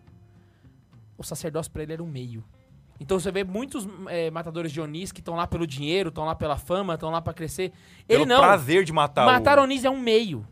[1.18, 2.44] O sacerdócio pra ele era um meio.
[3.00, 6.36] Então você vê muitos eh, matadores de Onis que estão lá pelo dinheiro, estão lá
[6.36, 7.72] pela fama, estão lá pra crescer.
[8.10, 8.42] Ele Pelo não.
[8.42, 9.64] prazer de matar Matar o...
[9.64, 10.46] Onis é um meio.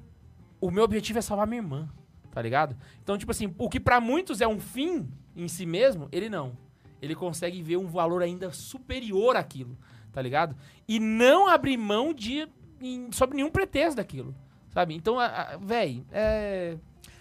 [0.62, 1.90] O meu objetivo é salvar minha irmã,
[2.32, 2.78] tá ligado?
[3.02, 6.58] Então, tipo assim, o que pra muitos é um fim em si mesmo, ele não.
[7.02, 9.78] Ele consegue ver um valor ainda superior àquilo,
[10.14, 10.56] tá ligado?
[10.88, 12.48] E não abrir mão de
[12.80, 14.34] em, sob nenhum pretexto daquilo,
[14.70, 14.96] Sabe?
[14.96, 15.18] Então,
[15.60, 16.78] véi, é.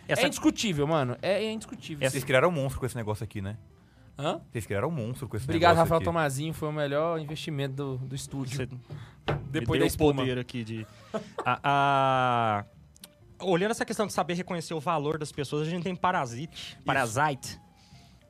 [0.08, 1.16] Essa- É indiscutível, mano.
[1.22, 2.08] É, é indiscutível.
[2.08, 3.56] Vocês criaram um monstro com esse negócio aqui, né?
[4.18, 4.40] Hã?
[4.50, 6.04] Vocês criaram um monstro com esse Obrigado, negócio Rafael aqui.
[6.04, 6.52] Tomazinho.
[6.52, 8.56] Foi o melhor investimento do, do estúdio.
[8.56, 8.68] Você
[9.50, 10.14] Depois da deu o espuma.
[10.22, 10.86] poder aqui de.
[11.44, 12.64] a, a-
[13.44, 16.78] Olhando essa questão de saber reconhecer o valor das pessoas, a gente tem Parasite.
[16.84, 17.58] Parasite.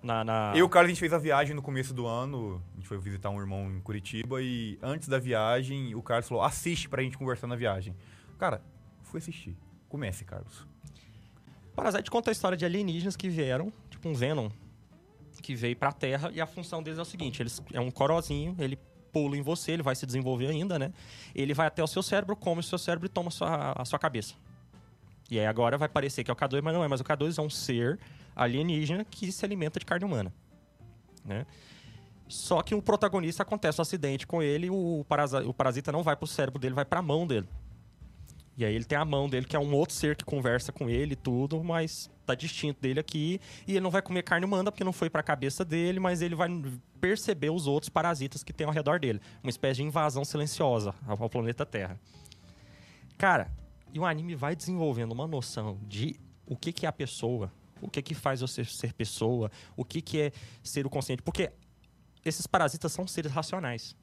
[0.03, 2.63] Na, na- Eu e o Carlos, a gente fez a viagem no começo do ano.
[2.73, 6.43] A gente foi visitar um irmão em Curitiba e antes da viagem, o Carlos falou:
[6.45, 7.95] assiste pra gente conversar na viagem.
[8.39, 8.63] Cara,
[9.03, 9.57] fui assistir.
[9.89, 10.67] Comece, Carlos.
[11.75, 14.51] Parasite conta a história de alienígenas que vieram, tipo um Venom,
[15.43, 18.55] que veio pra Terra e a função deles é o seguinte: eles, é um corozinho,
[18.59, 18.79] ele
[19.13, 20.93] pula em você, ele vai se desenvolver ainda, né?
[21.35, 23.85] Ele vai até o seu cérebro, come o seu cérebro e toma a sua, a
[23.85, 24.35] sua cabeça.
[25.31, 26.89] E aí agora vai parecer que é o K2, mas não é.
[26.89, 27.99] Mas o K2 é um ser
[28.35, 30.33] alienígena que se alimenta de carne humana.
[31.25, 31.47] Né?
[32.29, 36.27] Só que o protagonista acontece um acidente com ele, o, o parasita não vai pro
[36.27, 37.47] cérebro dele, vai pra mão dele.
[38.57, 40.89] E aí ele tem a mão dele, que é um outro ser que conversa com
[40.89, 43.41] ele e tudo, mas tá distinto dele aqui.
[43.67, 46.35] E ele não vai comer carne humana porque não foi pra cabeça dele, mas ele
[46.35, 46.49] vai
[47.01, 49.21] perceber os outros parasitas que tem ao redor dele.
[49.43, 51.99] Uma espécie de invasão silenciosa ao planeta Terra.
[53.17, 53.51] Cara,
[53.93, 56.17] e o anime vai desenvolvendo uma noção de
[56.47, 57.51] o que, que é a pessoa,
[57.81, 61.23] o que, que faz você ser pessoa, o que, que é ser o consciente.
[61.23, 61.51] Porque
[62.25, 63.97] esses parasitas são seres racionais.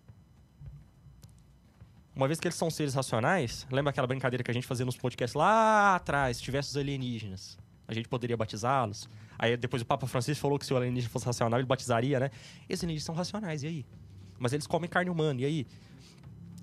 [2.16, 4.98] Uma vez que eles são seres racionais, lembra aquela brincadeira que a gente fazia nos
[4.98, 7.58] podcasts lá atrás, se tivesse os alienígenas?
[7.88, 9.10] A gente poderia batizá-los?
[9.38, 12.30] Aí depois o Papa Francisco falou que se o alienígena fosse racional, ele batizaria, né?
[12.68, 13.86] Esses alienígenas são racionais, e aí?
[14.38, 15.68] Mas eles comem carne humana, e aí?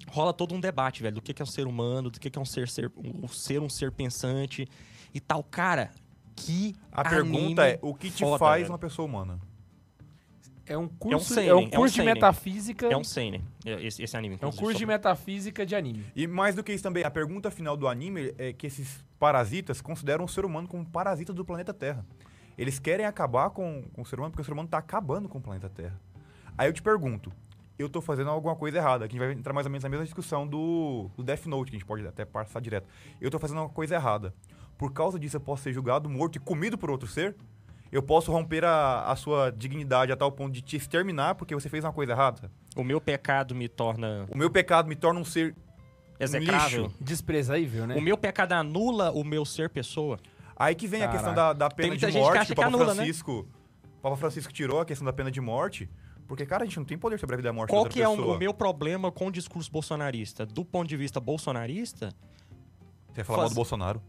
[0.08, 2.44] Rola todo um debate, velho, do que é um ser humano, do que é um
[2.44, 4.68] ser, ser, um ser um ser pensante
[5.12, 5.42] e tal.
[5.42, 5.90] Cara,
[6.36, 8.72] que A pergunta é: o que te foda, faz velho.
[8.72, 9.40] uma pessoa humana?
[10.66, 12.14] É um curso, seinen, é um é um curso de seinen.
[12.14, 12.86] metafísica.
[12.86, 14.38] É um seinen, esse, esse anime.
[14.40, 16.04] é um curso de metafísica de anime.
[16.14, 19.80] E mais do que isso também, a pergunta final do anime é que esses parasitas
[19.80, 22.04] consideram o ser humano como parasita do planeta Terra.
[22.58, 25.38] Eles querem acabar com, com o ser humano porque o ser humano está acabando com
[25.38, 26.00] o planeta Terra.
[26.56, 27.30] Aí eu te pergunto,
[27.78, 29.04] eu tô fazendo alguma coisa errada.
[29.04, 31.70] Aqui a gente vai entrar mais ou menos na mesma discussão do, do Death Note,
[31.70, 32.88] que a gente pode até passar direto.
[33.20, 34.34] Eu tô fazendo uma coisa errada.
[34.78, 37.36] Por causa disso eu posso ser julgado, morto e comido por outro ser?
[37.92, 41.68] Eu posso romper a, a sua dignidade a tal ponto de te exterminar porque você
[41.68, 42.50] fez uma coisa errada?
[42.74, 45.54] O meu pecado me torna O meu pecado me torna um ser
[46.18, 46.84] execrável.
[46.84, 46.94] lixo.
[47.00, 47.94] Desprezaível, né?
[47.96, 50.18] O meu pecado anula o meu ser pessoa.
[50.56, 51.18] Aí que vem a Caraca.
[51.18, 52.94] questão da, da pena de que morte, acha que o que Papa anula, né?
[52.94, 53.46] Francisco.
[53.98, 55.88] O Papa Francisco tirou a questão da pena de morte,
[56.26, 57.90] porque, cara, a gente não tem poder sobre a vida e a morte Qual da
[57.90, 58.36] que é outra o, pessoa.
[58.36, 60.44] o meu problema com o discurso bolsonarista?
[60.46, 62.08] Do ponto de vista bolsonarista,
[63.08, 64.02] Você vai falar mal Faz- do Bolsonaro.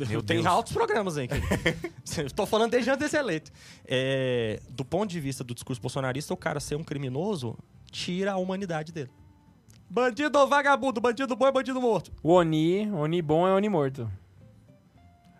[0.00, 0.46] Meu eu tenho Deus.
[0.46, 1.28] altos programas aí.
[2.04, 3.50] Estou falando desde antes de ser eleito.
[3.84, 7.58] É, do ponto de vista do discurso bolsonarista, o cara ser um criminoso
[7.90, 9.10] tira a humanidade dele.
[9.88, 12.10] Bandido ou vagabundo, bandido bom é bandido morto.
[12.22, 14.10] O Oni, Oni bom é Oni morto.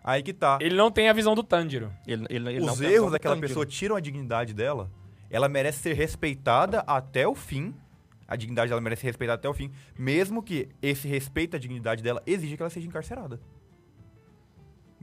[0.03, 0.59] Aí que tá.
[0.61, 1.91] Ele não tem a visão do Tanjiro.
[2.05, 4.91] Ele, ele, ele Os erros daquela pessoa tiram a dignidade dela.
[5.29, 7.73] Ela merece ser respeitada até o fim.
[8.27, 9.71] A dignidade dela merece ser respeitada até o fim.
[9.97, 13.39] Mesmo que esse respeito à dignidade dela exija que ela seja encarcerada.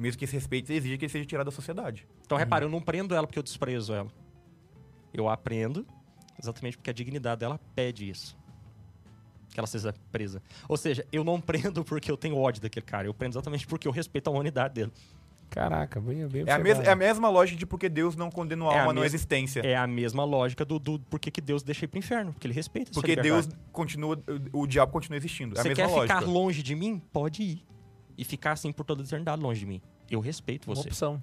[0.00, 2.06] Mesmo que esse respeito exija que ele seja tirado da sociedade.
[2.24, 4.08] Então, repara, eu não prendo ela porque eu desprezo ela.
[5.12, 5.86] Eu aprendo
[6.40, 8.36] exatamente porque a dignidade dela pede isso.
[9.50, 10.40] Que ela seja presa.
[10.68, 13.06] Ou seja, eu não prendo porque eu tenho ódio daquele cara.
[13.06, 14.92] Eu prendo exatamente porque eu respeito a humanidade dele.
[15.50, 18.70] Caraca, bem, bem É a, mes- é a mesma lógica de porque Deus não condenou
[18.70, 19.60] a É a alma não mes- existência.
[19.66, 22.32] É a mesma lógica do, do porque que Deus deixa ir pro inferno.
[22.32, 23.16] Porque ele respeita Porque.
[23.16, 24.16] Deus continua,
[24.54, 25.56] o, o diabo continua existindo.
[25.56, 26.20] É a Você mesma quer lógica.
[26.20, 27.02] ficar longe de mim?
[27.12, 27.66] Pode ir.
[28.20, 29.80] E ficar assim por toda a eternidade longe de mim.
[30.10, 30.88] Eu respeito Uma você.
[30.88, 31.22] opção.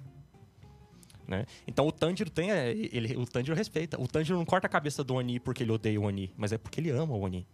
[1.28, 1.46] né?
[1.66, 2.50] Então o Tanjiro tem.
[2.50, 4.00] é, Ele, o Tanjiro respeita.
[4.00, 6.58] O Tanjiro não corta a cabeça do Oni porque ele odeia o Oni, mas é
[6.58, 7.46] porque ele ama o Oni.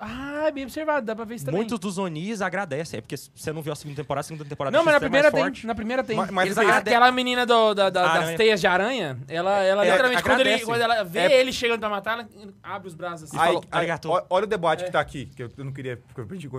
[0.00, 1.58] Ah, é bem observado, dá pra ver isso também.
[1.60, 2.98] Muitos dos Onis agradecem.
[2.98, 5.00] É porque você não viu a segunda temporada, a segunda temporada Não, mas na é
[5.00, 5.42] primeira mais tem.
[5.44, 5.66] forte.
[5.66, 6.16] Na primeira tem.
[6.16, 9.18] Mas- mas Eles agrade- Aquela menina do- da- da- Ah, das é- teias de aranha,
[9.28, 12.28] ela, ela É, literalmente, quando, ele, quando ela vê É- ele chegando pra matar, ela
[12.62, 13.36] abre os braços assim.
[13.38, 14.86] Aí, falou, aí, ó- olha o debate É.
[14.86, 16.00] que tá aqui, que eu não queria,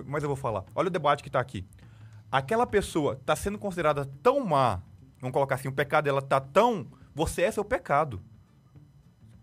[0.06, 0.64] mas eu vou falar.
[0.76, 1.66] Olha o debate que tá aqui.
[2.32, 4.82] Aquela pessoa tá sendo considerada tão má,
[5.20, 6.86] vamos colocar assim, o pecado dela tá tão,
[7.16, 8.22] você é seu pecado.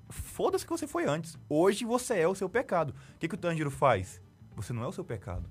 [0.08, 1.38] Foda-se que você foi antes.
[1.48, 2.94] Hoje você é o seu pecado.
[3.14, 4.20] O que, que o Tanjiro faz?
[4.54, 5.48] Você não é o seu pecado.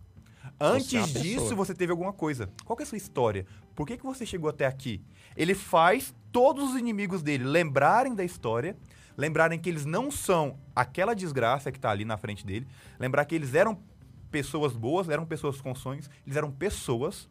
[0.60, 1.24] Antes é uma pessoa.
[1.24, 2.50] disso, você teve alguma coisa.
[2.64, 3.46] Qual é a sua história?
[3.76, 5.02] Por que, que você chegou até aqui?
[5.36, 8.78] Ele faz todos os inimigos dele lembrarem da história,
[9.18, 12.68] lembrarem que eles não são aquela desgraça que tá ali na frente dele,
[13.00, 13.78] lembrar que eles eram
[14.32, 17.30] pessoas boas, eram pessoas com sonhos, eles eram pessoas.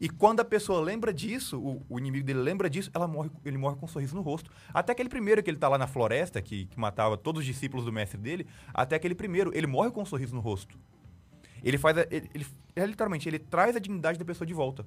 [0.00, 3.58] E quando a pessoa lembra disso, o, o inimigo dele lembra disso, ela morre, ele
[3.58, 4.50] morre com um sorriso no rosto.
[4.72, 7.84] Até aquele primeiro que ele tá lá na floresta, que, que matava todos os discípulos
[7.84, 10.78] do mestre dele, até aquele primeiro, ele morre com um sorriso no rosto.
[11.62, 11.98] Ele faz.
[11.98, 14.86] a- ele, ele- é, literalmente, ele traz a dignidade da pessoa de volta.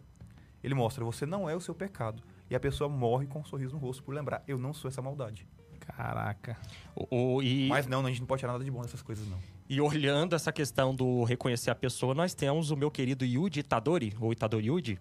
[0.64, 2.24] Ele mostra, você não é o seu pecado.
[2.50, 5.02] E a pessoa morre com um sorriso no rosto por lembrar, eu não sou essa
[5.02, 5.46] maldade.
[5.80, 6.58] Caraca.
[6.96, 9.28] O- o- e, Mas não, a gente não pode tirar nada de bom dessas coisas,
[9.28, 9.38] não.
[9.74, 14.16] E olhando essa questão do reconhecer a pessoa, nós temos o meu querido Yuji Itadori,
[14.20, 15.00] ou Itadori Yuji,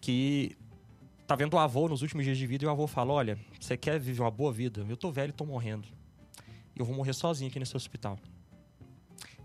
[0.00, 0.56] que
[1.28, 3.76] tá vendo o avô nos últimos dias de vida e o avô fala: Olha, você
[3.76, 4.84] quer viver uma boa vida?
[4.88, 5.86] Eu tô velho e tô morrendo.
[6.74, 8.18] Eu vou morrer sozinho aqui nesse hospital.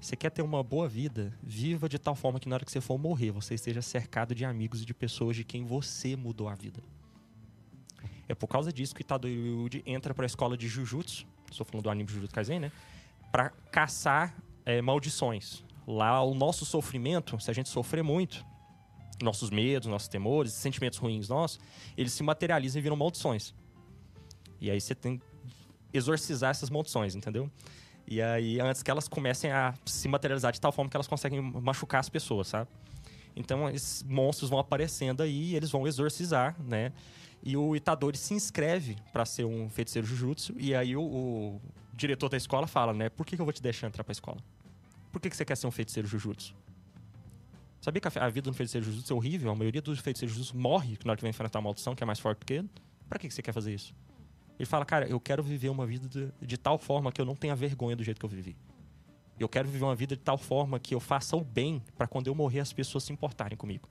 [0.02, 1.32] Você quer ter uma boa vida?
[1.44, 4.46] Viva de tal forma que na hora que você for morrer, você esteja cercado de
[4.46, 6.82] amigos e de pessoas de quem você mudou a vida.
[8.28, 11.90] É por causa disso que Itadori Yuji entra pra escola de Jujutsu, estou falando do
[11.92, 12.72] anime Jujutsu Kaisen, né?
[13.32, 14.34] Pra caçar
[14.66, 15.64] é, maldições.
[15.88, 18.44] Lá, o nosso sofrimento, se a gente sofrer muito,
[19.22, 21.60] nossos medos, nossos temores, sentimentos ruins nossos,
[21.96, 23.54] eles se materializam e viram maldições.
[24.60, 25.24] E aí você tem que
[25.94, 27.50] exorcizar essas maldições, entendeu?
[28.08, 31.42] E aí, antes que elas comecem a se materializar de tal forma que elas conseguem
[31.42, 32.70] machucar as pessoas, sabe?
[33.36, 36.92] Então, esses monstros vão aparecendo aí e eles vão exorcizar, né?
[37.44, 40.54] E o Itadori se inscreve para ser um feiticeiro Jujutsu.
[40.58, 41.62] E aí o, o
[41.94, 43.10] diretor da escola fala, né?
[43.10, 44.38] Por que, que eu vou te deixar entrar pra escola?
[45.16, 46.54] Por que, que você quer ser um feiticeiro Jujutsu?
[47.80, 49.50] Sabia que a, vida do feiticeiro Jujutsu é horrível?
[49.50, 52.06] A maioria dos feiticeiros Jujutsu morre na hora que vai enfrentar uma maldição que é
[52.06, 52.70] mais forte do que ele.
[53.08, 53.96] Pra que, que você quer fazer isso?
[54.60, 57.34] Ele fala, cara, eu quero viver uma vida de, de tal forma que eu não
[57.34, 58.58] tenha vergonha do jeito que eu vivi.
[59.40, 62.28] Eu quero viver uma vida de tal forma que eu faça o bem pra quando
[62.28, 63.88] eu morrer as pessoas se importarem comigo.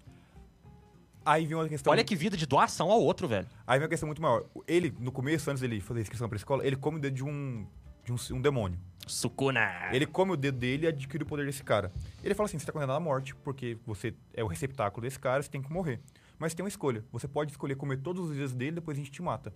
[1.25, 1.91] Aí vem uma questão.
[1.91, 3.49] Olha que vida de doação ao outro, velho.
[3.67, 4.45] Aí vem uma questão muito maior.
[4.69, 7.67] Ele, no começo, antes dele fazer a inscrição pra escola, ele come de um,
[8.05, 8.79] de um, um demônio.
[9.07, 9.91] Sukuna.
[9.93, 11.93] Ele come o dedo dele e adquire o poder desse cara.
[12.23, 15.43] Ele fala assim: você tá condenado à morte, porque você é o receptáculo desse cara,
[15.43, 16.01] você tem que morrer.
[16.39, 17.05] Mas tem uma escolha.
[17.13, 19.53] Você pode escolher comer todos os dedos dele, depois a gente te mata.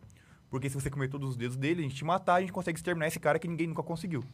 [0.50, 2.78] Porque se você comer todos os dedos dele, a gente te matar, a gente consegue
[2.78, 4.24] exterminar esse cara que ninguém nunca conseguiu.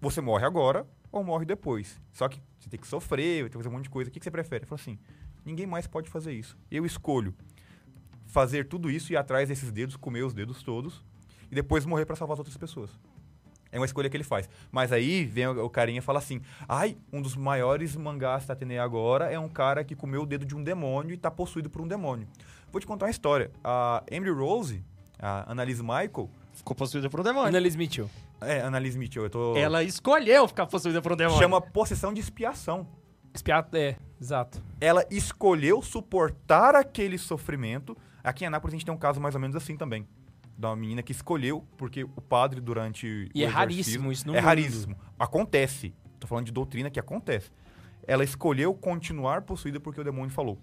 [0.00, 1.98] Você morre agora ou morre depois.
[2.12, 4.10] Só que você tem que sofrer, vai ter que fazer um monte de coisa.
[4.10, 4.64] O que, que você prefere?
[4.64, 4.98] Ele falou assim:
[5.44, 6.56] ninguém mais pode fazer isso.
[6.70, 7.34] Eu escolho
[8.26, 11.02] fazer tudo isso e ir atrás desses dedos, comer os dedos todos
[11.50, 12.90] e depois morrer pra salvar as outras pessoas.
[13.72, 14.48] É uma escolha que ele faz.
[14.70, 18.56] Mas aí vem o carinha e fala assim: ai, um dos maiores mangás que tá
[18.56, 21.30] tendo aí agora é um cara que comeu o dedo de um demônio e tá
[21.30, 22.26] possuído por um demônio.
[22.72, 23.50] Vou te contar uma história.
[23.62, 24.84] A Emily Rose,
[25.18, 27.48] a Annalise Michael, Ficou possuída por um demônio.
[27.48, 28.08] Annalise Mitchell.
[28.40, 29.56] é, Annalise Mitchell, eu tô.
[29.56, 31.38] Ela escolheu ficar possuída por um demônio.
[31.38, 32.88] chama possessão de expiação.
[33.34, 34.62] Espiado, é, exato.
[34.80, 37.94] Ela escolheu suportar aquele sofrimento.
[38.24, 40.08] Aqui em Anápolis a gente tem um caso mais ou menos assim também.
[40.58, 43.30] Da uma menina que escolheu, porque o padre durante.
[43.34, 44.44] E o é raríssimo isso no É mundo.
[44.46, 44.96] raríssimo.
[45.18, 45.94] Acontece.
[46.18, 47.50] Tô falando de doutrina que acontece.
[48.06, 50.58] Ela escolheu continuar possuída porque o demônio falou: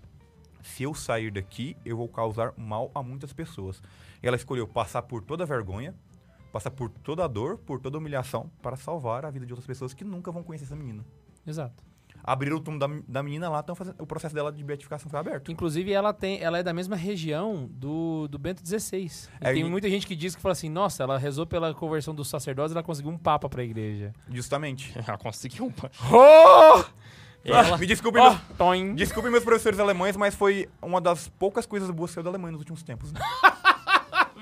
[0.63, 3.83] se eu sair daqui, eu vou causar mal a muitas pessoas.
[4.21, 5.93] Ela escolheu passar por toda a vergonha,
[6.51, 9.67] passar por toda a dor, por toda a humilhação, para salvar a vida de outras
[9.67, 11.05] pessoas que nunca vão conhecer essa menina.
[11.45, 11.83] Exato.
[12.23, 15.19] Abriram o túmulo da, da menina lá, tão fazendo, o processo dela de beatificação foi
[15.19, 15.51] aberto.
[15.51, 19.05] Inclusive, ela tem, ela é da mesma região do, do Bento XVI.
[19.05, 19.09] E
[19.41, 22.15] É, tem e- muita gente que diz que fala assim, nossa, ela rezou pela conversão
[22.15, 24.13] dos sacerdotes e ela conseguiu um papa pra igreja.
[24.29, 24.93] Justamente.
[25.05, 25.91] Ela conseguiu uma.
[26.11, 26.83] Oh!
[27.45, 28.95] Ela- Me meus, toim.
[28.95, 32.53] desculpem meus professores alemães, mas foi uma das poucas coisas boas que saiu da Alemanha
[32.53, 33.11] nos últimos tempos.
[33.11, 33.19] né?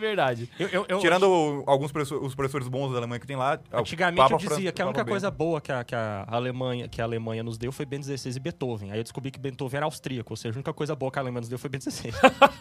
[0.01, 0.49] Verdade.
[0.59, 3.59] Eu, eu- eu- Tirando o- alguns professores, os professores bons da Alemanha que tem lá.
[3.71, 5.93] o Antigamente Papa eu dizia Fran- que a única Papa coisa boa que a, que
[5.95, 8.91] a Alemanha, que a Alemanha nos deu foi Bento XVI e Beethoven.
[8.91, 11.21] Aí eu descobri que Beethoven era austríaco, ou seja, a única coisa boa que a
[11.21, 12.11] Alemanha nos deu foi Bento XVI.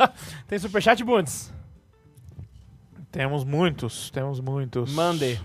[0.46, 1.52] Tem superchat, Bundes?
[3.10, 4.92] Temos muitos, temos muitos.
[4.92, 5.40] Mande.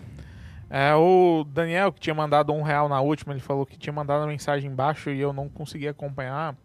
[0.69, 4.23] É, o Daniel, que tinha mandado um real na última, ele falou que tinha mandado
[4.23, 6.55] a mensagem embaixo e eu não consegui acompanhar.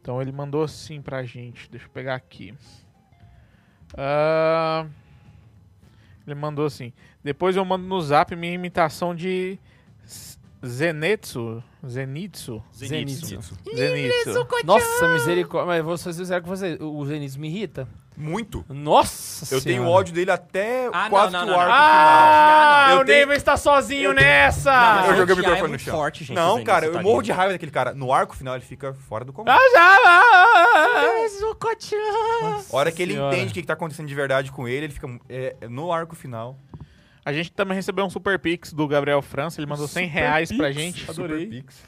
[0.00, 1.70] Então ele mandou assim pra gente.
[1.70, 2.54] Deixa eu pegar aqui.
[3.96, 4.86] Ah,
[6.26, 6.92] ele mandou assim.
[7.22, 9.58] Depois eu mando no zap minha imitação de
[10.06, 11.62] Z- Zenitsu.
[11.86, 12.62] Zenitsu.
[12.72, 13.26] Zenitsu.
[13.74, 14.46] Zenitsu.
[14.66, 15.66] Nossa, misericórdia.
[15.66, 17.86] Mas vou ser sincero com você, o Zenitsu me irrita.
[18.16, 18.64] Muito.
[18.68, 19.90] Nossa Eu tenho Senhora.
[19.98, 21.80] ódio dele até Ah, quase não, que não, o não, arco não.
[21.82, 24.70] Ah, Eu o tenho- Neiva está sozinho eu tenho- nessa!
[24.70, 25.06] final.
[25.10, 25.96] Eu joguei o microfone é no chão.
[25.96, 27.10] forte, gente, não, cara, eu tadinho.
[27.10, 27.92] morro de raiva daquele cara.
[27.92, 29.56] No arco final ele fica fora do comando.
[29.56, 29.98] Ah, já!
[30.06, 31.14] ah,
[32.72, 33.34] A hora que ele Senhora.
[33.36, 35.92] entende o que que tá acontecendo de verdade com ele, ele fica é, é no
[35.92, 36.56] arco final.
[37.24, 39.58] A gente também recebeu um super pix do Gabriel França.
[39.60, 41.08] Ele mandou 100 reais pra gente.
[41.10, 41.44] Adorei.
[41.46, 41.82] Super Pix.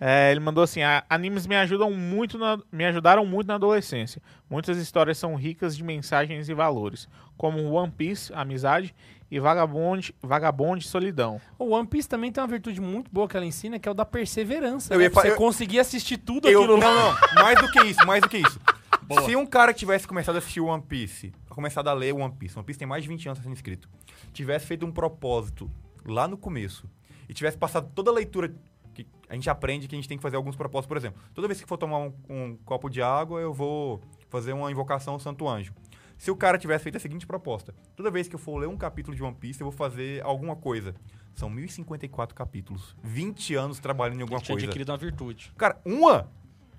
[0.00, 4.22] É, ele mandou assim: "A- animes me ajudam muito na- me ajudaram muito na adolescência.
[4.48, 7.06] Muitas histórias são ricas de mensagens e valores,
[7.36, 8.94] como One Piece, amizade,
[9.30, 11.40] e Vagabond, Vagabond Solidão.
[11.58, 13.94] O One Piece também tem uma virtude muito boa que ela ensina, que é o
[13.94, 14.94] da perseverança.
[14.94, 15.08] Eu né?
[15.10, 18.28] você eu- conseguir assistir tudo Eu, aquilo não, não, mais do que isso, mais do
[18.28, 18.58] que isso.
[19.26, 22.56] Se um cara que tivesse começado a assistir One Piece, começado a ler One Piece,
[22.56, 23.88] One Piece tem mais de 20 anos sendo escrito,
[24.32, 25.70] tivesse feito um propósito
[26.06, 26.88] lá no começo
[27.28, 28.54] e tivesse passado toda a leitura
[28.94, 30.88] que a gente aprende que a gente tem que fazer alguns propósitos.
[30.88, 34.52] Por exemplo, toda vez que for tomar um, um copo de água, eu vou fazer
[34.52, 35.72] uma invocação ao Santo Anjo.
[36.18, 38.76] Se o cara tivesse feito a seguinte proposta: toda vez que eu for ler um
[38.76, 40.94] capítulo de One Piece, eu vou fazer alguma coisa.
[41.34, 42.94] São 1054 capítulos.
[43.02, 44.66] 20 anos trabalhando em alguma tinha coisa.
[44.66, 45.52] adquirido uma virtude.
[45.56, 46.30] Cara, uma?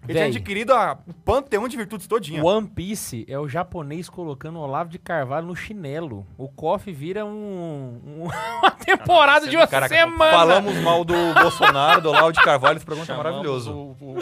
[0.07, 2.43] Ele tinha adquirido a, o panteão de virtudes todinha.
[2.43, 6.25] One Piece é o japonês colocando o Olavo de Carvalho no chinelo.
[6.37, 8.23] O KOF vira um, um-
[8.61, 10.31] uma temporada de uma Caraca, semana.
[10.31, 13.71] falamos mal do Bolsonaro, do Olavo de Carvalho, esse programa tá Chamamos maravilhoso.
[13.71, 14.19] O, o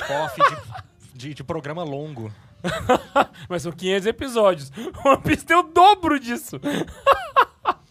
[1.14, 2.30] de, de- de programa longo.
[3.48, 4.72] Mas são 500 episódios.
[5.06, 6.60] One Piece tem o dobro disso.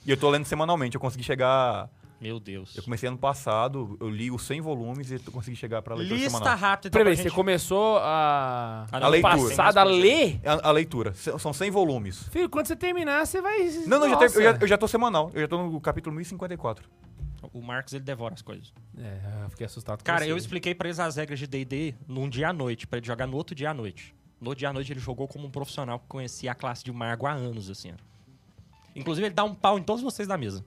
[0.06, 1.88] E eu tô lendo semanalmente, eu consegui chegar...
[2.20, 2.76] Meu Deus.
[2.76, 6.30] Eu comecei ano passado, eu li os 100 volumes e consegui chegar pra leitura Lista
[6.38, 6.58] semanal.
[6.58, 6.88] rápida.
[6.88, 8.86] então, Peraí, você gente- começou a...
[8.90, 9.36] A ano leitura.
[9.36, 10.40] passado a ler?
[10.44, 12.24] A, a leitura, são 100 volumes.
[12.30, 13.60] Filho, quando você terminar, você vai...
[13.86, 16.14] Não, não, já ter- eu, já, eu já tô semanal, eu já tô no capítulo
[16.16, 16.88] 1054.
[17.52, 18.72] O Marcos, ele devora as coisas.
[18.98, 20.32] É, eu fiquei assustado com Cara, você.
[20.32, 23.26] eu expliquei pra eles as regras de D&D num dia à noite, pra ele jogar
[23.28, 24.12] no outro dia à noite.
[24.40, 26.90] No outro dia à noite ele jogou como um profissional que conhecia a classe de
[26.92, 27.92] mago há anos, assim.
[27.92, 27.94] ó.
[28.94, 30.64] Inclusive ele dá um pau em todos vocês da mesa.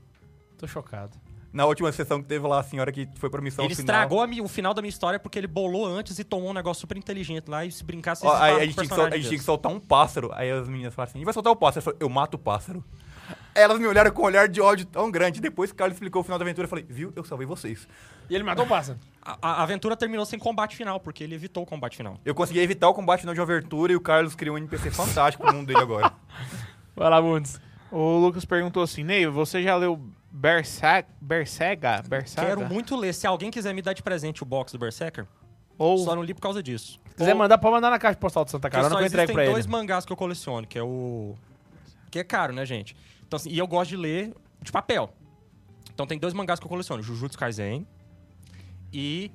[0.57, 1.17] Tô chocado.
[1.53, 3.95] Na última sessão que teve lá, a senhora que foi pra missão ele final...
[3.95, 6.53] estragou a mi- o final da minha história porque ele bolou antes e tomou um
[6.53, 8.25] negócio super inteligente lá e se brincasse...
[8.25, 10.31] Ó, aí a gente, tinha que sol- a gente tinha que soltar um pássaro.
[10.33, 11.79] Aí as meninas falaram assim: "E vai soltar o pássaro.
[11.79, 12.83] Eu falei, eu mato o pássaro.
[13.53, 15.41] Elas me olharam com um olhar de ódio tão grande.
[15.41, 17.85] Depois que o Carlos explicou o final da aventura, eu falei, viu, eu salvei vocês.
[18.29, 18.97] E ele matou o pássaro.
[19.21, 22.17] A, a aventura terminou sem combate final, porque ele evitou o combate final.
[22.23, 24.89] Eu consegui evitar o combate final de uma aventura e o Carlos criou um NPC
[24.91, 26.13] fantástico pro mundo dele agora.
[26.95, 27.59] Vai lá, Bundes.
[27.91, 29.99] O Lucas perguntou assim, Ney, você já leu
[30.31, 32.01] Berserk, Berserga?
[32.07, 32.55] Berserga?
[32.55, 33.13] Quero muito ler.
[33.13, 35.27] Se alguém quiser me dar de presente o box do Berserker,
[35.77, 36.99] Ou só não li por causa disso.
[37.09, 39.43] Se quiser mandar, pode mandar na caixa postal de Santa Carona que eu entrego pra
[39.43, 39.51] ele.
[39.51, 41.35] dois mangás que eu coleciono, que é o...
[42.09, 42.95] Que é caro, né, gente?
[43.27, 45.13] Então, assim, e eu gosto de ler de papel.
[45.93, 47.03] Então tem dois mangás que eu coleciono.
[47.03, 47.85] Jujutsu Kaisen
[48.93, 49.31] e...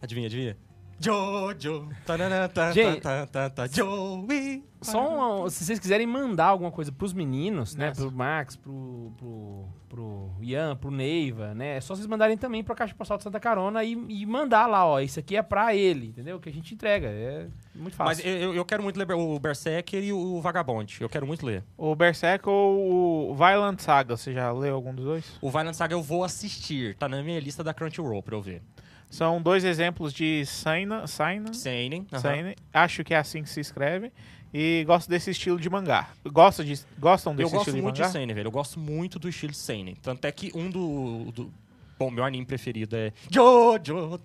[0.00, 0.56] Adivinha, adivinha?
[1.00, 1.88] Jojo.
[2.04, 3.00] Tanana, ta, Gente.
[3.00, 4.62] ta, ta, ta, ta, Joey.
[4.82, 7.90] Só um- se vocês quiserem mandar alguma coisa pros meninos, né?
[7.92, 11.76] Pro Max, pro, pro, pro Ian, pro Neiva, né?
[11.76, 14.86] É só vocês mandarem também pra Caixa Postal de Santa Carona e, e mandar lá,
[14.86, 14.98] ó.
[15.00, 16.38] Isso aqui é pra ele, entendeu?
[16.40, 17.08] Que a gente entrega.
[17.08, 18.26] É muito Mas fácil.
[18.30, 20.96] eu, eu- eu quero muito ler o Berserker e o Vagabond.
[21.00, 21.62] Eu quero muito ler.
[21.76, 24.16] o Berserk ou o Violent Saga?
[24.16, 25.24] Você já leu algum dos dois?
[25.42, 26.94] O Violent Saga eu vou assistir.
[26.96, 28.62] Tá na minha lista da Crunchyroll pra eu ver.
[29.10, 30.98] São dois exemplos de Seinen.
[32.12, 32.20] aham.
[32.22, 32.56] Seinen.
[32.72, 34.12] Acho que é assim que se escreve.
[34.54, 36.10] E gosto desse estilo de mangá.
[36.24, 38.12] Gosta de, gostam Eu desse gosto estilo de muito de mangá?
[38.12, 38.46] Seinen, velho.
[38.48, 39.94] Eu gosto muito do estilo Seinen.
[39.96, 41.30] Tanto é que um do...
[41.32, 41.52] do-
[41.98, 44.18] Bom, meu anime preferido é Jojo.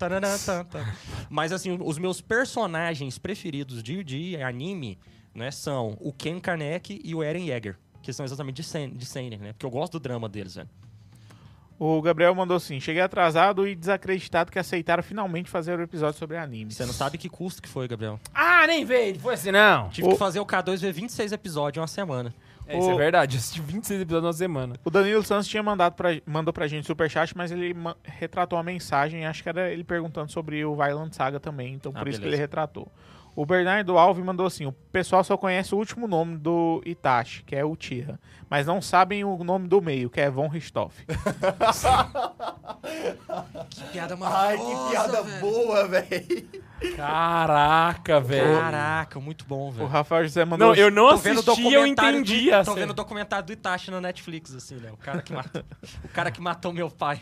[1.30, 4.98] Mas, assim, os meus personagens preferidos de, de anime
[5.34, 7.78] né, são o Ken Kaneki e o Eren Yeager.
[8.02, 9.52] Que são exatamente de Seinen, de Seinen, né?
[9.54, 10.70] Porque eu gosto do drama deles, velho.
[11.78, 16.38] O Gabriel mandou assim: cheguei atrasado e desacreditado que aceitaram finalmente fazer o episódio sobre
[16.38, 16.72] anime.
[16.72, 18.20] Você não sabe que custo que foi, Gabriel.
[18.34, 19.20] Ah, nem veio.
[19.20, 19.90] Foi assim, não.
[19.90, 22.34] Tive O- que fazer o K2 ver 26 episódios em uma semana.
[22.68, 23.36] É, isso é O- verdade.
[23.36, 24.76] Eu assisti 26 episódios na semana.
[24.84, 28.64] O Danilo Santos tinha mandado pra, mandou pra gente superchat, mas ele ma- retratou a
[28.64, 29.26] mensagem.
[29.26, 32.24] Acho que era ele perguntando sobre o Violent Saga também, então Ah, por isso que
[32.24, 32.38] beleza.
[32.38, 32.92] ele retratou.
[33.36, 37.56] O Bernardo Alves mandou assim: o pessoal só conhece o último nome do Itachi, que
[37.56, 41.06] é o Tira, mas não sabem o nome do meio, que é Von Richthofen.
[43.70, 46.48] Que piada Ai, que piada boa, velho.
[46.96, 48.60] Caraca, velho.
[48.60, 49.88] Caraca, muito bom, O velho.
[49.88, 52.50] Rafael José mandou Não, eu não o assisti, eu entendi.
[52.50, 52.82] do, a Tô cena.
[52.82, 54.92] vendo o documentário do Itachi na Netflix, assim, né?
[54.92, 55.64] O cara que matou,
[56.06, 57.20] o cara que matou meu pai.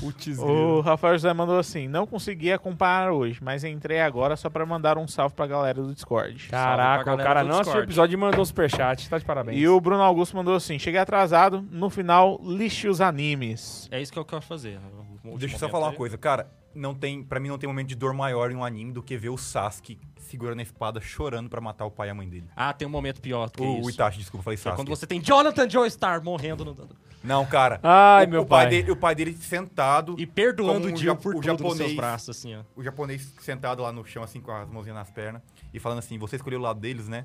[0.00, 4.64] Putz, O Rafael José mandou assim: não consegui acompanhar hoje, mas entrei agora só pra
[4.64, 6.48] mandar um salve pra galera do Discord.
[6.48, 9.08] Caraca, o cara não assistiu o episódio e mandou um superchat.
[9.08, 9.58] Tá de parabéns.
[9.58, 13.88] E o Bruno Augusto mandou assim: cheguei atrasado, no final, lixe os animes.
[13.90, 14.78] É isso que eu quero fazer.
[14.78, 16.48] O último Deixa eu só falar uma coisa, cara.
[16.78, 19.16] Não tem, pra mim não tem momento de dor maior em um anime do que
[19.16, 22.44] ver o Sasuke segurando a espada chorando pra matar o pai e a mãe dele.
[22.54, 23.90] Ah, tem um momento pior do que O, o isso.
[23.90, 24.80] Itachi, desculpa, falei Que é Sasuke.
[24.80, 26.76] quando você tem Jonathan Joestar morrendo no...
[27.24, 27.80] Não, cara.
[27.82, 28.66] Ai, o, meu o pai.
[28.66, 28.70] pai.
[28.70, 31.96] dele, o pai dele sentado, e perdoando o o por o tudo nos seus japonês-
[31.96, 32.60] braços, assim, ó.
[32.76, 35.42] o japonês sentado lá no chão, assim, com as mãozinhas nas pernas,
[35.74, 37.24] e falando assim, você escolheu o lado deles, né?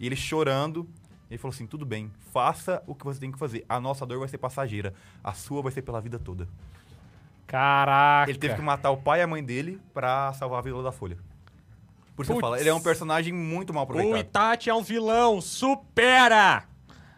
[0.00, 0.88] E ele chorando,
[1.30, 3.64] ele falou assim, tudo bem, faça o que você tem que fazer.
[3.68, 6.48] A nossa dor vai ser passageira, a sua vai ser pela vida toda.
[7.46, 8.30] Caraca.
[8.30, 10.90] Ele teve que matar o pai e a mãe dele pra salvar a Vila da
[10.92, 11.16] Folha.
[12.14, 14.20] Por isso que eu falo, ele é um personagem muito mal O aproveitado.
[14.20, 15.40] Itachi é um vilão.
[15.40, 16.64] Supera!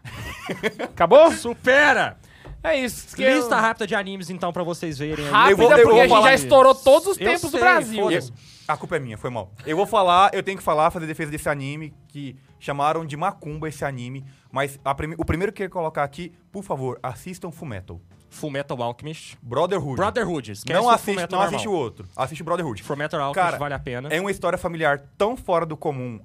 [0.82, 1.30] Acabou?
[1.32, 2.18] Supera!
[2.62, 3.14] É isso.
[3.14, 5.24] que eu- Lista rápida de animes, então, pra vocês verem.
[5.24, 5.30] aí.
[5.30, 6.44] Rápida, Eu vou- eu porque vou a gente falar já disso.
[6.46, 8.02] estourou todos os Eu tempos do sei, Brasil.
[8.02, 8.32] foda-se.
[8.66, 9.52] A culpa é minha, foi mal.
[9.64, 13.68] Eu vou falar, eu tenho que falar, fazer defesa desse anime, que chamaram de Macumba
[13.68, 17.50] esse anime, mas a prime- o primeiro que eu ia colocar aqui, por favor, assistam
[17.52, 18.00] Fullmetal.
[18.30, 19.36] Fullmetal Alchemist.
[19.42, 19.96] Brotherhood.
[19.96, 20.52] Brotherhood.
[20.52, 21.46] Esquece não assiste, não normal.
[21.46, 22.08] assiste o outro.
[22.16, 22.82] Assiste Brotherhood.
[22.82, 24.08] Fullmetal Alchemist Cara, vale a pena.
[24.10, 26.20] É uma história familiar tão fora do comum.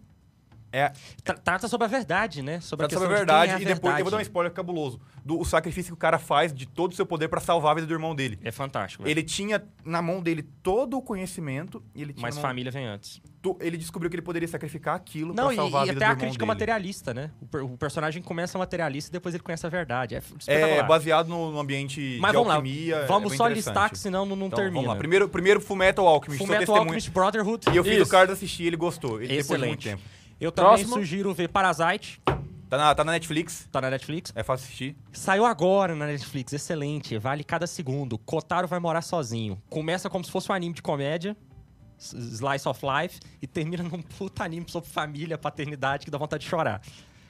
[0.73, 0.91] É,
[1.23, 2.59] Tra- Trata sobre a verdade, né?
[2.59, 3.51] Sobre a Trata questão sobre a verdade.
[3.51, 4.99] é a e depois eu vou dar um spoiler cabuloso.
[5.23, 7.75] Do o sacrifício que o cara faz de todo o seu poder pra salvar a
[7.75, 8.39] vida do irmão dele.
[8.43, 9.03] É fantástico.
[9.03, 9.13] velho.
[9.13, 12.85] Ele tinha na mão dele todo o conhecimento e ele tinha Mas mão- família vem
[12.87, 13.21] antes.
[13.61, 16.05] ele descobriu que ele poderia sacrificar aquilo Não, pra e, salvar a e vida até
[16.05, 16.47] do a irmão crítica dele.
[16.47, 17.29] materialista, né?
[17.39, 20.15] O, per- o personagem começa materialista e depois ele conhece a verdade.
[20.15, 22.55] É É baseado no, no ambiente Mas de vamos lá.
[22.55, 22.95] alquimia.
[22.95, 24.75] é Vamos bem só listar, que senão não, não Então, termina.
[24.75, 24.95] Vamos lá.
[24.95, 26.43] Primeiro, primeiro Fullmetal Alchemist.
[26.43, 26.75] Fullmetal.
[26.77, 27.65] Alchemist Brotherhood.
[27.71, 28.03] E eu fiz Isso.
[28.03, 29.21] o Carlos assistir, ele gostou.
[29.21, 30.01] Ele, depois de muito Excelente.
[30.03, 30.22] tempo.
[30.43, 30.95] Eu também Próximo.
[30.95, 32.21] sugiro ver Parasite,
[32.69, 34.33] Tá na, tá na Netflix, tá na Netflix.
[34.35, 34.97] é fácil assistir.
[35.13, 38.17] Saiu agora na Netflix, excelente, vale cada segundo.
[38.17, 39.61] Kotaro vai morar sozinho.
[39.69, 41.37] Começa como se fosse um anime de comédia,
[41.97, 46.49] Slice of Life, e termina num puta anime sobre família, paternidade, que dá vontade de
[46.49, 46.81] chorar.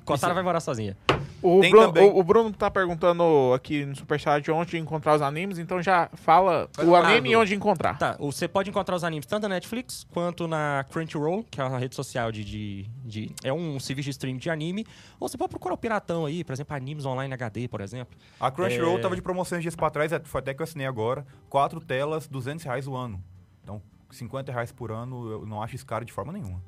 [0.03, 0.97] Kotaro vai morar sozinha.
[1.41, 5.21] O Tem Bruno, também- o, o Bruno tá perguntando aqui no Superchat onde encontrar os
[5.21, 7.97] animes, então já fala o anime e onde encontrar.
[7.97, 11.77] Tá, você pode encontrar os animes tanto na Netflix quanto na Crunchyroll, que é uma
[11.77, 14.85] rede social de, de, de- É um serviço de streaming de anime.
[15.19, 18.17] Ou você pode procurar o Piratão aí, por exemplo, animes online HD, por exemplo.
[18.39, 19.01] A Crunchyroll É.
[19.01, 21.25] tava de promoção uns dias pra trás, é, foi até que eu assinei agora.
[21.49, 23.21] Quatro telas, 200 reais o ano.
[23.63, 26.61] Então, 50 reais por ano, eu não acho isso caro de forma nenhuma.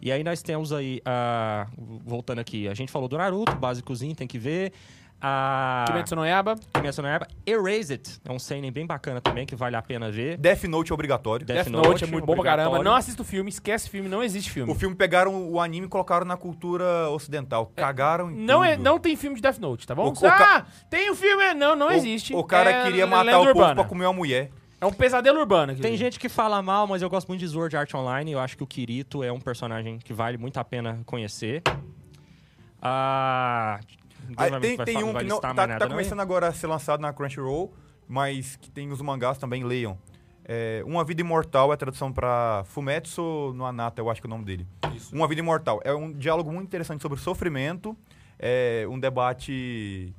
[0.00, 1.66] E aí nós temos aí, a
[2.04, 4.72] voltando aqui, a gente falou do Naruto, básicozinho, tem que ver.
[5.24, 6.56] A Kimetsu no Yaba.
[6.74, 7.28] Kimetsu no Yaiba.
[7.46, 10.36] Erase It, é um seinen bem bacana também, que vale a pena ver.
[10.36, 11.46] Death Note é obrigatório.
[11.46, 12.82] Death Death Note, Note, é muito bom pra caramba.
[12.82, 14.72] Não assista o filme, esquece o filme, não existe filme.
[14.72, 17.70] O filme pegaram o anime e colocaram na cultura ocidental.
[17.76, 18.82] Cagaram em Não, é, tudo.
[18.82, 20.08] não tem filme de Death Note, tá bom?
[20.08, 21.54] O- o ah, ca- tem o filme.
[21.54, 22.34] Não, não O- existe.
[22.34, 23.74] O cara É queria matar o povo urbana.
[23.76, 24.50] pra comer uma mulher.
[24.82, 25.70] É um pesadelo urbano.
[25.70, 28.32] aquilo Tem gente que fala mal, mas eu gosto muito de Sword Art Online.
[28.32, 31.62] Eu acho que o Kirito é um personagem que vale muito a pena conhecer.
[32.82, 33.78] Ah,
[34.36, 35.88] Ah, vai- tem vai tem um que não, tá, tá é?
[35.88, 37.72] começando agora a ser lançado na Crunchyroll,
[38.08, 39.96] mas que tem os mangás também, leiam.
[40.44, 44.28] É, Uma Vida Imortal é a tradução pra Fumetsu no Anata, eu acho que é
[44.28, 44.66] o nome dele.
[45.12, 45.80] Uma Vida Imortal.
[45.84, 47.96] É um diálogo muito interessante sobre sofrimento,
[48.36, 50.12] é um debate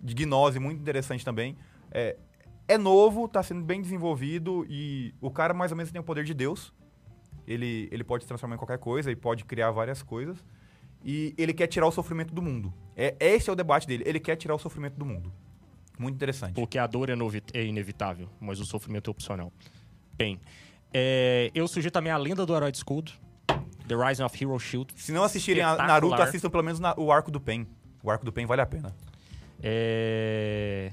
[0.00, 1.54] de gnose muito interessante também.
[1.90, 2.16] É,
[2.72, 6.24] é novo, tá sendo bem desenvolvido e o cara mais ou menos tem o poder
[6.24, 6.72] de Deus.
[7.46, 10.44] Ele, ele pode se transformar em qualquer coisa e pode criar várias coisas.
[11.04, 12.72] E ele quer tirar o sofrimento do mundo.
[12.96, 14.04] É, esse é o debate dele.
[14.06, 15.32] Ele quer tirar o sofrimento do mundo.
[15.98, 16.54] Muito interessante.
[16.54, 17.14] Porque a dor é,
[17.54, 19.52] é inevitável, mas o sofrimento é opcional.
[20.14, 20.40] Bem,
[20.94, 23.12] é, eu sugiro também a Lenda do Herói de Escudo,
[23.88, 24.92] The Rising of Hero Shield.
[24.96, 25.76] Se não assistirem a.
[25.76, 27.66] Naruto, assistam pelo menos na- o arco do Pen.
[28.02, 28.94] O arco do Pen vale a pena.
[29.62, 30.92] É,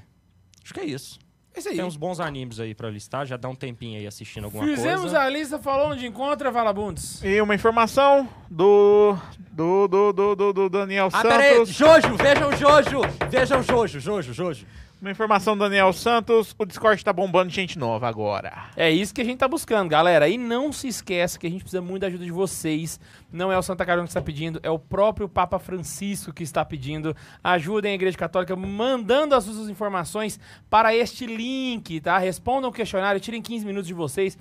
[0.62, 1.18] Acho que é isso.
[1.56, 1.76] Isso aí.
[1.76, 5.00] Tem uns bons animes aí pra listar, já dá um tempinho aí assistindo alguma Fizemos
[5.02, 5.20] coisa.
[5.20, 7.22] a lista, falou onde encontra, Valabundes.
[7.24, 9.16] E uma informação do
[9.50, 11.70] do, do, do, do, do Daniel Ah, pera aí, Santos.
[11.74, 14.66] Jojo, vejam Jojo, vejam Jojo, Jojo, Jojo.
[15.00, 16.54] Uma informação do Daniel Santos.
[16.58, 18.52] O Discord tá bombando de gente nova agora.
[18.76, 20.28] É isso que a gente tá buscando, galera.
[20.28, 23.00] E não se esqueça que a gente precisa muito da ajuda de vocês.
[23.32, 26.62] Não é o Santa Carona que está pedindo, é o próprio Papa Francisco que está
[26.66, 27.16] pedindo.
[27.42, 30.38] Ajudem a Igreja Católica mandando as suas informações
[30.68, 32.18] para este link, tá?
[32.18, 34.36] Respondam o questionário, tirem 15 minutos de vocês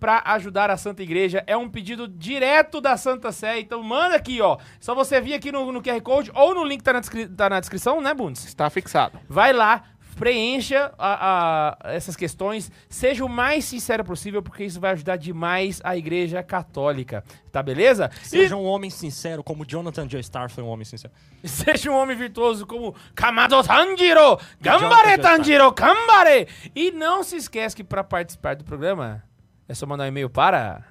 [0.00, 1.44] para ajudar a Santa Igreja.
[1.46, 4.58] É um pedido direto da Santa Sé, então manda aqui, ó.
[4.80, 7.28] Só você vir aqui no, no QR Code ou no link que tá na, descri-
[7.28, 8.44] tá na descrição, né, Bundes?
[8.44, 9.20] Está fixado.
[9.28, 9.84] Vai lá,
[10.20, 15.80] preencha a- a- essas questões, seja o mais sincero possível, porque isso vai ajudar demais
[15.82, 17.24] a Igreja Católica.
[17.50, 18.10] Tá beleza?
[18.22, 21.12] Seja um homem sincero, como Jonathan Joestar foi um homem sincero.
[21.42, 24.38] E seja um homem virtuoso como Kamado Tanjiro!
[24.60, 25.72] Gambare Tanjiro!
[25.72, 26.46] Gambare!
[26.76, 29.24] E não se esquece que para participar do programa
[29.66, 30.84] é só mandar um e-mail para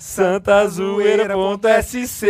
[0.00, 2.26] santazoeira.sc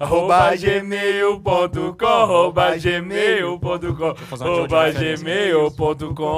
[0.00, 5.16] arroba gmail.com arroba gmail.com arroba referência.
[5.16, 6.28] gmail.com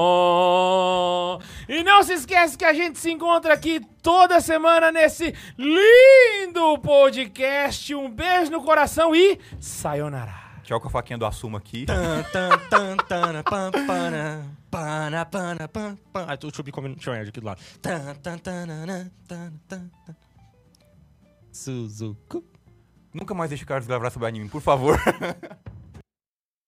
[1.69, 7.95] E não se esquece que a gente se encontra aqui toda semana nesse lindo podcast.
[7.95, 10.40] Um beijo no coração e sayonara.
[10.71, 11.85] Tchau com a faquinha do Assuma aqui.
[14.71, 16.27] Pana, pana, pam, pam.
[16.29, 16.39] Ah, eu
[17.25, 17.61] ir aqui do lado.
[17.83, 20.17] Tan, tan, tan, nan, tan, tan, tan.
[21.51, 22.45] Suzuku.
[23.13, 24.97] Nunca mais deixe o Carlos gravar sobre anime, por favor.